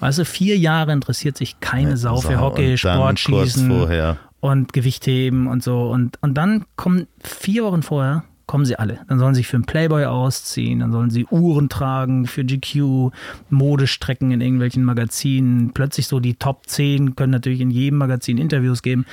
Weißt 0.00 0.18
du, 0.18 0.24
vier 0.24 0.58
Jahre 0.58 0.92
interessiert 0.92 1.36
sich 1.36 1.60
keine 1.60 1.96
Sau 1.96 2.16
für. 2.16 2.40
Hockey, 2.40 2.76
Sportschießen 2.76 4.16
und 4.40 4.72
Gewichtheben 4.72 5.46
und 5.46 5.62
so. 5.62 5.90
Und, 5.90 6.18
und 6.22 6.34
dann 6.34 6.64
kommen 6.74 7.06
vier 7.22 7.64
Wochen 7.64 7.82
vorher, 7.82 8.24
kommen 8.50 8.64
sie 8.64 8.76
alle. 8.76 8.98
Dann 9.06 9.20
sollen 9.20 9.32
sie 9.32 9.42
sich 9.42 9.46
für 9.46 9.58
einen 9.58 9.64
Playboy 9.64 10.06
ausziehen, 10.06 10.80
dann 10.80 10.90
sollen 10.90 11.10
sie 11.10 11.24
Uhren 11.26 11.68
tragen 11.68 12.26
für 12.26 12.44
GQ, 12.44 13.12
Modestrecken 13.48 14.32
in 14.32 14.40
irgendwelchen 14.40 14.82
Magazinen. 14.82 15.70
Plötzlich 15.72 16.08
so 16.08 16.18
die 16.18 16.34
Top 16.34 16.66
10 16.66 17.14
können 17.14 17.30
natürlich 17.30 17.60
in 17.60 17.70
jedem 17.70 18.00
Magazin 18.00 18.38
Interviews 18.38 18.82
geben. 18.82 19.06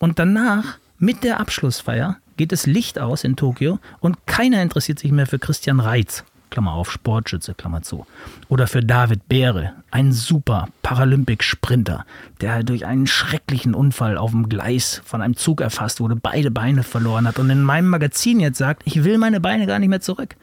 Und 0.00 0.18
danach, 0.18 0.78
mit 0.98 1.22
der 1.22 1.38
Abschlussfeier, 1.38 2.16
geht 2.36 2.50
das 2.50 2.66
Licht 2.66 2.98
aus 2.98 3.22
in 3.22 3.36
Tokio 3.36 3.78
und 4.00 4.26
keiner 4.26 4.60
interessiert 4.60 4.98
sich 4.98 5.12
mehr 5.12 5.28
für 5.28 5.38
Christian 5.38 5.78
Reitz. 5.78 6.24
Klammer 6.50 6.74
auf, 6.74 6.90
Sportschütze, 6.90 7.54
Klammer 7.54 7.82
zu. 7.82 8.06
Oder 8.48 8.66
für 8.66 8.80
David 8.80 9.28
Beere, 9.28 9.72
ein 9.90 10.12
super 10.12 10.68
Paralympic-Sprinter, 10.82 12.04
der 12.40 12.62
durch 12.62 12.86
einen 12.86 13.06
schrecklichen 13.06 13.74
Unfall 13.74 14.18
auf 14.18 14.32
dem 14.32 14.48
Gleis 14.48 15.00
von 15.04 15.22
einem 15.22 15.36
Zug 15.36 15.60
erfasst 15.60 16.00
wurde, 16.00 16.16
beide 16.16 16.50
Beine 16.50 16.82
verloren 16.82 17.26
hat 17.26 17.38
und 17.38 17.50
in 17.50 17.62
meinem 17.62 17.88
Magazin 17.88 18.40
jetzt 18.40 18.58
sagt, 18.58 18.82
ich 18.84 19.04
will 19.04 19.18
meine 19.18 19.40
Beine 19.40 19.66
gar 19.66 19.78
nicht 19.78 19.88
mehr 19.88 20.00
zurück. 20.00 20.36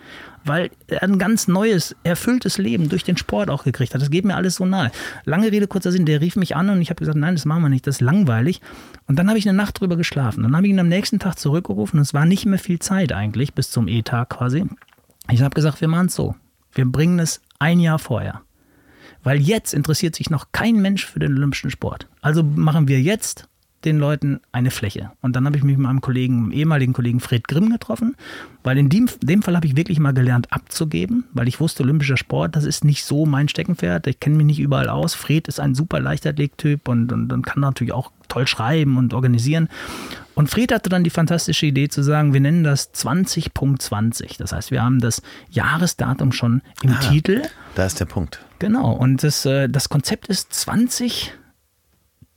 Weil 0.46 0.70
er 0.88 1.04
ein 1.04 1.20
ganz 1.20 1.50
neues, 1.50 1.94
erfülltes 2.04 2.58
Leben 2.58 2.88
durch 2.88 3.04
den 3.04 3.18
Sport 3.18 3.50
auch 3.50 3.66
gekriegt 3.66 3.94
hat. 3.94 4.02
Das 4.02 4.10
geht 4.10 4.24
mir 4.24 4.36
alles 4.36 4.56
so 4.56 4.66
nahe. 4.66 4.92
Lange 5.26 5.52
Rede, 5.52 5.68
kurzer 5.68 5.92
Sinn, 5.92 6.06
der 6.06 6.22
rief 6.22 6.38
mich 6.38 6.56
an 6.56 6.70
und 6.70 6.82
ich 6.82 6.90
habe 6.90 7.00
gesagt, 7.00 7.18
nein, 7.18 7.36
das 7.36 7.44
machen 7.44 7.64
wir 7.64 7.70
nicht, 7.70 7.86
das 7.86 7.96
ist 7.96 8.02
langweilig. 8.02 8.62
Und 9.08 9.20
dann 9.20 9.28
habe 9.28 9.38
ich 9.38 9.48
eine 9.48 9.58
Nacht 9.58 9.82
drüber 9.82 9.98
geschlafen. 9.98 10.44
Dann 10.44 10.56
habe 10.56 10.66
ich 10.66 10.72
ihn 10.72 10.80
am 10.80 10.88
nächsten 10.88 11.20
Tag 11.20 11.38
zurückgerufen 11.38 12.00
und 12.00 12.04
es 12.04 12.14
war 12.14 12.26
nicht 12.26 12.46
mehr 12.46 12.60
viel 12.60 12.80
Zeit 12.80 13.12
eigentlich, 13.12 13.54
bis 13.54 13.72
zum 13.72 13.90
E-Tag 13.90 14.30
quasi. 14.30 14.66
Ich 15.30 15.42
habe 15.42 15.56
gesagt, 15.56 15.82
wir 15.82 15.88
machen 15.88 16.08
es 16.08 16.16
so. 16.16 16.36
Wir 16.72 16.86
bringen 16.86 17.20
es 17.20 17.42
ein 17.60 17.80
Jahr 17.80 18.00
vorher. 18.00 18.42
Weil 19.24 19.40
jetzt 19.42 19.74
interessiert 19.74 20.16
sich 20.16 20.30
noch 20.30 20.52
kein 20.52 20.82
Mensch 20.82 21.06
für 21.06 21.20
den 21.20 21.34
olympischen 21.34 21.70
Sport. 21.70 22.08
Also 22.22 22.44
machen 22.44 22.88
wir 22.88 23.02
jetzt 23.02 23.50
den 23.86 24.00
Leuten 24.00 24.40
eine 24.52 24.72
Fläche. 24.72 25.12
Und 25.22 25.36
dann 25.36 25.46
habe 25.46 25.58
ich 25.58 25.64
mich 25.64 25.78
mit 25.78 25.84
meinem 25.86 26.02
Kollegen, 26.02 26.52
ehemaligen 26.52 26.94
Kollegen 26.94 27.20
Fred 27.20 27.48
Grimm 27.48 27.70
getroffen, 27.70 28.16
weil 28.64 28.78
in 28.78 28.90
dem, 28.90 29.08
dem 29.22 29.44
Fall 29.44 29.56
habe 29.56 29.68
ich 29.68 29.76
wirklich 29.78 30.00
mal 30.00 30.14
gelernt 30.14 30.52
abzugeben, 30.52 31.26
weil 31.34 31.48
ich 31.48 31.60
wusste, 31.60 31.84
olympischer 31.84 32.18
Sport, 32.18 32.56
das 32.56 32.64
ist 32.66 32.84
nicht 32.84 33.04
so 33.04 33.26
mein 33.26 33.48
Steckenpferd. 33.48 34.08
Ich 34.08 34.20
kenne 34.20 34.36
mich 34.36 34.46
nicht 34.48 34.60
überall 34.60 34.90
aus. 34.90 35.14
Fred 35.14 35.48
ist 35.48 35.60
ein 35.60 35.76
super 35.76 36.00
Leichtathletik-Typ 36.00 36.88
und, 36.88 37.12
und, 37.12 37.32
und 37.32 37.46
kann 37.46 37.62
natürlich 37.62 37.94
auch 37.94 38.12
toll 38.28 38.48
schreiben 38.48 38.98
und 38.98 39.14
organisieren. 39.14 39.70
Und 40.36 40.50
Fred 40.50 40.72
hatte 40.72 40.90
dann 40.90 41.04
die 41.04 41.10
fantastische 41.10 41.66
Idee 41.66 41.88
zu 41.88 42.04
sagen, 42.04 42.34
wir 42.34 42.42
nennen 42.42 42.64
das 42.64 42.94
20.20. 42.94 44.38
Das 44.38 44.52
heißt, 44.52 44.72
wir 44.72 44.84
haben 44.84 45.00
das 45.00 45.22
Jahresdatum 45.50 46.32
schon 46.32 46.62
im 46.84 46.92
Ah. 46.92 47.00
Titel. 47.00 47.42
Da 47.76 47.86
ist 47.86 48.00
der 48.00 48.06
Punkt. 48.06 48.40
Genau. 48.60 48.92
Und 48.92 49.24
das, 49.24 49.46
äh, 49.46 49.68
das 49.70 49.90
Konzept 49.90 50.28
ist 50.28 50.54
20 50.54 51.34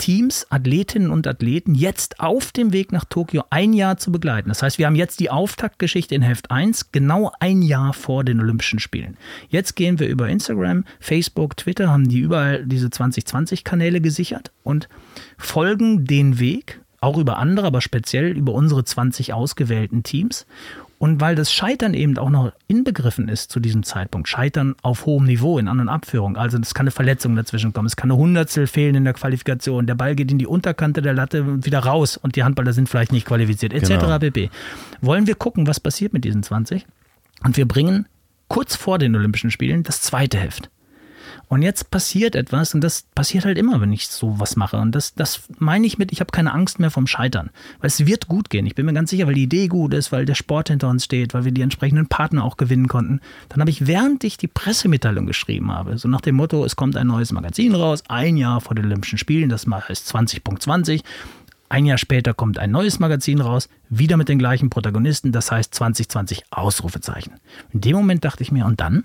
Teams, 0.01 0.47
Athletinnen 0.49 1.11
und 1.11 1.27
Athleten 1.27 1.75
jetzt 1.75 2.21
auf 2.21 2.53
dem 2.53 2.73
Weg 2.73 2.91
nach 2.91 3.05
Tokio 3.05 3.45
ein 3.51 3.75
Jahr 3.75 3.99
zu 3.99 4.11
begleiten. 4.11 4.49
Das 4.49 4.63
heißt, 4.63 4.79
wir 4.79 4.87
haben 4.87 4.95
jetzt 4.97 5.21
die 5.21 5.31
Auftaktgeschichte 5.31 6.15
in 6.15 6.23
Heft 6.23 6.51
1, 6.51 6.91
genau 6.91 7.31
ein 7.39 7.61
Jahr 7.61 7.93
vor 7.93 8.25
den 8.25 8.41
Olympischen 8.41 8.79
Spielen. 8.79 9.19
Jetzt 9.51 9.77
gehen 9.77 10.01
wir 10.01 10.09
über 10.09 10.29
Instagram, 10.29 10.85
Facebook, 11.01 11.57
Twitter, 11.59 11.91
haben 11.91 12.09
die 12.09 12.21
überall 12.21 12.65
diese 12.65 12.89
2020-Kanäle 12.89 14.01
gesichert 14.01 14.51
und 14.65 14.89
folgen 15.37 16.07
den 16.07 16.41
Weg, 16.41 16.81
auch 17.03 17.19
über 17.19 17.37
andere, 17.37 17.67
aber 17.67 17.83
speziell 17.83 18.37
über 18.37 18.55
unsere 18.55 18.83
20 18.83 19.35
ausgewählten 19.35 20.03
Teams. 20.03 20.47
Und 21.01 21.19
weil 21.19 21.35
das 21.35 21.51
Scheitern 21.51 21.95
eben 21.95 22.19
auch 22.19 22.29
noch 22.29 22.53
inbegriffen 22.69 23.31
ist 23.31 23.51
zu 23.51 23.59
diesem 23.59 23.85
Zeitpunkt, 23.85 24.29
Scheitern 24.29 24.75
auf 24.83 25.07
hohem 25.07 25.25
Niveau 25.25 25.59
in 25.59 25.67
An- 25.67 25.81
und 25.81 25.89
Abführung, 25.89 26.37
also 26.37 26.59
es 26.59 26.75
kann 26.75 26.85
eine 26.85 26.91
Verletzung 26.91 27.35
dazwischen 27.37 27.73
kommen, 27.73 27.87
es 27.87 27.97
kann 27.97 28.11
eine 28.11 28.21
Hundertstel 28.21 28.67
fehlen 28.67 28.95
in 28.95 29.05
der 29.05 29.15
Qualifikation, 29.15 29.87
der 29.87 29.95
Ball 29.95 30.15
geht 30.15 30.31
in 30.31 30.37
die 30.37 30.47
Unterkante 30.47 31.01
der 31.01 31.15
Latte 31.15 31.43
und 31.43 31.65
wieder 31.65 31.79
raus 31.79 32.19
und 32.19 32.37
die 32.37 32.45
Handballer 32.45 32.75
sind 32.75 32.91
vielleicht 32.91 33.13
nicht 33.13 33.27
qualifiziert, 33.27 33.73
etc. 33.73 33.89
Genau. 33.89 34.19
pp. 34.19 34.51
Wollen 35.01 35.27
wir 35.27 35.37
gucken, 35.37 35.67
was 35.67 35.81
passiert 35.81 36.13
mit 36.13 36.23
diesen 36.23 36.43
20? 36.43 36.85
Und 37.45 37.57
wir 37.57 37.67
bringen 37.67 38.07
kurz 38.49 38.77
vor 38.77 38.99
den 38.99 39.17
Olympischen 39.17 39.51
Spielen 39.51 39.85
das 39.85 40.03
zweite 40.03 40.37
Heft. 40.37 40.69
Und 41.51 41.63
jetzt 41.63 41.91
passiert 41.91 42.37
etwas 42.37 42.75
und 42.75 42.81
das 42.81 43.03
passiert 43.13 43.45
halt 43.45 43.59
immer, 43.59 43.81
wenn 43.81 43.93
ich 43.93 44.07
sowas 44.07 44.55
mache. 44.55 44.77
Und 44.77 44.95
das, 44.95 45.15
das 45.15 45.43
meine 45.59 45.85
ich 45.85 45.99
mit, 45.99 46.13
ich 46.13 46.21
habe 46.21 46.31
keine 46.31 46.55
Angst 46.55 46.79
mehr 46.79 46.93
vom 46.93 47.09
Scheitern. 47.09 47.51
Weil 47.81 47.89
es 47.89 48.07
wird 48.07 48.29
gut 48.29 48.51
gehen. 48.51 48.67
Ich 48.67 48.77
bin 48.77 48.87
mir 48.87 48.93
ganz 48.93 49.11
sicher, 49.11 49.27
weil 49.27 49.35
die 49.35 49.43
Idee 49.43 49.67
gut 49.67 49.93
ist, 49.93 50.13
weil 50.13 50.27
der 50.27 50.37
Sport 50.37 50.69
hinter 50.69 50.89
uns 50.89 51.07
steht, 51.07 51.35
weil 51.35 51.45
wir 51.45 51.51
die 51.51 51.63
entsprechenden 51.63 52.07
Partner 52.07 52.45
auch 52.45 52.57
gewinnen 52.57 52.87
konnten. 52.87 53.21
Dann 53.49 53.61
habe 53.61 53.71
ich, 53.71 53.89
während 53.89 54.23
ich 54.23 54.37
die 54.37 54.47
Pressemitteilung 54.47 55.27
geschrieben 55.27 55.73
habe, 55.73 55.99
so 55.99 56.07
nach 56.07 56.21
dem 56.21 56.37
Motto, 56.37 56.65
es 56.65 56.77
kommt 56.77 56.97
ein 56.97 57.09
neues 57.09 57.33
Magazin 57.33 57.75
raus, 57.75 58.05
ein 58.07 58.37
Jahr 58.37 58.61
vor 58.61 58.77
den 58.77 58.85
Olympischen 58.85 59.19
Spielen, 59.19 59.49
das 59.49 59.67
heißt 59.67 60.09
20.20. 60.15 61.03
Ein 61.69 61.85
Jahr 61.85 61.99
später 61.99 62.33
kommt 62.33 62.61
ein 62.61 62.71
neues 62.71 63.01
Magazin 63.01 63.41
raus, 63.41 63.69
wieder 63.89 64.17
mit 64.17 64.29
den 64.29 64.39
gleichen 64.39 64.71
Protagonisten, 64.71 65.33
das 65.33 65.51
heißt 65.51 65.75
2020 65.75 66.45
Ausrufezeichen. 66.53 67.41
In 67.73 67.81
dem 67.81 67.97
Moment 67.97 68.25
dachte 68.25 68.45
ich 68.45 68.53
mir, 68.53 68.67
und 68.67 68.81
dann? 68.81 69.03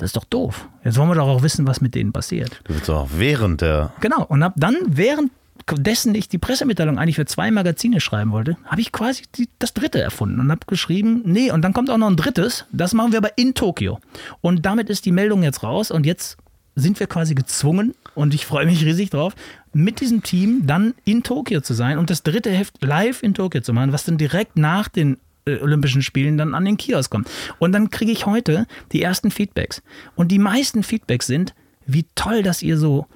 Das 0.00 0.08
ist 0.08 0.16
doch 0.16 0.24
doof. 0.24 0.66
Jetzt 0.82 0.96
wollen 0.96 1.10
wir 1.10 1.14
doch 1.14 1.28
auch 1.28 1.42
wissen, 1.42 1.66
was 1.66 1.82
mit 1.82 1.94
denen 1.94 2.10
passiert. 2.10 2.62
Du 2.64 2.74
willst 2.74 2.88
auch 2.88 3.08
während 3.14 3.60
der. 3.60 3.92
Genau. 4.00 4.24
Und 4.24 4.42
hab 4.42 4.54
dann, 4.56 4.76
währenddessen 4.86 6.14
ich 6.14 6.30
die 6.30 6.38
Pressemitteilung 6.38 6.98
eigentlich 6.98 7.16
für 7.16 7.26
zwei 7.26 7.50
Magazine 7.50 8.00
schreiben 8.00 8.32
wollte, 8.32 8.56
habe 8.64 8.80
ich 8.80 8.92
quasi 8.92 9.24
die, 9.36 9.50
das 9.58 9.74
dritte 9.74 10.00
erfunden 10.00 10.40
und 10.40 10.50
habe 10.50 10.62
geschrieben, 10.66 11.20
nee, 11.26 11.50
und 11.50 11.60
dann 11.60 11.74
kommt 11.74 11.90
auch 11.90 11.98
noch 11.98 12.08
ein 12.08 12.16
drittes, 12.16 12.64
das 12.72 12.94
machen 12.94 13.12
wir 13.12 13.18
aber 13.18 13.36
in 13.36 13.52
Tokio. 13.52 13.98
Und 14.40 14.64
damit 14.64 14.88
ist 14.88 15.04
die 15.04 15.12
Meldung 15.12 15.42
jetzt 15.42 15.62
raus 15.62 15.90
und 15.90 16.06
jetzt 16.06 16.38
sind 16.76 16.98
wir 16.98 17.06
quasi 17.06 17.34
gezwungen, 17.34 17.94
und 18.14 18.34
ich 18.34 18.46
freue 18.46 18.66
mich 18.66 18.84
riesig 18.84 19.10
drauf, 19.10 19.34
mit 19.72 20.00
diesem 20.00 20.22
Team 20.22 20.66
dann 20.66 20.94
in 21.04 21.22
Tokio 21.22 21.60
zu 21.60 21.74
sein 21.74 21.98
und 21.98 22.10
das 22.10 22.22
dritte 22.22 22.50
Heft 22.50 22.82
live 22.82 23.22
in 23.22 23.34
Tokio 23.34 23.60
zu 23.60 23.72
machen, 23.72 23.92
was 23.92 24.04
dann 24.04 24.18
direkt 24.18 24.56
nach 24.56 24.88
den 24.88 25.18
Olympischen 25.46 26.02
Spielen 26.02 26.38
dann 26.38 26.54
an 26.54 26.64
den 26.64 26.76
Kiosk 26.76 27.10
kommt. 27.10 27.30
Und 27.58 27.72
dann 27.72 27.90
kriege 27.90 28.12
ich 28.12 28.26
heute 28.26 28.66
die 28.92 29.02
ersten 29.02 29.30
Feedbacks. 29.30 29.82
Und 30.14 30.28
die 30.28 30.38
meisten 30.38 30.82
Feedbacks 30.82 31.26
sind, 31.26 31.54
wie 31.86 32.06
toll, 32.14 32.42
dass 32.42 32.62
ihr 32.62 32.78
so 32.78 33.06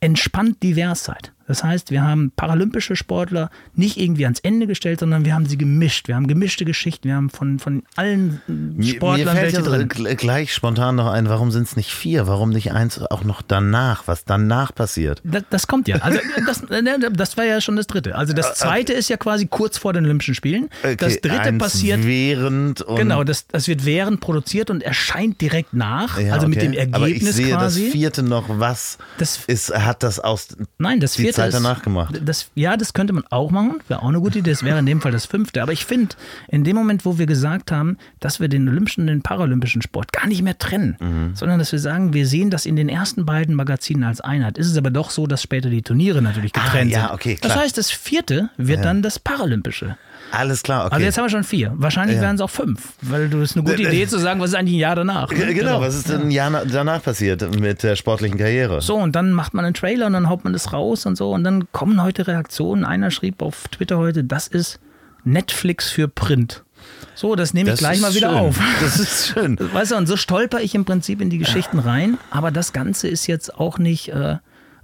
entspannt 0.00 0.62
divers 0.62 1.04
seid. 1.04 1.32
Das 1.46 1.62
heißt, 1.62 1.90
wir 1.90 2.02
haben 2.02 2.32
paralympische 2.34 2.96
Sportler 2.96 3.50
nicht 3.74 3.98
irgendwie 3.98 4.24
ans 4.24 4.40
Ende 4.40 4.66
gestellt, 4.66 5.00
sondern 5.00 5.24
wir 5.24 5.34
haben 5.34 5.46
sie 5.46 5.56
gemischt. 5.56 6.08
Wir 6.08 6.16
haben 6.16 6.26
gemischte 6.26 6.64
Geschichten. 6.64 7.08
Wir 7.08 7.14
haben 7.16 7.30
von, 7.30 7.58
von 7.58 7.82
allen 7.96 8.40
äh, 8.48 8.52
Mir, 8.52 8.74
mir 8.76 8.94
Sportlern 8.94 9.36
fällt 9.36 9.52
welche 9.56 9.68
drin. 9.68 9.88
gl- 9.88 10.14
gleich 10.16 10.52
spontan 10.52 10.96
noch 10.96 11.06
ein, 11.06 11.28
warum 11.28 11.50
sind 11.50 11.64
es 11.68 11.76
nicht 11.76 11.90
vier? 11.92 12.26
Warum 12.26 12.50
nicht 12.50 12.72
eins 12.72 12.98
auch 13.00 13.24
noch 13.24 13.42
danach? 13.42 14.04
Was 14.06 14.24
danach 14.24 14.74
passiert? 14.74 15.20
Das, 15.24 15.44
das 15.50 15.66
kommt 15.66 15.88
ja. 15.88 15.96
Also 15.98 16.18
das, 16.46 16.62
äh, 16.70 16.82
das 17.12 17.36
war 17.36 17.44
ja 17.44 17.60
schon 17.60 17.76
das 17.76 17.86
dritte. 17.86 18.14
Also 18.16 18.32
das 18.32 18.54
zweite 18.54 18.92
ist 18.92 19.08
ja 19.08 19.16
quasi 19.16 19.46
kurz 19.46 19.78
vor 19.78 19.92
den 19.92 20.04
Olympischen 20.04 20.34
Spielen. 20.34 20.68
das 20.82 20.92
Okay, 20.92 21.18
dritte 21.22 21.40
eins 21.40 21.62
passiert 21.62 22.04
während 22.04 22.82
und 22.82 22.96
Genau, 22.96 23.22
das, 23.24 23.46
das 23.46 23.68
wird 23.68 23.84
während 23.84 24.20
produziert 24.20 24.70
und 24.70 24.82
erscheint 24.82 25.40
direkt 25.40 25.74
nach, 25.74 26.18
Ja, 26.18 26.32
also 26.34 26.48
mit 26.48 26.58
okay. 26.58 26.66
dem 26.68 26.72
Ergebnis 26.72 26.94
Aber 26.96 27.08
ich 27.08 27.22
sehe 27.32 27.54
quasi. 27.54 27.84
das 27.84 27.92
vierte 27.92 28.22
noch, 28.22 28.44
was 28.48 28.98
Das- 29.18 29.44
ist, 29.46 29.72
hat 29.72 30.02
das 30.02 30.18
aus 30.18 30.48
Nein, 30.78 31.00
das 31.00 31.14
vierte 31.16 31.35
Zeit 31.36 31.54
danach 31.54 31.82
gemacht. 31.82 32.20
Das, 32.24 32.50
ja, 32.54 32.76
das 32.76 32.92
könnte 32.92 33.12
man 33.12 33.24
auch 33.30 33.50
machen. 33.50 33.76
Wäre 33.88 34.02
auch 34.02 34.08
eine 34.08 34.20
gute 34.20 34.38
Idee. 34.40 34.50
Das 34.50 34.62
wäre 34.62 34.78
in 34.78 34.86
dem 34.86 35.00
Fall 35.00 35.12
das 35.12 35.26
fünfte. 35.26 35.62
Aber 35.62 35.72
ich 35.72 35.84
finde, 35.84 36.14
in 36.48 36.64
dem 36.64 36.76
Moment, 36.76 37.04
wo 37.04 37.18
wir 37.18 37.26
gesagt 37.26 37.70
haben, 37.72 37.96
dass 38.20 38.40
wir 38.40 38.48
den 38.48 38.68
olympischen 38.68 39.02
und 39.02 39.06
den 39.08 39.22
paralympischen 39.22 39.82
Sport 39.82 40.12
gar 40.12 40.26
nicht 40.26 40.42
mehr 40.42 40.58
trennen, 40.58 40.96
Mhm. 41.00 41.30
sondern 41.34 41.58
dass 41.58 41.72
wir 41.72 41.78
sagen, 41.78 42.12
wir 42.12 42.26
sehen 42.26 42.50
das 42.50 42.66
in 42.66 42.76
den 42.76 42.88
ersten 42.88 43.24
beiden 43.26 43.54
Magazinen 43.54 44.04
als 44.04 44.20
Einheit, 44.20 44.58
ist 44.58 44.70
es 44.70 44.76
aber 44.76 44.90
doch 44.90 45.10
so, 45.10 45.26
dass 45.26 45.42
später 45.42 45.70
die 45.70 45.82
Turniere 45.82 46.22
natürlich 46.22 46.52
getrennt 46.52 46.92
Ah, 46.92 46.96
ja, 46.98 47.00
sind. 47.06 47.14
okay, 47.14 47.38
das 47.40 47.52
klar. 47.52 47.64
heißt, 47.64 47.78
das 47.78 47.90
vierte 47.90 48.50
wird 48.56 48.84
dann 48.84 49.02
das 49.02 49.18
paralympische. 49.18 49.96
Alles 50.32 50.62
klar, 50.62 50.86
okay. 50.86 50.94
Also 50.94 51.04
jetzt 51.06 51.16
haben 51.18 51.24
wir 51.26 51.30
schon 51.30 51.44
vier. 51.44 51.72
Wahrscheinlich 51.76 52.16
Ja. 52.16 52.22
wären 52.22 52.34
es 52.36 52.40
auch 52.40 52.50
fünf, 52.50 52.80
weil 53.02 53.28
du 53.28 53.40
ist 53.40 53.56
eine 53.56 53.64
gute 53.64 53.82
Idee 53.82 54.06
zu 54.06 54.18
sagen, 54.18 54.40
was 54.40 54.50
ist 54.50 54.56
eigentlich 54.56 54.74
ein 54.76 54.80
Jahr 54.80 54.96
danach. 54.96 55.30
ne? 55.30 55.36
G- 55.46 55.54
genau, 55.54 55.80
was 55.80 55.94
ist 55.94 56.08
denn 56.08 56.22
ein 56.22 56.30
Jahr 56.30 56.50
na- 56.50 56.64
danach 56.64 57.02
passiert 57.02 57.58
mit 57.60 57.82
der 57.82 57.96
sportlichen 57.96 58.36
Karriere? 58.38 58.80
So, 58.82 58.96
und 58.96 59.14
dann 59.16 59.32
macht 59.32 59.54
man 59.54 59.64
einen 59.64 59.74
Trailer 59.74 60.06
und 60.06 60.12
dann 60.14 60.28
haut 60.28 60.44
man 60.44 60.52
das 60.52 60.72
raus 60.72 61.06
und 61.06 61.16
so. 61.16 61.30
Und 61.32 61.44
dann 61.44 61.70
kommen 61.72 62.02
heute 62.02 62.26
Reaktionen. 62.26 62.84
Einer 62.84 63.10
schrieb 63.10 63.40
auf 63.42 63.68
Twitter 63.68 63.98
heute, 63.98 64.24
das 64.24 64.46
ist 64.48 64.80
Netflix 65.24 65.88
für 65.90 66.08
Print. 66.08 66.62
So, 67.14 67.34
das 67.34 67.54
nehme 67.54 67.70
ich 67.70 67.72
Das 67.74 67.78
gleich 67.80 67.96
ist 67.96 68.02
mal 68.02 68.14
wieder 68.14 68.28
schön. 68.30 68.38
auf. 68.38 68.58
Das 68.80 68.98
ist 68.98 69.26
schön. 69.28 69.56
Weißt 69.72 69.92
du, 69.92 69.96
und 69.96 70.06
so 70.06 70.16
stolper 70.16 70.60
ich 70.60 70.74
im 70.74 70.84
Prinzip 70.84 71.20
in 71.20 71.30
die 71.30 71.38
Geschichten 71.38 71.78
rein. 71.78 72.18
Aber 72.30 72.50
das 72.50 72.72
Ganze 72.72 73.08
ist 73.08 73.26
jetzt 73.26 73.58
auch 73.58 73.78
nicht 73.78 74.08
äh, 74.10 74.36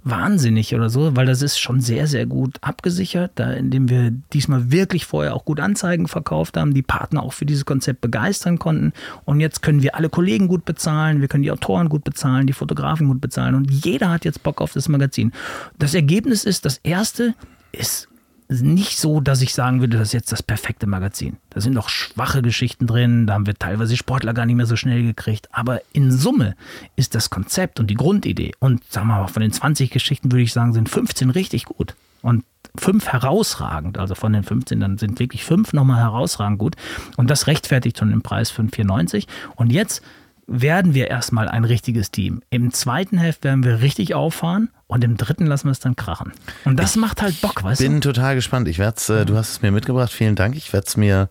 wahnsinnig 0.03 0.75
oder 0.75 0.89
so, 0.89 1.15
weil 1.15 1.25
das 1.25 1.41
ist 1.41 1.59
schon 1.59 1.79
sehr, 1.81 2.07
sehr 2.07 2.25
gut 2.25 2.57
abgesichert, 2.61 3.31
da, 3.35 3.51
indem 3.51 3.89
wir 3.89 4.11
diesmal 4.33 4.71
wirklich 4.71 5.05
vorher 5.05 5.33
auch 5.33 5.45
gut 5.45 5.59
Anzeigen 5.59 6.07
verkauft 6.07 6.57
haben, 6.57 6.73
die 6.73 6.81
Partner 6.81 7.23
auch 7.23 7.33
für 7.33 7.45
dieses 7.45 7.65
Konzept 7.65 8.01
begeistern 8.01 8.59
konnten. 8.59 8.93
Und 9.25 9.39
jetzt 9.39 9.61
können 9.61 9.81
wir 9.81 9.95
alle 9.95 10.09
Kollegen 10.09 10.47
gut 10.47 10.65
bezahlen, 10.65 11.21
wir 11.21 11.27
können 11.27 11.43
die 11.43 11.51
Autoren 11.51 11.89
gut 11.89 12.03
bezahlen, 12.03 12.47
die 12.47 12.53
Fotografen 12.53 13.07
gut 13.07 13.21
bezahlen 13.21 13.55
und 13.55 13.71
jeder 13.71 14.09
hat 14.09 14.25
jetzt 14.25 14.43
Bock 14.43 14.61
auf 14.61 14.73
das 14.73 14.89
Magazin. 14.89 15.31
Das 15.79 15.93
Ergebnis 15.93 16.43
ist, 16.43 16.65
das 16.65 16.77
erste 16.83 17.33
ist 17.71 18.07
nicht 18.49 18.99
so, 18.99 19.19
dass 19.21 19.41
ich 19.41 19.53
sagen 19.53 19.79
würde, 19.79 19.97
das 19.97 20.09
ist 20.09 20.13
jetzt 20.13 20.31
das 20.31 20.43
perfekte 20.43 20.87
Magazin. 20.87 21.37
Da 21.49 21.61
sind 21.61 21.73
noch 21.73 21.89
schwache 21.89 22.41
Geschichten 22.41 22.87
drin, 22.87 23.27
da 23.27 23.33
haben 23.33 23.45
wir 23.45 23.55
teilweise 23.55 23.97
Sportler 23.97 24.33
gar 24.33 24.45
nicht 24.45 24.55
mehr 24.55 24.65
so 24.65 24.75
schnell 24.75 25.03
gekriegt. 25.03 25.49
Aber 25.51 25.81
in 25.91 26.11
Summe 26.11 26.55
ist 26.95 27.15
das 27.15 27.29
Konzept 27.29 27.79
und 27.79 27.87
die 27.87 27.95
Grundidee 27.95 28.51
und 28.59 28.83
sagen 28.91 29.07
wir 29.07 29.19
mal, 29.19 29.27
von 29.27 29.41
den 29.41 29.51
20 29.51 29.91
Geschichten 29.91 30.31
würde 30.31 30.43
ich 30.43 30.53
sagen, 30.53 30.73
sind 30.73 30.89
15 30.89 31.29
richtig 31.29 31.65
gut. 31.65 31.95
Und 32.21 32.45
fünf 32.77 33.07
herausragend, 33.07 33.97
also 33.97 34.15
von 34.15 34.33
den 34.33 34.43
15, 34.43 34.79
dann 34.79 34.97
sind 34.97 35.19
wirklich 35.19 35.43
fünf 35.43 35.73
nochmal 35.73 36.01
herausragend 36.01 36.57
gut. 36.57 36.75
Und 37.17 37.29
das 37.29 37.47
rechtfertigt 37.47 37.97
schon 37.97 38.09
den 38.09 38.21
Preis 38.21 38.51
5,94. 38.51 39.27
Und 39.55 39.71
jetzt 39.71 40.01
werden 40.47 40.93
wir 40.93 41.09
erstmal 41.09 41.47
ein 41.47 41.65
richtiges 41.65 42.11
Team. 42.11 42.41
Im 42.49 42.71
zweiten 42.71 43.17
Heft 43.17 43.43
werden 43.43 43.63
wir 43.63 43.81
richtig 43.81 44.13
auffahren 44.13 44.69
und 44.87 45.03
im 45.03 45.17
dritten 45.17 45.45
lassen 45.45 45.67
wir 45.67 45.71
es 45.71 45.79
dann 45.79 45.95
krachen. 45.95 46.33
Und 46.65 46.79
das 46.79 46.95
macht 46.95 47.21
halt 47.21 47.39
Bock, 47.41 47.63
weißt 47.63 47.81
du? 47.81 47.85
bin 47.85 48.01
total 48.01 48.35
gespannt. 48.35 48.67
Ich 48.67 48.79
werd's, 48.79 49.09
äh, 49.09 49.25
du 49.25 49.35
hast 49.35 49.51
es 49.51 49.61
mir 49.61 49.71
mitgebracht. 49.71 50.11
Vielen 50.11 50.35
Dank. 50.35 50.55
Ich 50.55 50.73
werde 50.73 50.87
es 50.87 50.97
mir 50.97 51.29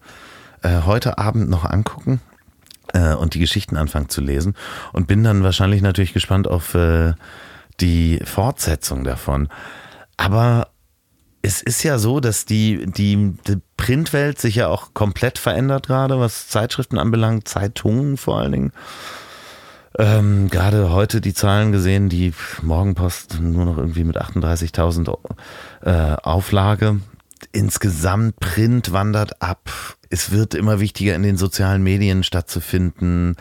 äh, 0.63 0.83
heute 0.83 1.19
Abend 1.19 1.51
noch 1.51 1.65
angucken 1.65 2.21
äh, 2.93 3.15
und 3.15 3.35
die 3.35 3.41
Geschichten 3.41 3.77
anfangen 3.77 4.09
zu 4.09 4.21
lesen 4.21 4.55
und 4.93 5.07
bin 5.07 5.23
dann 5.23 5.43
wahrscheinlich 5.43 5.83
natürlich 5.83 6.13
gespannt 6.13 6.49
auf 6.49 6.75
äh, 6.75 7.13
die 7.81 8.21
Fortsetzung 8.25 9.05
davon. 9.05 9.49
Aber 10.17 10.69
es 11.43 11.61
ist 11.61 11.83
ja 11.83 11.99
so, 11.99 12.21
dass 12.21 12.45
die, 12.45 12.87
die, 12.87 13.35
die 13.47 13.59
Printwelt 13.77 14.41
sich 14.41 14.55
ja 14.55 14.69
auch 14.69 14.95
komplett 14.95 15.39
verändert 15.39 15.89
gerade, 15.89 16.21
was 16.21 16.47
Zeitschriften 16.47 16.99
anbelangt, 16.99 17.49
Zeitungen 17.49 18.17
vor 18.17 18.39
allen 18.39 18.53
Dingen. 18.53 18.73
Ähm, 19.99 20.49
gerade 20.49 20.91
heute 20.91 21.21
die 21.21 21.35
Zahlen 21.35 21.73
gesehen, 21.73 22.09
die 22.09 22.33
Morgenpost 22.63 23.41
nur 23.41 23.65
noch 23.65 23.77
irgendwie 23.77 24.05
mit 24.05 24.21
38.000 24.21 25.19
äh, 25.83 26.17
Auflage. 26.23 27.01
Insgesamt 27.51 28.39
Print 28.39 28.93
wandert 28.93 29.43
ab. 29.43 29.69
Es 30.09 30.31
wird 30.31 30.55
immer 30.55 30.81
wichtiger 30.81 31.15
in 31.15 31.25
den 31.25 31.37
sozialen 31.37 31.83
Medien 31.83 32.23
stattzufinden. 32.23 33.37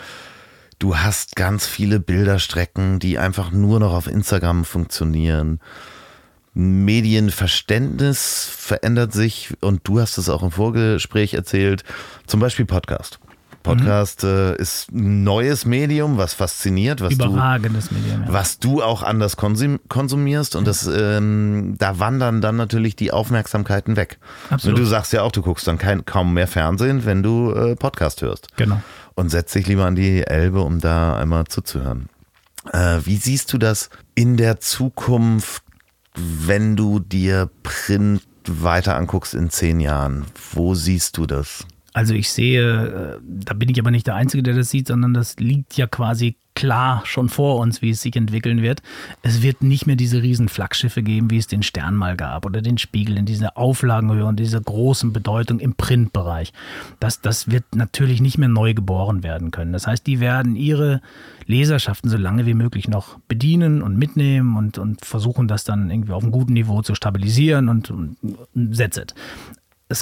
Du 0.79 0.97
hast 0.97 1.35
ganz 1.35 1.67
viele 1.67 1.99
Bilderstrecken, 1.99 2.97
die 2.97 3.19
einfach 3.19 3.51
nur 3.51 3.79
noch 3.79 3.93
auf 3.93 4.07
Instagram 4.07 4.65
funktionieren. 4.65 5.59
Medienverständnis 6.53 8.49
verändert 8.53 9.13
sich 9.13 9.53
und 9.61 9.81
du 9.85 9.99
hast 9.99 10.17
es 10.17 10.29
auch 10.29 10.43
im 10.43 10.51
Vorgespräch 10.51 11.33
erzählt, 11.33 11.83
zum 12.27 12.39
Beispiel 12.39 12.65
Podcast. 12.65 13.19
Podcast 13.63 14.23
äh, 14.23 14.55
ist 14.55 14.91
ein 14.91 15.23
neues 15.23 15.65
Medium, 15.65 16.17
was 16.17 16.33
fasziniert, 16.33 17.01
was 17.01 17.13
Überragendes 17.13 17.89
du, 17.89 17.95
Medium. 17.95 18.23
Ja. 18.23 18.33
was 18.33 18.59
du 18.59 18.81
auch 18.81 19.03
anders 19.03 19.37
konsum 19.37 19.79
konsumierst 19.87 20.55
und 20.55 20.65
das, 20.65 20.87
ähm, 20.87 21.75
da 21.77 21.99
wandern 21.99 22.41
dann 22.41 22.55
natürlich 22.55 22.95
die 22.95 23.11
Aufmerksamkeiten 23.11 23.95
weg. 23.95 24.17
Absolut. 24.49 24.77
Und 24.77 24.83
du 24.83 24.89
sagst 24.89 25.13
ja 25.13 25.21
auch, 25.21 25.31
du 25.31 25.41
guckst 25.41 25.67
dann 25.67 25.77
kein, 25.77 26.05
kaum 26.05 26.33
mehr 26.33 26.47
Fernsehen, 26.47 27.05
wenn 27.05 27.23
du 27.23 27.51
äh, 27.51 27.75
Podcast 27.75 28.21
hörst. 28.21 28.47
Genau. 28.57 28.81
Und 29.13 29.29
setzt 29.29 29.53
dich 29.53 29.67
lieber 29.67 29.85
an 29.85 29.95
die 29.95 30.25
Elbe, 30.25 30.61
um 30.61 30.79
da 30.79 31.15
einmal 31.15 31.45
zuzuhören. 31.45 32.09
Äh, 32.71 32.99
wie 33.03 33.17
siehst 33.17 33.51
du 33.53 33.57
das 33.57 33.89
in 34.15 34.37
der 34.37 34.59
Zukunft, 34.59 35.63
wenn 36.15 36.75
du 36.75 36.99
dir 36.99 37.49
Print 37.63 38.21
weiter 38.47 38.95
anguckst 38.95 39.33
in 39.33 39.49
zehn 39.49 39.79
Jahren? 39.79 40.25
Wo 40.53 40.73
siehst 40.73 41.17
du 41.17 41.25
das? 41.25 41.65
Also 41.93 42.13
ich 42.13 42.31
sehe, 42.31 43.17
äh, 43.17 43.19
da 43.23 43.53
bin 43.53 43.69
ich 43.69 43.79
aber 43.79 43.91
nicht 43.91 44.07
der 44.07 44.15
Einzige, 44.15 44.43
der 44.43 44.55
das 44.55 44.69
sieht, 44.69 44.87
sondern 44.87 45.13
das 45.13 45.35
liegt 45.37 45.75
ja 45.75 45.87
quasi 45.87 46.37
klar 46.53 47.01
schon 47.05 47.29
vor 47.29 47.57
uns, 47.57 47.81
wie 47.81 47.91
es 47.91 48.01
sich 48.01 48.15
entwickeln 48.15 48.61
wird. 48.61 48.81
Es 49.23 49.41
wird 49.41 49.63
nicht 49.63 49.87
mehr 49.87 49.95
diese 49.95 50.21
riesen 50.21 50.49
Flaggschiffe 50.49 51.01
geben, 51.01 51.31
wie 51.31 51.37
es 51.37 51.47
den 51.47 51.63
Stern 51.63 51.95
mal 51.95 52.15
gab 52.15 52.45
oder 52.45 52.61
den 52.61 52.77
Spiegel 52.77 53.17
in 53.17 53.25
dieser 53.25 53.57
Auflagenhöhe 53.57 54.25
und 54.25 54.39
dieser 54.39 54.61
großen 54.61 55.13
Bedeutung 55.13 55.59
im 55.59 55.75
Printbereich. 55.75 56.53
Das, 56.99 57.21
das 57.21 57.49
wird 57.49 57.63
natürlich 57.75 58.21
nicht 58.21 58.37
mehr 58.37 58.49
neu 58.49 58.73
geboren 58.73 59.23
werden 59.23 59.51
können. 59.51 59.73
Das 59.73 59.87
heißt, 59.87 60.05
die 60.05 60.19
werden 60.19 60.55
ihre 60.55 61.01
Leserschaften 61.45 62.09
so 62.09 62.17
lange 62.17 62.45
wie 62.45 62.53
möglich 62.53 62.87
noch 62.87 63.17
bedienen 63.27 63.81
und 63.81 63.97
mitnehmen 63.97 64.57
und, 64.57 64.77
und 64.77 65.05
versuchen 65.05 65.47
das 65.47 65.63
dann 65.63 65.89
irgendwie 65.89 66.13
auf 66.13 66.23
einem 66.23 66.31
guten 66.31 66.53
Niveau 66.53 66.81
zu 66.81 66.95
stabilisieren 66.95 67.69
und, 67.69 67.91
und, 67.91 68.17
und 68.23 68.75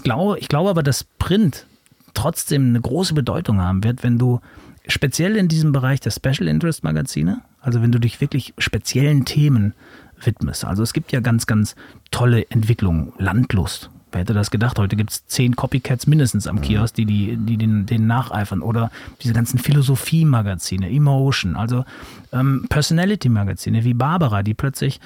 glaube, 0.04 0.38
ich 0.40 0.48
glaube 0.50 0.70
aber, 0.70 0.84
dass 0.84 1.04
Print 1.04 1.66
trotzdem 2.14 2.68
eine 2.68 2.82
große 2.82 3.14
Bedeutung 3.14 3.62
haben 3.62 3.84
wird, 3.84 4.04
wenn 4.04 4.18
du 4.18 4.40
speziell 4.88 5.36
in 5.36 5.48
diesem 5.48 5.72
Bereich 5.72 6.00
der 6.00 6.12
Special 6.12 6.48
Interest 6.48 6.84
Magazine, 6.84 7.42
also 7.62 7.82
wenn 7.82 7.92
du 7.92 8.00
dich 8.00 8.22
wirklich 8.22 8.54
speziellen 8.58 9.26
Themen 9.26 9.74
widmest. 10.22 10.66
Also 10.66 10.84
es 10.84 10.94
gibt 10.94 11.12
ja 11.12 11.20
ganz, 11.20 11.48
ganz 11.48 11.76
tolle 12.12 12.50
Entwicklungen. 12.50 13.14
Landlust. 13.18 13.90
Wer 14.12 14.22
hätte 14.22 14.34
das 14.34 14.50
gedacht? 14.50 14.80
Heute 14.80 14.96
gibt 14.96 15.12
es 15.12 15.28
zehn 15.28 15.56
Copycats 15.56 16.08
mindestens 16.08 16.48
am 16.48 16.62
Kiosk, 16.62 16.96
die, 16.96 17.06
die, 17.06 17.38
die 17.38 17.58
den, 17.58 17.86
den 17.86 18.08
nacheifern. 18.08 18.62
Oder 18.62 18.90
diese 19.22 19.34
ganzen 19.34 19.60
Philosophie-Magazine, 19.60 20.90
Emotion, 20.90 21.56
also 21.56 21.86
ähm, 22.34 22.66
Personality-Magazine 22.70 23.84
wie 23.84 23.94
Barbara, 23.94 24.42
die 24.42 24.56
plötzlich 24.56 25.00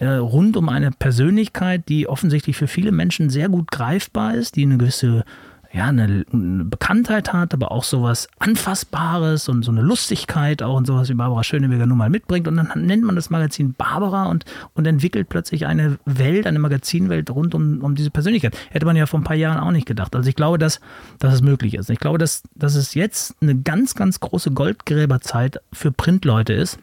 äh, 0.00 0.06
rund 0.06 0.56
um 0.58 0.68
eine 0.68 0.90
Persönlichkeit, 0.90 1.88
die 1.88 2.06
offensichtlich 2.06 2.56
für 2.56 2.66
viele 2.66 2.92
Menschen 2.92 3.30
sehr 3.30 3.48
gut 3.48 3.70
greifbar 3.70 4.34
ist, 4.34 4.56
die 4.56 4.64
eine 4.64 4.76
gewisse 4.76 5.24
ja, 5.72 5.86
eine, 5.86 6.24
eine, 6.30 6.64
Bekanntheit 6.64 7.32
hat, 7.32 7.54
aber 7.54 7.72
auch 7.72 7.84
sowas 7.84 8.28
Anfassbares 8.38 9.48
und 9.48 9.62
so 9.64 9.70
eine 9.70 9.80
Lustigkeit 9.80 10.62
auch 10.62 10.76
und 10.76 10.86
sowas 10.86 11.08
wie 11.08 11.14
Barbara 11.14 11.42
Schöneberger 11.42 11.86
nun 11.86 11.96
mal 11.96 12.10
mitbringt. 12.10 12.46
Und 12.46 12.56
dann 12.56 12.70
nennt 12.86 13.04
man 13.04 13.16
das 13.16 13.30
Magazin 13.30 13.72
Barbara 13.72 14.26
und, 14.26 14.44
und 14.74 14.86
entwickelt 14.86 15.30
plötzlich 15.30 15.66
eine 15.66 15.98
Welt, 16.04 16.46
eine 16.46 16.58
Magazinwelt 16.58 17.30
rund 17.30 17.54
um, 17.54 17.82
um 17.82 17.94
diese 17.94 18.10
Persönlichkeit. 18.10 18.56
Hätte 18.70 18.84
man 18.84 18.96
ja 18.96 19.06
vor 19.06 19.20
ein 19.20 19.24
paar 19.24 19.36
Jahren 19.36 19.60
auch 19.60 19.70
nicht 19.70 19.86
gedacht. 19.86 20.14
Also 20.14 20.28
ich 20.28 20.36
glaube, 20.36 20.58
dass, 20.58 20.80
dass 21.18 21.32
es 21.32 21.42
möglich 21.42 21.74
ist. 21.74 21.88
Ich 21.88 22.00
glaube, 22.00 22.18
dass, 22.18 22.42
dass 22.54 22.74
es 22.74 22.92
jetzt 22.92 23.34
eine 23.40 23.56
ganz, 23.56 23.94
ganz 23.94 24.20
große 24.20 24.50
Goldgräberzeit 24.50 25.60
für 25.72 25.90
Printleute 25.90 26.52
ist 26.52 26.78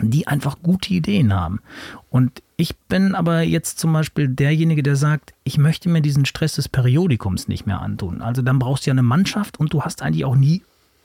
die 0.00 0.26
einfach 0.26 0.56
gute 0.62 0.94
Ideen 0.94 1.34
haben. 1.34 1.60
Und 2.08 2.41
ich 2.56 2.76
bin 2.76 3.14
aber 3.14 3.42
jetzt 3.42 3.78
zum 3.78 3.92
Beispiel 3.92 4.28
derjenige, 4.28 4.82
der 4.82 4.96
sagt, 4.96 5.34
ich 5.44 5.58
möchte 5.58 5.88
mir 5.88 6.02
diesen 6.02 6.24
Stress 6.24 6.54
des 6.54 6.68
Periodikums 6.68 7.48
nicht 7.48 7.66
mehr 7.66 7.80
antun. 7.80 8.22
Also 8.22 8.42
dann 8.42 8.58
brauchst 8.58 8.86
du 8.86 8.90
ja 8.90 8.92
eine 8.92 9.02
Mannschaft 9.02 9.58
und 9.58 9.72
du 9.72 9.82
hast 9.82 10.02
eigentlich 10.02 10.24
auch 10.24 10.36
nie 10.36 10.62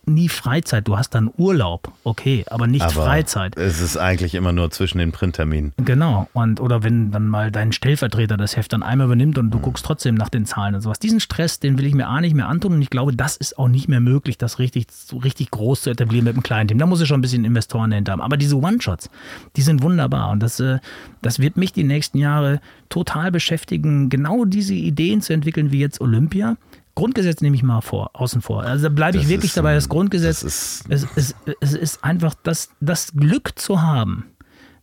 nie 0.07 0.29
Freizeit. 0.29 0.87
Du 0.87 0.97
hast 0.97 1.11
dann 1.11 1.29
Urlaub, 1.37 1.91
okay, 2.03 2.45
aber 2.49 2.67
nicht 2.67 2.81
Aber 2.81 2.91
Freizeit. 2.91 3.57
Es 3.57 3.81
ist 3.81 3.97
eigentlich 3.97 4.35
immer 4.35 4.53
nur 4.53 4.71
zwischen 4.71 4.97
den 4.97 5.11
Printterminen. 5.11 5.73
Genau. 5.77 6.27
Und 6.33 6.59
oder 6.59 6.83
wenn 6.83 7.11
dann 7.11 7.27
mal 7.27 7.51
dein 7.51 7.71
Stellvertreter 7.71 8.37
das 8.37 8.55
Heft 8.55 8.73
dann 8.73 8.83
einmal 8.83 9.07
übernimmt 9.07 9.37
und 9.37 9.51
du 9.51 9.59
guckst 9.59 9.85
trotzdem 9.85 10.15
nach 10.15 10.29
den 10.29 10.45
Zahlen 10.45 10.75
und 10.75 10.81
sowas. 10.81 10.99
Diesen 10.99 11.19
Stress, 11.19 11.59
den 11.59 11.77
will 11.77 11.85
ich 11.85 11.93
mir 11.93 12.07
A 12.07 12.21
nicht 12.21 12.35
mehr 12.35 12.47
antun 12.47 12.73
und 12.73 12.81
ich 12.81 12.89
glaube, 12.89 13.15
das 13.15 13.37
ist 13.37 13.57
auch 13.59 13.67
nicht 13.67 13.87
mehr 13.87 13.99
möglich, 13.99 14.37
das 14.37 14.59
richtig, 14.59 14.87
so 14.91 15.17
richtig 15.17 15.51
groß 15.51 15.83
zu 15.83 15.89
etablieren 15.89 16.25
mit 16.25 16.35
einem 16.35 16.43
kleinen 16.43 16.67
Team. 16.67 16.77
Da 16.77 16.85
muss 16.85 17.01
ich 17.01 17.07
schon 17.07 17.19
ein 17.19 17.21
bisschen 17.21 17.45
Investoren 17.45 17.89
dahinter 17.89 18.13
haben. 18.13 18.21
Aber 18.21 18.37
diese 18.37 18.57
One-Shots, 18.57 19.09
die 19.55 19.61
sind 19.61 19.81
wunderbar 19.81 20.31
und 20.31 20.41
das, 20.41 20.59
äh, 20.59 20.79
das 21.21 21.39
wird 21.39 21.57
mich 21.57 21.73
die 21.73 21.83
nächsten 21.83 22.17
Jahre 22.17 22.61
total 22.89 23.31
beschäftigen, 23.31 24.09
genau 24.09 24.45
diese 24.45 24.73
Ideen 24.73 25.21
zu 25.21 25.33
entwickeln 25.33 25.71
wie 25.71 25.79
jetzt 25.79 26.01
Olympia. 26.01 26.57
Grundgesetz 26.97 27.41
nehme 27.41 27.55
ich 27.55 27.63
mal 27.63 27.81
vor, 27.81 28.09
außen 28.13 28.41
vor. 28.41 28.63
Also 28.63 28.83
da 28.83 28.89
bleibe 28.89 29.17
ich 29.17 29.27
wirklich 29.29 29.51
ist, 29.51 29.57
dabei, 29.57 29.73
das 29.75 29.87
Grundgesetz 29.87 30.41
das 30.41 30.83
ist- 30.83 30.85
es, 30.89 31.05
es, 31.15 31.35
es 31.61 31.73
ist 31.73 32.03
einfach 32.03 32.33
das, 32.43 32.69
das 32.81 33.13
Glück 33.15 33.57
zu 33.57 33.81
haben, 33.81 34.25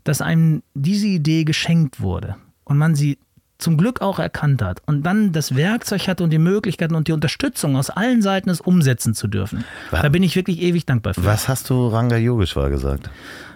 dass 0.05 0.21
einem 0.23 0.63
diese 0.75 1.07
Idee 1.07 1.45
geschenkt 1.45 2.01
wurde 2.01 2.37
und 2.65 2.79
man 2.79 2.95
sie 2.95 3.19
zum 3.59 3.77
Glück 3.79 4.01
auch 4.01 4.19
erkannt 4.19 4.63
hat 4.63 4.83
und 4.87 5.03
dann 5.05 5.33
das 5.33 5.55
Werkzeug 5.57 6.09
hatte 6.09 6.25
und 6.25 6.31
die 6.31 6.39
Möglichkeiten 6.39 6.95
und 6.95 7.09
die 7.09 7.13
Unterstützung 7.13 7.77
aus 7.77 7.89
allen 7.91 8.21
Seiten 8.21 8.51
es 8.51 8.61
umsetzen 8.61 9.15
zu 9.15 9.27
dürfen. 9.29 9.65
Wa- 9.91 10.03
Da 10.03 10.09
bin 10.09 10.23
ich 10.23 10.35
wirklich 10.37 10.61
ewig 10.61 10.87
dankbar 10.87 11.15
für. 11.15 11.25
Was 11.25 11.49
hast 11.49 11.71
du 11.71 11.87
Ranga 11.89 12.17
Yogeshwar 12.17 12.69
gesagt? 12.71 13.09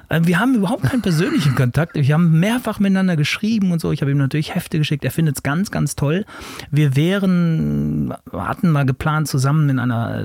Äh, 0.09 0.21
Wir 0.25 0.39
haben 0.39 0.55
überhaupt 0.55 0.85
keinen 0.85 1.03
persönlichen 1.03 1.55
Kontakt. 1.55 1.95
Wir 1.95 2.15
haben 2.15 2.39
mehrfach 2.41 2.79
miteinander 2.79 3.17
geschrieben 3.17 3.73
und 3.73 3.81
so. 3.81 3.93
Ich 3.93 4.01
habe 4.01 4.11
ihm 4.11 4.19
natürlich 4.19 4.55
Hefte 4.55 4.79
geschickt. 4.79 5.05
Er 5.05 5.11
findet 5.11 5.37
es 5.37 5.43
ganz, 5.43 5.71
ganz 5.71 5.97
toll. 5.97 6.25
Wir 6.71 6.97
wären, 6.97 8.15
hatten 8.33 8.71
mal 8.71 8.87
geplant, 8.87 9.29
zusammen 9.29 9.69
in 9.69 9.79
einer 9.79 10.21
äh, 10.21 10.25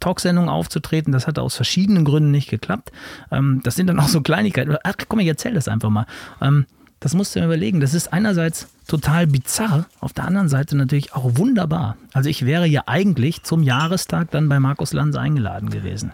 Talksendung 0.00 0.48
aufzutreten. 0.48 1.12
Das 1.12 1.26
hat 1.26 1.38
aus 1.38 1.56
verschiedenen 1.56 2.04
Gründen 2.04 2.30
nicht 2.30 2.50
geklappt. 2.50 2.92
Ähm, 3.30 3.60
Das 3.64 3.76
sind 3.76 3.88
dann 3.88 4.00
auch 4.00 4.08
so 4.08 4.20
Kleinigkeiten. 4.20 4.76
Ach, 4.82 4.94
komm, 5.08 5.20
ich 5.20 5.26
erzähl 5.28 5.54
das 5.54 5.68
einfach 5.68 5.90
mal. 5.90 6.06
Ähm, 6.40 6.66
Das 7.00 7.14
musst 7.14 7.34
du 7.34 7.40
dir 7.40 7.46
überlegen. 7.46 7.80
Das 7.80 7.94
ist 7.94 8.12
einerseits 8.12 8.68
total 8.88 9.26
bizarr, 9.26 9.86
auf 10.00 10.12
der 10.12 10.24
anderen 10.24 10.48
Seite 10.48 10.76
natürlich 10.76 11.14
auch 11.14 11.36
wunderbar. 11.36 11.96
Also 12.12 12.28
ich 12.30 12.44
wäre 12.46 12.66
ja 12.66 12.82
eigentlich 12.86 13.42
zum 13.42 13.62
Jahrestag 13.62 14.30
dann 14.30 14.48
bei 14.48 14.58
Markus 14.58 14.92
Lanz 14.92 15.14
eingeladen 15.14 15.70
gewesen. 15.70 16.10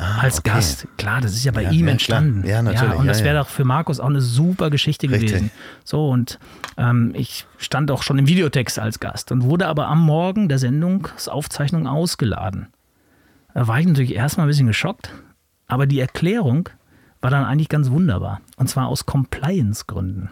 Als 0.00 0.36
Ah, 0.36 0.40
okay. 0.40 0.50
Gast. 0.50 0.86
Klar, 0.96 1.20
das 1.20 1.32
ist 1.32 1.44
ja 1.44 1.52
bei 1.52 1.62
Ja, 1.62 1.70
ihm 1.70 1.86
ja, 1.86 1.92
entstanden. 1.92 2.42
klar. 2.42 2.54
Ja, 2.56 2.62
natürlich, 2.62 2.94
und 2.94 3.04
ja, 3.04 3.12
das 3.12 3.22
wäre 3.24 3.38
doch 3.38 3.48
für 3.48 3.64
Markus 3.64 4.00
auch 4.00 4.08
eine 4.08 4.20
super 4.20 4.70
Geschichte 4.70 5.10
Richtig. 5.10 5.28
gewesen. 5.30 5.50
So, 5.84 6.08
und 6.08 6.38
ähm, 6.76 7.12
ich 7.14 7.46
stand 7.58 7.90
auch 7.90 8.02
schon 8.02 8.18
im 8.18 8.26
Videotext 8.26 8.78
als 8.78 9.00
Gast 9.00 9.30
und 9.32 9.42
wurde 9.44 9.66
aber 9.66 9.88
am 9.88 10.00
Morgen 10.00 10.48
der 10.48 10.58
Sendungsaufzeichnung 10.58 11.86
ausgeladen. 11.86 12.68
Da 13.54 13.66
war 13.68 13.78
ich 13.80 13.86
natürlich 13.86 14.14
erstmal 14.14 14.46
ein 14.46 14.48
bisschen 14.50 14.66
geschockt, 14.68 15.12
aber 15.66 15.86
die 15.86 16.00
Erklärung 16.00 16.68
war 17.20 17.30
dann 17.30 17.44
eigentlich 17.44 17.68
ganz 17.68 17.90
wunderbar. 17.90 18.40
Und 18.56 18.68
zwar 18.68 18.86
aus 18.86 19.04
Compliance-Gründen. 19.06 20.30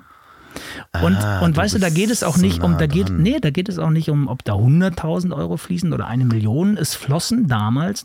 Und, 1.03 1.16
Ah, 1.16 1.41
und 1.41 1.57
weißt 1.57 1.75
du, 1.75 1.79
da 1.79 1.91
geht 1.91 2.11
es 2.11 2.23
auch 2.23 2.37
so 2.37 2.41
nicht 2.41 2.62
um, 2.62 2.73
nah 2.73 2.79
da 2.79 2.87
geht, 2.87 3.09
dran. 3.11 3.23
nee, 3.23 3.39
da 3.41 3.51
geht 3.51 3.69
es 3.69 3.79
auch 3.79 3.91
nicht 3.91 4.09
um, 4.11 4.27
ob 4.29 4.45
da 4.45 4.55
100.000 4.55 5.35
Euro 5.37 5.57
fließen 5.57 5.93
oder 5.93 6.07
eine 6.07 6.25
Million. 6.25 6.77
Es 6.77 6.95
flossen 6.95 7.47
damals 7.49 8.05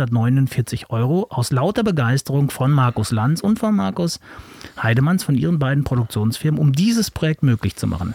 1949 0.00 0.90
Euro 0.90 1.26
aus 1.30 1.50
lauter 1.50 1.82
Begeisterung 1.84 2.50
von 2.50 2.70
Markus 2.72 3.10
Lanz 3.12 3.40
und 3.40 3.58
von 3.58 3.74
Markus 3.74 4.20
Heidemanns, 4.82 5.24
von 5.24 5.34
ihren 5.36 5.58
beiden 5.58 5.84
Produktionsfirmen, 5.84 6.60
um 6.60 6.72
dieses 6.72 7.10
Projekt 7.10 7.42
möglich 7.42 7.76
zu 7.76 7.86
machen. 7.86 8.14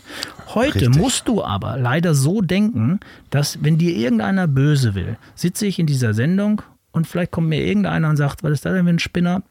Heute 0.54 0.76
Richtig. 0.82 0.98
musst 0.98 1.28
du 1.28 1.44
aber 1.44 1.78
leider 1.78 2.14
so 2.14 2.42
denken, 2.42 3.00
dass 3.30 3.64
wenn 3.64 3.78
dir 3.78 3.96
irgendeiner 3.96 4.48
böse 4.48 4.96
will, 4.96 5.18
sitze 5.36 5.66
ich 5.66 5.80
in 5.80 5.88
dieser 5.88 6.14
Sendung 6.14 6.62
und 6.92 7.08
vielleicht 7.08 7.32
kommt 7.32 7.48
mir 7.50 7.64
irgendeiner 7.66 8.10
und 8.10 8.18
sagt, 8.18 8.44
was 8.44 8.52
ist 8.52 8.66
das 8.66 8.74
denn 8.74 8.84
für 8.84 8.90
ein 8.90 9.00
Spinner? 9.00 9.44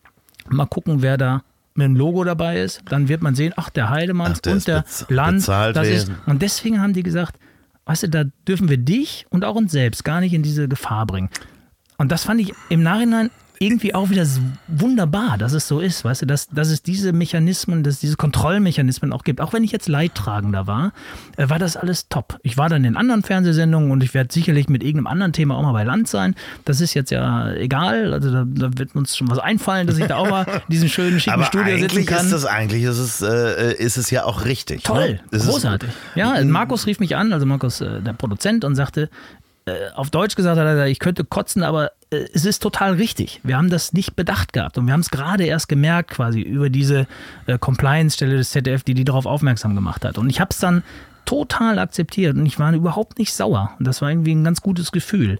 Mal 0.49 0.67
gucken, 0.67 1.01
wer 1.03 1.17
da 1.17 1.43
mit 1.81 1.87
dem 1.87 1.97
Logo 1.97 2.25
dabei 2.25 2.61
ist. 2.61 2.83
Dann 2.89 3.09
wird 3.09 3.23
man 3.23 3.35
sehen, 3.35 3.53
ach, 3.57 3.71
der 3.71 3.91
Heidemanns 3.91 4.39
Ach, 4.39 4.43
der 4.43 4.53
und 4.53 4.69
der 4.69 4.85
Land. 5.09 5.49
Das 5.49 5.89
ist, 5.89 6.11
und 6.27 6.43
deswegen 6.43 6.81
haben 6.81 6.93
die 6.93 7.03
gesagt, 7.03 7.39
weißt 7.87 8.05
du, 8.05 8.09
da 8.09 8.25
dürfen 8.47 8.69
wir 8.69 8.77
dich 8.77 9.27
und 9.31 9.45
auch 9.45 9.57
uns 9.57 9.73
selbst 9.73 10.05
gar 10.05 10.21
nicht 10.21 10.33
in 10.33 10.43
diese 10.43 10.69
Gefahr 10.69 11.07
bringen. 11.07 11.31
Und 11.99 12.13
das 12.13 12.25
fand 12.25 12.41
ich 12.41 12.53
im 12.69 12.83
Nachhinein 12.83 13.31
irgendwie 13.63 13.95
auch 13.95 14.09
wieder 14.09 14.27
wunderbar, 14.69 15.37
dass 15.37 15.53
es 15.53 15.69
so 15.69 15.81
ist, 15.81 16.03
weißt 16.03 16.23
du, 16.23 16.27
dass, 16.27 16.49
dass 16.49 16.69
es 16.71 16.83
diese 16.83 17.13
Mechanismen, 17.13 17.83
dass 17.83 17.95
es 17.95 18.01
diese 18.01 18.17
Kontrollmechanismen 18.17 19.13
auch 19.13 19.23
gibt. 19.23 19.39
Auch 19.43 19.53
wenn 19.53 19.63
ich 19.65 19.71
jetzt 19.71 19.87
Leidtragender 19.87 20.67
war, 20.67 20.93
äh, 21.37 21.51
war 21.51 21.59
das 21.59 21.77
alles 21.77 22.09
top. 22.09 22.39
Ich 22.43 22.57
war 22.57 22.71
dann 22.71 22.85
in 22.85 22.97
anderen 22.97 23.23
Fernsehsendungen 23.23 23.91
und 23.91 24.03
ich 24.03 24.15
werde 24.15 24.33
sicherlich 24.33 24.71
mit 24.71 24.83
irgendeinem 24.83 25.09
anderen 25.09 25.35
Thema 25.35 25.57
auch 25.57 25.63
mal 25.63 25.73
bei 25.73 25.85
Land 25.85 26.09
sein. 26.09 26.35
Das 26.65 26.81
ist 26.81 26.95
jetzt 26.95 27.11
ja 27.11 27.53
egal, 27.53 28.15
also 28.15 28.33
da, 28.33 28.45
da 28.47 28.71
wird 28.79 28.95
uns 28.97 29.15
schon 29.15 29.29
was 29.29 29.39
einfallen, 29.39 29.87
dass 29.87 29.99
ich 29.99 30.07
da 30.07 30.17
auch 30.17 30.31
mal 30.31 30.45
in 30.69 30.73
diesem 30.73 30.89
schönen, 30.89 31.21
schicken 31.21 31.35
Aber 31.35 31.45
Studio 31.45 31.77
sitzen 31.77 31.97
eigentlich 31.99 32.07
kann. 32.07 32.27
ist 32.27 32.33
es 32.33 32.47
eigentlich 32.47 32.83
ist 32.85 32.99
es, 32.99 33.21
äh, 33.21 33.75
ist 33.75 33.99
es 33.99 34.11
ja 34.11 34.25
auch 34.25 34.47
richtig. 34.47 34.85
Toll, 34.85 35.13
ne? 35.15 35.21
Es 35.33 35.43
ist- 35.45 35.51
großartig. 35.51 35.91
ja, 36.15 36.43
Markus 36.45 36.87
rief 36.87 36.99
mich 36.99 37.15
an, 37.15 37.35
also 37.35 37.45
Markus, 37.45 37.83
äh, 37.83 38.01
der 38.01 38.15
Produzent, 38.15 38.65
und 38.65 38.75
sagte, 38.75 39.11
auf 39.95 40.11
Deutsch 40.11 40.37
gesagt 40.37 40.59
hat 40.59 40.67
er, 40.67 40.87
ich 40.87 40.99
könnte 40.99 41.25
kotzen, 41.25 41.63
aber 41.63 41.93
äh, 42.11 42.25
es 42.33 42.45
ist 42.45 42.63
total 42.63 42.95
richtig. 42.95 43.41
Wir 43.43 43.57
haben 43.57 43.71
das 43.71 43.93
nicht 43.93 44.17
bedacht 44.17 44.53
gehabt 44.53 44.79
und 44.79 44.87
wir 44.87 44.93
haben 44.93 45.01
es 45.01 45.11
gerade 45.11 45.45
erst 45.45 45.69
gemerkt 45.69 46.11
quasi 46.11 46.41
über 46.41 46.71
diese 46.71 47.07
äh, 47.47 47.59
Compliance-Stelle 47.59 48.37
des 48.37 48.51
ZDF, 48.51 48.83
die 48.83 48.95
die 48.95 49.05
darauf 49.05 49.27
aufmerksam 49.27 49.75
gemacht 49.75 50.05
hat. 50.05 50.19
Und 50.19 50.31
ich 50.31 50.41
habe 50.41 50.51
es 50.51 50.59
dann 50.59 50.83
total 51.25 51.79
akzeptiert 51.79 52.37
und 52.37 52.47
ich 52.47 52.59
war 52.59 52.73
überhaupt 52.73 53.19
nicht 53.19 53.33
sauer. 53.33 53.71
Und 53.79 53.87
das 53.87 54.03
war 54.03 54.11
irgendwie 54.11 54.35
ein 54.35 54.45
ganz 54.45 54.61
gutes 54.63 54.93
Gefühl. 54.93 55.39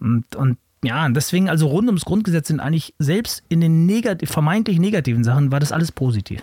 Und, 0.00 0.36
und 0.36 0.58
ja, 0.82 1.08
deswegen, 1.08 1.48
also 1.48 1.66
rund 1.66 1.88
ums 1.88 2.04
Grundgesetz 2.04 2.48
sind 2.48 2.60
eigentlich 2.60 2.94
selbst 2.98 3.42
in 3.48 3.60
den 3.60 3.86
negativ, 3.86 4.30
vermeintlich 4.30 4.78
negativen 4.78 5.24
Sachen 5.24 5.50
war 5.50 5.60
das 5.60 5.72
alles 5.72 5.92
positiv. 5.92 6.42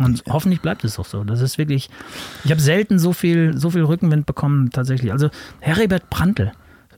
Und 0.00 0.26
ja. 0.26 0.32
hoffentlich 0.32 0.60
bleibt 0.60 0.82
es 0.84 0.98
auch 0.98 1.04
so. 1.04 1.24
Das 1.24 1.40
ist 1.40 1.58
wirklich, 1.58 1.90
ich 2.44 2.50
habe 2.50 2.60
selten 2.60 2.98
so 2.98 3.12
viel, 3.12 3.56
so 3.56 3.70
viel 3.70 3.84
Rückenwind 3.84 4.26
bekommen, 4.26 4.70
tatsächlich. 4.70 5.12
Also 5.12 5.30
Heribert 5.60 6.08
Prantl, 6.08 6.52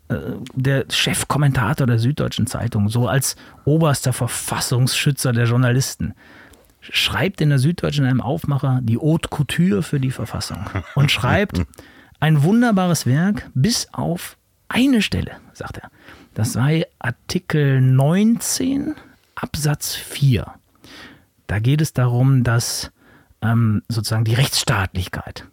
äh, 0.09 0.15
der 0.55 0.87
Chefkommentator 0.89 1.87
der 1.87 1.99
Süddeutschen 1.99 2.47
Zeitung, 2.47 2.89
so 2.89 3.09
als 3.09 3.37
oberster 3.65 4.13
Verfassungsschützer 4.13 5.33
der 5.33 5.47
Journalisten, 5.47 6.15
schreibt 6.81 7.41
in 7.41 7.49
der 7.49 7.59
Süddeutschen 7.59 8.05
in 8.05 8.11
einem 8.11 8.21
Aufmacher 8.21 8.81
die 8.83 8.99
Haute 8.99 9.29
Couture 9.29 9.83
für 9.83 10.01
die 10.01 10.11
Verfassung 10.11 10.65
und 10.95 11.11
schreibt 11.11 11.63
ein 12.21 12.43
wunderbares 12.43 13.07
Werk 13.07 13.51
bis 13.55 13.89
auf 13.93 14.37
eine 14.69 15.03
Stelle, 15.03 15.33
sagt 15.53 15.79
er. 15.79 15.91
Das 16.35 16.53
sei 16.53 16.87
Artikel 16.99 17.81
19 17.81 18.95
Absatz 19.35 19.95
4. 19.95 20.47
Da 21.53 21.59
geht 21.59 21.83
es 21.83 21.93
darum, 21.93 22.45
dass 22.45 22.93
ähm, 23.43 23.83
sozusagen 23.87 24.25
die 24.25 24.33
Rechtsstaatlichkeit 24.33 25.51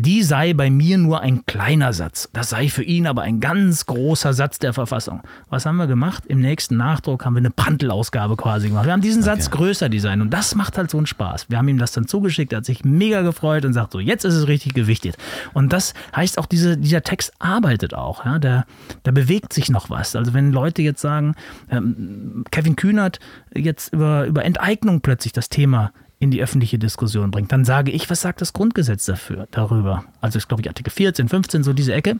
die 0.00 0.22
sei 0.22 0.54
bei 0.54 0.70
mir 0.70 0.96
nur 0.96 1.22
ein 1.22 1.44
kleiner 1.46 1.92
Satz. 1.92 2.28
Das 2.32 2.50
sei 2.50 2.68
für 2.68 2.84
ihn 2.84 3.08
aber 3.08 3.22
ein 3.22 3.40
ganz 3.40 3.84
großer 3.86 4.32
Satz 4.32 4.60
der 4.60 4.72
Verfassung. 4.72 5.22
Was 5.50 5.66
haben 5.66 5.76
wir 5.76 5.88
gemacht? 5.88 6.24
Im 6.26 6.40
nächsten 6.40 6.76
Nachdruck 6.76 7.24
haben 7.24 7.34
wir 7.34 7.40
eine 7.40 7.50
Prantl-Ausgabe 7.50 8.36
quasi 8.36 8.68
gemacht. 8.68 8.84
Wir 8.86 8.92
haben 8.92 9.00
diesen 9.00 9.24
Satz 9.24 9.50
größer 9.50 9.88
designt 9.88 10.22
und 10.22 10.30
das 10.30 10.54
macht 10.54 10.78
halt 10.78 10.88
so 10.88 10.98
einen 10.98 11.06
Spaß. 11.06 11.50
Wir 11.50 11.58
haben 11.58 11.66
ihm 11.66 11.78
das 11.78 11.90
dann 11.90 12.06
zugeschickt, 12.06 12.52
er 12.52 12.58
hat 12.58 12.64
sich 12.64 12.84
mega 12.84 13.22
gefreut 13.22 13.64
und 13.64 13.72
sagt 13.72 13.90
so, 13.90 13.98
jetzt 13.98 14.24
ist 14.24 14.34
es 14.34 14.46
richtig 14.46 14.72
gewichtet. 14.74 15.16
Und 15.52 15.72
das 15.72 15.94
heißt 16.14 16.38
auch, 16.38 16.46
diese, 16.46 16.76
dieser 16.76 17.02
Text 17.02 17.32
arbeitet 17.40 17.92
auch. 17.92 18.24
Ja? 18.24 18.38
Da, 18.38 18.66
da 19.02 19.10
bewegt 19.10 19.52
sich 19.52 19.68
noch 19.68 19.90
was. 19.90 20.14
Also 20.14 20.32
wenn 20.32 20.52
Leute 20.52 20.80
jetzt 20.80 21.00
sagen, 21.00 21.34
ähm, 21.70 22.44
Kevin 22.52 22.76
Kühnert 22.76 23.18
jetzt 23.52 23.92
über, 23.92 24.26
über 24.26 24.44
Enteignung 24.44 25.00
plötzlich 25.00 25.32
das 25.32 25.48
Thema 25.48 25.90
in 26.18 26.30
die 26.30 26.42
öffentliche 26.42 26.78
Diskussion 26.78 27.30
bringt. 27.30 27.52
Dann 27.52 27.64
sage 27.64 27.90
ich, 27.90 28.10
was 28.10 28.20
sagt 28.20 28.40
das 28.40 28.52
Grundgesetz 28.52 29.04
dafür, 29.06 29.46
darüber? 29.50 30.04
Also 30.20 30.38
ist, 30.38 30.48
glaube 30.48 30.62
ich, 30.62 30.68
Artikel 30.68 30.90
14, 30.90 31.28
15, 31.28 31.62
so 31.62 31.72
diese 31.72 31.94
Ecke. 31.94 32.16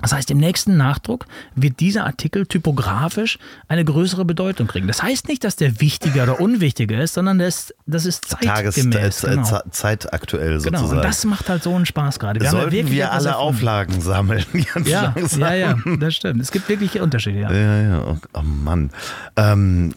Das 0.00 0.12
heißt, 0.12 0.28
im 0.32 0.38
nächsten 0.38 0.76
Nachdruck 0.76 1.26
wird 1.54 1.78
dieser 1.78 2.04
Artikel 2.04 2.46
typografisch 2.46 3.38
eine 3.68 3.84
größere 3.84 4.24
Bedeutung 4.24 4.66
kriegen. 4.66 4.88
Das 4.88 5.02
heißt 5.04 5.28
nicht, 5.28 5.44
dass 5.44 5.54
der 5.54 5.80
wichtiger 5.80 6.24
oder 6.24 6.40
unwichtiger 6.40 7.00
ist, 7.00 7.14
sondern 7.14 7.38
das, 7.38 7.72
das 7.86 8.04
ist 8.04 8.24
zeitgemäß. 8.24 9.20
Tages, 9.20 9.20
genau. 9.22 9.60
zeitaktuell 9.70 10.58
sozusagen. 10.58 10.88
Genau, 10.88 10.96
und 10.96 11.04
das 11.04 11.24
macht 11.24 11.48
halt 11.48 11.62
so 11.62 11.74
einen 11.76 11.86
Spaß 11.86 12.18
gerade. 12.18 12.40
Wir 12.40 12.50
Sollten 12.50 12.74
ja 12.74 12.90
wir 12.90 13.12
alle 13.12 13.36
Auflagen 13.36 14.00
sammeln, 14.00 14.44
ganz 14.74 14.88
ja, 14.88 15.12
langsam. 15.14 15.40
Ja, 15.40 15.54
ja, 15.54 15.76
das 16.00 16.14
stimmt. 16.16 16.42
Es 16.42 16.50
gibt 16.50 16.68
wirklich 16.68 17.00
Unterschiede, 17.00 17.38
ja. 17.38 17.52
Ja, 17.52 17.82
ja, 17.82 18.04
oh, 18.04 18.16
oh 18.34 18.42
Mann. 18.42 18.90
Ähm, 19.36 19.94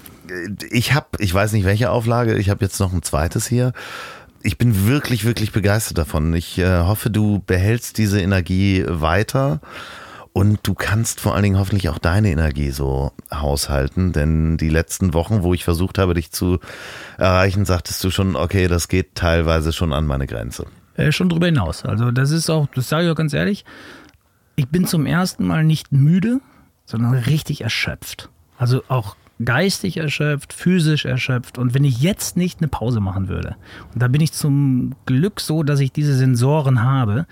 ich 0.70 0.94
habe, 0.94 1.08
ich 1.20 1.34
weiß 1.34 1.54
nicht 1.54 1.66
welche 1.66 1.90
Auflage, 1.90 2.38
ich 2.38 2.50
habe 2.50 2.64
jetzt 2.64 2.80
noch 2.80 2.94
ein 2.94 3.04
zweites 3.04 3.48
hier. 3.48 3.74
Ich 4.44 4.58
bin 4.58 4.88
wirklich, 4.88 5.26
wirklich 5.26 5.52
begeistert 5.52 5.98
davon. 5.98 6.34
Ich 6.34 6.58
äh, 6.58 6.80
hoffe, 6.80 7.10
du 7.10 7.42
behältst 7.46 7.98
diese 7.98 8.22
Energie 8.22 8.86
weiter 8.88 9.60
und 10.38 10.60
du 10.62 10.76
kannst 10.76 11.20
vor 11.20 11.34
allen 11.34 11.44
Dingen 11.44 11.58
hoffentlich 11.58 11.90
auch 11.90 11.98
deine 11.98 12.30
Energie 12.30 12.70
so 12.70 13.12
haushalten, 13.34 14.14
denn 14.14 14.58
die 14.58 14.70
letzten 14.70 15.16
Wochen, 15.16 15.42
wo 15.42 15.56
ich 15.56 15.64
versucht 15.64 15.98
habe, 15.98 16.14
dich 16.14 16.32
zu 16.32 16.60
erreichen, 17.18 17.66
sagtest 17.66 18.04
du 18.04 18.12
schon, 18.12 18.36
okay, 18.36 18.68
das 18.68 18.88
geht 18.88 19.16
teilweise 19.16 19.74
schon 19.74 19.94
an 19.94 20.06
meine 20.06 20.28
Grenze. 20.28 20.68
Äh, 20.96 21.12
schon 21.12 21.30
drüber 21.30 21.48
hinaus. 21.48 21.86
Also 21.86 22.12
das 22.12 22.30
ist 22.30 22.52
auch, 22.52 22.68
das 22.76 22.88
sage 22.88 23.06
ich 23.06 23.12
auch 23.12 23.16
ganz 23.16 23.34
ehrlich, 23.34 23.66
ich 24.56 24.68
bin 24.68 24.86
zum 24.86 25.08
ersten 25.08 25.46
Mal 25.46 25.64
nicht 25.64 25.92
müde, 25.92 26.40
sondern 26.86 27.16
richtig 27.16 27.62
erschöpft. 27.62 28.30
Also 28.58 28.84
auch 28.90 29.16
geistig 29.44 29.98
erschöpft, 29.98 30.54
physisch 30.54 31.06
erschöpft. 31.06 31.58
Und 31.58 31.74
wenn 31.74 31.84
ich 31.84 32.02
jetzt 32.02 32.38
nicht 32.38 32.60
eine 32.60 32.68
Pause 32.68 33.00
machen 33.00 33.28
würde, 33.28 33.56
und 33.94 34.02
da 34.02 34.08
bin 34.08 34.22
ich 34.22 34.32
zum 34.32 34.96
Glück 35.06 35.40
so, 35.40 35.64
dass 35.64 35.80
ich 35.80 35.92
diese 35.92 36.16
Sensoren 36.16 36.84
habe, 36.84 37.26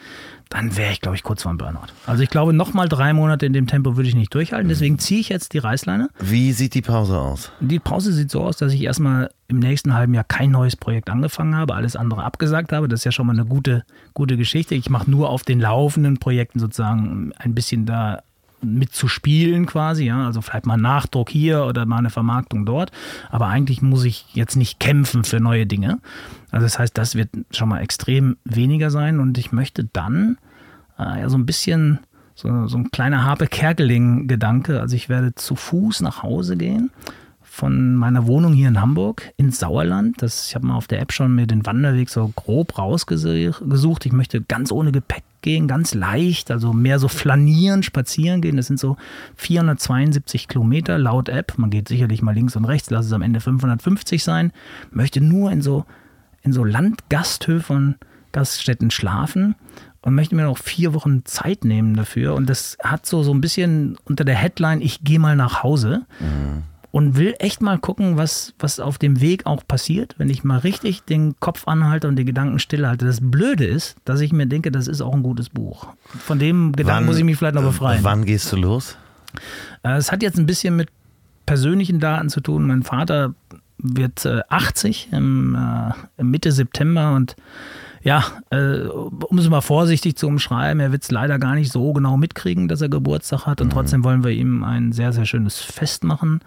dann 0.50 0.78
wäre 0.78 0.92
ich, 0.92 1.02
glaube 1.02 1.16
ich, 1.16 1.24
kurz 1.24 1.44
vor 1.44 1.52
dem 1.52 1.58
Burnout. 1.58 1.88
Also 2.06 2.22
ich 2.22 2.30
glaube, 2.30 2.54
nochmal 2.54 2.88
drei 2.88 3.14
Monate 3.14 3.46
in 3.46 3.54
dem 3.54 3.68
Tempo 3.68 3.96
würde 3.98 4.08
ich 4.08 4.16
nicht 4.16 4.34
durchhalten. 4.34 4.70
Deswegen 4.70 5.00
ziehe 5.00 5.20
ich 5.20 5.30
jetzt 5.30 5.54
die 5.54 5.58
Reißleine. 5.58 6.10
Wie 6.20 6.52
sieht 6.54 6.76
die 6.76 6.84
Pause 6.84 7.20
aus? 7.20 7.52
Die 7.60 7.80
Pause 7.80 8.14
sieht 8.14 8.30
so 8.30 8.42
aus, 8.42 8.58
dass 8.58 8.72
ich 8.72 8.82
erstmal 8.82 9.32
im 9.48 9.60
nächsten 9.60 9.94
halben 9.96 10.14
Jahr 10.14 10.24
kein 10.24 10.52
neues 10.52 10.76
Projekt 10.76 11.10
angefangen 11.10 11.56
habe, 11.56 11.74
alles 11.74 11.96
andere 11.96 12.24
abgesagt 12.24 12.72
habe. 12.74 12.88
Das 12.88 13.02
ist 13.02 13.06
ja 13.06 13.12
schon 13.12 13.26
mal 13.28 13.34
eine 13.34 13.46
gute, 13.46 13.86
gute 14.14 14.38
Geschichte. 14.38 14.76
Ich 14.76 14.90
mache 14.90 15.10
nur 15.10 15.30
auf 15.30 15.44
den 15.44 15.60
laufenden 15.60 16.20
Projekten 16.20 16.60
sozusagen 16.60 17.34
ein 17.38 17.56
bisschen 17.56 17.86
da 17.86 18.22
mitzuspielen 18.66 19.66
quasi, 19.66 20.06
ja, 20.06 20.26
also 20.26 20.42
vielleicht 20.42 20.66
mal 20.66 20.78
Nachdruck 20.78 21.30
hier 21.30 21.66
oder 21.66 21.86
mal 21.86 22.00
eine 22.00 22.10
Vermarktung 22.10 22.66
dort, 22.66 22.92
aber 23.30 23.48
eigentlich 23.48 23.82
muss 23.82 24.04
ich 24.04 24.26
jetzt 24.34 24.56
nicht 24.56 24.80
kämpfen 24.80 25.24
für 25.24 25.40
neue 25.40 25.66
Dinge. 25.66 26.00
Also 26.52 26.66
das 26.66 26.80
heißt, 26.80 26.98
das 26.98 27.16
wird 27.16 27.30
schon 27.52 27.70
mal 27.70 27.82
extrem 27.82 28.38
weniger 28.46 28.90
sein. 28.90 29.20
Und 29.20 29.38
ich 29.38 29.52
möchte 29.52 29.86
dann 29.92 30.38
äh, 30.98 31.22
ja 31.22 31.30
so 31.30 31.38
ein 31.38 31.46
bisschen 31.46 32.00
so, 32.34 32.68
so 32.68 32.78
ein 32.78 32.92
kleiner 32.92 33.24
Harpe 33.24 33.48
Kerkeling-Gedanke, 33.48 34.80
also 34.82 34.96
ich 34.96 35.10
werde 35.10 35.36
zu 35.36 35.56
Fuß 35.56 36.02
nach 36.02 36.24
Hause 36.24 36.58
gehen 36.58 36.92
von 37.56 37.96
meiner 37.96 38.28
Wohnung 38.28 38.52
hier 38.52 38.68
in 38.68 38.82
Hamburg 38.82 39.32
ins 39.38 39.60
Sauerland. 39.60 40.22
Das, 40.22 40.50
ich 40.50 40.56
habe 40.56 40.68
mal 40.68 40.76
auf 40.76 40.88
der 40.88 41.00
App 41.00 41.14
schon 41.14 41.34
mir 41.34 41.48
den 41.48 41.66
Wanderweg 41.66 42.10
so 42.10 42.28
grob 42.36 42.78
rausgesucht. 42.78 44.06
Ich 44.06 44.12
möchte 44.12 44.42
ganz 44.42 44.74
ohne 44.74 44.92
Gepäck 44.92 45.24
gehen, 45.42 45.70
ganz 45.70 45.94
leicht, 45.94 46.52
also 46.52 46.74
mehr 46.74 47.00
so 47.00 47.08
flanieren, 47.08 47.82
spazieren 47.82 48.42
gehen. 48.42 48.58
Das 48.58 48.68
sind 48.68 48.78
so 48.78 48.98
472 49.38 50.50
Kilometer 50.50 50.98
laut 50.98 51.30
App. 51.30 51.54
Man 51.56 51.70
geht 51.70 51.88
sicherlich 51.88 52.22
mal 52.22 52.36
links 52.36 52.58
und 52.58 52.66
rechts, 52.66 52.90
lass 52.90 53.06
es 53.06 53.14
am 53.14 53.22
Ende 53.22 53.40
550 53.40 54.22
sein. 54.22 54.52
Möchte 54.92 55.22
nur 55.22 55.50
in 55.50 55.62
so, 55.62 55.86
in 56.42 56.52
so 56.52 56.66
Landgasthöfen, 56.66 57.96
Gaststätten 58.34 58.92
schlafen 58.92 59.56
und 60.02 60.14
möchte 60.14 60.36
mir 60.36 60.44
noch 60.44 60.58
vier 60.58 60.94
Wochen 60.94 61.24
Zeit 61.24 61.64
nehmen 61.64 61.96
dafür. 61.96 62.36
Und 62.36 62.50
das 62.50 62.76
hat 62.84 63.06
so, 63.06 63.24
so 63.24 63.34
ein 63.34 63.40
bisschen 63.40 63.98
unter 64.04 64.26
der 64.26 64.36
Headline, 64.36 64.82
ich 64.82 65.06
gehe 65.06 65.20
mal 65.20 65.38
nach 65.38 65.64
Hause. 65.64 66.06
Mhm 66.20 66.64
und 66.96 67.18
will 67.18 67.36
echt 67.40 67.62
mal 67.62 67.78
gucken, 67.78 68.16
was, 68.16 68.54
was 68.58 68.80
auf 68.80 68.98
dem 68.98 69.20
Weg 69.20 69.46
auch 69.46 69.68
passiert, 69.68 70.16
wenn 70.18 70.30
ich 70.30 70.46
mal 70.46 70.60
richtig 70.60 71.04
den 71.04 71.38
Kopf 71.42 71.68
anhalte 71.68 72.08
und 72.08 72.16
die 72.16 72.24
Gedanken 72.24 72.58
stillhalte. 72.58 73.06
Das 73.06 73.20
Blöde 73.22 73.66
ist, 73.66 73.98
dass 74.06 74.22
ich 74.22 74.32
mir 74.32 74.46
denke, 74.46 74.72
das 74.72 74.88
ist 74.88 75.02
auch 75.02 75.14
ein 75.14 75.22
gutes 75.22 75.50
Buch. 75.50 75.88
Von 76.06 76.40
dem 76.40 76.72
Gedanken 76.72 77.00
wann, 77.00 77.06
muss 77.08 77.18
ich 77.18 77.26
mich 77.26 77.36
vielleicht 77.36 77.56
noch 77.56 77.64
befreien. 77.64 78.02
Wann 78.06 78.24
gehst 78.24 78.50
du 78.50 78.56
los? 78.56 78.98
Äh, 79.84 79.98
es 79.98 80.14
hat 80.14 80.24
jetzt 80.24 80.38
ein 80.38 80.46
bisschen 80.46 80.78
mit 80.78 80.88
persönlichen 81.46 82.00
Daten 82.00 82.30
zu 82.30 82.40
tun. 82.40 82.66
Mein 82.66 82.84
Vater 82.84 83.34
wird 83.78 84.26
80 84.26 85.10
äh, 85.12 85.18
im, 85.18 85.54
äh, 86.18 86.24
Mitte 86.24 86.54
September 86.54 87.14
und 87.14 87.36
ja, 88.06 88.24
äh, 88.52 88.82
um 88.88 89.40
es 89.40 89.50
mal 89.50 89.62
vorsichtig 89.62 90.16
zu 90.16 90.28
umschreiben, 90.28 90.80
er 90.80 90.92
wird 90.92 91.02
es 91.02 91.10
leider 91.10 91.40
gar 91.40 91.56
nicht 91.56 91.72
so 91.72 91.92
genau 91.92 92.18
mitkriegen, 92.18 92.68
dass 92.68 92.82
er 92.82 92.88
Geburtstag 92.88 93.48
hat 93.48 93.62
und 93.62 93.70
mhm. 93.70 93.72
trotzdem 93.72 94.04
wollen 94.04 94.24
wir 94.24 94.30
ihm 94.30 94.64
ein 94.64 94.92
sehr, 94.92 95.12
sehr 95.12 95.26
schönes 95.26 95.60
Fest 95.60 96.04
machen. 96.04 96.42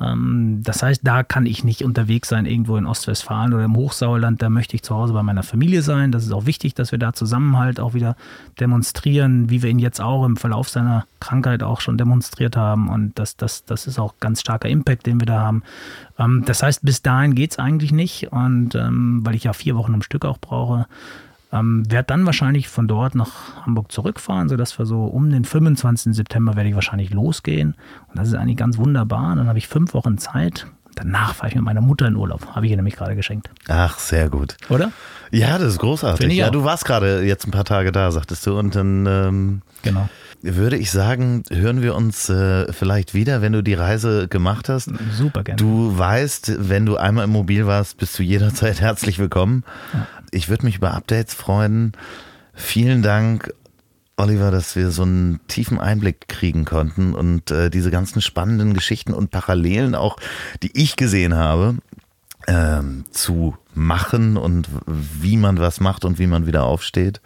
Ähm, 0.00 0.62
das 0.64 0.82
heißt, 0.82 1.02
da 1.04 1.22
kann 1.22 1.44
ich 1.44 1.64
nicht 1.64 1.84
unterwegs 1.84 2.30
sein, 2.30 2.46
irgendwo 2.46 2.78
in 2.78 2.86
Ostwestfalen 2.86 3.52
oder 3.52 3.64
im 3.64 3.76
Hochsauerland. 3.76 4.40
Da 4.40 4.48
möchte 4.48 4.74
ich 4.74 4.82
zu 4.82 4.94
Hause 4.94 5.12
bei 5.12 5.22
meiner 5.22 5.42
Familie 5.42 5.82
sein. 5.82 6.12
Das 6.12 6.24
ist 6.24 6.32
auch 6.32 6.46
wichtig, 6.46 6.72
dass 6.72 6.92
wir 6.92 6.98
da 6.98 7.12
Zusammenhalt 7.12 7.78
auch 7.78 7.92
wieder 7.92 8.16
demonstrieren, 8.58 9.50
wie 9.50 9.62
wir 9.62 9.68
ihn 9.68 9.78
jetzt 9.78 10.00
auch 10.00 10.24
im 10.24 10.38
Verlauf 10.38 10.70
seiner 10.70 11.04
Krankheit 11.20 11.62
auch 11.62 11.82
schon 11.82 11.98
demonstriert 11.98 12.56
haben. 12.56 12.88
Und 12.88 13.18
das, 13.18 13.36
das, 13.36 13.66
das 13.66 13.86
ist 13.86 13.98
auch 13.98 14.14
ganz 14.18 14.40
starker 14.40 14.70
Impact, 14.70 15.04
den 15.04 15.20
wir 15.20 15.26
da 15.26 15.40
haben. 15.40 15.62
Ähm, 16.22 16.44
das 16.46 16.62
heißt, 16.62 16.84
bis 16.84 17.02
dahin 17.02 17.34
geht 17.34 17.52
es 17.52 17.58
eigentlich 17.58 17.92
nicht. 17.92 18.32
Und 18.32 18.74
ähm, 18.74 19.20
weil 19.24 19.34
ich 19.34 19.44
ja 19.44 19.52
vier 19.52 19.76
Wochen 19.76 19.94
am 19.94 20.02
Stück 20.02 20.24
auch 20.24 20.38
brauche, 20.38 20.86
ähm, 21.52 21.90
werde 21.90 22.06
dann 22.06 22.24
wahrscheinlich 22.26 22.68
von 22.68 22.88
dort 22.88 23.14
nach 23.14 23.64
Hamburg 23.66 23.92
zurückfahren, 23.92 24.48
sodass 24.48 24.78
wir 24.78 24.86
so 24.86 25.04
um 25.04 25.30
den 25.30 25.44
25. 25.44 26.14
September 26.14 26.56
werde 26.56 26.70
ich 26.70 26.74
wahrscheinlich 26.74 27.10
losgehen. 27.10 27.74
Und 28.08 28.18
das 28.18 28.28
ist 28.28 28.34
eigentlich 28.34 28.56
ganz 28.56 28.78
wunderbar. 28.78 29.36
Dann 29.36 29.48
habe 29.48 29.58
ich 29.58 29.68
fünf 29.68 29.94
Wochen 29.94 30.18
Zeit. 30.18 30.66
Danach 30.94 31.34
fahre 31.34 31.48
ich 31.48 31.54
mit 31.54 31.64
meiner 31.64 31.80
Mutter 31.80 32.06
in 32.06 32.16
Urlaub. 32.16 32.46
Habe 32.54 32.66
ich 32.66 32.70
ihr 32.70 32.76
nämlich 32.76 32.96
gerade 32.96 33.16
geschenkt. 33.16 33.50
Ach, 33.68 33.98
sehr 33.98 34.28
gut. 34.28 34.56
Oder? 34.68 34.92
Ja, 35.30 35.58
das 35.58 35.68
ist 35.68 35.78
großartig. 35.78 36.32
Ja, 36.32 36.50
du 36.50 36.64
warst 36.64 36.84
gerade 36.84 37.22
jetzt 37.22 37.46
ein 37.46 37.50
paar 37.50 37.64
Tage 37.64 37.92
da, 37.92 38.10
sagtest 38.10 38.46
du. 38.46 38.58
Und 38.58 38.74
dann 38.74 39.06
ähm, 39.06 39.62
genau. 39.82 40.08
würde 40.42 40.76
ich 40.76 40.90
sagen, 40.90 41.42
hören 41.50 41.80
wir 41.80 41.94
uns 41.94 42.28
äh, 42.28 42.72
vielleicht 42.72 43.14
wieder, 43.14 43.40
wenn 43.40 43.52
du 43.52 43.62
die 43.62 43.74
Reise 43.74 44.28
gemacht 44.28 44.68
hast. 44.68 44.90
Super 45.12 45.42
gerne. 45.42 45.56
Du 45.56 45.96
weißt, 45.96 46.68
wenn 46.68 46.84
du 46.84 46.96
einmal 46.96 47.24
im 47.24 47.30
Mobil 47.30 47.66
warst, 47.66 47.96
bist 47.96 48.18
du 48.18 48.22
jederzeit 48.22 48.80
herzlich 48.82 49.18
willkommen. 49.18 49.64
Ja 49.94 50.06
ich 50.32 50.48
würde 50.48 50.64
mich 50.64 50.76
über 50.76 50.94
Updates 50.94 51.34
freuen. 51.34 51.92
Vielen 52.54 53.02
Dank, 53.02 53.52
Oliver, 54.16 54.50
dass 54.50 54.76
wir 54.76 54.90
so 54.90 55.02
einen 55.02 55.40
tiefen 55.48 55.78
Einblick 55.78 56.28
kriegen 56.28 56.64
konnten 56.64 57.14
und 57.14 57.50
äh, 57.50 57.70
diese 57.70 57.90
ganzen 57.90 58.20
spannenden 58.20 58.74
Geschichten 58.74 59.12
und 59.12 59.30
Parallelen 59.30 59.94
auch, 59.94 60.16
die 60.62 60.70
ich 60.74 60.96
gesehen 60.96 61.34
habe, 61.34 61.76
ähm, 62.46 63.04
zu 63.10 63.56
machen 63.74 64.36
und 64.36 64.68
wie 64.86 65.36
man 65.36 65.58
was 65.58 65.80
macht 65.80 66.04
und 66.04 66.18
wie 66.18 66.26
man 66.26 66.46
wieder 66.46 66.64
aufsteht. 66.64 67.20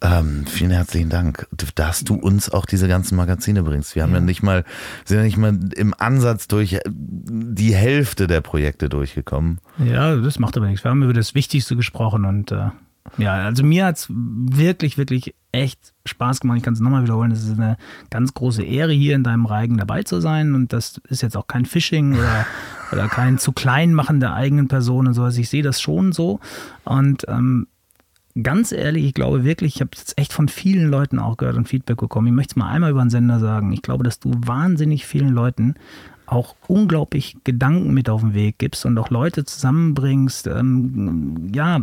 Ähm, 0.00 0.46
vielen 0.46 0.72
herzlichen 0.72 1.10
Dank, 1.10 1.46
dass 1.76 2.02
du 2.02 2.14
uns 2.14 2.50
auch 2.50 2.66
diese 2.66 2.88
ganzen 2.88 3.14
Magazine 3.14 3.62
bringst. 3.62 3.94
Wir 3.94 4.02
haben 4.02 4.10
ja, 4.10 4.18
ja 4.18 4.24
nicht 4.24 4.42
mal, 4.42 4.64
sind 5.04 5.18
ja 5.18 5.22
nicht 5.22 5.36
mal 5.36 5.56
im 5.76 5.94
Ansatz 5.96 6.48
durch 6.48 6.80
die 6.88 7.74
Hälfte 7.74 8.26
der 8.26 8.40
Projekte 8.40 8.88
durchgekommen. 8.88 9.60
Ja, 9.78 10.16
das 10.16 10.40
macht 10.40 10.56
aber 10.56 10.66
nichts. 10.66 10.82
Wir 10.82 10.90
haben 10.90 11.04
über 11.04 11.12
das 11.12 11.36
Wichtigste 11.36 11.76
gesprochen 11.76 12.24
und 12.24 12.50
äh, 12.50 12.70
ja, 13.18 13.34
also 13.34 13.62
mir 13.62 13.86
hat 13.86 13.98
es 13.98 14.06
wirklich, 14.10 14.98
wirklich 14.98 15.34
echt 15.52 15.92
Spaß 16.06 16.40
gemacht. 16.40 16.58
Ich 16.58 16.64
kann 16.64 16.74
es 16.74 16.80
nochmal 16.80 17.04
wiederholen. 17.04 17.30
Es 17.30 17.44
ist 17.44 17.58
eine 17.58 17.76
ganz 18.10 18.34
große 18.34 18.62
Ehre, 18.62 18.92
hier 18.92 19.14
in 19.14 19.22
deinem 19.22 19.46
Reigen 19.46 19.76
dabei 19.76 20.02
zu 20.02 20.20
sein. 20.20 20.54
Und 20.54 20.72
das 20.72 21.00
ist 21.08 21.22
jetzt 21.22 21.36
auch 21.36 21.46
kein 21.46 21.66
Phishing 21.66 22.14
oder, 22.14 22.46
oder 22.92 23.08
kein 23.08 23.38
zu 23.38 23.52
klein 23.52 23.94
machen 23.94 24.18
der 24.18 24.34
eigenen 24.34 24.68
Person 24.68 25.06
und 25.06 25.14
sowas. 25.14 25.36
Ich 25.36 25.50
sehe 25.50 25.62
das 25.62 25.80
schon 25.80 26.12
so. 26.12 26.40
Und 26.84 27.26
ähm, 27.28 27.66
ganz 28.42 28.72
ehrlich, 28.72 29.04
ich 29.04 29.14
glaube 29.14 29.44
wirklich, 29.44 29.76
ich 29.76 29.80
habe 29.82 29.90
jetzt 29.94 30.18
echt 30.18 30.32
von 30.32 30.48
vielen 30.48 30.88
Leuten 30.88 31.18
auch 31.18 31.36
gehört 31.36 31.56
und 31.56 31.68
Feedback 31.68 31.98
bekommen. 31.98 32.28
Ich 32.28 32.32
möchte 32.32 32.52
es 32.52 32.56
mal 32.56 32.70
einmal 32.70 32.90
über 32.90 33.02
den 33.02 33.10
Sender 33.10 33.38
sagen. 33.38 33.72
Ich 33.72 33.82
glaube, 33.82 34.04
dass 34.04 34.18
du 34.18 34.32
wahnsinnig 34.34 35.06
vielen 35.06 35.30
Leuten 35.30 35.74
auch 36.26 36.56
unglaublich 36.66 37.36
Gedanken 37.44 37.92
mit 37.92 38.08
auf 38.08 38.22
den 38.22 38.32
Weg 38.32 38.58
gibst 38.58 38.86
und 38.86 38.96
auch 38.96 39.10
Leute 39.10 39.44
zusammenbringst, 39.44 40.46
ähm, 40.46 41.50
ja, 41.52 41.82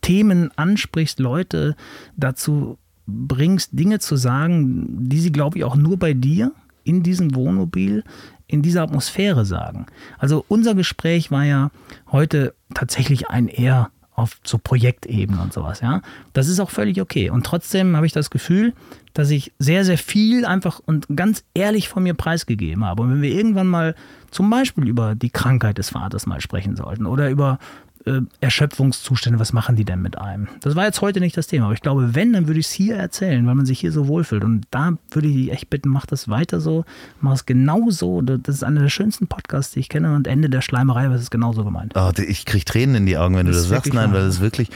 Themen 0.00 0.50
ansprichst, 0.56 1.18
Leute 1.18 1.74
dazu 2.16 2.78
bringst, 3.10 3.70
Dinge 3.72 3.98
zu 3.98 4.16
sagen, 4.16 5.08
die 5.08 5.20
sie, 5.20 5.32
glaube 5.32 5.58
ich, 5.58 5.64
auch 5.64 5.76
nur 5.76 5.98
bei 5.98 6.14
dir 6.14 6.52
in 6.84 7.02
diesem 7.02 7.34
Wohnmobil, 7.34 8.04
in 8.46 8.62
dieser 8.62 8.82
Atmosphäre 8.82 9.44
sagen. 9.44 9.86
Also 10.18 10.44
unser 10.48 10.74
Gespräch 10.74 11.30
war 11.30 11.44
ja 11.44 11.70
heute 12.10 12.54
tatsächlich 12.74 13.28
ein 13.28 13.48
eher 13.48 13.90
auf 14.20 14.38
so 14.44 14.58
Projektebene 14.58 15.40
und 15.40 15.52
sowas, 15.52 15.80
ja. 15.80 16.02
Das 16.34 16.48
ist 16.48 16.60
auch 16.60 16.70
völlig 16.70 17.00
okay. 17.00 17.30
Und 17.30 17.46
trotzdem 17.46 17.96
habe 17.96 18.06
ich 18.06 18.12
das 18.12 18.30
Gefühl, 18.30 18.74
dass 19.14 19.30
ich 19.30 19.52
sehr, 19.58 19.84
sehr 19.84 19.98
viel 19.98 20.44
einfach 20.44 20.80
und 20.84 21.06
ganz 21.14 21.44
ehrlich 21.54 21.88
von 21.88 22.02
mir 22.02 22.14
preisgegeben 22.14 22.84
habe. 22.84 23.02
Und 23.02 23.10
wenn 23.10 23.22
wir 23.22 23.32
irgendwann 23.32 23.66
mal 23.66 23.94
zum 24.30 24.50
Beispiel 24.50 24.88
über 24.88 25.14
die 25.14 25.30
Krankheit 25.30 25.78
des 25.78 25.90
Vaters 25.90 26.26
mal 26.26 26.40
sprechen 26.40 26.76
sollten 26.76 27.06
oder 27.06 27.30
über 27.30 27.58
äh, 28.06 28.20
Erschöpfungszustände, 28.40 29.38
was 29.38 29.52
machen 29.52 29.76
die 29.76 29.84
denn 29.84 30.00
mit 30.00 30.16
einem? 30.16 30.48
Das 30.60 30.74
war 30.74 30.84
jetzt 30.84 31.00
heute 31.00 31.20
nicht 31.20 31.36
das 31.36 31.46
Thema, 31.46 31.66
aber 31.66 31.74
ich 31.74 31.82
glaube, 31.82 32.14
wenn, 32.14 32.32
dann 32.32 32.46
würde 32.46 32.60
ich 32.60 32.66
es 32.66 32.72
hier 32.72 32.96
erzählen, 32.96 33.46
weil 33.46 33.54
man 33.54 33.66
sich 33.66 33.80
hier 33.80 33.92
so 33.92 34.08
wohlfühlt. 34.08 34.44
Und 34.44 34.66
da 34.70 34.94
würde 35.10 35.28
ich 35.28 35.34
dich 35.34 35.52
echt 35.52 35.70
bitten, 35.70 35.90
mach 35.90 36.06
das 36.06 36.28
weiter 36.28 36.60
so, 36.60 36.84
mach 37.20 37.34
es 37.34 37.46
genau 37.46 37.90
so. 37.90 38.22
Das 38.22 38.54
ist 38.54 38.64
einer 38.64 38.80
der 38.82 38.88
schönsten 38.88 39.26
Podcasts, 39.26 39.74
die 39.74 39.80
ich 39.80 39.88
kenne. 39.88 40.14
Und 40.14 40.26
Ende 40.26 40.48
der 40.48 40.62
Schleimerei, 40.62 41.10
was 41.10 41.20
ist 41.20 41.30
genauso 41.30 41.64
gemeint. 41.64 41.92
Oh, 41.94 42.10
ich 42.16 42.46
kriege 42.46 42.64
Tränen 42.64 42.94
in 42.96 43.06
die 43.06 43.18
Augen, 43.18 43.36
wenn 43.36 43.46
das 43.46 43.56
du 43.56 43.62
das 43.62 43.68
sagst. 43.68 43.94
Nein, 43.94 44.12
weil 44.12 44.22
es 44.22 44.40
wirklich. 44.40 44.70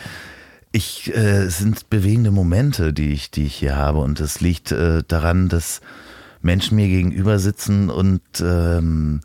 Ich, 0.72 1.14
äh, 1.14 1.44
es 1.44 1.58
sind 1.58 1.88
bewegende 1.88 2.32
Momente, 2.32 2.92
die 2.92 3.12
ich, 3.12 3.30
die 3.30 3.44
ich 3.44 3.54
hier 3.54 3.76
habe. 3.76 3.98
Und 3.98 4.20
es 4.20 4.40
liegt 4.40 4.72
äh, 4.72 5.02
daran, 5.06 5.48
dass 5.48 5.80
Menschen 6.42 6.76
mir 6.76 6.88
gegenüber 6.88 7.38
sitzen 7.38 7.90
und 7.90 8.20
ähm, 8.40 9.20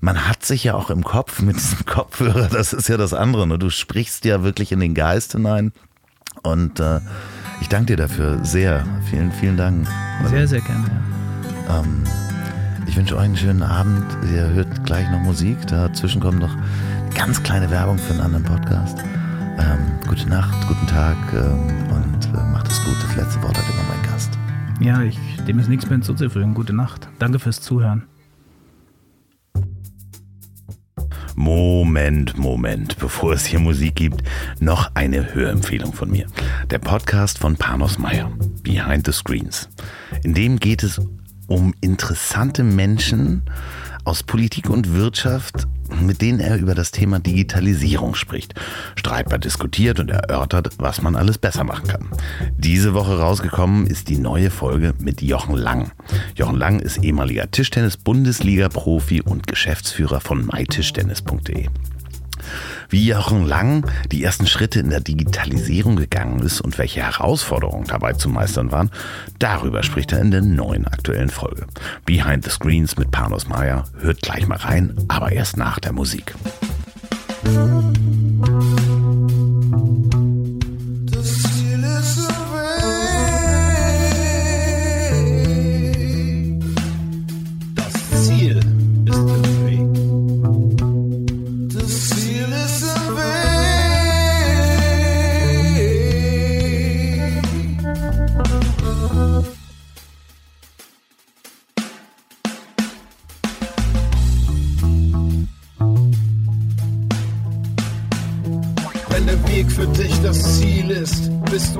man 0.00 0.28
hat 0.28 0.44
sich 0.44 0.64
ja 0.64 0.74
auch 0.74 0.90
im 0.90 1.04
Kopf 1.04 1.40
mit 1.42 1.56
diesem 1.56 1.84
Kopfhörer, 1.86 2.48
das 2.48 2.72
ist 2.72 2.88
ja 2.88 2.96
das 2.96 3.14
andere. 3.14 3.46
Ne? 3.46 3.58
Du 3.58 3.70
sprichst 3.70 4.24
ja 4.24 4.42
wirklich 4.42 4.72
in 4.72 4.80
den 4.80 4.94
Geist 4.94 5.32
hinein. 5.32 5.72
Und 6.42 6.80
äh, 6.80 7.00
ich 7.60 7.68
danke 7.68 7.86
dir 7.86 7.96
dafür 7.96 8.42
sehr. 8.44 8.84
Vielen, 9.10 9.30
vielen 9.32 9.56
Dank. 9.56 9.86
Sehr, 10.26 10.48
sehr 10.48 10.60
gerne. 10.60 10.84
Ja. 11.68 11.80
Ähm, 11.80 12.04
ich 12.86 12.96
wünsche 12.96 13.16
euch 13.16 13.24
einen 13.24 13.36
schönen 13.36 13.62
Abend. 13.62 14.06
Ihr 14.32 14.48
hört 14.48 14.84
gleich 14.84 15.08
noch 15.10 15.20
Musik. 15.20 15.66
Dazwischen 15.66 16.20
kommt 16.20 16.40
noch 16.40 16.54
eine 16.54 17.14
ganz 17.14 17.42
kleine 17.42 17.70
Werbung 17.70 17.98
für 17.98 18.14
einen 18.14 18.22
anderen 18.22 18.44
Podcast. 18.44 18.98
Ähm, 19.58 19.98
gute 20.08 20.28
Nacht, 20.28 20.66
guten 20.66 20.86
Tag 20.86 21.16
ähm, 21.34 21.68
und 21.90 22.26
äh, 22.34 22.42
macht 22.52 22.68
es 22.68 22.82
gut. 22.84 22.96
Das 23.02 23.16
letzte 23.16 23.42
Wort 23.42 23.58
hat 23.58 23.64
immer 23.68 23.82
mein 23.94 24.10
Gast. 24.10 24.30
Ja, 24.80 25.02
ich, 25.02 25.18
dem 25.46 25.58
ist 25.58 25.68
nichts 25.68 25.84
mehr 25.84 25.96
hinzuzufügen. 25.96 26.54
Gute 26.54 26.72
Nacht. 26.72 27.08
Danke 27.18 27.38
fürs 27.38 27.60
Zuhören. 27.60 28.04
Moment, 31.42 32.36
Moment, 32.36 32.98
bevor 32.98 33.32
es 33.32 33.46
hier 33.46 33.60
Musik 33.60 33.94
gibt, 33.94 34.22
noch 34.60 34.94
eine 34.94 35.32
Hörempfehlung 35.32 35.94
von 35.94 36.10
mir. 36.10 36.26
Der 36.68 36.78
Podcast 36.78 37.38
von 37.38 37.56
Panos 37.56 37.98
Meyer, 37.98 38.30
Behind 38.62 39.06
the 39.06 39.12
Screens. 39.12 39.70
In 40.22 40.34
dem 40.34 40.58
geht 40.60 40.82
es 40.82 41.00
um 41.46 41.72
interessante 41.80 42.62
Menschen 42.62 43.40
aus 44.04 44.22
Politik 44.22 44.68
und 44.68 44.92
Wirtschaft, 44.92 45.66
mit 46.06 46.22
denen 46.22 46.40
er 46.40 46.56
über 46.58 46.74
das 46.74 46.90
Thema 46.90 47.18
Digitalisierung 47.18 48.14
spricht, 48.14 48.54
streitbar 48.96 49.38
diskutiert 49.38 50.00
und 50.00 50.10
erörtert, 50.10 50.70
was 50.78 51.02
man 51.02 51.16
alles 51.16 51.38
besser 51.38 51.64
machen 51.64 51.88
kann. 51.88 52.08
Diese 52.56 52.94
Woche 52.94 53.18
rausgekommen 53.18 53.86
ist 53.86 54.08
die 54.08 54.18
neue 54.18 54.50
Folge 54.50 54.94
mit 54.98 55.22
Jochen 55.22 55.56
Lang. 55.56 55.92
Jochen 56.34 56.56
Lang 56.56 56.80
ist 56.80 56.98
ehemaliger 56.98 57.50
Tischtennis-Bundesliga-Profi 57.50 59.22
und 59.22 59.46
Geschäftsführer 59.46 60.20
von 60.20 60.46
mytischtennis.de 60.46 61.68
wie 62.90 63.08
Jochen 63.08 63.46
Lang 63.46 63.86
die 64.10 64.22
ersten 64.22 64.46
Schritte 64.46 64.80
in 64.80 64.90
der 64.90 65.00
Digitalisierung 65.00 65.96
gegangen 65.96 66.40
ist 66.40 66.60
und 66.60 66.78
welche 66.78 67.02
Herausforderungen 67.02 67.86
dabei 67.86 68.12
zu 68.12 68.28
meistern 68.28 68.72
waren, 68.72 68.90
darüber 69.38 69.82
spricht 69.82 70.12
er 70.12 70.20
in 70.20 70.30
der 70.30 70.42
neuen 70.42 70.86
aktuellen 70.86 71.30
Folge. 71.30 71.66
Behind 72.04 72.44
the 72.44 72.50
Screens 72.50 72.96
mit 72.96 73.10
Panos 73.10 73.48
Meyer. 73.48 73.84
Hört 74.00 74.20
gleich 74.22 74.46
mal 74.46 74.58
rein, 74.58 74.94
aber 75.08 75.32
erst 75.32 75.56
nach 75.56 75.78
der 75.78 75.92
Musik. 75.92 76.34